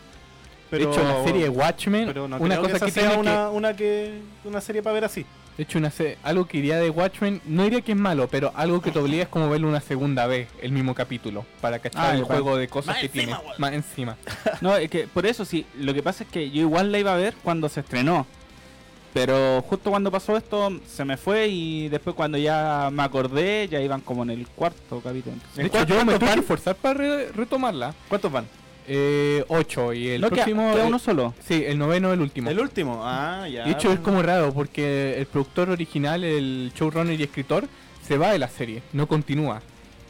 de 0.69 0.77
hecho, 0.83 1.01
la 1.01 1.23
serie 1.23 1.47
Watchmen, 1.47 2.05
pero 2.07 2.27
no 2.27 2.37
una 2.37 2.57
cosa 2.57 2.79
que, 2.79 2.85
que, 2.85 2.91
sea 2.91 3.17
una, 3.17 3.49
una, 3.49 3.73
que, 3.73 4.19
una 4.43 4.59
serie 4.59 4.83
para 4.83 4.95
ver 4.95 5.05
así. 5.05 5.25
De 5.57 5.63
hecho, 5.63 5.77
una 5.77 5.89
se- 5.89 6.17
algo 6.23 6.45
que 6.47 6.57
iría 6.57 6.77
de 6.77 6.89
Watchmen, 6.89 7.41
no 7.45 7.63
diría 7.63 7.81
que 7.81 7.93
es 7.93 7.97
malo, 7.97 8.27
pero 8.29 8.51
algo 8.55 8.81
que 8.81 8.91
te 8.91 8.99
obliga 8.99 9.23
es 9.23 9.29
como 9.29 9.49
verlo 9.49 9.67
una 9.69 9.79
segunda 9.81 10.27
vez, 10.27 10.49
el 10.61 10.71
mismo 10.71 10.93
capítulo, 10.93 11.45
para 11.61 11.79
cachar 11.79 12.05
Ah, 12.05 12.11
el 12.11 12.19
igual. 12.19 12.41
juego 12.41 12.57
de 12.57 12.67
cosas 12.67 12.97
que 12.97 13.07
tiene. 13.09 13.35
Más 13.57 13.73
encima. 13.73 14.17
No, 14.61 14.75
es 14.75 14.89
que 14.89 15.07
por 15.07 15.25
eso 15.25 15.45
sí, 15.45 15.65
lo 15.77 15.93
que 15.93 16.03
pasa 16.03 16.23
es 16.23 16.29
que 16.29 16.49
yo 16.51 16.61
igual 16.61 16.91
la 16.91 16.99
iba 16.99 17.13
a 17.13 17.17
ver 17.17 17.33
cuando 17.43 17.69
se 17.69 17.79
estrenó. 17.81 18.25
Pero 19.13 19.61
justo 19.69 19.91
cuando 19.91 20.11
pasó 20.11 20.35
esto 20.35 20.77
se 20.85 21.05
me 21.05 21.15
fue 21.15 21.47
y 21.47 21.87
después 21.87 22.15
cuando 22.17 22.37
ya 22.37 22.89
me 22.91 23.01
acordé 23.03 23.65
ya 23.69 23.79
iban 23.79 24.01
como 24.01 24.23
en 24.23 24.31
el 24.31 24.45
cuarto 24.47 24.99
capítulo. 25.01 25.37
De 25.55 25.61
¿En 25.61 25.67
hecho, 25.67 25.85
yo 25.85 26.03
me 26.03 26.13
tuve 26.15 26.19
que 26.19 26.25
van? 26.25 26.39
esforzar 26.39 26.75
para 26.75 26.95
re- 26.95 27.31
retomarla. 27.31 27.93
¿Cuántos 28.09 28.29
van? 28.29 28.45
Eh, 28.87 29.43
ocho, 29.47 29.93
y 29.93 30.09
el 30.09 30.21
no, 30.21 30.29
próximo... 30.29 30.71
queda 30.73 30.83
eh, 30.83 30.87
uno 30.87 30.99
solo. 30.99 31.33
Sí, 31.43 31.63
el 31.65 31.77
noveno 31.77 32.13
el 32.13 32.21
último. 32.21 32.49
El 32.49 32.59
último. 32.59 33.01
Ah, 33.03 33.47
ya. 33.49 33.65
De 33.65 33.71
hecho, 33.71 33.91
es 33.91 33.99
como 33.99 34.21
raro 34.21 34.53
porque 34.53 35.17
el 35.17 35.25
productor 35.25 35.69
original, 35.71 36.23
el 36.23 36.71
showrunner 36.75 37.19
y 37.19 37.23
escritor, 37.23 37.67
se 38.05 38.17
va 38.17 38.31
de 38.31 38.39
la 38.39 38.47
serie, 38.47 38.83
no 38.93 39.07
continúa. 39.07 39.61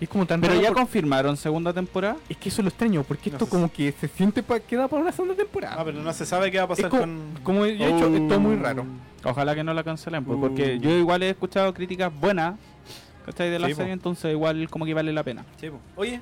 Y 0.01 0.03
es 0.03 0.09
como 0.09 0.25
tan 0.25 0.41
Pero 0.41 0.53
raro 0.55 0.61
ya 0.65 0.73
confirmaron 0.73 1.37
segunda 1.37 1.71
temporada. 1.71 2.17
Es 2.27 2.35
que 2.35 2.49
eso 2.49 2.59
es 2.61 2.65
lo 2.65 2.69
extraño, 2.69 3.03
porque 3.03 3.29
No 3.29 3.37
esto 3.37 3.47
como 3.47 3.71
que 3.71 3.93
se 3.93 4.09
siente 4.09 4.43
pa 4.43 4.59
queda 4.59 4.89
para 4.89 5.01
una 5.01 5.13
segunda 5.13 5.35
temporada. 5.35 5.77
Ah, 5.79 5.85
pero 5.85 6.01
no 6.01 6.11
se 6.11 6.25
sabe 6.25 6.51
qué 6.51 6.57
va 6.57 6.65
a 6.65 6.67
pasar 6.67 6.85
Es 6.85 6.91
como, 6.91 7.01
con... 7.03 7.39
como 7.43 7.65
ya 7.65 7.87
he 7.87 7.93
dicho, 7.93 8.13
es 8.13 8.27
todo 8.27 8.39
muy 8.41 8.57
raro. 8.57 8.85
Ojalá 9.23 9.55
que 9.55 9.63
no 9.63 9.73
la 9.73 9.85
cancelen, 9.85 10.25
pues, 10.25 10.37
porque 10.37 10.75
Uh. 10.75 10.81
yo 10.81 10.89
igual 10.91 11.23
he 11.23 11.29
escuchado 11.29 11.73
críticas 11.73 12.11
buenas 12.19 12.55
¿cachai? 13.25 13.49
de 13.49 13.57
la 13.57 13.67
Sí, 13.67 13.73
po. 13.73 13.77
serie, 13.77 13.93
entonces 13.93 14.31
igual 14.33 14.69
como 14.69 14.85
que 14.85 14.93
vale 14.93 15.13
la 15.13 15.23
pena. 15.23 15.45
Sí, 15.61 15.69
po. 15.69 15.79
Oye, 15.95 16.19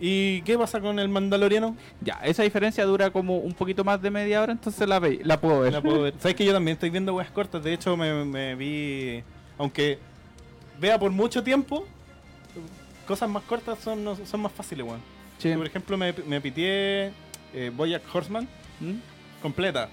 ¿y 0.00 0.42
qué 0.42 0.56
pasa 0.58 0.80
con 0.80 0.98
el 0.98 1.08
Mandaloriano? 1.08 1.76
Ya, 2.00 2.20
esa 2.24 2.42
diferencia 2.42 2.84
dura 2.84 3.10
como 3.10 3.38
un 3.38 3.54
poquito 3.54 3.84
más 3.84 4.00
de 4.02 4.10
media 4.10 4.42
hora, 4.42 4.52
entonces 4.52 4.88
la, 4.88 4.98
ve, 4.98 5.20
la 5.24 5.40
puedo 5.40 5.60
ver. 5.60 5.72
La 5.72 5.80
puedo 5.82 6.02
ver. 6.02 6.14
Sabes 6.20 6.34
que 6.36 6.44
yo 6.44 6.52
también 6.52 6.74
estoy 6.74 6.90
viendo 6.90 7.14
weas 7.14 7.30
cortas. 7.30 7.62
De 7.62 7.72
hecho, 7.72 7.96
me, 7.96 8.24
me 8.24 8.54
vi. 8.54 9.22
Aunque 9.58 9.98
vea 10.78 10.98
por 10.98 11.10
mucho 11.10 11.42
tiempo, 11.42 11.86
cosas 13.06 13.28
más 13.28 13.42
cortas 13.44 13.78
son, 13.78 14.04
no- 14.04 14.16
son 14.26 14.40
más 14.40 14.52
fáciles, 14.52 14.86
weón. 14.86 15.00
Sí. 15.38 15.52
Por 15.54 15.66
ejemplo, 15.66 15.96
me, 15.96 16.12
me 16.26 16.40
pitié 16.40 17.12
eh, 17.54 17.70
Boyack 17.74 18.02
Horseman 18.14 18.48
¿Mm? 18.80 18.94
completa. 19.42 19.88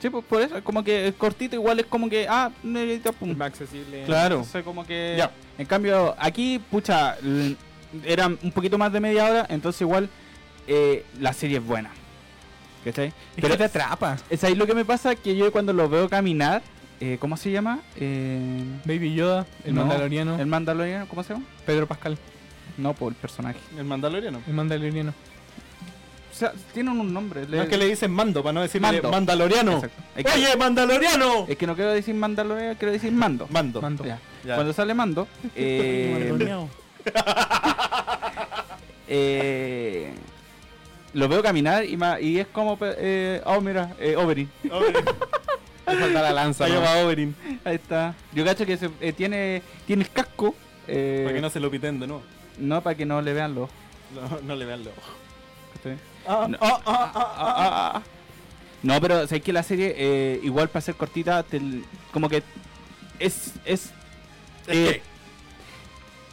Sí, 0.00 0.10
pues 0.10 0.24
por 0.24 0.42
eso, 0.42 0.62
como 0.64 0.82
que 0.82 1.06
es 1.08 1.14
cortito, 1.14 1.54
igual 1.54 1.78
es 1.78 1.86
como 1.86 2.08
que, 2.10 2.26
ah, 2.28 2.50
necesita 2.62 3.12
pum. 3.12 3.36
Más 3.36 3.48
accesible. 3.48 4.02
Claro. 4.04 4.36
Entonces 4.36 4.64
como 4.64 4.84
que... 4.84 5.14
Ya. 5.16 5.30
En 5.56 5.64
cambio, 5.66 6.14
aquí, 6.18 6.58
pucha, 6.70 7.16
era 8.04 8.26
un 8.26 8.52
poquito 8.52 8.78
más 8.78 8.92
de 8.92 9.00
media 9.00 9.26
hora, 9.26 9.46
entonces 9.48 9.80
igual 9.82 10.08
eh, 10.66 11.04
la 11.20 11.32
serie 11.32 11.58
es 11.58 11.64
buena. 11.64 11.90
¿Cachai? 12.84 13.12
Pero 13.36 13.56
te 13.56 13.64
atrapa. 13.64 14.16
Es 14.28 14.42
ahí 14.44 14.54
lo 14.54 14.66
que 14.66 14.74
me 14.74 14.84
pasa, 14.84 15.14
que 15.14 15.36
yo 15.36 15.52
cuando 15.52 15.72
lo 15.72 15.88
veo 15.88 16.08
caminar, 16.08 16.62
eh, 17.00 17.16
¿cómo 17.20 17.36
se 17.36 17.50
llama? 17.50 17.80
Eh, 17.96 18.64
Baby 18.84 19.14
Yoda, 19.14 19.46
el 19.64 19.74
no, 19.74 19.82
mandaloriano, 19.82 20.38
El 20.38 20.46
Mandaloriano, 20.46 21.06
¿cómo 21.08 21.22
se 21.22 21.34
llama? 21.34 21.44
Pedro 21.64 21.86
Pascal, 21.86 22.18
No, 22.78 22.94
por 22.94 23.12
el 23.12 23.16
personaje. 23.18 23.58
El 23.76 23.84
Mandaloriano. 23.84 24.40
el 24.46 24.52
mandaloriano. 24.54 25.10
O 25.10 26.34
sea, 26.34 26.52
tienen 26.72 26.98
un 26.98 27.12
nombre. 27.12 27.46
No 27.46 27.62
es 27.62 27.68
que 27.68 27.76
le 27.76 27.86
dicen 27.86 28.10
mando, 28.10 28.42
para 28.42 28.54
no 28.54 28.62
decirle 28.62 28.88
Mando. 28.88 29.10
Mandaloriano. 29.10 29.72
Exacto. 29.74 30.02
Es 30.16 30.24
que, 30.24 30.32
¡Oye, 30.32 30.56
Mandaloriano! 30.56 31.46
es 31.46 31.56
que 31.56 31.66
no 31.66 31.74
quiero 31.76 31.92
decir 31.92 32.14
Mandaloriano, 32.14 32.74
quiero 32.78 32.92
decir 32.92 33.12
Mando. 33.12 33.46
Mando. 33.50 33.82
Mando. 33.82 34.04
Ya. 34.04 34.18
Ya. 34.44 34.54
Cuando 34.54 34.72
sale 34.72 34.94
Mando, 34.94 35.28
eh. 35.54 36.32
eh, 39.08 40.12
lo 41.12 41.28
veo 41.28 41.42
caminar 41.42 41.84
y, 41.84 41.96
ma- 41.96 42.20
y 42.20 42.38
es 42.38 42.46
como, 42.48 42.78
eh, 42.80 43.42
oh 43.44 43.60
mira, 43.60 43.94
eh, 43.98 44.16
Oberyn. 44.16 44.50
Oberyn. 44.70 44.94
Le 45.86 45.96
falta 45.96 46.22
la 46.22 46.32
lanza. 46.32 46.64
Ahí 46.64 46.72
¿no? 46.72 46.80
Oberyn. 47.04 47.34
Ahí 47.64 47.74
está. 47.74 48.14
Yo 48.32 48.44
cacho 48.44 48.64
que 48.64 48.76
se- 48.76 48.90
eh, 49.00 49.12
tiene, 49.12 49.62
tiene 49.86 50.04
el 50.04 50.10
casco. 50.10 50.54
eh, 50.86 51.22
Para 51.24 51.34
que 51.34 51.40
no 51.42 51.50
se 51.50 51.60
lo 51.60 51.70
piten 51.70 52.00
de 52.00 52.06
nuevo. 52.06 52.22
no, 52.58 52.80
para 52.82 52.96
que 52.96 53.04
no 53.04 53.20
le 53.20 53.32
vean 53.32 53.54
los 53.54 53.64
ojos. 53.64 53.74
No, 54.14 54.40
no 54.48 54.56
le 54.56 54.64
vean 54.64 54.84
los 54.84 54.92
ojos. 54.96 55.10
¿cachai? 55.74 55.96
Ah, 56.26 56.46
No. 56.48 56.58
ah, 56.60 56.80
ah, 56.86 57.12
ah, 57.14 57.34
ah, 57.36 57.92
ah. 57.96 58.02
No, 58.82 59.00
pero 59.00 59.26
sabes 59.26 59.42
que 59.42 59.52
la 59.52 59.62
serie, 59.62 59.94
eh, 59.96 60.40
igual 60.42 60.68
para 60.68 60.80
ser 60.82 60.94
cortita, 60.94 61.42
te- 61.42 61.60
como 62.12 62.28
que 62.28 62.42
es. 63.18 63.52
es 63.64 63.90
Es 64.66 64.68
eh, 64.68 65.02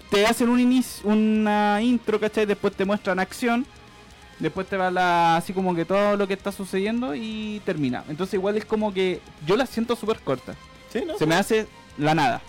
te 0.10 0.26
hacen 0.26 0.50
un 0.50 0.60
inicio, 0.60 1.10
una 1.10 1.80
intro, 1.82 2.20
¿cachai? 2.20 2.46
Después 2.46 2.74
te 2.74 2.86
muestran 2.86 3.20
acción. 3.20 3.66
Después 4.40 4.68
te 4.68 4.78
va 4.78 4.90
la, 4.90 5.36
así 5.36 5.52
como 5.52 5.76
que 5.76 5.84
todo 5.84 6.16
lo 6.16 6.26
que 6.26 6.34
está 6.34 6.52
sucediendo 6.52 7.14
y 7.14 7.62
termina. 7.66 8.06
Entonces 8.08 8.36
igual 8.36 8.56
es 8.56 8.64
como 8.64 8.94
que 8.94 9.20
yo 9.46 9.58
la 9.58 9.66
siento 9.66 9.98
súper 9.98 10.20
corta. 10.20 10.56
Sí, 10.90 11.04
¿no? 11.06 11.18
Se 11.18 11.26
me 11.26 11.36
hace 11.36 11.68
la 11.98 12.16
nada. 12.16 12.42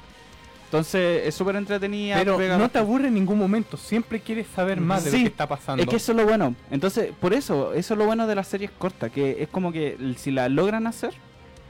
Entonces 0.67 1.27
es 1.27 1.35
súper 1.35 1.57
entretenida. 1.57 2.17
Pero 2.17 2.37
pega 2.37 2.57
no 2.57 2.69
te 2.69 2.79
aburre 2.79 3.09
en 3.09 3.15
ningún 3.15 3.37
momento, 3.37 3.77
siempre 3.77 4.21
quieres 4.21 4.47
saber 4.55 4.81
más 4.81 5.03
de 5.03 5.11
lo 5.11 5.19
que 5.19 5.25
está 5.25 5.49
pasando. 5.49 5.83
Es 5.83 5.89
que 5.89 5.97
eso 5.97 6.13
es 6.13 6.17
lo 6.17 6.25
bueno. 6.25 6.55
Entonces, 6.71 7.11
por 7.21 7.35
eso, 7.35 7.75
eso 7.75 7.95
es 7.95 7.99
lo 7.99 8.07
bueno 8.07 8.29
de 8.29 8.37
las 8.37 8.47
series 8.47 8.71
cortas, 8.71 9.11
que 9.11 9.43
es 9.43 9.49
como 9.49 9.73
que 9.73 10.15
si 10.17 10.31
la 10.31 10.49
logran 10.49 10.87
hacer, 10.87 11.13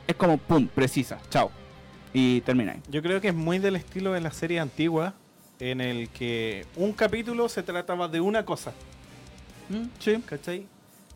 es 0.07 0.17
como 0.17 0.37
pum, 0.37 0.69
precisa, 0.69 1.19
chao. 1.31 1.51
Y 2.13 2.43
termina 2.43 2.73
ahí. 2.73 2.81
Yo 2.91 3.01
creo 3.01 3.23
que 3.23 3.29
es 3.29 3.35
muy 3.35 3.59
del 3.59 3.77
estilo 3.77 4.13
de 4.13 4.21
la 4.21 4.33
serie 4.33 4.61
antigua, 4.61 5.15
en 5.61 5.81
el 5.81 6.09
que 6.09 6.67
un 6.77 6.93
capítulo 6.93 7.49
se 7.49 7.63
trataba 7.63 8.09
de 8.09 8.21
una 8.21 8.45
cosa, 8.45 8.73
Sí. 9.99 10.17
¿cachai? 10.27 10.67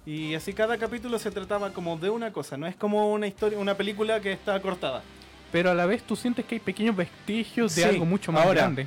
Y 0.06 0.34
así 0.34 0.52
cada 0.52 0.76
capítulo 0.78 1.18
se 1.18 1.30
trataba 1.30 1.70
como 1.72 1.96
de 1.96 2.10
una 2.10 2.30
cosa, 2.32 2.56
no 2.56 2.66
es 2.66 2.76
como 2.76 3.10
una 3.12 3.26
historia, 3.26 3.58
una 3.58 3.74
película 3.74 4.20
que 4.20 4.32
está 4.32 4.60
cortada. 4.60 5.02
Pero 5.50 5.70
a 5.70 5.74
la 5.74 5.86
vez 5.86 6.02
tú 6.02 6.14
sientes 6.14 6.44
que 6.44 6.56
hay 6.56 6.60
pequeños 6.60 6.94
vestigios 6.94 7.74
de 7.74 7.82
Sí, 7.82 7.88
algo 7.88 8.04
mucho 8.04 8.30
más 8.32 8.44
ahora. 8.44 8.60
grande. 8.62 8.86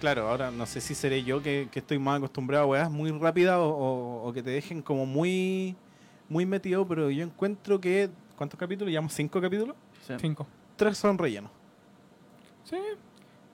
Claro, 0.00 0.28
ahora 0.28 0.50
no 0.50 0.64
sé 0.66 0.80
si 0.80 0.94
seré 0.94 1.22
yo 1.22 1.42
que, 1.42 1.68
que 1.70 1.78
estoy 1.80 1.98
más 1.98 2.18
acostumbrado 2.18 2.64
a 2.64 2.66
weas 2.66 2.90
muy 2.90 3.10
rápidas 3.10 3.56
o, 3.58 3.68
o- 3.68 4.28
o 4.28 4.32
que 4.32 4.42
te 4.42 4.50
dejen 4.50 4.80
como 4.82 5.06
muy, 5.06 5.76
muy 6.28 6.46
metido, 6.46 6.86
pero 6.86 7.10
yo 7.10 7.22
encuentro 7.24 7.80
que... 7.80 8.10
¿Cuántos 8.36 8.58
capítulos? 8.58 8.90
¿Llevamos 8.90 9.12
cinco 9.12 9.40
capítulos? 9.40 9.76
Cinco. 10.20 10.46
Tres 10.76 10.98
son 10.98 11.16
rellenos. 11.16 11.50
Sí. 12.64 12.76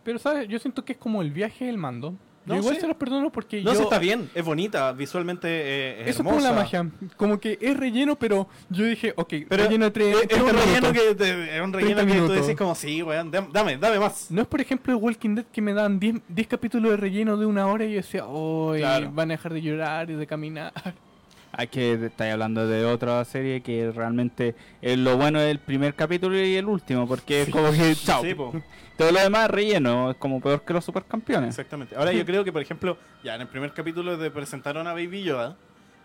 Pero, 0.05 0.18
¿sabes? 0.18 0.48
Yo 0.48 0.59
siento 0.59 0.85
que 0.85 0.93
es 0.93 0.98
como 0.98 1.22
el 1.22 1.31
viaje 1.31 1.66
del 1.66 1.78
mando. 1.78 2.14
No, 2.47 2.55
Yo 2.55 2.60
igual 2.60 2.74
sí. 2.77 2.81
se 2.81 2.86
los 2.89 2.97
perdono 2.97 3.31
porque 3.31 3.62
No, 3.62 3.72
yo... 3.72 3.77
sí, 3.77 3.82
está 3.82 3.98
bien, 3.98 4.31
es 4.35 4.43
bonita, 4.43 4.93
visualmente 4.93 5.47
eh, 5.51 6.02
es 6.05 6.09
Eso 6.10 6.22
es 6.22 6.28
como 6.28 6.40
la 6.40 6.52
magia. 6.55 6.89
Como 7.18 7.39
que 7.39 7.59
es 7.60 7.77
relleno, 7.77 8.16
pero 8.18 8.48
yo 8.70 8.86
dije, 8.86 9.12
ok, 9.14 9.35
Pero 9.47 9.64
relleno 9.64 9.85
de 9.85 9.90
tres, 9.90 10.16
es, 10.16 10.31
es 10.31 10.40
un 10.40 10.48
30 10.48 10.64
relleno 10.64 10.93
que, 10.94 11.14
te- 11.14 11.56
es 11.56 11.62
un 11.62 11.72
relleno 11.74 11.97
30 12.01 12.06
que 12.06 12.18
tú 12.27 12.32
decís 12.32 12.56
como, 12.56 12.74
sí, 12.74 13.02
weón, 13.02 13.31
dam- 13.31 13.52
dame, 13.52 13.77
dame 13.77 13.98
más. 13.98 14.31
No 14.31 14.40
es, 14.40 14.48
por 14.48 14.59
ejemplo, 14.62 14.90
el 14.94 14.98
Walking 14.98 15.35
Dead 15.35 15.44
que 15.52 15.60
me 15.60 15.74
dan 15.74 16.01
10 16.01 16.16
10 16.28 16.48
capítulos 16.48 16.93
de 16.93 16.97
relleno 16.97 17.36
de 17.36 17.44
una 17.44 17.66
hora 17.66 17.85
y 17.85 17.90
yo 17.90 17.97
decía, 17.97 18.24
oh, 18.27 18.72
Claro. 18.74 19.10
van 19.12 19.31
a 19.31 19.35
dejar 19.35 19.52
de 19.52 19.60
llorar 19.60 20.10
y 20.10 20.14
de 20.14 20.27
caminar. 20.27 20.72
Hay 21.52 21.66
que 21.66 21.94
estar 21.94 22.31
hablando 22.31 22.66
de 22.66 22.85
otra 22.85 23.24
serie 23.24 23.60
que 23.60 23.90
realmente 23.90 24.55
es 24.81 24.98
lo 24.98 25.16
bueno 25.16 25.40
del 25.40 25.59
primer 25.59 25.94
capítulo 25.94 26.36
y 26.39 26.55
el 26.55 26.66
último, 26.66 27.09
porque 27.09 27.43
es 27.43 27.48
como 27.48 27.72
que 27.72 27.94
chao. 28.05 28.22
Sí. 28.22 28.35
Todo 28.97 29.12
lo 29.12 29.20
demás 29.20 29.47
es 29.47 29.51
relleno, 29.51 30.10
es 30.10 30.16
como 30.16 30.40
peor 30.40 30.62
que 30.62 30.72
los 30.72 30.85
supercampeones. 30.85 31.51
Exactamente. 31.51 31.97
Ahora 31.97 32.12
yo 32.12 32.24
creo 32.27 32.44
que, 32.44 32.52
por 32.52 32.62
ejemplo, 32.62 32.98
ya 33.24 33.35
en 33.35 33.40
el 33.40 33.48
primer 33.48 33.72
capítulo 33.72 34.18
te 34.18 34.31
presentaron 34.31 34.86
a 34.86 34.93
Baby 34.93 35.24
Yoda. 35.24 35.56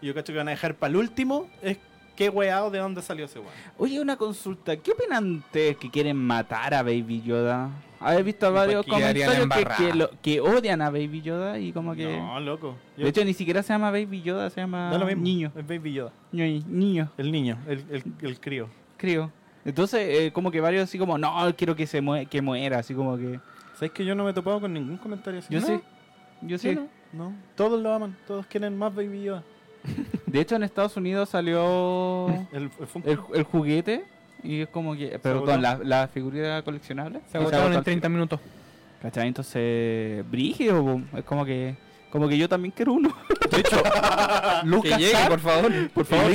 Y 0.02 0.08
yo 0.08 0.14
cacho 0.14 0.34
que 0.34 0.38
van 0.38 0.48
a 0.48 0.52
dejar 0.52 0.76
para 0.76 0.92
el 0.92 0.98
último 0.98 1.50
es 1.62 1.78
qué 2.16 2.30
weá 2.30 2.64
o 2.66 2.70
de 2.72 2.80
dónde 2.80 3.02
salió 3.02 3.26
ese 3.26 3.40
weón. 3.40 3.52
Oye, 3.78 4.00
una 4.00 4.16
consulta. 4.18 4.76
¿Qué 4.78 4.92
opinan 4.92 5.36
ustedes 5.38 5.78
que 5.78 5.90
quieren 5.90 6.18
matar 6.18 6.74
a 6.74 6.82
Baby 6.84 7.22
Yoda? 7.22 7.70
¿Habéis 8.00 8.26
visto 8.26 8.52
varios 8.52 8.86
pues 8.86 8.98
quedarían 8.98 9.30
comentarios 9.30 9.68
que, 9.68 9.76
que, 9.78 9.90
embarrados. 9.90 10.12
lo- 10.14 10.22
que 10.22 10.40
odian 10.42 10.82
a 10.82 10.90
Baby 10.90 11.22
Yoda 11.22 11.58
y 11.60 11.72
como 11.72 11.96
que... 11.96 12.18
No, 12.18 12.40
loco. 12.40 12.76
Yo- 12.98 13.04
De 13.04 13.10
hecho, 13.10 13.24
ni 13.26 13.34
siquiera 13.34 13.64
se 13.64 13.74
llama 13.74 13.90
Baby 13.90 14.22
Yoda, 14.22 14.50
se 14.50 14.62
llama 14.62 14.92
da 14.92 14.98
lo 14.98 15.06
mismo. 15.06 15.24
niño. 15.24 15.52
Es 15.56 15.66
Baby 15.66 15.94
Yoda. 15.94 16.12
Ño- 16.32 16.64
Niño, 16.68 17.10
El 17.18 17.32
niño, 17.32 17.58
el, 17.68 17.84
el, 17.90 18.04
el 18.22 18.40
crío. 18.40 18.70
creo. 18.98 19.32
Entonces, 19.64 20.02
eh, 20.08 20.32
como 20.32 20.52
que 20.52 20.62
varios 20.62 20.84
así 20.84 21.00
como, 21.00 21.18
no, 21.18 21.34
quiero 21.58 21.76
que 21.76 21.88
se 21.88 22.00
mue- 22.02 22.28
que 22.28 22.42
muera, 22.42 22.78
así 22.80 22.94
como 22.94 23.18
que... 23.18 23.40
¿Sabes 23.74 23.92
que 23.92 24.06
yo 24.06 24.14
no 24.14 24.24
me 24.24 24.30
he 24.30 24.34
topado 24.34 24.62
con 24.62 24.72
ningún 24.74 24.98
comentario 24.98 25.40
así? 25.40 25.52
Yo 25.52 25.60
No, 25.60 25.66
sí, 25.68 25.80
yo 26.44 26.58
sí. 26.60 26.76
No, 26.76 26.88
no. 27.14 27.34
Todos 27.56 27.82
lo 27.82 27.92
aman, 27.92 28.16
todos 28.28 28.46
quieren 28.46 28.78
más 28.78 28.94
Baby 28.94 29.24
Yoda. 29.24 29.44
De 30.36 30.42
hecho, 30.42 30.56
en 30.56 30.64
Estados 30.64 30.98
Unidos 30.98 31.30
salió 31.30 32.28
El, 32.52 32.70
el 32.80 32.88
Funko. 32.88 33.10
el, 33.10 33.20
el 33.34 33.44
juguete 33.44 34.04
y 34.44 34.62
es 34.62 34.68
como 34.70 34.96
que... 34.96 35.18
Perdón, 35.20 35.50
agotó? 35.50 35.84
la, 35.84 36.02
la 36.02 36.08
figura 36.08 36.62
coleccionable. 36.62 37.22
Se 37.32 37.38
agotaron 37.38 37.74
en 37.74 37.84
30 37.84 38.10
minutos. 38.10 38.40
¿Cachai? 39.02 39.28
Entonces, 39.28 40.30
brígido, 40.30 41.02
es 41.16 41.24
como 41.24 41.46
que... 41.46 41.76
Como 42.12 42.30
que 42.30 42.38
yo 42.38 42.48
también 42.48 42.72
quiero 42.76 42.94
uno. 42.94 43.14
De 43.52 43.60
hecho, 43.60 43.76
Lucas 44.64 44.94
Que 44.94 45.00
llegue, 45.00 45.18
por 45.28 45.40
favor. 45.40 45.90
Por 45.90 46.06
favor. 46.06 46.32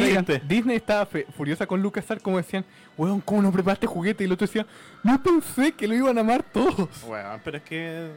Disney 0.47 0.77
estaba 0.77 1.07
fe- 1.07 1.27
furiosa 1.37 1.67
con 1.67 1.81
LucasArts 1.81 2.23
como 2.23 2.37
decían, 2.37 2.65
weón, 2.99 3.21
¿cómo 3.23 3.41
no 3.41 3.51
preparaste 3.51 3.87
juguete? 3.87 4.25
Y 4.25 4.27
el 4.27 4.33
otro 4.33 4.47
decía, 4.47 4.67
no 5.03 5.23
pensé 5.23 5.73
que 5.73 5.89
lo 5.89 5.95
iban 5.95 6.19
a 6.19 6.21
amar 6.21 6.43
todos. 6.43 6.89
Bueno, 7.07 7.29
pero 7.45 7.57
es 7.57 7.63
que. 7.63 8.09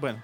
Bueno. 0.00 0.18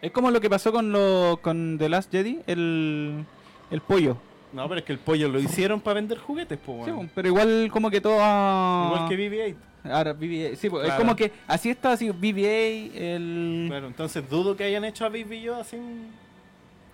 Es 0.00 0.12
como 0.12 0.30
lo 0.30 0.40
que 0.40 0.48
pasó 0.48 0.72
con 0.72 0.92
lo 0.92 1.40
con 1.42 1.76
The 1.78 1.88
Last 1.90 2.10
Jedi, 2.10 2.40
el, 2.46 3.24
el 3.70 3.80
pollo. 3.82 4.16
No, 4.54 4.68
pero 4.68 4.78
es 4.80 4.84
que 4.86 4.92
el 4.92 4.98
pollo 5.00 5.28
lo 5.28 5.40
hicieron 5.40 5.80
para 5.80 5.94
vender 5.94 6.18
juguetes, 6.18 6.58
pues, 6.64 6.84
Sí, 6.86 6.92
po, 6.92 7.06
pero 7.14 7.28
igual 7.28 7.68
como 7.72 7.90
que 7.90 8.00
todo... 8.00 8.18
a- 8.20 8.92
Igual 8.94 9.08
que 9.08 9.16
BB-8. 9.16 9.56
Ahora, 9.92 10.14
BB-8. 10.14 10.54
Sí, 10.56 10.70
po, 10.70 10.78
es 10.80 10.84
Claro. 10.86 11.00
como 11.00 11.16
que 11.16 11.32
así 11.48 11.70
está, 11.70 11.92
así 11.92 12.08
BB-8, 12.08 12.90
el... 12.94 13.64
Claro, 13.68 13.86
entonces 13.88 14.28
dudo 14.30 14.56
que 14.56 14.64
hayan 14.64 14.84
hecho 14.84 15.04
a 15.04 15.08
Baby 15.08 15.42
Yoda 15.42 15.64
sin. 15.64 16.12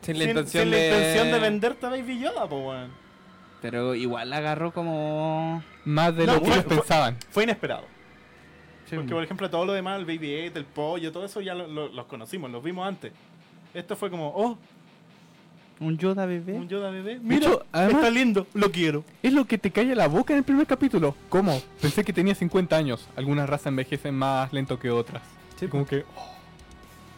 Sin 0.00 0.18
la 0.18 0.20
sin- 0.24 0.30
intención 0.30 0.62
sin 0.64 0.70
de... 0.72 0.78
la 0.90 0.96
intención 0.96 1.30
de 1.32 1.38
venderte 1.38 1.86
a 1.86 1.90
Baby 1.90 2.18
Yoda, 2.20 2.48
pues, 2.48 2.64
weón. 2.64 2.90
Pero 3.60 3.94
igual 3.94 4.30
la 4.30 4.38
agarró 4.38 4.72
como... 4.72 5.62
Más 5.84 6.16
de 6.16 6.24
No, 6.26 6.34
lo 6.34 6.38
que 6.40 6.46
fue- 6.46 6.54
ellos 6.54 6.64
fue- 6.66 6.76
pensaban. 6.78 7.16
Fue 7.28 7.42
inesperado. 7.44 7.84
Sí, 8.88 8.96
Porque, 8.96 9.12
por 9.12 9.22
ejemplo, 9.22 9.50
todo 9.50 9.66
lo 9.66 9.72
demás, 9.74 10.00
el 10.00 10.06
BB-8, 10.06 10.56
el 10.56 10.64
pollo, 10.64 11.12
todo 11.12 11.26
eso 11.26 11.40
ya 11.42 11.54
lo- 11.54 11.66
lo- 11.68 11.88
los 11.90 12.06
conocimos, 12.06 12.50
los 12.50 12.62
vimos 12.64 12.88
antes. 12.88 13.12
Esto 13.74 13.94
fue 13.94 14.10
como, 14.10 14.28
oh, 14.34 14.58
Un 15.80 15.96
Yoda 15.96 16.26
bebé. 16.26 16.52
un 16.54 16.68
Yoda 16.68 16.90
bebé. 16.90 17.18
Mira, 17.22 17.46
hecho, 17.48 17.64
además- 17.72 18.02
está 18.04 18.10
lindo, 18.10 18.46
lo 18.54 18.70
quiero. 18.70 19.02
Es 19.22 19.32
lo 19.32 19.46
que 19.46 19.56
te 19.58 19.70
calla 19.70 19.94
la 19.94 20.08
boca 20.08 20.32
en 20.34 20.38
el 20.38 20.44
primer 20.44 20.66
capítulo. 20.66 21.16
¿Cómo? 21.30 21.60
Pensé 21.80 22.04
que 22.04 22.12
tenía 22.12 22.34
50 22.34 22.76
años. 22.76 23.08
Algunas 23.16 23.48
razas 23.48 23.68
envejecen 23.68 24.14
más 24.14 24.52
lento 24.52 24.78
que 24.78 24.90
otras. 24.90 25.22
Sí, 25.58 25.66
como 25.68 25.86
que, 25.86 26.04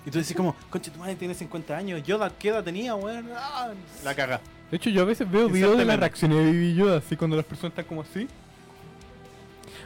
Y 0.06 0.10
tú 0.10 0.18
decís 0.18 0.34
como, 0.36 0.54
conche, 0.70 0.90
tu 0.90 0.98
madre 0.98 1.14
tiene 1.16 1.34
50 1.34 1.76
años, 1.76 2.02
Yoda, 2.04 2.30
¿qué 2.38 2.48
edad 2.48 2.64
tenía, 2.64 2.94
weón? 2.94 3.28
Ah, 3.36 3.70
la 4.04 4.14
caga. 4.14 4.40
De 4.70 4.76
hecho, 4.76 4.90
yo 4.90 5.02
a 5.02 5.04
veces 5.04 5.30
veo 5.30 5.48
videos 5.48 5.72
de 5.72 5.84
las 5.84 5.94
meme. 5.94 6.00
reacciones 6.00 6.38
de 6.38 6.44
Baby 6.46 6.74
Yoda, 6.74 6.96
así 6.98 7.16
cuando 7.16 7.36
las 7.36 7.44
personas 7.46 7.70
están 7.72 7.84
como 7.84 8.00
así. 8.02 8.26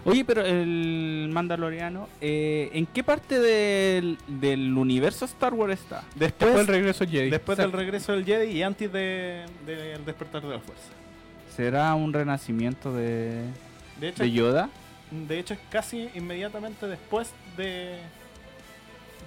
Oye, 0.06 0.24
pero 0.24 0.42
el 0.44 1.28
Mandaloriano, 1.32 2.08
eh, 2.20 2.70
¿en 2.72 2.86
qué 2.86 3.02
parte 3.04 3.38
del, 3.40 4.18
del 4.28 4.76
universo 4.76 5.24
Star 5.24 5.52
Wars 5.54 5.74
está? 5.74 6.02
Después 6.14 6.50
Después, 6.54 6.60
el 6.60 6.66
regreso 6.66 7.04
Jedi. 7.06 7.30
después 7.30 7.58
del 7.58 7.72
regreso 7.72 8.12
del 8.12 8.24
Jedi 8.24 8.52
y 8.52 8.62
antes 8.62 8.92
de- 8.92 9.44
del 9.66 10.04
despertar 10.04 10.42
de 10.42 10.48
la 10.50 10.60
fuerza. 10.60 10.84
¿Será 11.56 11.94
un 11.94 12.12
renacimiento 12.12 12.92
de, 12.92 13.42
De 14.00 14.08
hecho, 14.08 14.22
de 14.22 14.30
Yoda? 14.30 14.68
de 15.10 15.38
hecho 15.38 15.54
es 15.54 15.60
casi 15.70 16.08
inmediatamente 16.14 16.86
después 16.86 17.30
de 17.56 17.98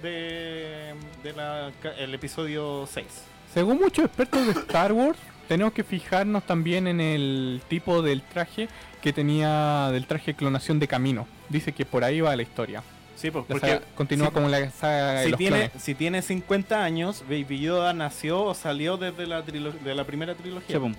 de, 0.02 0.94
de 1.22 1.32
la, 1.34 1.70
ca- 1.82 1.92
el 1.98 2.14
episodio 2.14 2.86
6. 2.90 3.04
Según 3.52 3.78
muchos 3.78 4.04
expertos 4.06 4.46
de 4.46 4.52
Star 4.52 4.92
Wars, 4.92 5.18
tenemos 5.48 5.72
que 5.72 5.84
fijarnos 5.84 6.44
también 6.46 6.86
en 6.86 7.00
el 7.00 7.60
tipo 7.68 8.00
del 8.00 8.22
traje 8.22 8.68
que 9.00 9.12
tenía 9.12 9.88
del 9.92 10.06
traje 10.06 10.34
clonación 10.34 10.78
de 10.78 10.88
camino. 10.88 11.26
Dice 11.48 11.72
que 11.72 11.84
por 11.86 12.04
ahí 12.04 12.20
va 12.20 12.34
la 12.36 12.42
historia. 12.42 12.82
Sí, 13.16 13.30
pues, 13.30 13.44
La 13.48 13.54
porque 13.54 13.66
saga 13.68 13.82
continúa 13.96 14.28
si- 14.28 14.32
como 14.32 14.48
la 14.48 14.70
saga 14.70 15.12
de 15.12 15.24
si 15.24 15.30
los 15.30 15.38
tiene, 15.38 15.56
clones. 15.68 15.82
si 15.82 15.94
tiene 15.94 16.22
50 16.22 16.82
años, 16.82 17.22
Baby 17.28 17.60
Yoda 17.60 17.92
nació 17.92 18.42
o 18.44 18.54
salió 18.54 18.96
desde 18.96 19.26
la, 19.26 19.44
trilo- 19.44 19.72
de 19.78 19.94
la 19.94 20.04
primera 20.04 20.34
trilogía. 20.34 20.76
Sí, 20.76 20.80
pum. 20.80 20.94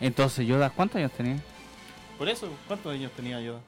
Entonces, 0.00 0.46
Yoda, 0.46 0.70
¿cuántos 0.70 0.96
años 0.96 1.12
tenía? 1.12 1.36
Por 2.18 2.28
eso, 2.28 2.48
¿cuántos 2.66 2.92
años 2.94 3.12
tenía 3.14 3.40
Yoda? 3.40 3.60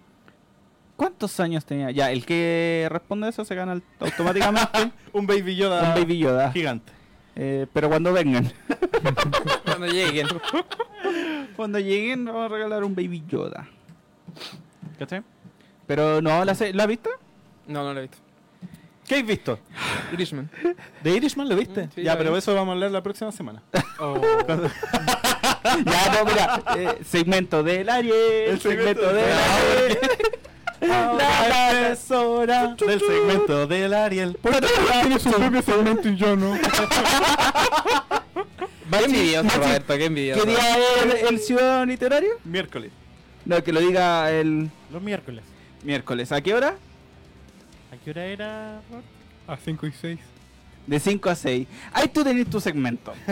¿Cuántos 0.96 1.38
años 1.40 1.64
tenía? 1.64 1.90
Ya, 1.90 2.10
el 2.10 2.24
que 2.26 2.88
responde 2.90 3.28
eso 3.28 3.44
se 3.44 3.54
gana 3.54 3.80
automáticamente 4.00 4.90
Un 5.12 5.26
Baby 5.26 5.54
Yoda 5.56 5.90
un 5.94 6.00
Baby 6.00 6.18
Yoda. 6.18 6.50
gigante. 6.52 6.92
Eh, 7.36 7.66
pero 7.72 7.88
cuando 7.88 8.12
vengan, 8.12 8.50
Cuando 9.64 9.86
lleguen. 9.86 10.26
cuando 11.58 11.80
lleguen, 11.80 12.24
vamos 12.24 12.44
a 12.44 12.48
regalar 12.54 12.84
un 12.84 12.94
Baby 12.94 13.24
Yoda. 13.28 13.66
¿Cachai? 14.96 15.22
Pero 15.88 16.22
no, 16.22 16.44
¿la, 16.44 16.54
se- 16.54 16.72
¿la 16.72 16.86
viste? 16.86 17.10
No, 17.66 17.82
no 17.82 17.92
lo 17.92 17.98
he 17.98 18.02
visto. 18.02 18.18
¿Qué 19.08 19.16
has 19.16 19.26
visto? 19.26 19.58
Irishman. 20.12 20.48
¿De 21.02 21.10
Irishman 21.16 21.48
lo 21.48 21.56
viste? 21.56 21.86
Mm, 21.86 21.90
sí, 21.96 22.02
ya, 22.04 22.12
lo 22.12 22.18
pero 22.18 22.32
vi. 22.32 22.38
eso 22.38 22.54
vamos 22.54 22.68
a 22.68 22.72
hablar 22.74 22.90
la 22.92 23.02
próxima 23.02 23.32
semana. 23.32 23.60
ya, 23.72 23.82
no, 26.12 26.24
mira. 26.26 26.62
eh, 26.76 26.98
segmento 27.04 27.62
del 27.64 27.88
Ariel. 27.88 28.14
El 28.50 28.60
segmento, 28.60 29.00
segmento 29.00 29.12
del 29.12 29.24
del 29.24 29.34
Ariel. 29.34 29.98
Ahora 30.92 31.90
es 31.90 32.10
hora 32.12 32.74
del 32.78 33.00
segmento 33.00 33.66
del 33.66 33.94
Ariel. 33.94 34.38
Tiene 35.02 35.18
su 35.18 35.32
propio 35.32 35.62
segmento 35.62 36.08
y 36.08 36.16
yo 36.16 36.36
no. 36.36 36.54
Qué 38.90 39.04
envidioso, 39.04 39.48
Roberto, 39.58 39.96
qué 39.96 40.04
envidioso. 40.06 40.44
¿Qué 40.44 40.50
día 40.50 40.76
es 40.78 41.04
el, 41.22 41.28
el 41.34 41.38
ciudadano 41.40 41.86
literario? 41.86 42.30
Miércoles. 42.44 42.90
No, 43.44 43.62
que 43.62 43.72
lo 43.72 43.80
diga 43.80 44.30
el 44.30 44.70
Los 44.90 45.02
miércoles. 45.02 45.44
miércoles. 45.82 46.32
¿A 46.32 46.40
qué 46.40 46.54
hora? 46.54 46.76
¿A 47.92 47.96
qué 48.04 48.10
hora 48.10 48.24
era, 48.26 48.80
Rod? 48.90 49.02
A 49.46 49.56
5 49.56 49.86
y 49.86 49.92
6. 49.92 50.18
De 50.86 51.00
5 51.00 51.30
a 51.30 51.34
6. 51.34 51.66
Ahí 51.92 52.08
tú 52.08 52.22
tenés 52.24 52.48
tu 52.48 52.60
segmento. 52.60 53.12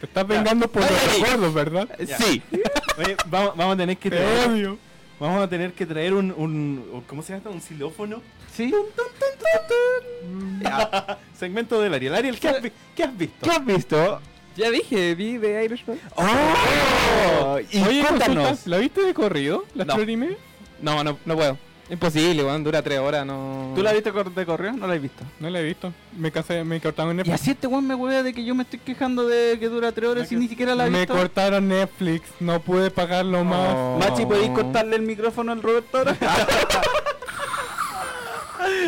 Te 0.00 0.06
estás 0.06 0.26
vengando 0.26 0.70
por 0.70 0.82
los 0.82 1.14
recuerdos, 1.14 1.54
¿verdad? 1.54 1.88
Sí. 2.18 2.42
Oye, 2.98 3.16
vamos, 3.26 3.56
vamos 3.56 3.74
a 3.74 3.76
tener 3.78 3.96
que 3.98 4.10
Te 4.10 4.16
traer, 4.16 4.48
odio. 4.50 4.78
vamos 5.18 5.42
a 5.42 5.48
tener 5.48 5.72
que 5.72 5.86
traer 5.86 6.14
un, 6.14 6.32
un 6.36 7.02
¿cómo 7.06 7.22
se 7.22 7.28
llama? 7.32 7.38
esto? 7.38 7.50
Un 7.50 7.60
xilófono. 7.60 8.22
¿Sí? 8.58 8.74
Segmento 11.38 11.80
del 11.80 11.94
Ariel. 11.94 12.12
Ariel, 12.16 12.40
¿qué 12.40 12.48
has, 12.48 12.60
vi- 12.60 12.72
qué 12.96 13.04
has 13.04 13.16
visto? 13.16 13.36
¿Qué 13.40 13.50
has 13.50 13.64
visto? 13.64 14.20
Ya 14.56 14.68
dije, 14.72 15.14
vi 15.14 15.36
de 15.38 15.64
Irishman. 15.64 16.00
¡Oh! 16.16 17.60
Y 17.70 17.80
Oye, 17.82 18.02
cuéntanos. 18.04 18.66
¿la 18.66 18.78
viste 18.78 19.02
de 19.02 19.14
corrido? 19.14 19.64
¿La 19.76 19.84
No. 19.84 19.94
no. 19.96 20.02
anime? 20.02 20.36
No, 20.82 21.04
no, 21.04 21.16
no 21.24 21.36
puedo. 21.36 21.56
Imposible, 21.88 22.42
weón, 22.44 22.64
dura 22.64 22.82
tres 22.82 22.98
horas, 22.98 23.24
no. 23.24 23.72
¿Tú 23.76 23.82
la 23.84 23.92
viste 23.92 24.10
de 24.12 24.44
correo? 24.44 24.72
No 24.72 24.88
la 24.88 24.94
has 24.94 25.00
visto. 25.02 25.22
No 25.38 25.48
la 25.48 25.60
he 25.60 25.62
visto. 25.62 25.92
Me 26.18 26.32
cansé, 26.32 26.64
me 26.64 26.80
cortaron 26.80 27.12
Y 27.12 27.16
Netflix. 27.18 27.40
así 27.40 27.52
este 27.52 27.68
weón 27.68 27.86
me 27.86 27.94
huevea 27.94 28.24
de 28.24 28.34
que 28.34 28.44
yo 28.44 28.56
me 28.56 28.64
estoy 28.64 28.80
quejando 28.80 29.28
de 29.28 29.56
que 29.60 29.68
dura 29.68 29.92
3 29.92 30.08
horas 30.10 30.32
y 30.32 30.36
ni 30.36 30.48
siquiera 30.48 30.74
la 30.74 30.88
he 30.88 30.90
Me 30.90 30.98
visto. 30.98 31.14
cortaron 31.14 31.68
Netflix. 31.68 32.28
No 32.40 32.60
pude 32.60 32.90
pagarlo 32.90 33.44
más. 33.44 33.70
Oh. 33.74 33.98
Machi, 34.00 34.26
¿podéis 34.26 34.50
cortarle 34.50 34.96
el 34.96 35.02
micrófono 35.02 35.52
al 35.52 35.62
Roberto 35.62 35.98
ahora? 35.98 36.16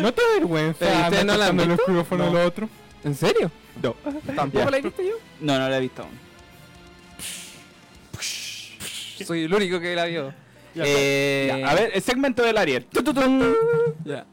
¿No 0.01 0.13
te 0.13 0.21
da 0.21 0.27
vergüenza? 0.35 0.79
¿Pero 0.79 0.91
ustedes 0.91 1.19
andar 1.21 1.25
no 1.25 1.37
la 1.37 1.45
han 1.47 1.57
cortando 1.57 1.63
el 1.63 1.69
visto? 1.69 1.91
micrófono 1.91 2.31
No. 2.31 2.39
al 2.39 2.45
otro? 2.47 2.69
¿En 3.03 3.15
serio? 3.15 3.51
no. 3.81 3.95
¿Tampoco 4.35 4.69
la 4.69 4.77
he 4.77 4.81
visto 4.81 5.01
yo? 5.01 5.13
No, 5.39 5.57
no 5.57 5.69
la 5.69 5.77
he 5.77 5.81
visto 5.81 6.01
aún. 6.03 6.11
Soy 9.25 9.43
el 9.43 9.53
único 9.53 9.79
que 9.79 9.95
la 9.95 10.05
vio. 10.05 10.33
Ya, 10.73 10.83
Eh, 10.85 11.45
Ya, 11.61 11.69
a 11.69 11.75
ver, 11.75 11.91
el 11.93 12.01
segmento 12.01 12.43
del 12.43 12.57
Ariel. 12.57 12.85
Ya. 14.05 14.25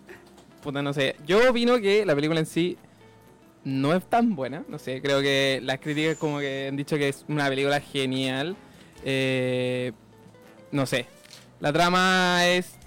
Puta, 0.63 0.83
no 0.83 0.93
sé. 0.93 1.17
Yo 1.27 1.51
opino 1.51 1.79
que 1.81 2.05
la 2.07 2.15
película 2.15 2.41
en 2.41 2.47
sí 2.47 2.77
no 3.65 3.95
es 3.95 4.05
tan 4.09 4.35
buena. 4.35 4.65
No 4.69 4.79
sé, 4.79 5.01
creo 5.03 5.21
que 5.21 5.61
las 5.63 5.79
críticas 5.79 6.17
como 6.17 6.39
que 6.39 6.69
han 6.69 6.77
dicho 6.77 6.97
que 6.97 7.09
es 7.09 7.25
una 7.29 7.49
película 7.49 7.81
genial. 7.81 8.57
Eh, 9.05 9.93
no 10.73 10.87
sé. 10.87 11.07
La 11.61 11.73
trama 11.73 12.47
es... 12.47 12.78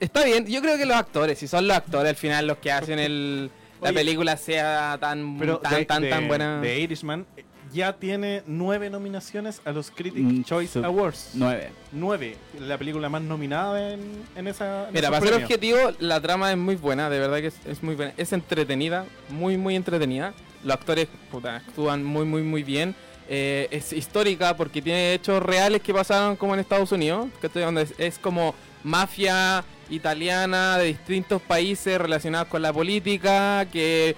Está 0.00 0.24
bien. 0.24 0.46
Yo 0.46 0.60
creo 0.62 0.76
que 0.78 0.86
los 0.86 0.96
actores, 0.96 1.38
si 1.38 1.46
son 1.46 1.68
los 1.68 1.76
actores 1.76 2.10
al 2.10 2.16
final 2.16 2.46
los 2.46 2.58
que 2.58 2.72
hacen 2.72 2.98
el, 2.98 3.50
la 3.80 3.90
Oye, 3.90 3.98
película 3.98 4.36
sea 4.36 4.96
tan, 5.00 5.38
Pero 5.38 5.58
tan, 5.58 5.74
de, 5.74 5.84
tan, 5.84 6.02
de- 6.02 6.08
tan 6.10 6.26
buena. 6.28 6.60
de 6.60 6.78
Irishman 6.80 7.26
eh, 7.36 7.44
ya 7.72 7.92
tiene 7.92 8.42
nueve 8.46 8.90
nominaciones 8.90 9.60
a 9.64 9.72
los 9.72 9.90
Critic 9.90 10.22
Mm, 10.24 10.42
Choice 10.44 10.72
sub- 10.72 10.84
Awards. 10.84 11.30
9. 11.34 11.70
Nueve. 11.92 12.36
La 12.58 12.76
película 12.78 13.08
más 13.08 13.22
nominada 13.22 13.92
en, 13.92 14.00
en 14.34 14.48
esa. 14.48 14.88
en 14.88 14.94
Mira, 14.94 15.10
para 15.10 15.24
ser 15.24 15.34
objetivo, 15.34 15.78
la 16.00 16.20
trama 16.20 16.50
es 16.50 16.56
muy 16.56 16.74
buena, 16.76 17.08
de 17.10 17.18
verdad 17.20 17.38
que 17.38 17.46
es, 17.48 17.54
es 17.66 17.82
muy 17.82 17.94
buena. 17.94 18.12
Es 18.16 18.32
entretenida, 18.32 19.04
muy, 19.28 19.56
muy 19.56 19.76
entretenida. 19.76 20.34
Los 20.64 20.74
actores 20.74 21.06
puta, 21.30 21.56
actúan 21.56 22.02
muy, 22.04 22.24
muy, 22.24 22.42
muy 22.42 22.62
bien. 22.62 22.94
eh, 23.28 23.68
es 23.70 23.92
histórica 23.92 24.56
porque 24.56 24.82
tiene 24.82 25.14
hechos 25.14 25.40
reales 25.42 25.80
que 25.82 25.94
pasaron 25.94 26.34
como 26.36 26.54
en 26.54 26.60
Estados 26.60 26.90
Unidos, 26.90 27.28
que 27.40 27.46
es, 27.46 27.94
es 27.98 28.18
como 28.18 28.54
mafia 28.82 29.62
italiana 29.90 30.78
de 30.78 30.86
distintos 30.86 31.42
países 31.42 32.00
relacionados 32.00 32.48
con 32.48 32.62
la 32.62 32.72
política, 32.72 33.66
que 33.72 34.16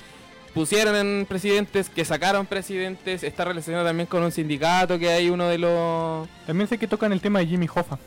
pusieron 0.55 0.94
en 0.97 1.27
presidentes, 1.27 1.89
que 1.89 2.05
sacaron 2.05 2.47
presidentes, 2.47 3.23
está 3.23 3.44
relacionado 3.44 3.86
también 3.86 4.07
con 4.07 4.23
un 4.23 4.32
sindicato 4.32 4.99
que 4.99 5.09
hay 5.09 5.31
uno 5.31 5.49
de 5.49 5.59
los... 5.59 6.28
También 6.47 6.69
sé 6.69 6.78
que 6.78 6.86
tocan 6.86 7.12
el 7.12 7.20
tema 7.20 7.39
de 7.39 7.47
Jimmy 7.47 7.66
Hoffa. 7.74 7.99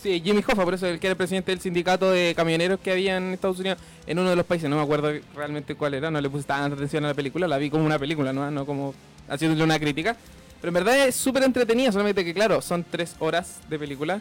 Sí, 0.00 0.20
Jimmy 0.24 0.40
Hoffa, 0.40 0.64
por 0.64 0.74
eso 0.74 0.86
el 0.86 0.98
que 0.98 1.06
era 1.06 1.12
el 1.12 1.16
presidente 1.16 1.52
del 1.52 1.60
sindicato 1.60 2.10
de 2.10 2.34
camioneros 2.34 2.80
que 2.80 2.90
había 2.90 3.16
en 3.16 3.32
Estados 3.32 3.60
Unidos, 3.60 3.78
en 4.06 4.18
uno 4.18 4.30
de 4.30 4.36
los 4.36 4.46
países, 4.46 4.68
no 4.68 4.76
me 4.76 4.82
acuerdo 4.82 5.12
realmente 5.34 5.74
cuál 5.74 5.94
era, 5.94 6.10
no 6.10 6.20
le 6.20 6.28
puse 6.28 6.44
tanta 6.44 6.74
atención 6.74 7.04
a 7.04 7.08
la 7.08 7.14
película, 7.14 7.46
la 7.46 7.58
vi 7.58 7.70
como 7.70 7.84
una 7.84 7.98
película, 7.98 8.32
no, 8.32 8.50
no 8.50 8.66
como 8.66 8.94
haciéndole 9.28 9.62
una 9.62 9.78
crítica. 9.78 10.16
Pero 10.60 10.68
en 10.68 10.74
verdad 10.74 11.08
es 11.08 11.16
súper 11.16 11.42
entretenida, 11.42 11.90
solamente 11.90 12.24
que 12.24 12.34
claro, 12.34 12.62
son 12.62 12.84
tres 12.88 13.16
horas 13.18 13.60
de 13.68 13.78
película. 13.78 14.20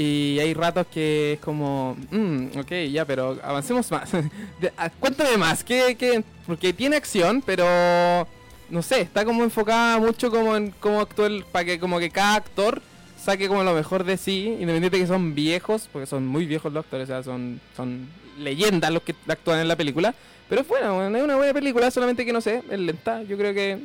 Y 0.00 0.38
hay 0.38 0.54
ratos 0.54 0.86
que 0.92 1.32
es 1.32 1.40
como, 1.40 1.96
mm, 2.12 2.58
ok, 2.58 2.70
ya, 2.92 3.04
pero 3.04 3.36
avancemos 3.42 3.90
más. 3.90 4.10
De- 4.60 4.72
ah, 4.76 4.90
Cuéntame 5.00 5.36
más, 5.36 5.64
¿qué, 5.64 5.96
qué? 5.98 6.22
porque 6.46 6.72
tiene 6.72 6.94
acción, 6.96 7.42
pero 7.44 7.66
no 8.70 8.80
sé, 8.82 9.00
está 9.00 9.24
como 9.24 9.42
enfocada 9.42 9.98
mucho 9.98 10.30
como 10.30 10.56
en 10.56 10.70
cómo 10.78 11.00
actúa, 11.00 11.28
para 11.50 11.64
que 11.64 11.80
como 11.80 11.98
que 11.98 12.10
cada 12.10 12.36
actor 12.36 12.80
saque 13.20 13.48
como 13.48 13.64
lo 13.64 13.74
mejor 13.74 14.04
de 14.04 14.16
sí, 14.16 14.44
independiente 14.60 14.98
de 14.98 15.02
que 15.02 15.06
son 15.08 15.34
viejos, 15.34 15.88
porque 15.92 16.06
son 16.06 16.26
muy 16.28 16.46
viejos 16.46 16.72
los 16.72 16.84
actores, 16.84 17.08
o 17.10 17.12
sea, 17.12 17.22
son, 17.24 17.60
son 17.76 18.06
leyendas 18.38 18.92
los 18.92 19.02
que 19.02 19.16
actúan 19.26 19.58
en 19.58 19.66
la 19.68 19.74
película. 19.74 20.14
Pero 20.48 20.60
es 20.60 20.68
buena, 20.68 20.92
weón, 20.92 21.16
es 21.16 21.22
una 21.24 21.34
buena 21.36 21.52
película, 21.52 21.90
solamente 21.90 22.24
que 22.24 22.32
no 22.32 22.40
sé, 22.40 22.62
es 22.70 22.78
lenta. 22.78 23.22
Yo 23.24 23.36
creo 23.36 23.52
que 23.52 23.78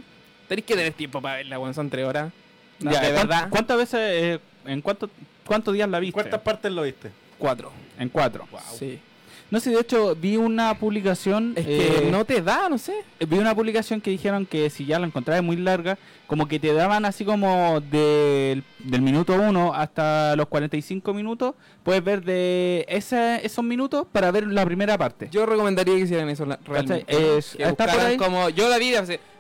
tenéis 0.48 0.66
que 0.66 0.76
tener 0.76 0.94
tiempo 0.94 1.22
para 1.22 1.38
verla, 1.38 1.58
weón, 1.60 1.74
son 1.74 1.90
tres 1.90 2.06
horas. 2.06 2.32
No, 2.80 2.92
Ya, 2.92 3.02
de 3.02 3.08
¿cuán- 3.14 3.28
verdad, 3.28 3.48
¿Cuántas 3.50 3.78
veces, 3.78 4.00
eh, 4.00 4.40
en 4.68 4.82
cuánto, 4.82 5.10
cuántos 5.46 5.74
días 5.74 5.90
la 5.90 6.00
viste? 6.00 6.14
¿Cuántas 6.14 6.42
partes 6.42 6.72
lo 6.72 6.84
viste? 6.84 7.12
cuatro. 7.38 7.72
En 8.00 8.10
cuatro. 8.10 8.48
Sí. 8.78 9.00
No 9.52 9.60
sé, 9.60 9.70
de 9.70 9.80
hecho, 9.82 10.16
vi 10.16 10.36
una 10.38 10.74
publicación. 10.80 11.54
Es 11.56 11.66
que 11.66 11.88
eh, 12.08 12.10
no 12.10 12.26
te 12.26 12.42
da, 12.42 12.70
no 12.70 12.78
sé. 12.80 12.94
Vi 13.28 13.38
una 13.38 13.54
publicación 13.54 14.02
que 14.02 14.10
dijeron 14.10 14.48
que 14.48 14.70
si 14.72 14.86
ya 14.86 14.98
la 14.98 15.06
encontrabas 15.06 15.44
muy 15.44 15.58
larga, 15.58 16.00
como 16.26 16.48
que 16.48 16.58
te 16.60 16.74
daban 16.74 17.06
así 17.06 17.24
como 17.24 17.80
del, 17.82 18.64
del 18.80 19.02
minuto 19.04 19.34
1 19.34 19.74
hasta 19.76 20.36
los 20.38 20.48
45 20.48 21.14
minutos, 21.14 21.54
puedes 21.84 22.04
ver 22.04 22.24
de 22.24 22.86
ese, 22.88 23.46
esos 23.46 23.64
minutos 23.64 24.08
para 24.12 24.32
ver 24.32 24.48
la 24.48 24.66
primera 24.66 24.98
parte. 24.98 25.28
Yo 25.32 25.46
recomendaría 25.46 25.94
que 25.96 26.02
hicieran 26.02 26.30
eso 26.30 26.46
la- 26.48 26.58
realmente. 26.66 27.06
Es- 27.38 27.56
que 27.56 27.62
está 27.64 27.76
por 27.76 27.86
buscaran 27.86 28.06
ahí. 28.12 28.18
como 28.18 28.50
yo 28.50 28.68
la 28.70 28.78
vi, 28.80 28.94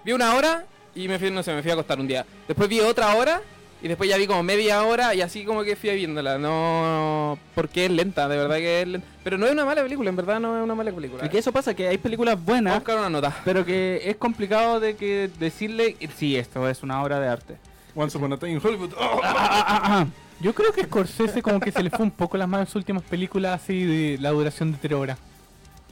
vi 0.05 0.11
una 0.11 0.35
hora 0.35 0.65
y 0.93 1.07
me 1.07 1.17
fui, 1.17 1.31
no 1.31 1.41
sé, 1.41 1.53
me 1.55 1.61
fui 1.63 1.71
a 1.71 1.73
acostar 1.73 1.99
un 1.99 2.07
día. 2.07 2.23
Después 2.47 2.69
vi 2.69 2.81
otra 2.81 3.15
hora 3.15 3.41
y 3.83 3.89
después 3.89 4.09
ya 4.09 4.15
vi 4.15 4.27
como 4.27 4.41
media 4.43 4.81
hora 4.83 5.13
y 5.13 5.19
así 5.21 5.43
como 5.43 5.63
que 5.63 5.75
fui 5.75 5.93
viéndola. 5.93 6.37
No, 6.37 7.37
porque 7.53 7.85
es 7.85 7.91
lenta, 7.91 8.29
de 8.29 8.37
verdad 8.37 8.55
que 8.55 8.81
es 8.81 8.87
lenta. 8.87 9.07
Pero 9.25 9.37
no 9.37 9.45
es 9.45 9.51
una 9.51 9.65
mala 9.65 9.83
película, 9.83 10.09
en 10.09 10.15
verdad 10.15 10.39
no 10.39 10.57
es 10.57 10.63
una 10.63 10.73
mala 10.73 10.91
película. 10.93 11.25
Y 11.25 11.29
que 11.29 11.37
eso 11.37 11.51
pasa, 11.51 11.73
que 11.73 11.89
hay 11.89 11.97
películas 11.97 12.41
buenas, 12.41 12.75
buscar 12.75 12.97
una 12.97 13.09
nota. 13.09 13.35
pero 13.43 13.65
que 13.65 14.01
es 14.05 14.15
complicado 14.15 14.79
de 14.79 14.95
que 14.95 15.29
decirle, 15.37 15.97
sí, 16.15 16.37
esto 16.37 16.67
es 16.69 16.81
una 16.81 17.03
obra 17.03 17.19
de 17.19 17.27
arte. 17.27 17.57
Once 17.93 18.17
Upon 18.17 18.31
a 18.31 18.37
Time 18.37 18.53
in 18.53 18.61
Hollywood. 18.63 18.93
Oh, 18.97 19.21
Yo 20.39 20.53
creo 20.55 20.71
que 20.71 20.83
Scorsese 20.85 21.41
como 21.41 21.59
que 21.59 21.71
se 21.73 21.83
le 21.83 21.89
fue 21.89 22.03
un 22.05 22.11
poco 22.11 22.37
las 22.37 22.47
manos 22.47 22.73
últimas 22.75 23.03
películas 23.03 23.61
así 23.61 23.83
de 23.83 24.17
la 24.17 24.29
duración 24.31 24.71
de 24.71 24.77
tres 24.77 24.93
horas. 24.93 25.17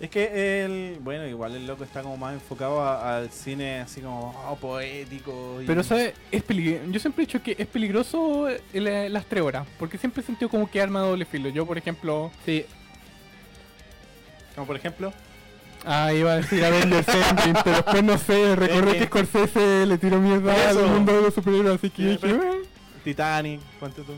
Es 0.01 0.09
que 0.09 0.63
el. 0.65 0.97
Bueno, 1.01 1.27
igual 1.27 1.55
el 1.55 1.67
loco 1.67 1.83
está 1.83 2.01
como 2.01 2.17
más 2.17 2.33
enfocado 2.33 2.81
a- 2.81 3.17
al 3.17 3.29
cine 3.31 3.81
así 3.81 4.01
como 4.01 4.33
oh, 4.49 4.55
poético. 4.55 5.61
y- 5.61 5.65
Pero, 5.67 5.83
¿sabes? 5.83 6.13
Es 6.31 6.41
peli- 6.43 6.79
Yo 6.89 6.99
siempre 6.99 7.23
he 7.23 7.27
dicho 7.27 7.41
que 7.43 7.55
es 7.57 7.67
peligroso 7.67 8.47
el- 8.73 9.13
las 9.13 9.25
tres 9.27 9.43
horas, 9.43 9.67
porque 9.77 9.99
siempre 9.99 10.23
he 10.23 10.25
sentido 10.25 10.49
como 10.49 10.69
que 10.69 10.81
arma 10.81 11.01
doble 11.01 11.23
filo. 11.25 11.49
Yo, 11.49 11.65
por 11.67 11.77
ejemplo, 11.77 12.31
Sí, 12.45 12.65
Como 14.55 14.65
por 14.67 14.75
ejemplo. 14.75 15.13
ah, 15.85 16.11
iba 16.11 16.31
a 16.33 16.35
decir 16.37 16.65
Avengers 16.65 17.07
Endgame, 17.07 17.61
pero 17.63 17.75
después 17.85 18.03
no 18.03 18.17
sé, 18.17 18.55
recordé 18.55 18.97
que. 18.97 19.05
Scorsese 19.05 19.85
le 19.85 19.97
tiró 19.99 20.19
mierda 20.19 20.51
Por 20.53 20.63
al 20.63 20.77
eso. 20.77 20.87
mundo 20.87 21.13
de 21.13 21.21
los 21.21 21.33
superhéroes, 21.33 21.75
así 21.75 21.89
que 21.91 22.01
Sí, 22.01 22.07
dije, 22.09 22.19
pero- 22.21 22.53
"Eh, 22.55 22.61
Titanic, 23.03 23.61
¿cuánto 23.79 24.01
tú? 24.03 24.13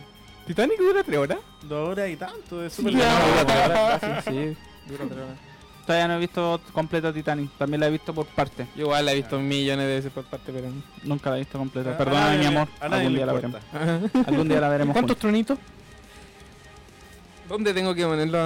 Titanic 0.47 0.77
dura 0.77 1.03
tres 1.03 1.17
horas. 1.19 1.37
Dos 1.61 1.89
horas 1.89 2.09
y 2.09 2.15
tanto, 2.15 2.63
es 2.65 2.71
súper 2.73 2.93
Ya. 2.93 3.43
largo. 3.45 4.21
sí, 4.23 4.31
sí. 4.31 4.57
dura 4.87 5.05
tres 5.05 5.17
horas. 5.19 5.37
Todavía 5.85 6.07
no 6.07 6.15
he 6.15 6.19
visto 6.19 6.61
completa 6.71 7.11
Titanic, 7.11 7.51
también 7.57 7.81
la 7.81 7.87
he 7.87 7.91
visto 7.91 8.13
por 8.13 8.25
parte. 8.25 8.67
Yo 8.75 8.83
igual 8.83 9.05
la 9.05 9.11
he 9.11 9.15
visto 9.15 9.37
millones 9.39 9.85
de 9.85 9.95
veces 9.95 10.11
por 10.13 10.23
parte, 10.23 10.51
pero. 10.53 10.67
Nunca 11.03 11.29
la 11.29 11.35
he 11.35 11.39
visto 11.39 11.57
completa. 11.57 11.97
Perdóname, 11.97 12.37
mi 12.37 12.45
amor. 12.45 12.67
A 12.79 12.85
Algún 12.85 13.15
día 13.15 13.25
la 13.25 13.33
veremos. 13.33 13.61
Algún 14.25 14.47
día 14.47 14.61
la 14.61 14.69
veremos. 14.69 14.93
¿Cuántos 14.93 15.17
tronitos? 15.17 15.57
¿Dónde 17.49 17.73
tengo 17.73 17.93
que 17.93 18.05
ponerlo? 18.05 18.37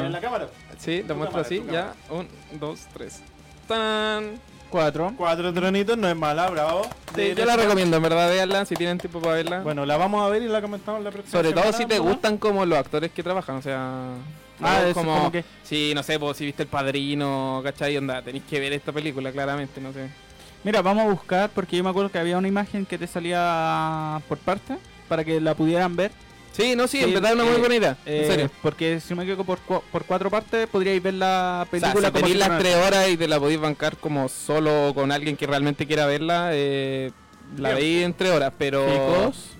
En 0.00 0.12
la 0.12 0.20
cámara. 0.20 0.48
Sí, 0.78 1.04
lo 1.06 1.14
muestro 1.14 1.42
cámara, 1.42 1.46
así, 1.46 1.62
ya. 1.70 1.94
Un, 2.10 2.26
dos, 2.58 2.86
tres. 2.94 3.20
¡Tan! 3.66 4.40
Cuatro. 4.70 5.12
Cuatro 5.16 5.52
tronitos, 5.52 5.96
no 5.96 6.08
es 6.08 6.16
mala, 6.16 6.48
bravo. 6.50 6.82
Sí, 7.14 7.34
yo 7.34 7.44
la 7.44 7.56
recomiendo, 7.56 7.96
en 7.96 8.02
verdad, 8.02 8.28
veanla 8.30 8.64
si 8.64 8.74
tienen 8.76 8.98
tiempo 8.98 9.20
para 9.20 9.34
verla. 9.34 9.60
Bueno, 9.60 9.86
la 9.86 9.96
vamos 9.96 10.24
a 10.24 10.28
ver 10.28 10.42
y 10.42 10.48
la 10.48 10.60
comentamos 10.60 11.02
la 11.02 11.10
próxima 11.10 11.32
Sobre 11.38 11.52
todo 11.52 11.64
semana, 11.64 11.78
si 11.78 11.86
te 11.86 11.96
¿no? 11.98 12.04
gustan 12.04 12.36
como 12.38 12.64
los 12.66 12.78
actores 12.78 13.10
que 13.12 13.22
trabajan, 13.22 13.56
o 13.56 13.62
sea... 13.62 14.08
Ah, 14.60 14.82
es 14.86 14.94
como, 14.94 15.14
como 15.16 15.32
que- 15.32 15.44
Sí, 15.62 15.92
no 15.94 16.02
sé, 16.02 16.18
pues, 16.18 16.36
si 16.36 16.44
viste 16.46 16.62
El 16.62 16.68
Padrino, 16.68 17.60
¿cachai? 17.64 17.96
Onda, 17.96 18.22
tenéis 18.22 18.44
que 18.48 18.58
ver 18.60 18.72
esta 18.72 18.92
película, 18.92 19.30
claramente, 19.32 19.80
no 19.80 19.92
sé. 19.92 20.08
Mira, 20.64 20.82
vamos 20.82 21.04
a 21.06 21.10
buscar 21.10 21.50
porque 21.50 21.76
yo 21.76 21.84
me 21.84 21.90
acuerdo 21.90 22.10
que 22.10 22.18
había 22.18 22.36
una 22.36 22.48
imagen 22.48 22.84
que 22.84 22.98
te 22.98 23.06
salía 23.06 24.20
por 24.28 24.38
parte 24.38 24.76
para 25.08 25.24
que 25.24 25.40
la 25.40 25.54
pudieran 25.54 25.94
ver. 25.96 26.10
Sí, 26.52 26.74
no, 26.74 26.88
sí, 26.88 27.00
en 27.00 27.14
verdad 27.14 27.30
es 27.30 27.34
una 27.36 27.44
muy 27.44 27.54
eh, 27.54 27.58
buena 27.58 27.74
idea, 27.76 27.96
Eh, 28.04 28.20
en 28.22 28.26
serio. 28.26 28.50
Porque 28.62 28.98
si 28.98 29.10
no 29.10 29.16
me 29.18 29.22
equivoco, 29.22 29.44
por, 29.44 29.58
cu- 29.60 29.82
por 29.92 30.04
cuatro 30.04 30.28
partes 30.28 30.66
podríais 30.66 31.00
ver 31.00 31.14
la 31.14 31.64
O 31.70 31.78
sea, 31.78 31.92
película 31.92 32.08
si 32.08 32.12
tenéis 32.14 32.32
si 32.32 32.38
las 32.38 32.58
tres 32.58 32.74
horas 32.74 33.08
y 33.08 33.16
te 33.16 33.28
la 33.28 33.38
podéis 33.38 33.60
bancar 33.60 33.96
como 33.98 34.28
solo 34.28 34.90
con 34.94 35.12
alguien 35.12 35.36
que 35.36 35.46
realmente 35.46 35.86
quiera 35.86 36.06
verla, 36.06 36.50
eh, 36.52 37.12
la 37.56 37.74
veis 37.74 38.04
en 38.04 38.12
tres 38.14 38.32
horas, 38.32 38.52
pero... 38.58 38.84
Chicos, 38.90 39.50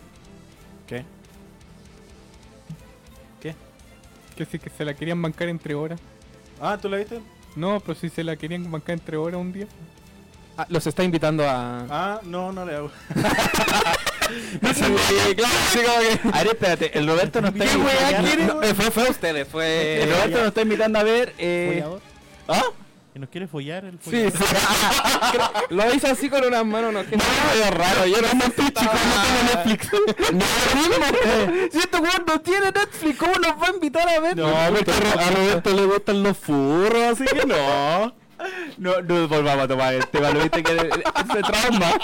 que 4.39 4.45
sí 4.45 4.59
que 4.61 4.71
se 4.71 4.85
la 4.85 4.95
querían 4.95 5.21
bancar 5.21 5.49
entre 5.49 5.75
horas. 5.75 5.99
Ah, 6.61 6.79
¿tú 6.81 6.89
la 6.89 6.97
viste? 6.99 7.21
No, 7.57 7.81
pero 7.81 7.99
si 7.99 8.09
se 8.09 8.23
la 8.23 8.37
querían 8.37 8.71
bancar 8.71 8.95
entre 8.95 9.17
horas 9.17 9.41
un 9.41 9.53
día. 9.53 9.67
Ah, 10.57 10.65
los 10.69 10.87
está 10.87 11.03
invitando 11.03 11.43
a... 11.49 11.87
Ah, 11.91 12.21
no, 12.25 12.53
no 12.53 12.65
le 12.65 12.75
hago. 12.77 12.91
Sí, 14.29 15.35
claro, 15.35 15.55
sí, 15.73 15.79
como 15.83 16.01
que... 16.01 16.37
A 16.39 16.43
ver, 16.43 16.47
espérate, 16.49 16.99
el 16.99 17.07
Roberto 17.07 17.41
nos 17.41 17.51
está 17.55 17.65
¿Qué 17.65 17.77
weá 17.79 17.95
invitando- 18.21 18.29
quiere? 18.29 18.45
no, 18.47 18.63
Eh, 18.63 18.75
fue, 18.75 18.91
fue 18.91 19.07
a 19.07 19.11
ustedes, 19.11 19.49
fue... 19.49 20.03
El 20.03 20.11
Roberto 20.11 20.39
nos 20.39 20.49
está 20.49 20.61
invitando 20.63 20.99
a 20.99 21.03
ver. 21.03 21.35
Eh. 21.39 21.83
¿Ah? 22.47 22.63
¿Que 23.19 23.23
nos 23.23 23.31
quiere 23.31 23.49
follar 23.49 23.85
el 23.85 23.99
Sí, 24.01 24.31
sí. 24.31 24.45
Lo 25.71 25.93
hizo 25.93 26.07
así 26.07 26.31
con 26.31 26.45
unas 26.45 26.65
manos, 26.65 26.93
no, 26.93 27.03
no 27.03 27.09
es 27.09 27.71
raro. 27.75 28.07
Yo 28.07 28.23
no 28.23 28.29
sé 28.29 28.73
chico, 28.73 28.93
no 28.93 29.23
tengo 29.25 29.43
Netflix. 29.55 29.91
No, 30.33 30.45
Si 31.73 31.79
este 31.79 31.97
weón 31.97 32.25
no 32.29 32.41
tiene 32.41 32.67
Netflix, 32.67 33.19
¿cómo 33.19 33.33
nos 33.35 33.61
va 33.61 33.67
a 33.67 33.71
invitar 33.71 34.09
a 34.09 34.21
ver? 34.21 34.37
No, 34.37 34.55
porque 34.73 34.93
a 34.93 35.31
Roberto 35.33 35.75
le 35.75 35.87
gustan 35.87 36.23
los 36.23 36.39
furros, 36.39 37.03
así 37.13 37.25
que 37.25 37.45
no. 37.45 38.15
No, 38.77 39.03
no 39.03 39.27
volvamos 39.27 39.65
a 39.65 39.69
tomar 39.69 39.95
el 39.95 40.07
tema, 40.07 40.31
lo 40.31 40.41
viste 40.41 40.63
que 40.63 40.75
trauma. 41.43 41.99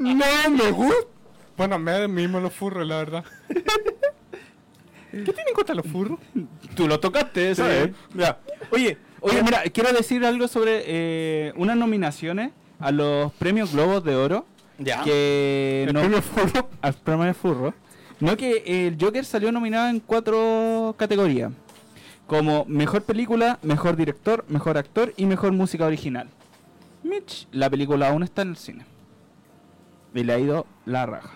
No, 0.00 0.50
me 0.50 0.70
gusta. 0.70 1.08
Bueno, 1.58 1.78
me 1.78 1.92
da 1.92 2.08
mismo 2.08 2.40
los 2.40 2.54
furros, 2.54 2.86
la 2.86 2.96
verdad. 2.96 3.24
¿Qué 5.10 5.30
tienen 5.30 5.52
contra 5.54 5.74
los 5.74 5.86
furros? 5.86 6.18
Tú 6.74 6.88
lo 6.88 6.98
tocaste, 6.98 7.54
¿sabes? 7.54 7.90
Ya. 8.14 8.38
Oye, 8.70 8.96
Oye, 9.22 9.42
mira, 9.42 9.62
quiero 9.72 9.92
decir 9.92 10.24
algo 10.24 10.48
sobre 10.48 10.82
eh, 10.86 11.52
unas 11.56 11.76
nominaciones 11.76 12.50
a 12.80 12.90
los 12.90 13.32
premios 13.34 13.72
Globos 13.72 14.02
de 14.04 14.16
Oro. 14.16 14.46
Ya. 14.78 15.02
Que 15.02 15.84
El 15.86 15.94
no, 15.94 16.00
premio 16.00 16.20
furro. 16.22 16.68
al 16.82 16.94
premio 16.94 17.34
Furro. 17.34 17.74
No 18.20 18.36
que 18.36 18.86
el 18.86 18.96
Joker 19.00 19.24
salió 19.24 19.50
nominado 19.52 19.88
en 19.88 20.00
cuatro 20.00 20.94
categorías. 20.98 21.52
Como 22.26 22.64
mejor 22.66 23.02
película, 23.02 23.58
mejor 23.62 23.96
director, 23.96 24.44
mejor 24.48 24.78
actor 24.78 25.12
y 25.16 25.26
mejor 25.26 25.52
música 25.52 25.86
original. 25.86 26.28
Mitch, 27.02 27.46
la 27.52 27.68
película 27.68 28.08
aún 28.08 28.22
está 28.22 28.42
en 28.42 28.50
el 28.50 28.56
cine. 28.56 28.86
Y 30.14 30.22
le 30.24 30.32
ha 30.32 30.38
ido 30.38 30.66
la 30.84 31.06
raja. 31.06 31.30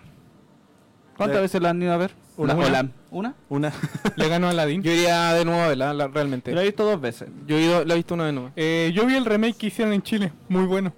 ¿Cuántas 1.17 1.37
Le- 1.37 1.43
veces 1.43 1.61
la 1.63 1.71
han 1.71 1.83
ido 1.83 1.93
a 1.93 1.97
ver? 1.97 2.13
Una. 2.37 2.55
La- 2.55 2.67
o 2.67 2.71
la- 2.71 2.89
¿Una? 3.11 3.35
una. 3.49 3.73
Le 4.17 4.29
ganó 4.29 4.47
a 4.49 4.51
Aladdin. 4.51 4.83
Yo 4.83 4.93
iría 4.93 5.33
de 5.33 5.45
nuevo 5.45 5.61
a 5.63 5.69
verla, 5.69 5.93
la- 5.95 6.09
realmente. 6.09 6.51
Yo 6.51 6.55
la 6.57 6.63
he 6.63 6.67
visto 6.67 6.85
dos 6.85 7.01
veces. 7.01 7.29
Yo 7.47 7.57
he 7.57 7.63
ido, 7.63 7.85
la 7.85 7.95
he 7.95 7.97
visto 7.97 8.15
una 8.15 8.27
de 8.27 8.33
nuevo. 8.33 8.51
Eh, 8.57 8.93
yo 8.95 9.07
vi 9.07 9.15
el 9.17 9.25
remake 9.25 9.57
que 9.57 9.67
hicieron 9.69 9.95
en 9.95 10.03
Chile. 10.03 10.33
Muy 10.49 10.65
bueno. 10.67 10.93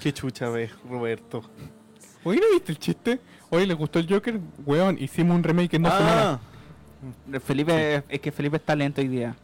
Qué 0.00 0.12
chucha 0.12 0.48
ves, 0.48 0.70
Roberto. 0.88 1.42
Oye, 2.24 2.40
¿no 2.40 2.46
viste 2.52 2.72
el 2.72 2.78
chiste? 2.78 3.20
Oye, 3.48 3.66
¿le 3.66 3.74
gustó 3.74 3.98
el 3.98 4.08
Joker? 4.08 4.38
Weón, 4.66 4.96
hicimos 5.00 5.34
un 5.36 5.42
remake 5.42 5.74
en 5.74 5.82
dos 5.84 5.92
semanas. 5.94 6.38
ah, 7.34 7.38
Felipe, 7.44 8.02
es 8.08 8.20
que 8.20 8.30
Felipe 8.30 8.56
está 8.58 8.74
lento 8.76 9.00
hoy 9.00 9.08
día. 9.08 9.34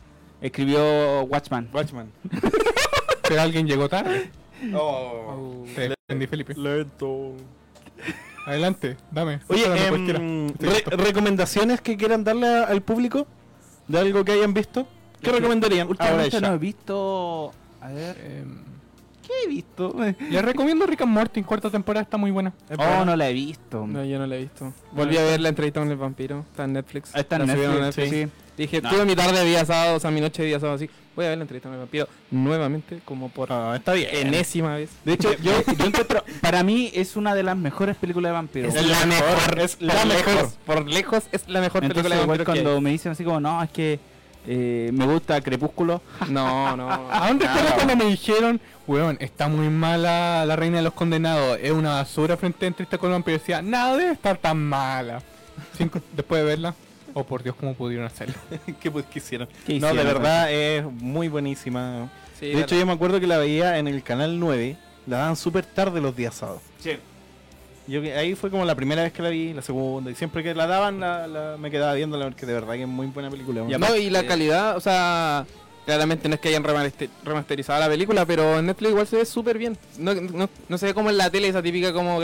Escribió 0.41 1.23
Watchman. 1.23 1.69
Watchman. 1.73 2.11
Pero 3.29 3.41
alguien 3.41 3.67
llegó 3.67 3.89
tarde. 3.89 4.31
Oh. 4.75 5.65
Te 5.75 5.95
entendí, 6.09 6.27
Felipe. 6.27 6.55
Lento. 6.55 7.33
Adelante, 8.47 8.97
dame. 9.11 9.41
Oye, 9.49 9.65
em, 9.89 10.49
re-. 10.59 10.97
¿recomendaciones 10.97 11.81
que 11.81 11.97
quieran 11.97 12.25
darle 12.25 12.47
a- 12.47 12.63
al 12.65 12.81
público? 12.81 13.27
¿De 13.89 13.99
algo 13.99 14.25
que 14.25 14.33
hayan 14.33 14.55
visto? 14.55 14.87
¿Qué 15.21 15.33
recomendarían? 15.33 15.89
Ahora 15.89 15.91
Últimamente 15.91 16.41
ya. 16.41 16.49
no 16.49 16.55
he 16.55 16.59
visto. 16.59 17.53
A 17.81 17.89
ver, 17.89 18.17
Em, 18.25 18.59
¿qué 19.27 19.33
he 19.45 19.49
visto? 19.49 19.95
les 20.31 20.45
recomiendo 20.45 20.87
Rick 20.87 21.03
and 21.03 21.13
Morty, 21.13 21.43
cuarta 21.43 21.71
temporada 21.71 22.03
está 22.05 22.17
muy 22.17 22.31
buena. 22.31 22.53
Oh, 22.79 23.05
no 23.05 23.17
la 23.17 23.29
he 23.29 23.33
visto. 23.33 23.85
No, 23.87 24.05
yo 24.05 24.19
no 24.19 24.27
la 24.27 24.37
he 24.37 24.41
visto. 24.43 24.73
Volví 24.93 25.17
a 25.17 25.23
ver 25.25 25.41
la 25.41 25.49
entrevista 25.49 25.81
con 25.81 25.91
el 25.91 25.97
vampiro. 25.97 26.45
Está 26.51 26.65
en 26.65 26.73
Netflix. 26.75 27.15
Está 27.15 27.37
en 27.37 27.43
a 27.43 27.47
Netflix, 27.55 27.95
sí. 28.11 28.29
Dije, 28.57 28.81
No. 28.81 28.91
tuve 28.91 29.05
mi 29.05 29.15
tarde 29.17 29.41
de 29.41 29.45
día 29.45 29.65
sábado, 29.65 29.97
o 29.97 30.01
sea, 30.01 30.11
mi 30.11 30.21
noche 30.21 30.43
de 30.43 30.49
día 30.49 30.61
sábado 30.61 30.77
así. 30.77 30.89
Voy 31.17 31.25
a 31.25 31.31
ver 31.31 31.39
la 31.39 31.43
entrevista 31.45 31.69
con 31.69 31.75
el 31.75 31.81
vampiro 31.81 32.09
nuevamente, 32.31 33.01
como 33.05 33.31
por 33.31 33.51
Ah, 33.53 33.73
está 33.75 33.95
bien. 33.95 34.09
enésima 34.13 34.77
vez. 34.77 34.91
De 35.05 35.15
hecho, 35.15 35.33
yo, 35.43 35.53
yo 35.79 35.85
encuentro. 35.87 36.23
Para 36.43 36.63
mí 36.63 36.91
es 36.95 37.17
una 37.17 37.35
de 37.35 37.43
las 37.43 37.57
mejores 37.57 37.97
películas 37.97 38.29
de 38.31 38.35
vampiros. 38.35 38.75
Es 38.75 38.87
la 38.87 39.07
mejor, 39.07 39.59
es 39.59 39.77
por 39.77 39.87
la 39.87 40.05
lejos, 40.05 40.35
mejor. 40.35 40.51
Por 40.67 40.87
lejos 40.87 41.25
es 41.33 41.49
la 41.49 41.61
mejor 41.61 41.83
Entonces, 41.85 42.03
película 42.05 42.17
de 42.17 42.23
igual 42.23 42.39
vampiros 42.39 42.55
que 42.57 42.63
cuando 42.65 42.81
me 42.83 42.91
dicen 42.91 43.13
así 43.13 43.25
como, 43.25 43.41
no, 43.41 43.63
es 43.63 43.71
que 43.71 43.99
eh, 44.47 44.91
me 44.93 45.07
gusta 45.07 45.41
Crepúsculo. 45.41 46.03
No, 46.29 46.77
no. 46.77 46.91
Aún 47.11 47.41
recuerdo 47.41 47.75
cuando 47.77 47.97
me 47.97 48.05
dijeron, 48.05 48.61
weón, 48.87 49.17
está 49.21 49.49
muy 49.49 49.69
mala 49.71 50.45
la 50.45 50.55
reina 50.55 50.77
de 50.77 50.83
los 50.83 50.93
condenados, 50.93 51.59
es 51.63 51.73
una 51.73 51.95
basura 51.95 52.37
frente 52.37 52.67
a 52.67 52.69
entrevista 52.69 52.99
con 52.99 53.09
el 53.09 53.15
vampiro. 53.15 53.37
Y 53.37 53.39
decía, 53.41 53.63
nada 53.63 53.97
debe 53.97 54.13
estar 54.13 54.37
tan 54.37 54.59
mala. 54.63 55.23
Cinco- 55.79 56.01
después 56.13 56.43
de 56.43 56.47
verla, 56.47 56.75
oh 57.19 57.25
por 57.25 57.43
Dios, 57.43 57.57
¿cómo 57.57 57.75
pudieron 57.75 58.07
hacerlo? 58.07 58.35
¿Qué 58.81 58.91
pues? 58.91 59.07
¿Qué 59.07 59.21
No, 59.39 59.47
de 59.47 59.75
hicieron, 59.77 59.97
verdad 59.97 60.53
es 60.53 60.85
muy 60.85 61.29
buenísima. 61.29 62.11
Sí, 62.39 62.47
de 62.51 62.61
hecho, 62.61 62.77
yo 62.77 62.85
me 62.85 62.93
acuerdo 62.93 63.19
que 63.19 63.27
la 63.27 63.39
veía 63.39 63.79
en 63.79 63.89
el 63.89 64.03
canal 64.03 64.39
9. 64.39 64.77
La 65.07 65.19
daban 65.19 65.37
súper 65.37 65.65
tarde 65.65 66.01
los 66.01 66.15
días 66.15 66.35
sábados. 66.35 66.63
Sí. 66.81 66.91
Yo 67.87 68.03
que 68.03 68.15
ahí 68.15 68.35
fue 68.35 68.51
como 68.51 68.65
la 68.65 68.75
primera 68.75 69.03
vez 69.05 69.13
que 69.13 69.23
la 69.23 69.29
vi, 69.31 69.53
la 69.55 69.63
segunda, 69.63 70.11
y 70.11 70.15
siempre 70.17 70.43
que 70.43 70.55
la 70.55 70.67
daban 70.67 70.99
la, 71.01 71.27
la- 71.29 71.57
me 71.59 71.71
quedaba 71.71 71.95
viéndola 71.95 72.25
porque 72.27 72.45
de 72.45 72.53
verdad 72.53 72.75
que 72.75 72.83
es 72.83 72.89
muy 72.89 73.07
buena 73.07 73.31
película. 73.31 73.63
Y, 73.69 73.79
no, 73.79 73.97
y 73.97 74.11
la 74.11 74.27
calidad, 74.27 74.77
o 74.77 74.81
sea, 74.81 75.47
claramente 75.85 76.29
no 76.29 76.35
es 76.35 76.41
que 76.41 76.49
hayan 76.49 76.65
remaster- 76.65 77.09
remasterizado 77.25 77.79
la 77.79 77.89
película, 77.89 78.27
pero 78.27 78.59
en 78.59 78.67
Netflix 78.67 78.91
igual 78.91 79.07
se 79.07 79.17
ve 79.19 79.25
súper 79.25 79.57
bien. 79.57 79.79
No, 79.99 80.15
no, 80.15 80.49
no 80.69 80.79
se 80.79 80.87
ve 80.87 80.95
como 80.95 81.11
en 81.11 81.17
la 81.17 81.31
tele 81.31 81.47
esa 81.49 81.63
típica 81.63 81.93
como 81.93 82.19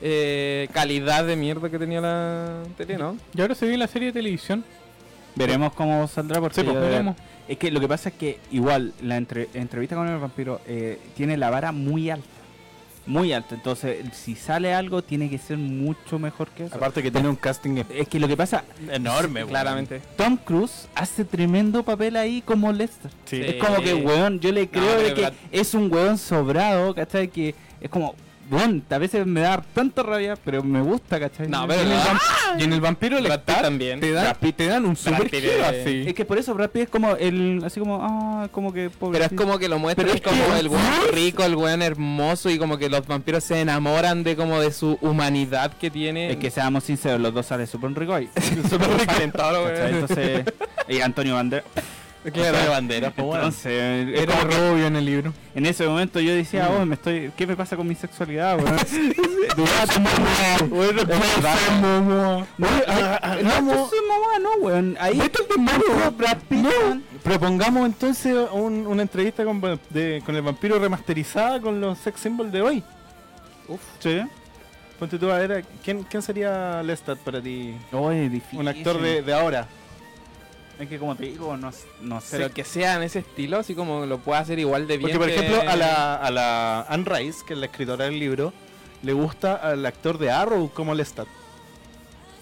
eh, 0.00 0.68
calidad 0.72 1.24
de 1.24 1.36
mierda 1.36 1.70
que 1.70 1.78
tenía 1.78 2.00
la 2.00 2.62
tele, 2.76 2.98
¿no? 2.98 3.16
Y 3.34 3.40
ahora 3.40 3.54
se 3.54 3.66
ve 3.66 3.76
la 3.76 3.86
serie 3.86 4.08
de 4.08 4.12
televisión. 4.12 4.64
Veremos 5.34 5.72
cómo 5.74 6.06
saldrá 6.08 6.40
porque 6.40 6.60
Sí, 6.60 6.66
pues, 6.66 6.80
veremos. 6.80 7.16
es 7.46 7.58
que 7.58 7.70
lo 7.70 7.78
que 7.80 7.88
pasa 7.88 8.08
es 8.08 8.14
que 8.14 8.38
igual 8.50 8.92
la 9.02 9.16
entre- 9.16 9.48
entrevista 9.54 9.94
con 9.96 10.08
el 10.08 10.18
vampiro 10.18 10.60
eh, 10.66 10.98
tiene 11.16 11.36
la 11.36 11.50
vara 11.50 11.72
muy 11.72 12.10
alta. 12.10 12.26
Muy 13.06 13.32
alta. 13.32 13.54
Entonces, 13.54 14.04
si 14.14 14.34
sale 14.34 14.74
algo, 14.74 15.00
tiene 15.02 15.30
que 15.30 15.38
ser 15.38 15.58
mucho 15.58 16.18
mejor 16.18 16.48
que 16.48 16.64
eso. 16.64 16.74
Aparte 16.74 17.02
que 17.04 17.10
tiene 17.12 17.28
un 17.28 17.36
casting 17.36 17.84
Es 17.88 18.08
que 18.08 18.18
lo 18.18 18.26
que 18.26 18.36
pasa, 18.36 18.64
enorme, 18.90 19.40
weón. 19.40 19.50
Claramente. 19.50 20.00
Tom 20.16 20.36
Cruise 20.38 20.88
hace 20.94 21.24
tremendo 21.24 21.84
papel 21.84 22.16
ahí 22.16 22.42
como 22.42 22.72
Lester. 22.72 23.12
Sí. 23.26 23.40
Es 23.44 23.62
como 23.62 23.76
que, 23.80 23.94
weón, 23.94 24.40
yo 24.40 24.50
le 24.50 24.68
creo 24.68 24.96
No, 24.96 25.00
de 25.02 25.14
que 25.14 25.20
Brad- 25.22 25.34
es 25.52 25.72
un 25.74 25.92
weón 25.92 26.18
sobrado, 26.18 26.94
¿cachai? 26.96 27.28
Que 27.28 27.54
es 27.80 27.88
como, 27.90 28.16
weón, 28.50 28.84
a 28.90 28.98
veces 28.98 29.26
me 29.26 29.40
da 29.40 29.62
tanta 29.74 30.02
rabia, 30.02 30.36
pero 30.44 30.62
me 30.62 30.80
gusta, 30.82 31.18
¿cachai? 31.20 31.48
No, 31.48 31.64
Y 31.64 31.68
pero 31.68 31.80
en 31.82 31.90
el, 31.92 31.98
y 32.58 32.64
en 32.64 32.72
el 32.72 32.80
vampiro 32.80 33.20
Lestat 33.20 33.62
también. 33.62 34.00
te 34.00 34.12
dan, 34.12 34.36
te 34.56 34.66
dan 34.66 34.84
un 34.84 34.96
super 34.96 35.28
giro 35.28 35.64
así. 35.66 36.04
Es 36.06 36.14
que 36.14 36.24
por 36.24 36.38
eso 36.38 36.54
Brad 36.54 36.70
Pitt 36.70 36.82
es 36.84 36.88
como 36.88 37.16
el, 37.16 37.62
así 37.64 37.80
como, 37.80 37.98
ah, 38.02 38.48
como 38.52 38.72
que 38.72 38.90
pobre. 38.90 39.18
Pero 39.18 39.32
es 39.34 39.38
como 39.40 39.58
que 39.58 39.68
lo 39.68 39.78
muestran 39.78 40.06
Pero 40.06 40.16
es 40.16 40.22
como 40.22 40.52
que- 40.54 40.60
el 40.60 40.68
weón 40.68 40.82
rico, 41.12 41.44
el 41.44 41.56
weón 41.56 41.82
hermoso 41.82 42.50
y 42.50 42.58
como 42.58 42.78
que 42.78 42.88
los 42.88 43.06
vampiros 43.06 43.44
se 43.44 43.60
enamoran 43.60 44.22
de 44.24 44.36
como 44.36 44.60
de 44.60 44.72
su 44.72 44.98
humanidad 45.00 45.72
que 45.72 45.90
tiene. 45.90 46.30
Es 46.30 46.36
que 46.36 46.50
seamos 46.50 46.84
sinceros, 46.84 47.20
los 47.20 47.34
dos 47.34 47.46
salen 47.46 47.66
súper 47.66 47.92
ricos 47.94 48.16
ahí. 48.16 48.28
súper. 48.70 48.90
Entonces, 49.90 50.44
y 50.88 51.00
Antonio 51.00 51.34
Banderas. 51.34 51.64
Claro. 52.32 52.58
de 52.58 52.68
bandera, 52.68 53.10
pues. 53.10 53.34
Entonces, 53.36 54.08
es 54.08 54.20
Era 54.20 54.40
rubio 54.42 54.86
en 54.86 54.96
el 54.96 55.04
libro. 55.04 55.32
en 55.54 55.66
ese 55.66 55.86
momento 55.86 56.20
yo 56.20 56.34
decía, 56.34 56.68
oh, 56.70 56.84
me 56.86 56.94
estoy, 56.94 57.30
¿qué 57.36 57.46
me 57.46 57.56
pasa 57.56 57.76
con 57.76 57.86
mi 57.86 57.94
sexualidad, 57.94 58.58
weón? 58.58 58.76
Es 58.78 58.92
verdad. 60.96 62.46
No, 62.58 62.68
ah, 62.88 63.20
ah, 63.22 63.36
no, 63.42 63.62
mamá, 63.62 64.50
weón. 64.60 64.96
Ahí. 65.00 65.20
Propongamos 67.22 67.86
entonces 67.86 68.36
un- 68.52 68.86
una 68.86 69.02
entrevista 69.02 69.44
con, 69.44 69.60
con 69.60 70.36
el 70.36 70.42
vampiro 70.42 70.78
remasterizada 70.78 71.60
con 71.60 71.80
los 71.80 71.98
sex 71.98 72.20
symbols 72.20 72.52
de 72.52 72.62
hoy. 72.62 72.82
Uf, 73.68 73.80
sí. 73.98 74.20
Ponte 74.98 75.18
tú 75.18 75.30
a 75.30 75.38
ver, 75.38 75.64
¿quién, 75.84 76.04
quién 76.04 76.22
sería 76.22 76.82
Lestat 76.82 77.18
para 77.18 77.40
ti? 77.42 77.74
Oh, 77.92 78.10
difícil. 78.10 78.60
Un 78.60 78.68
actor 78.68 79.00
de, 79.00 79.22
de 79.22 79.34
ahora. 79.34 79.66
Es 80.78 80.88
que 80.88 80.98
como 80.98 81.16
te 81.16 81.24
digo, 81.24 81.56
no, 81.56 81.70
no 82.02 82.20
sé. 82.20 82.36
Pero 82.36 82.52
que 82.52 82.62
sea 82.64 82.96
en 82.96 83.02
ese 83.02 83.20
estilo, 83.20 83.58
así 83.58 83.74
como 83.74 84.04
lo 84.04 84.18
pueda 84.18 84.40
hacer 84.40 84.58
igual 84.58 84.86
de 84.86 84.98
bien. 84.98 85.10
Porque, 85.12 85.18
por 85.18 85.28
que- 85.28 85.34
ejemplo, 85.46 85.70
a 85.70 85.74
la, 85.76 86.16
a 86.16 86.30
la 86.30 86.82
Anne 86.82 87.04
Rice, 87.06 87.44
que 87.46 87.54
es 87.54 87.58
la 87.58 87.66
escritora 87.66 88.04
del 88.04 88.18
libro, 88.18 88.52
le 89.02 89.12
gusta 89.14 89.54
al 89.56 89.84
actor 89.86 90.18
de 90.18 90.30
Arrow 90.30 90.70
como 90.72 90.94
Lestat. 90.94 91.26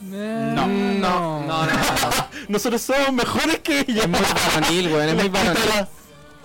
No. 0.01 0.16
No, 0.16 0.66
no, 0.66 1.47
no. 1.47 1.66
no. 1.66 1.73
Nosotros 2.48 2.82
somos 2.82 3.12
mejores 3.12 3.61
que 3.61 3.81
ella. 3.81 4.02
Es 4.02 4.09
muy 4.09 4.20
varonil, 4.20 4.93
weón, 4.93 5.09
es 5.09 5.15
muy 5.15 5.28
varonil. 5.28 5.62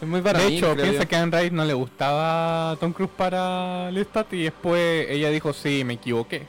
Es 0.01 0.07
muy 0.07 0.21
De 0.21 0.47
hecho, 0.47 0.73
creo 0.73 0.83
piensa 0.85 1.03
yo. 1.03 1.09
que 1.09 1.15
a 1.17 1.23
Anne 1.23 1.39
Rice 1.41 1.51
no 1.55 1.65
le 1.65 1.73
gustaba 1.73 2.77
Tom 2.79 2.93
Cruise 2.93 3.11
para 3.17 3.91
Lestat 3.91 4.31
y 4.33 4.43
después 4.43 5.07
ella 5.09 5.29
dijo, 5.29 5.51
sí, 5.51 5.83
me 5.83 5.95
equivoqué. 5.95 6.43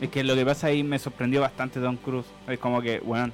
Es 0.00 0.08
que 0.08 0.24
lo 0.24 0.34
que 0.34 0.44
pasa 0.46 0.68
ahí 0.68 0.82
me 0.82 0.98
sorprendió 0.98 1.40
bastante 1.42 1.80
Tom 1.80 1.96
Cruise. 1.96 2.26
Es 2.48 2.58
como 2.58 2.80
que, 2.80 2.98
weón, 3.00 3.32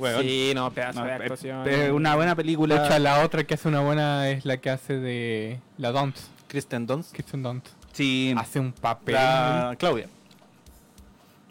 Weón. 0.00 0.22
Sí, 0.22 0.52
no, 0.54 0.70
pedazo 0.72 1.00
no, 1.00 1.06
de 1.06 1.14
es- 1.14 1.20
actuación. 1.20 1.68
es 1.68 1.90
una 1.92 2.16
buena 2.16 2.34
película. 2.34 2.98
la 2.98 3.22
otra 3.24 3.44
que 3.44 3.54
hace 3.54 3.68
una 3.68 3.80
buena 3.80 4.28
es 4.30 4.44
la 4.44 4.56
que 4.56 4.70
hace 4.70 4.94
de 4.98 5.58
la 5.78 5.92
Dunst, 5.92 6.18
Kristen 6.48 6.86
Dunst. 6.86 7.14
Kirsten 7.14 7.42
Dunst. 7.42 7.66
Sí, 7.92 8.34
Hace 8.36 8.60
un 8.60 8.72
papel. 8.72 9.14
La 9.16 9.74
Claudia. 9.78 10.06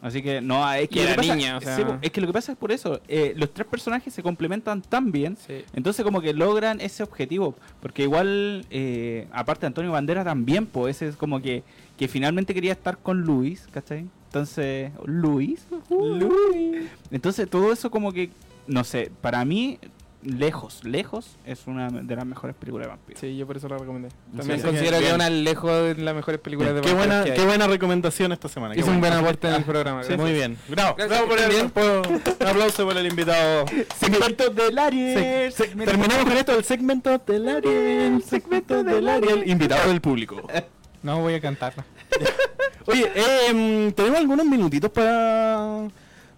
así 0.01 0.21
que 0.23 0.39
no, 0.39 0.71
es 0.73 0.87
que 0.87 0.99
Y 1.01 1.03
la 1.03 1.09
que 1.11 1.15
pasa- 1.17 1.35
niña, 1.35 1.57
o 1.57 1.61
sea- 1.61 1.99
es 2.01 2.11
que 2.11 2.21
lo 2.21 2.27
que 2.27 2.33
pasa 2.33 2.53
es 2.53 2.57
por 2.57 2.71
eso, 2.71 3.01
eh, 3.09 3.33
los 3.35 3.53
tres 3.53 3.67
personajes 3.67 4.13
se 4.13 4.23
complementan 4.23 4.81
tan 4.81 5.11
bien 5.11 5.35
Sí. 5.35 5.65
Entonces 5.73 6.05
como 6.05 6.21
que 6.21 6.33
logran 6.33 6.79
ese 6.79 7.03
objetivo, 7.03 7.55
porque 7.81 8.03
igual, 8.03 8.65
eh, 8.69 9.27
aparte 9.33 9.65
Antonio 9.65 9.91
Bandera 9.91 10.23
también, 10.23 10.65
pues 10.65 10.95
ese 10.95 11.09
es 11.09 11.15
como 11.17 11.41
que, 11.41 11.63
que 11.97 12.07
finalmente 12.07 12.53
quería 12.53 12.71
estar 12.71 12.97
con 12.97 13.21
Luis, 13.21 13.67
¿cachai? 13.73 14.05
Entonces, 14.29 14.91
Luis, 15.05 15.65
Luis. 15.89 16.85
Entonces 17.09 17.49
todo 17.49 17.73
eso 17.73 17.89
como 17.89 18.13
que, 18.13 18.29
no 18.67 18.83
sé, 18.83 19.11
para 19.21 19.43
mí, 19.43 19.79
lejos, 20.21 20.83
lejos, 20.83 21.35
es 21.45 21.65
una 21.65 21.89
de 21.89 22.15
las 22.15 22.25
mejores 22.27 22.55
películas 22.55 22.85
de 22.85 22.89
vampiros. 22.89 23.19
Sí, 23.19 23.35
yo 23.37 23.47
por 23.47 23.57
eso 23.57 23.67
la 23.69 23.79
recomendé. 23.79 24.09
También 24.37 24.59
Sí, 24.59 24.65
considero 24.67 24.99
que 24.99 25.07
es 25.07 25.13
una 25.13 25.31
lejos 25.31 25.71
de 25.71 25.95
las 25.95 26.13
mejores 26.13 26.39
películas 26.41 26.75
de 26.75 26.81
Qué 26.81 26.93
vampiros 26.93 27.07
buena, 27.07 27.23
que 27.23 27.31
hay. 27.31 27.37
qué 27.39 27.45
buena 27.45 27.65
recomendación 27.67 28.31
esta 28.31 28.47
semana. 28.49 28.75
qué 28.75 28.81
Hizo 28.81 28.91
un 28.91 28.99
buen 28.99 29.13
aporte 29.13 29.47
en 29.47 29.55
el 29.55 29.63
programa. 29.63 30.03
Sí, 30.03 30.15
muy 30.15 30.31
bien. 30.33 30.57
Bravo. 30.67 30.95
Gracias, 30.95 31.19
Bravo 31.27 31.27
por 31.27 31.39
el, 31.39 31.69
por- 31.71 32.07
un 32.41 32.47
aplauso 32.47 32.85
por 32.85 32.97
el 32.97 33.07
invitado. 33.07 33.65
Segmento 33.99 34.49
del 34.51 34.77
Aries. 34.77 35.55
Se- 35.55 35.65
terminamos 35.69 36.23
con 36.25 36.33
esto, 36.37 36.55
el 36.55 36.63
segmento 36.63 37.17
del 37.25 37.47
Ariel. 37.49 38.13
El 38.15 38.23
segmento 38.23 38.83
del 38.83 39.07
Ariel. 39.09 39.49
Invitado 39.49 39.89
del 39.89 40.01
público. 40.01 40.43
No 41.03 41.19
voy 41.21 41.33
a 41.33 41.41
cantarla. 41.41 41.85
Oye, 42.85 43.09
eh, 43.15 43.93
tenemos 43.95 44.19
algunos 44.19 44.45
minutitos 44.45 44.91
para, 44.91 45.87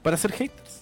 para 0.04 0.16
hacer 0.16 0.32
haters. 0.34 0.82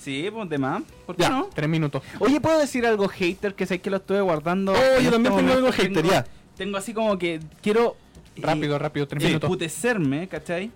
Sí, 0.00 0.28
pues 0.32 0.48
de 0.48 0.58
más. 0.58 0.82
¿Por 1.06 1.16
qué 1.16 1.22
Ya. 1.22 1.30
no? 1.30 1.48
Tres 1.54 1.68
minutos. 1.68 2.02
Oye, 2.18 2.40
¿puedo 2.40 2.58
decir 2.58 2.84
algo 2.86 3.08
hater 3.08 3.54
que 3.54 3.66
sé 3.66 3.80
que 3.80 3.90
lo 3.90 3.96
estuve 3.98 4.20
guardando? 4.20 4.72
Oh, 4.72 4.76
yo 4.76 4.98
este 4.98 5.10
también 5.10 5.36
tengo 5.36 5.52
algo 5.52 5.72
hater, 5.72 6.04
ya. 6.06 6.26
Tengo 6.56 6.76
así 6.76 6.92
como 6.94 7.18
que 7.18 7.40
quiero... 7.62 7.96
eh, 8.36 8.40
Rápido, 8.42 8.78
rápido, 8.78 9.06
tres 9.08 9.22
Sí, 9.22 9.28
minutos. 9.28 9.48
putecerme, 9.48 10.28
¿cachai? 10.28 10.70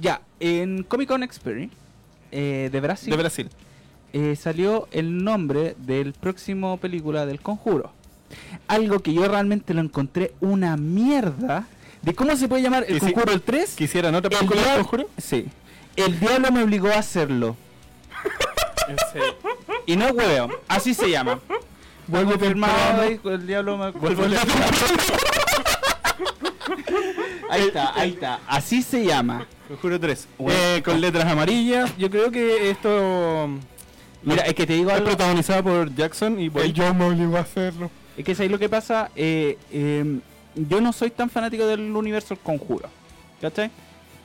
Ya, 0.00 0.20
en 0.40 0.82
Comic 0.82 1.08
Con 1.08 1.22
Experience 1.22 1.74
eh, 2.32 2.68
de 2.70 2.80
Brasil 2.80 3.10
De 3.10 3.16
Brasil. 3.16 3.48
eh, 4.12 4.36
salió 4.36 4.88
el 4.90 5.22
nombre 5.24 5.74
del 5.78 6.12
próximo 6.12 6.76
película 6.78 7.24
del 7.26 7.40
Conjuro. 7.40 7.92
Algo 8.68 9.00
que 9.00 9.12
yo 9.14 9.26
realmente 9.28 9.74
lo 9.74 9.80
encontré 9.80 10.32
una 10.40 10.76
mierda. 10.76 11.66
¿De 12.02 12.14
cómo 12.14 12.36
se 12.36 12.48
puede 12.48 12.62
llamar 12.62 12.84
el 12.88 12.96
¿Y 12.96 13.00
si- 13.00 13.12
Conjuro 13.12 13.32
el 13.32 13.42
3? 13.42 13.74
Quisiera, 13.76 14.10
¿no 14.12 14.22
te 14.22 14.28
El 14.28 14.34
película 14.34 14.62
del 14.62 14.80
conjuro? 14.82 15.10
Sí. 15.18 15.46
El 15.96 16.20
diablo 16.20 16.52
me 16.52 16.62
obligó 16.62 16.88
a 16.88 16.98
hacerlo. 16.98 17.56
Y 19.86 19.96
no 19.96 20.06
huevo, 20.08 20.50
así 20.68 20.94
se 20.94 21.10
llama. 21.10 21.40
Vuelve 22.06 22.38
Firmado 22.38 23.02
ahí, 23.02 23.18
con 23.18 23.32
el 23.32 23.46
diablo 23.46 23.76
me 23.76 23.86
Ahí 27.50 27.62
está, 27.62 27.92
ahí 27.98 28.10
está. 28.10 28.40
Así 28.46 28.82
se 28.82 29.04
llama. 29.04 29.46
Conjuro 29.68 29.98
3. 29.98 30.28
Bueno. 30.38 30.58
Eh, 30.60 30.82
con 30.84 31.00
letras 31.00 31.24
amarillas. 31.30 31.96
Yo 31.96 32.10
creo 32.10 32.30
que 32.30 32.70
esto 32.70 33.48
Mira, 34.22 34.42
es 34.42 34.54
que 34.54 34.66
te 34.66 34.74
digo 34.74 34.90
es 34.90 34.96
algo. 34.96 35.06
protagonizado 35.08 35.62
por 35.64 35.94
Jackson 35.94 36.38
y 36.40 36.50
por 36.50 36.62
El 36.62 36.72
yo 36.72 36.92
me 36.94 37.06
obligó 37.06 37.36
a 37.36 37.40
hacerlo. 37.40 37.90
Es 38.16 38.24
que 38.24 38.34
¿sabes 38.34 38.50
lo 38.50 38.58
que 38.58 38.68
pasa? 38.68 39.10
Eh, 39.16 39.58
eh, 39.70 40.18
yo 40.54 40.80
no 40.80 40.92
soy 40.92 41.10
tan 41.10 41.28
fanático 41.30 41.66
del 41.66 41.80
universo 41.94 42.34
del 42.34 42.38
conjuro. 42.42 42.88
¿cachai? 43.40 43.70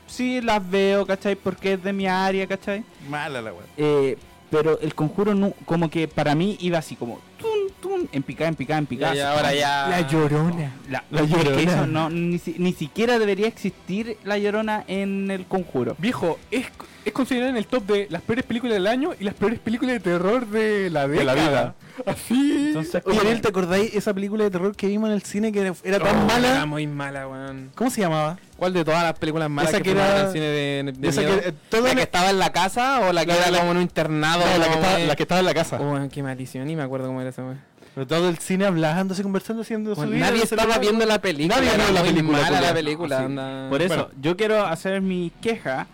Sí, 0.08 0.42
las 0.42 0.68
veo, 0.70 1.06
¿cachai? 1.06 1.36
Porque 1.36 1.74
es 1.74 1.84
de 1.84 1.94
mi 1.94 2.08
área, 2.08 2.48
¿cachai? 2.48 2.84
Mala 3.10 3.42
la 3.42 3.54
weá. 3.54 3.64
Eh, 3.78 4.18
pero 4.50 4.80
el 4.82 4.94
conjuro 4.94 5.34
no, 5.34 5.54
como 5.66 5.90
que 5.90 6.08
para 6.08 6.36
mí 6.36 6.58
iba 6.60 6.78
así 6.78 6.96
como 6.98 7.20
tun, 7.38 7.50
tun, 7.82 8.10
en 8.12 8.22
picada, 8.24 8.50
en 8.50 8.56
picada, 8.56 8.80
en 8.80 8.86
picada. 8.86 9.16
Y 9.16 9.20
ahora 9.20 9.54
ya. 9.54 9.88
La 9.90 10.02
llorona. 10.08 10.74
La, 10.90 11.04
La 11.10 11.22
es 11.22 11.30
que 11.34 11.44
Llorona. 11.44 11.62
eso 11.62 11.88
no, 11.88 12.10
ni, 12.10 12.42
ni 12.58 12.74
siquiera 12.74 13.18
debería 13.20 13.48
existir 13.48 14.18
la 14.26 14.38
llorona 14.38 14.84
en 14.88 15.32
el 15.32 15.46
conjuro. 15.46 15.96
Viejo, 16.00 16.38
es, 16.52 16.66
es 17.04 17.14
considerada 17.14 17.50
en 17.50 17.58
el 17.58 17.66
top 17.68 17.86
de 17.88 18.08
las 18.10 18.22
peores 18.22 18.46
películas 18.46 18.76
del 18.76 18.88
año 18.88 19.12
y 19.20 19.24
las 19.24 19.34
peores 19.34 19.60
películas 19.60 19.94
de 19.96 20.00
terror 20.00 20.46
de 20.48 20.90
la 20.90 21.08
De 21.08 21.24
la 21.24 21.34
vida. 21.34 21.76
Así. 22.06 22.68
Entonces, 22.68 23.02
Oye, 23.06 23.20
Ariel, 23.20 23.42
¿te 23.42 23.48
acordáis 23.50 23.94
esa 23.96 24.14
película 24.14 24.44
de 24.44 24.52
terror 24.52 24.76
que 24.76 24.88
vimos 24.88 25.10
en 25.10 25.16
el 25.16 25.22
cine 25.24 25.52
que 25.52 25.60
era 25.62 26.00
tan 26.00 26.16
Oh, 26.16 26.20
Era 26.20 26.24
mala? 26.40 26.66
muy 26.66 26.88
mala, 26.88 27.28
weón. 27.28 27.72
¿Cómo 27.76 27.90
se 27.90 28.02
llamaba? 28.02 28.38
¿Cuál 28.58 28.74
de 28.74 28.86
todas 28.86 29.04
las 29.04 29.18
películas 29.18 29.50
malas 29.50 29.74
Esa 29.74 29.82
que, 29.82 29.92
era- 29.92 30.22
al 30.28 30.32
cine 30.32 30.46
de, 30.46 30.94
de 30.98 31.08
esa 31.10 31.22
miedo? 31.22 31.42
que, 31.42 31.50
eh, 31.50 31.54
todo 31.70 31.82
¿La 31.84 31.90
en- 31.92 31.98
que 31.98 32.04
estaba 32.04 32.30
en 32.30 32.40
la 32.40 32.52
casa 32.52 33.02
o 33.08 33.14
la 33.14 33.22
que 33.26 33.32
La- 33.34 33.38
era 33.38 33.52
la- 33.52 33.58
como 33.60 33.72
en 33.72 33.78
un 33.78 33.84
internado? 33.84 34.44
No, 34.46 34.58
la, 34.58 34.66
que 34.68 34.74
estaba, 34.74 35.00
eh? 35.00 35.08
la 35.08 35.16
que 35.16 35.24
estaba 35.24 35.40
en 35.40 35.46
la 35.46 35.54
casa. 35.54 35.78
Oh, 35.82 35.92
weón, 35.94 36.10
qué 36.10 36.22
malísimo, 36.24 36.64
ni 36.66 36.76
me 36.76 36.84
acuerdo 36.84 37.08
cómo 37.08 37.20
era 37.22 37.30
esa 37.32 37.44
weón. 37.44 37.60
Pero 37.94 38.08
todo 38.08 38.30
el 38.30 38.38
cine 38.38 38.66
hablando, 38.66 39.14
así 39.14 39.22
conversando, 39.22 39.64
haciendo 39.64 39.94
su 39.96 40.02
Weón, 40.02 40.14
vida. 40.14 40.22
Nadie 40.28 40.36
en 40.44 40.48
el 40.48 40.60
estaba 40.60 40.78
viendo 40.78 41.06
la 41.06 41.20
película. 41.20 41.58
Nadie 41.58 41.74
era 41.74 41.84
vio 41.86 41.94
la 41.94 42.02
película, 42.04 42.42
mala 42.42 42.62
la 42.62 42.74
película. 42.74 43.18
Sí. 43.18 43.24
anda. 43.26 43.70
Por 43.70 43.82
eso, 43.82 43.96
Bueno. 43.96 44.10
yo 44.22 44.38
quiero 44.38 44.66
hacer 44.66 45.02
mi 45.02 45.32
queja 45.42 45.88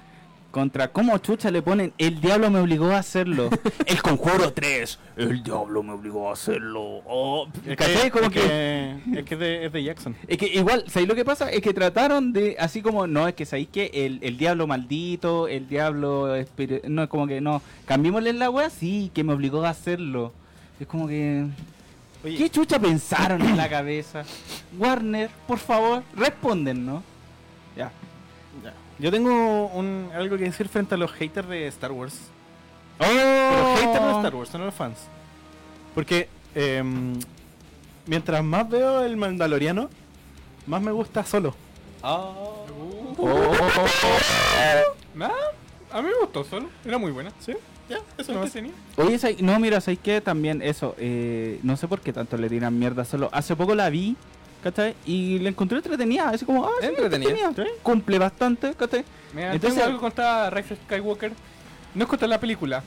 contra 0.57 0.87
cómo 0.87 1.15
chucha 1.19 1.51
le 1.51 1.61
ponen 1.61 1.93
el 1.99 2.19
diablo 2.19 2.49
me 2.49 2.59
obligó 2.59 2.87
a 2.87 2.97
hacerlo. 2.97 3.51
el 3.85 4.01
conjuro 4.01 4.51
3, 4.51 4.99
el 5.17 5.43
diablo 5.43 5.83
me 5.83 5.93
obligó 5.93 6.29
a 6.29 6.33
hacerlo. 6.33 7.03
Oh, 7.05 7.47
Es 7.63 7.77
que, 7.77 8.09
Como 8.09 8.25
es 8.25 8.31
que, 8.31 8.39
que, 8.39 9.19
es 9.19 9.25
que 9.25 9.33
es 9.35 9.39
de, 9.39 9.65
es 9.67 9.71
de 9.71 9.83
Jackson. 9.83 10.15
es 10.27 10.37
que 10.39 10.47
igual, 10.47 10.85
¿sabéis 10.87 11.07
lo 11.09 11.13
que 11.13 11.23
pasa? 11.23 11.51
Es 11.51 11.61
que 11.61 11.75
trataron 11.75 12.33
de, 12.33 12.55
así 12.57 12.81
como, 12.81 13.05
no, 13.05 13.27
es 13.27 13.35
que 13.35 13.45
sabéis 13.45 13.67
que 13.67 13.91
el, 13.93 14.17
el 14.23 14.35
diablo 14.37 14.65
maldito, 14.65 15.47
el 15.47 15.67
diablo, 15.69 16.33
no, 16.87 17.03
es 17.03 17.09
como 17.09 17.27
que 17.27 17.39
no, 17.39 17.61
cambiémosle 17.85 18.33
la 18.33 18.49
wea, 18.49 18.71
sí, 18.71 19.11
que 19.13 19.23
me 19.23 19.33
obligó 19.33 19.63
a 19.63 19.69
hacerlo. 19.69 20.33
Es 20.79 20.87
como 20.87 21.07
que... 21.07 21.45
Oye, 22.23 22.35
¿Qué 22.35 22.49
chucha 22.49 22.79
pensaron 22.79 23.43
en 23.43 23.55
la 23.55 23.69
cabeza? 23.69 24.23
Warner, 24.79 25.29
por 25.47 25.59
favor, 25.59 26.01
responden, 26.15 26.83
¿no? 26.83 27.03
Yo 28.99 29.11
tengo 29.11 29.67
un, 29.67 30.09
algo 30.15 30.37
que 30.37 30.45
decir 30.45 30.67
frente 30.69 30.95
a 30.95 30.97
los 30.97 31.11
haters 31.11 31.47
de 31.47 31.67
Star 31.67 31.91
Wars. 31.91 32.15
¡Oh! 32.99 33.05
Pero 33.05 33.75
haters 33.75 34.05
de 34.05 34.11
Star 34.11 34.35
Wars, 34.35 34.53
no 34.53 34.65
los 34.65 34.73
fans. 34.73 34.97
Porque 35.93 36.29
em, 36.55 37.13
mientras 38.07 38.43
más 38.43 38.67
veo 38.69 39.03
el 39.03 39.17
Mandaloriano, 39.17 39.89
más 40.65 40.81
me 40.81 40.91
gusta 40.91 41.23
solo. 41.23 41.55
Oh. 42.01 42.65
Nada, 45.15 45.33
a 45.91 46.01
mí 46.01 46.07
me 46.07 46.19
gustó 46.21 46.43
solo. 46.43 46.69
Era 46.85 46.97
muy 46.97 47.11
buena. 47.11 47.31
¿Sí? 47.39 47.53
Ya, 47.89 47.99
eso 48.17 48.33
No 48.33 48.49
tenía. 48.49 48.73
Oye, 48.97 49.17
no, 49.39 49.59
mira, 49.59 49.79
¿sabes 49.79 49.99
qué? 50.03 50.19
También 50.19 50.61
eso, 50.61 50.95
eh, 50.97 51.59
no 51.63 51.77
sé 51.77 51.87
por 51.87 52.01
qué 52.01 52.11
tanto 52.11 52.35
le 52.35 52.49
tiran 52.49 52.77
mierda 52.77 53.05
solo. 53.05 53.29
Hace 53.31 53.55
poco 53.55 53.75
la 53.75 53.89
vi, 53.89 54.17
¿cachai? 54.63 54.95
Y 55.05 55.39
la 55.39 55.49
encontré 55.49 55.77
entretenida, 55.77 56.29
así 56.29 56.45
como, 56.45 56.65
ah, 56.65 56.69
sí, 56.81 56.87
Entretenida. 56.87 57.29
entretenida. 57.47 57.79
Cumple 57.83 58.19
bastante, 58.19 58.73
¿cachai? 58.73 59.03
Mira, 59.33 59.53
Entonces- 59.53 59.75
tengo 59.79 59.87
algo 59.87 59.99
contra 60.01 60.49
Rise 60.49 60.73
of 60.73 60.79
Skywalker. 60.85 61.31
No 61.95 62.03
es 62.03 62.09
contra 62.09 62.27
la 62.27 62.39
película. 62.39 62.83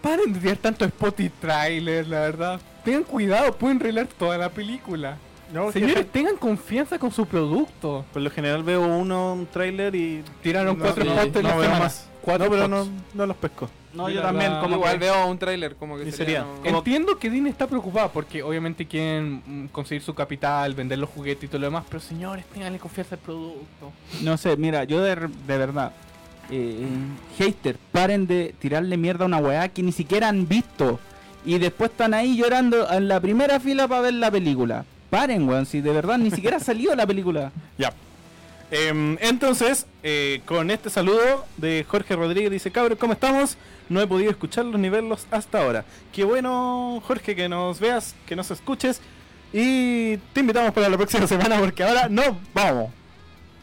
Paren 0.00 0.32
de 0.32 0.38
tirar 0.40 0.56
tanto 0.58 0.84
spot 0.84 1.20
y 1.20 1.28
trailer, 1.28 2.06
la 2.06 2.20
verdad. 2.20 2.60
Tengan 2.84 3.04
cuidado, 3.04 3.52
pueden 3.56 3.80
revelar 3.80 4.06
toda 4.06 4.38
la 4.38 4.48
película. 4.48 5.16
No, 5.52 5.72
Señores, 5.72 5.96
que- 5.96 6.04
tengan 6.04 6.36
confianza 6.36 6.98
con 6.98 7.10
su 7.10 7.24
producto. 7.26 8.04
por 8.12 8.20
lo 8.22 8.30
general 8.30 8.62
veo 8.62 8.82
uno, 8.86 9.32
un 9.32 9.46
trailer 9.46 9.94
y 9.94 10.22
Tiraron 10.42 10.76
no, 10.78 10.84
cuatro 10.84 11.04
no, 11.04 11.12
spots 11.16 11.36
en 11.36 11.42
no 11.42 11.48
la 11.48 11.54
semana. 11.62 11.78
más. 11.78 12.08
Cuatro 12.28 12.46
no, 12.46 12.50
pero 12.50 12.68
no, 12.68 12.86
no 13.14 13.26
los 13.26 13.36
pesco. 13.36 13.70
No, 13.94 14.08
Yo 14.10 14.16
la 14.16 14.22
también, 14.22 14.52
como 14.60 14.76
Igual 14.76 14.92
que- 14.92 14.98
veo 15.06 15.26
un 15.26 15.38
tráiler 15.38 15.74
como 15.76 15.96
que 15.96 16.04
sería. 16.12 16.16
sería. 16.16 16.40
no- 16.42 16.62
Como- 16.62 16.78
Entiendo 16.78 17.18
que 17.18 17.30
Disney 17.30 17.50
está 17.50 17.66
preocupada 17.66 18.08
porque 18.12 18.42
obviamente 18.42 18.86
quieren 18.86 19.42
mm, 19.46 19.66
conseguir 19.68 20.02
su 20.02 20.14
capital, 20.14 20.74
vender 20.74 20.98
los 20.98 21.08
juguetes 21.08 21.44
y 21.44 21.48
todo 21.48 21.58
lo 21.60 21.66
demás, 21.68 21.84
pero 21.88 22.00
señores, 22.00 22.44
tenganle 22.52 22.78
confianza 22.78 23.14
al 23.14 23.20
producto. 23.22 23.92
No 24.22 24.36
sé, 24.36 24.56
mira, 24.58 24.84
yo 24.84 25.00
de, 25.00 25.14
de 25.16 25.58
verdad, 25.58 25.92
eh, 26.50 26.86
hater, 27.38 27.76
paren 27.92 28.26
de 28.26 28.54
tirarle 28.58 28.96
mierda 28.96 29.24
a 29.24 29.26
una 29.26 29.38
weá 29.38 29.68
que 29.68 29.82
ni 29.82 29.92
siquiera 29.92 30.28
han 30.28 30.46
visto. 30.46 31.00
Y 31.46 31.58
después 31.58 31.90
están 31.90 32.12
ahí 32.14 32.36
llorando 32.36 32.90
en 32.92 33.08
la 33.08 33.20
primera 33.20 33.58
fila 33.58 33.88
para 33.88 34.02
ver 34.02 34.14
la 34.14 34.30
película. 34.30 34.84
Paren, 35.08 35.48
weón, 35.48 35.64
si 35.64 35.80
de 35.80 35.92
verdad 35.92 36.18
ni 36.18 36.30
siquiera 36.30 36.58
ha 36.58 36.60
salido 36.70 36.94
la 36.94 37.06
película. 37.06 37.52
Ya. 37.78 37.90
Em, 38.70 39.16
entonces, 39.20 39.86
eh, 40.02 40.42
con 40.44 40.70
este 40.70 40.90
saludo 40.90 41.46
de 41.56 41.84
Jorge 41.88 42.14
Rodríguez, 42.16 42.50
dice, 42.50 42.70
cabros, 42.70 42.98
¿cómo 42.98 43.14
estamos? 43.14 43.56
No 43.88 44.00
he 44.00 44.06
podido 44.06 44.30
escucharlos 44.30 44.78
ni 44.78 44.90
verlos 44.90 45.26
hasta 45.30 45.62
ahora. 45.62 45.84
Qué 46.12 46.24
bueno, 46.24 47.02
Jorge, 47.06 47.34
que 47.34 47.48
nos 47.48 47.80
veas, 47.80 48.14
que 48.26 48.36
nos 48.36 48.50
escuches. 48.50 49.00
Y 49.52 50.18
te 50.34 50.40
invitamos 50.40 50.72
para 50.72 50.88
la 50.88 50.96
próxima 50.96 51.26
semana 51.28 51.58
porque 51.58 51.82
ahora 51.82 52.08
nos 52.08 52.36
vamos. 52.52 52.90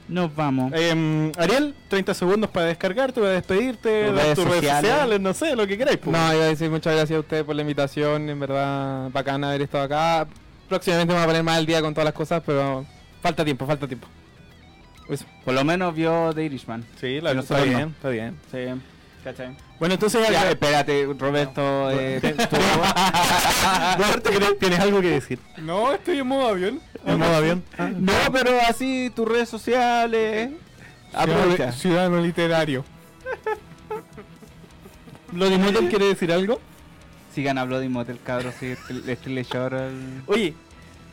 Nos 0.07 0.35
vamos. 0.35 0.71
Em, 0.73 1.31
Ariel, 1.37 1.75
30 1.89 2.13
segundos 2.13 2.49
para 2.49 2.67
descargarte, 2.67 3.19
para 3.19 3.33
despedirte, 3.33 4.03
dar 4.03 4.15
redes 4.15 4.35
tus 4.35 4.45
redes 4.45 4.57
sociales. 4.57 4.91
sociales, 4.91 5.21
no 5.21 5.33
sé, 5.33 5.55
lo 5.55 5.65
que 5.67 5.77
queráis. 5.77 5.97
pues. 5.97 6.15
No, 6.15 6.33
iba 6.33 6.43
a 6.43 6.47
decir 6.47 6.69
muchas 6.69 6.95
gracias 6.95 7.17
a 7.17 7.19
ustedes 7.21 7.43
por 7.43 7.55
la 7.55 7.61
invitación. 7.61 8.29
En 8.29 8.39
verdad, 8.39 9.09
bacana 9.11 9.49
haber 9.49 9.63
estado 9.63 9.83
acá. 9.83 10.27
Próximamente 10.69 11.13
me 11.13 11.19
voy 11.19 11.23
a 11.23 11.27
poner 11.27 11.43
más 11.43 11.57
al 11.57 11.65
día 11.65 11.81
con 11.81 11.93
todas 11.93 12.05
las 12.05 12.13
cosas, 12.13 12.41
pero 12.45 12.85
falta 13.21 13.43
tiempo, 13.43 13.65
falta 13.65 13.87
tiempo. 13.87 14.07
Eso. 15.09 15.25
Por 15.43 15.53
lo 15.53 15.63
menos 15.63 15.93
vio 15.95 16.31
The 16.33 16.43
Irishman. 16.45 16.83
Sí, 16.99 17.21
la, 17.21 17.31
está 17.33 17.61
bien, 17.61 17.89
está 17.89 18.09
bien. 18.09 18.35
Sí. 18.51 18.57
¿Cachai? 19.23 19.55
Bueno, 19.79 19.95
entonces, 19.95 20.21
Ya, 20.27 20.31
ya, 20.31 20.49
espérate, 20.51 21.07
Roberto. 21.17 21.89
eh, 21.91 22.19
tú- 22.21 22.55
Roberto, 23.97 24.29
¿querés- 24.31 24.59
¿tienes 24.59 24.79
algo 24.79 25.01
que 25.01 25.09
decir? 25.09 25.39
No, 25.57 25.93
estoy 25.93 26.19
en 26.19 26.27
modo 26.27 26.47
avión. 26.49 26.79
¿En 27.05 27.19
modo 27.19 27.35
avión? 27.35 27.63
Ah. 27.77 27.89
no, 27.95 28.13
pero 28.31 28.51
así, 28.67 29.11
tus 29.15 29.27
redes 29.27 29.49
sociales. 29.49 30.51
Aprovecha. 31.13 31.71
Ciudadano, 31.71 31.73
ciudadano 31.73 32.21
literario. 32.21 32.85
¿Bloody 35.31 35.57
Motel 35.57 35.89
quiere 35.89 36.05
decir 36.05 36.31
algo? 36.31 36.59
Sigan 37.33 37.57
a 37.57 37.65
Bloody 37.65 37.89
Motel, 37.89 38.19
cabros. 38.23 38.53
Sí, 38.59 38.67
este, 38.67 39.11
este 39.11 39.29
le 39.29 39.43
llora 39.43 39.87
el- 39.87 40.21
Oye, 40.27 40.53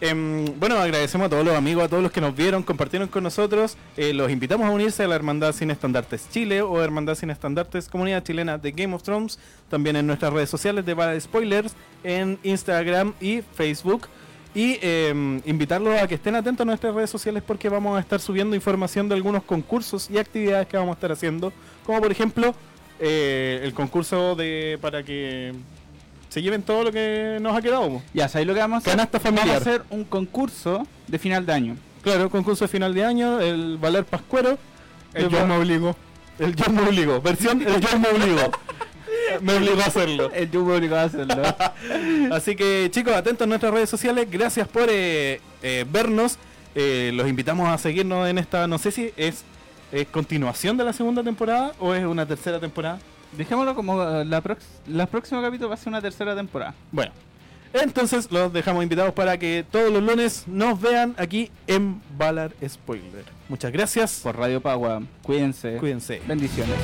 em, 0.03 0.45
bueno, 0.59 0.77
agradecemos 0.77 1.27
a 1.27 1.31
todos 1.31 1.45
los 1.45 1.57
amigos, 1.57 1.85
a 1.85 1.89
todos 1.89 2.03
los 2.03 2.13
que 2.13 2.21
nos 2.21 2.37
vieron, 2.37 2.63
compartieron 2.63 3.09
con 3.09 3.23
nosotros. 3.23 3.77
Eh, 3.97 4.13
los 4.13 4.31
invitamos 4.31 4.67
a 4.67 4.71
unirse 4.71 5.03
a 5.05 5.09
la 5.09 5.15
Hermandad 5.15 5.53
Sin 5.53 5.71
Estandartes 5.71 6.29
Chile 6.31 6.61
o 6.61 6.83
Hermandad 6.83 7.15
Sin 7.15 7.31
Estandartes 7.31 7.89
Comunidad 7.89 8.23
Chilena 8.23 8.59
de 8.59 8.73
Game 8.73 8.95
of 8.95 9.03
Thrones. 9.03 9.39
También 9.71 9.97
en 9.97 10.07
nuestras 10.07 10.33
redes 10.33 10.51
sociales 10.51 10.85
de 10.85 10.95
Bala 10.95 11.19
Spoilers, 11.19 11.75
en 12.05 12.39
Instagram 12.43 13.15
y 13.21 13.41
Facebook. 13.55 14.09
Y 14.55 14.79
em, 14.83 15.41
invitarlos 15.47 15.99
a 15.99 16.07
que 16.07 16.17
estén 16.17 16.35
atentos 16.35 16.63
a 16.63 16.67
nuestras 16.67 16.95
redes 16.95 17.09
sociales 17.09 17.43
porque 17.47 17.71
vamos 17.71 17.97
a 17.97 18.01
estar 18.01 18.21
subiendo 18.21 18.55
información 18.55 19.09
de 19.09 19.15
algunos 19.15 19.43
concursos 19.45 20.11
y 20.11 20.19
actividades 20.19 20.67
que 20.67 20.77
vamos 20.77 20.93
a 20.93 20.97
estar 20.97 21.13
haciendo. 21.13 21.53
Como 21.87 22.01
por 22.01 22.13
ejemplo, 22.13 22.55
eh, 23.01 23.61
el 23.65 23.73
concurso 23.73 24.37
de 24.37 24.79
para 24.81 25.03
que 25.03 25.55
se 26.33 26.41
lleven 26.41 26.63
todo 26.63 26.85
lo 26.85 26.93
que 26.93 27.37
nos 27.43 27.55
ha 27.55 27.61
quedado. 27.61 27.87
po. 27.89 28.03
Ya, 28.15 28.27
¿sabéis 28.27 28.49
lo 28.49 28.55
que 28.55 28.61
vamos 28.61 28.77
a 28.77 28.79
hacer? 28.79 28.93
Canasta 28.93 29.19
Vamos 29.19 29.51
a 29.51 29.57
hacer 29.59 29.83
un 29.91 30.03
concurso 30.05 30.87
de 31.07 31.19
final 31.19 31.45
de 31.45 31.53
año. 31.53 31.77
Claro, 32.01 32.31
concurso 32.31 32.65
de 32.65 32.69
final 32.69 32.95
de 32.95 33.05
año, 33.05 33.39
el 33.39 33.77
Valer 33.77 34.07
Pascuero. 34.07 34.59
El 35.13 35.25
El 35.25 35.31
yo 35.31 35.47
me 35.47 35.57
obligo. 35.59 35.95
El 36.39 36.57
yo 36.57 36.73
me 36.73 36.89
obligo, 36.89 37.21
versión 37.21 37.61
el 37.61 37.79
yo 37.83 37.99
me 37.99 38.09
obligo. 38.09 38.51
me 39.43 39.57
obligó 39.57 39.83
a 39.83 39.85
hacerlo. 39.85 40.31
El 40.33 40.51
yo 40.51 40.65
me 40.65 40.75
obligó 40.75 40.97
a 40.97 41.03
hacerlo. 41.03 41.43
Así 42.33 42.57
que 42.57 42.89
chicos, 42.91 43.13
atentos 43.13 43.45
a 43.45 43.49
nuestras 43.49 43.75
redes 43.75 43.91
sociales. 43.91 44.27
Gracias 44.31 44.67
por 44.67 44.89
eh, 44.89 45.39
eh, 45.63 45.85
vernos. 45.87 46.39
Eh, 46.75 47.11
los 47.13 47.29
invitamos 47.29 47.69
a 47.69 47.77
seguirnos 47.77 48.27
en 48.27 48.39
esta, 48.39 48.67
no 48.67 48.79
sé 48.79 48.91
si 48.91 49.13
es, 49.19 49.45
es 49.93 50.07
continuación 50.09 50.79
de 50.79 50.85
la 50.85 50.95
segunda 50.95 51.23
temporada 51.23 51.73
o 51.79 51.93
es 51.93 52.07
una 52.07 52.25
tercera 52.25 52.59
temporada. 52.59 52.99
Dejémoslo 53.33 53.75
como 53.75 54.03
eh, 54.03 54.25
la, 54.25 54.41
prox 54.41 54.65
la 54.87 55.07
próxima 55.07 55.43
capítulo 55.43 55.69
va 55.69 55.75
a 55.75 55.79
ser 55.79 55.89
una 55.89 56.01
tercera 56.01 56.35
temporada. 56.37 56.75
Bueno, 56.91 57.13
entonces 57.73 58.31
los 58.31 58.53
dejamos 58.53 58.83
invitados 58.83 59.15
para 59.15 59.39
que 59.39 59.65
todos 59.71 59.91
los 59.93 60.03
lunes 60.03 60.45
nos 60.47 60.81
vean 60.81 61.15
aquí 61.17 61.51
en 61.67 62.03
Valar 62.17 62.53
Spoiler. 62.67 63.25
Muchas 63.49 63.73
gracias. 63.73 64.21
Por 64.23 64.37
Radio 64.37 64.61
Pagua. 64.61 65.03
Cuídense. 65.23 65.77
Cuídense. 65.79 66.21
Bendiciones. 66.27 66.77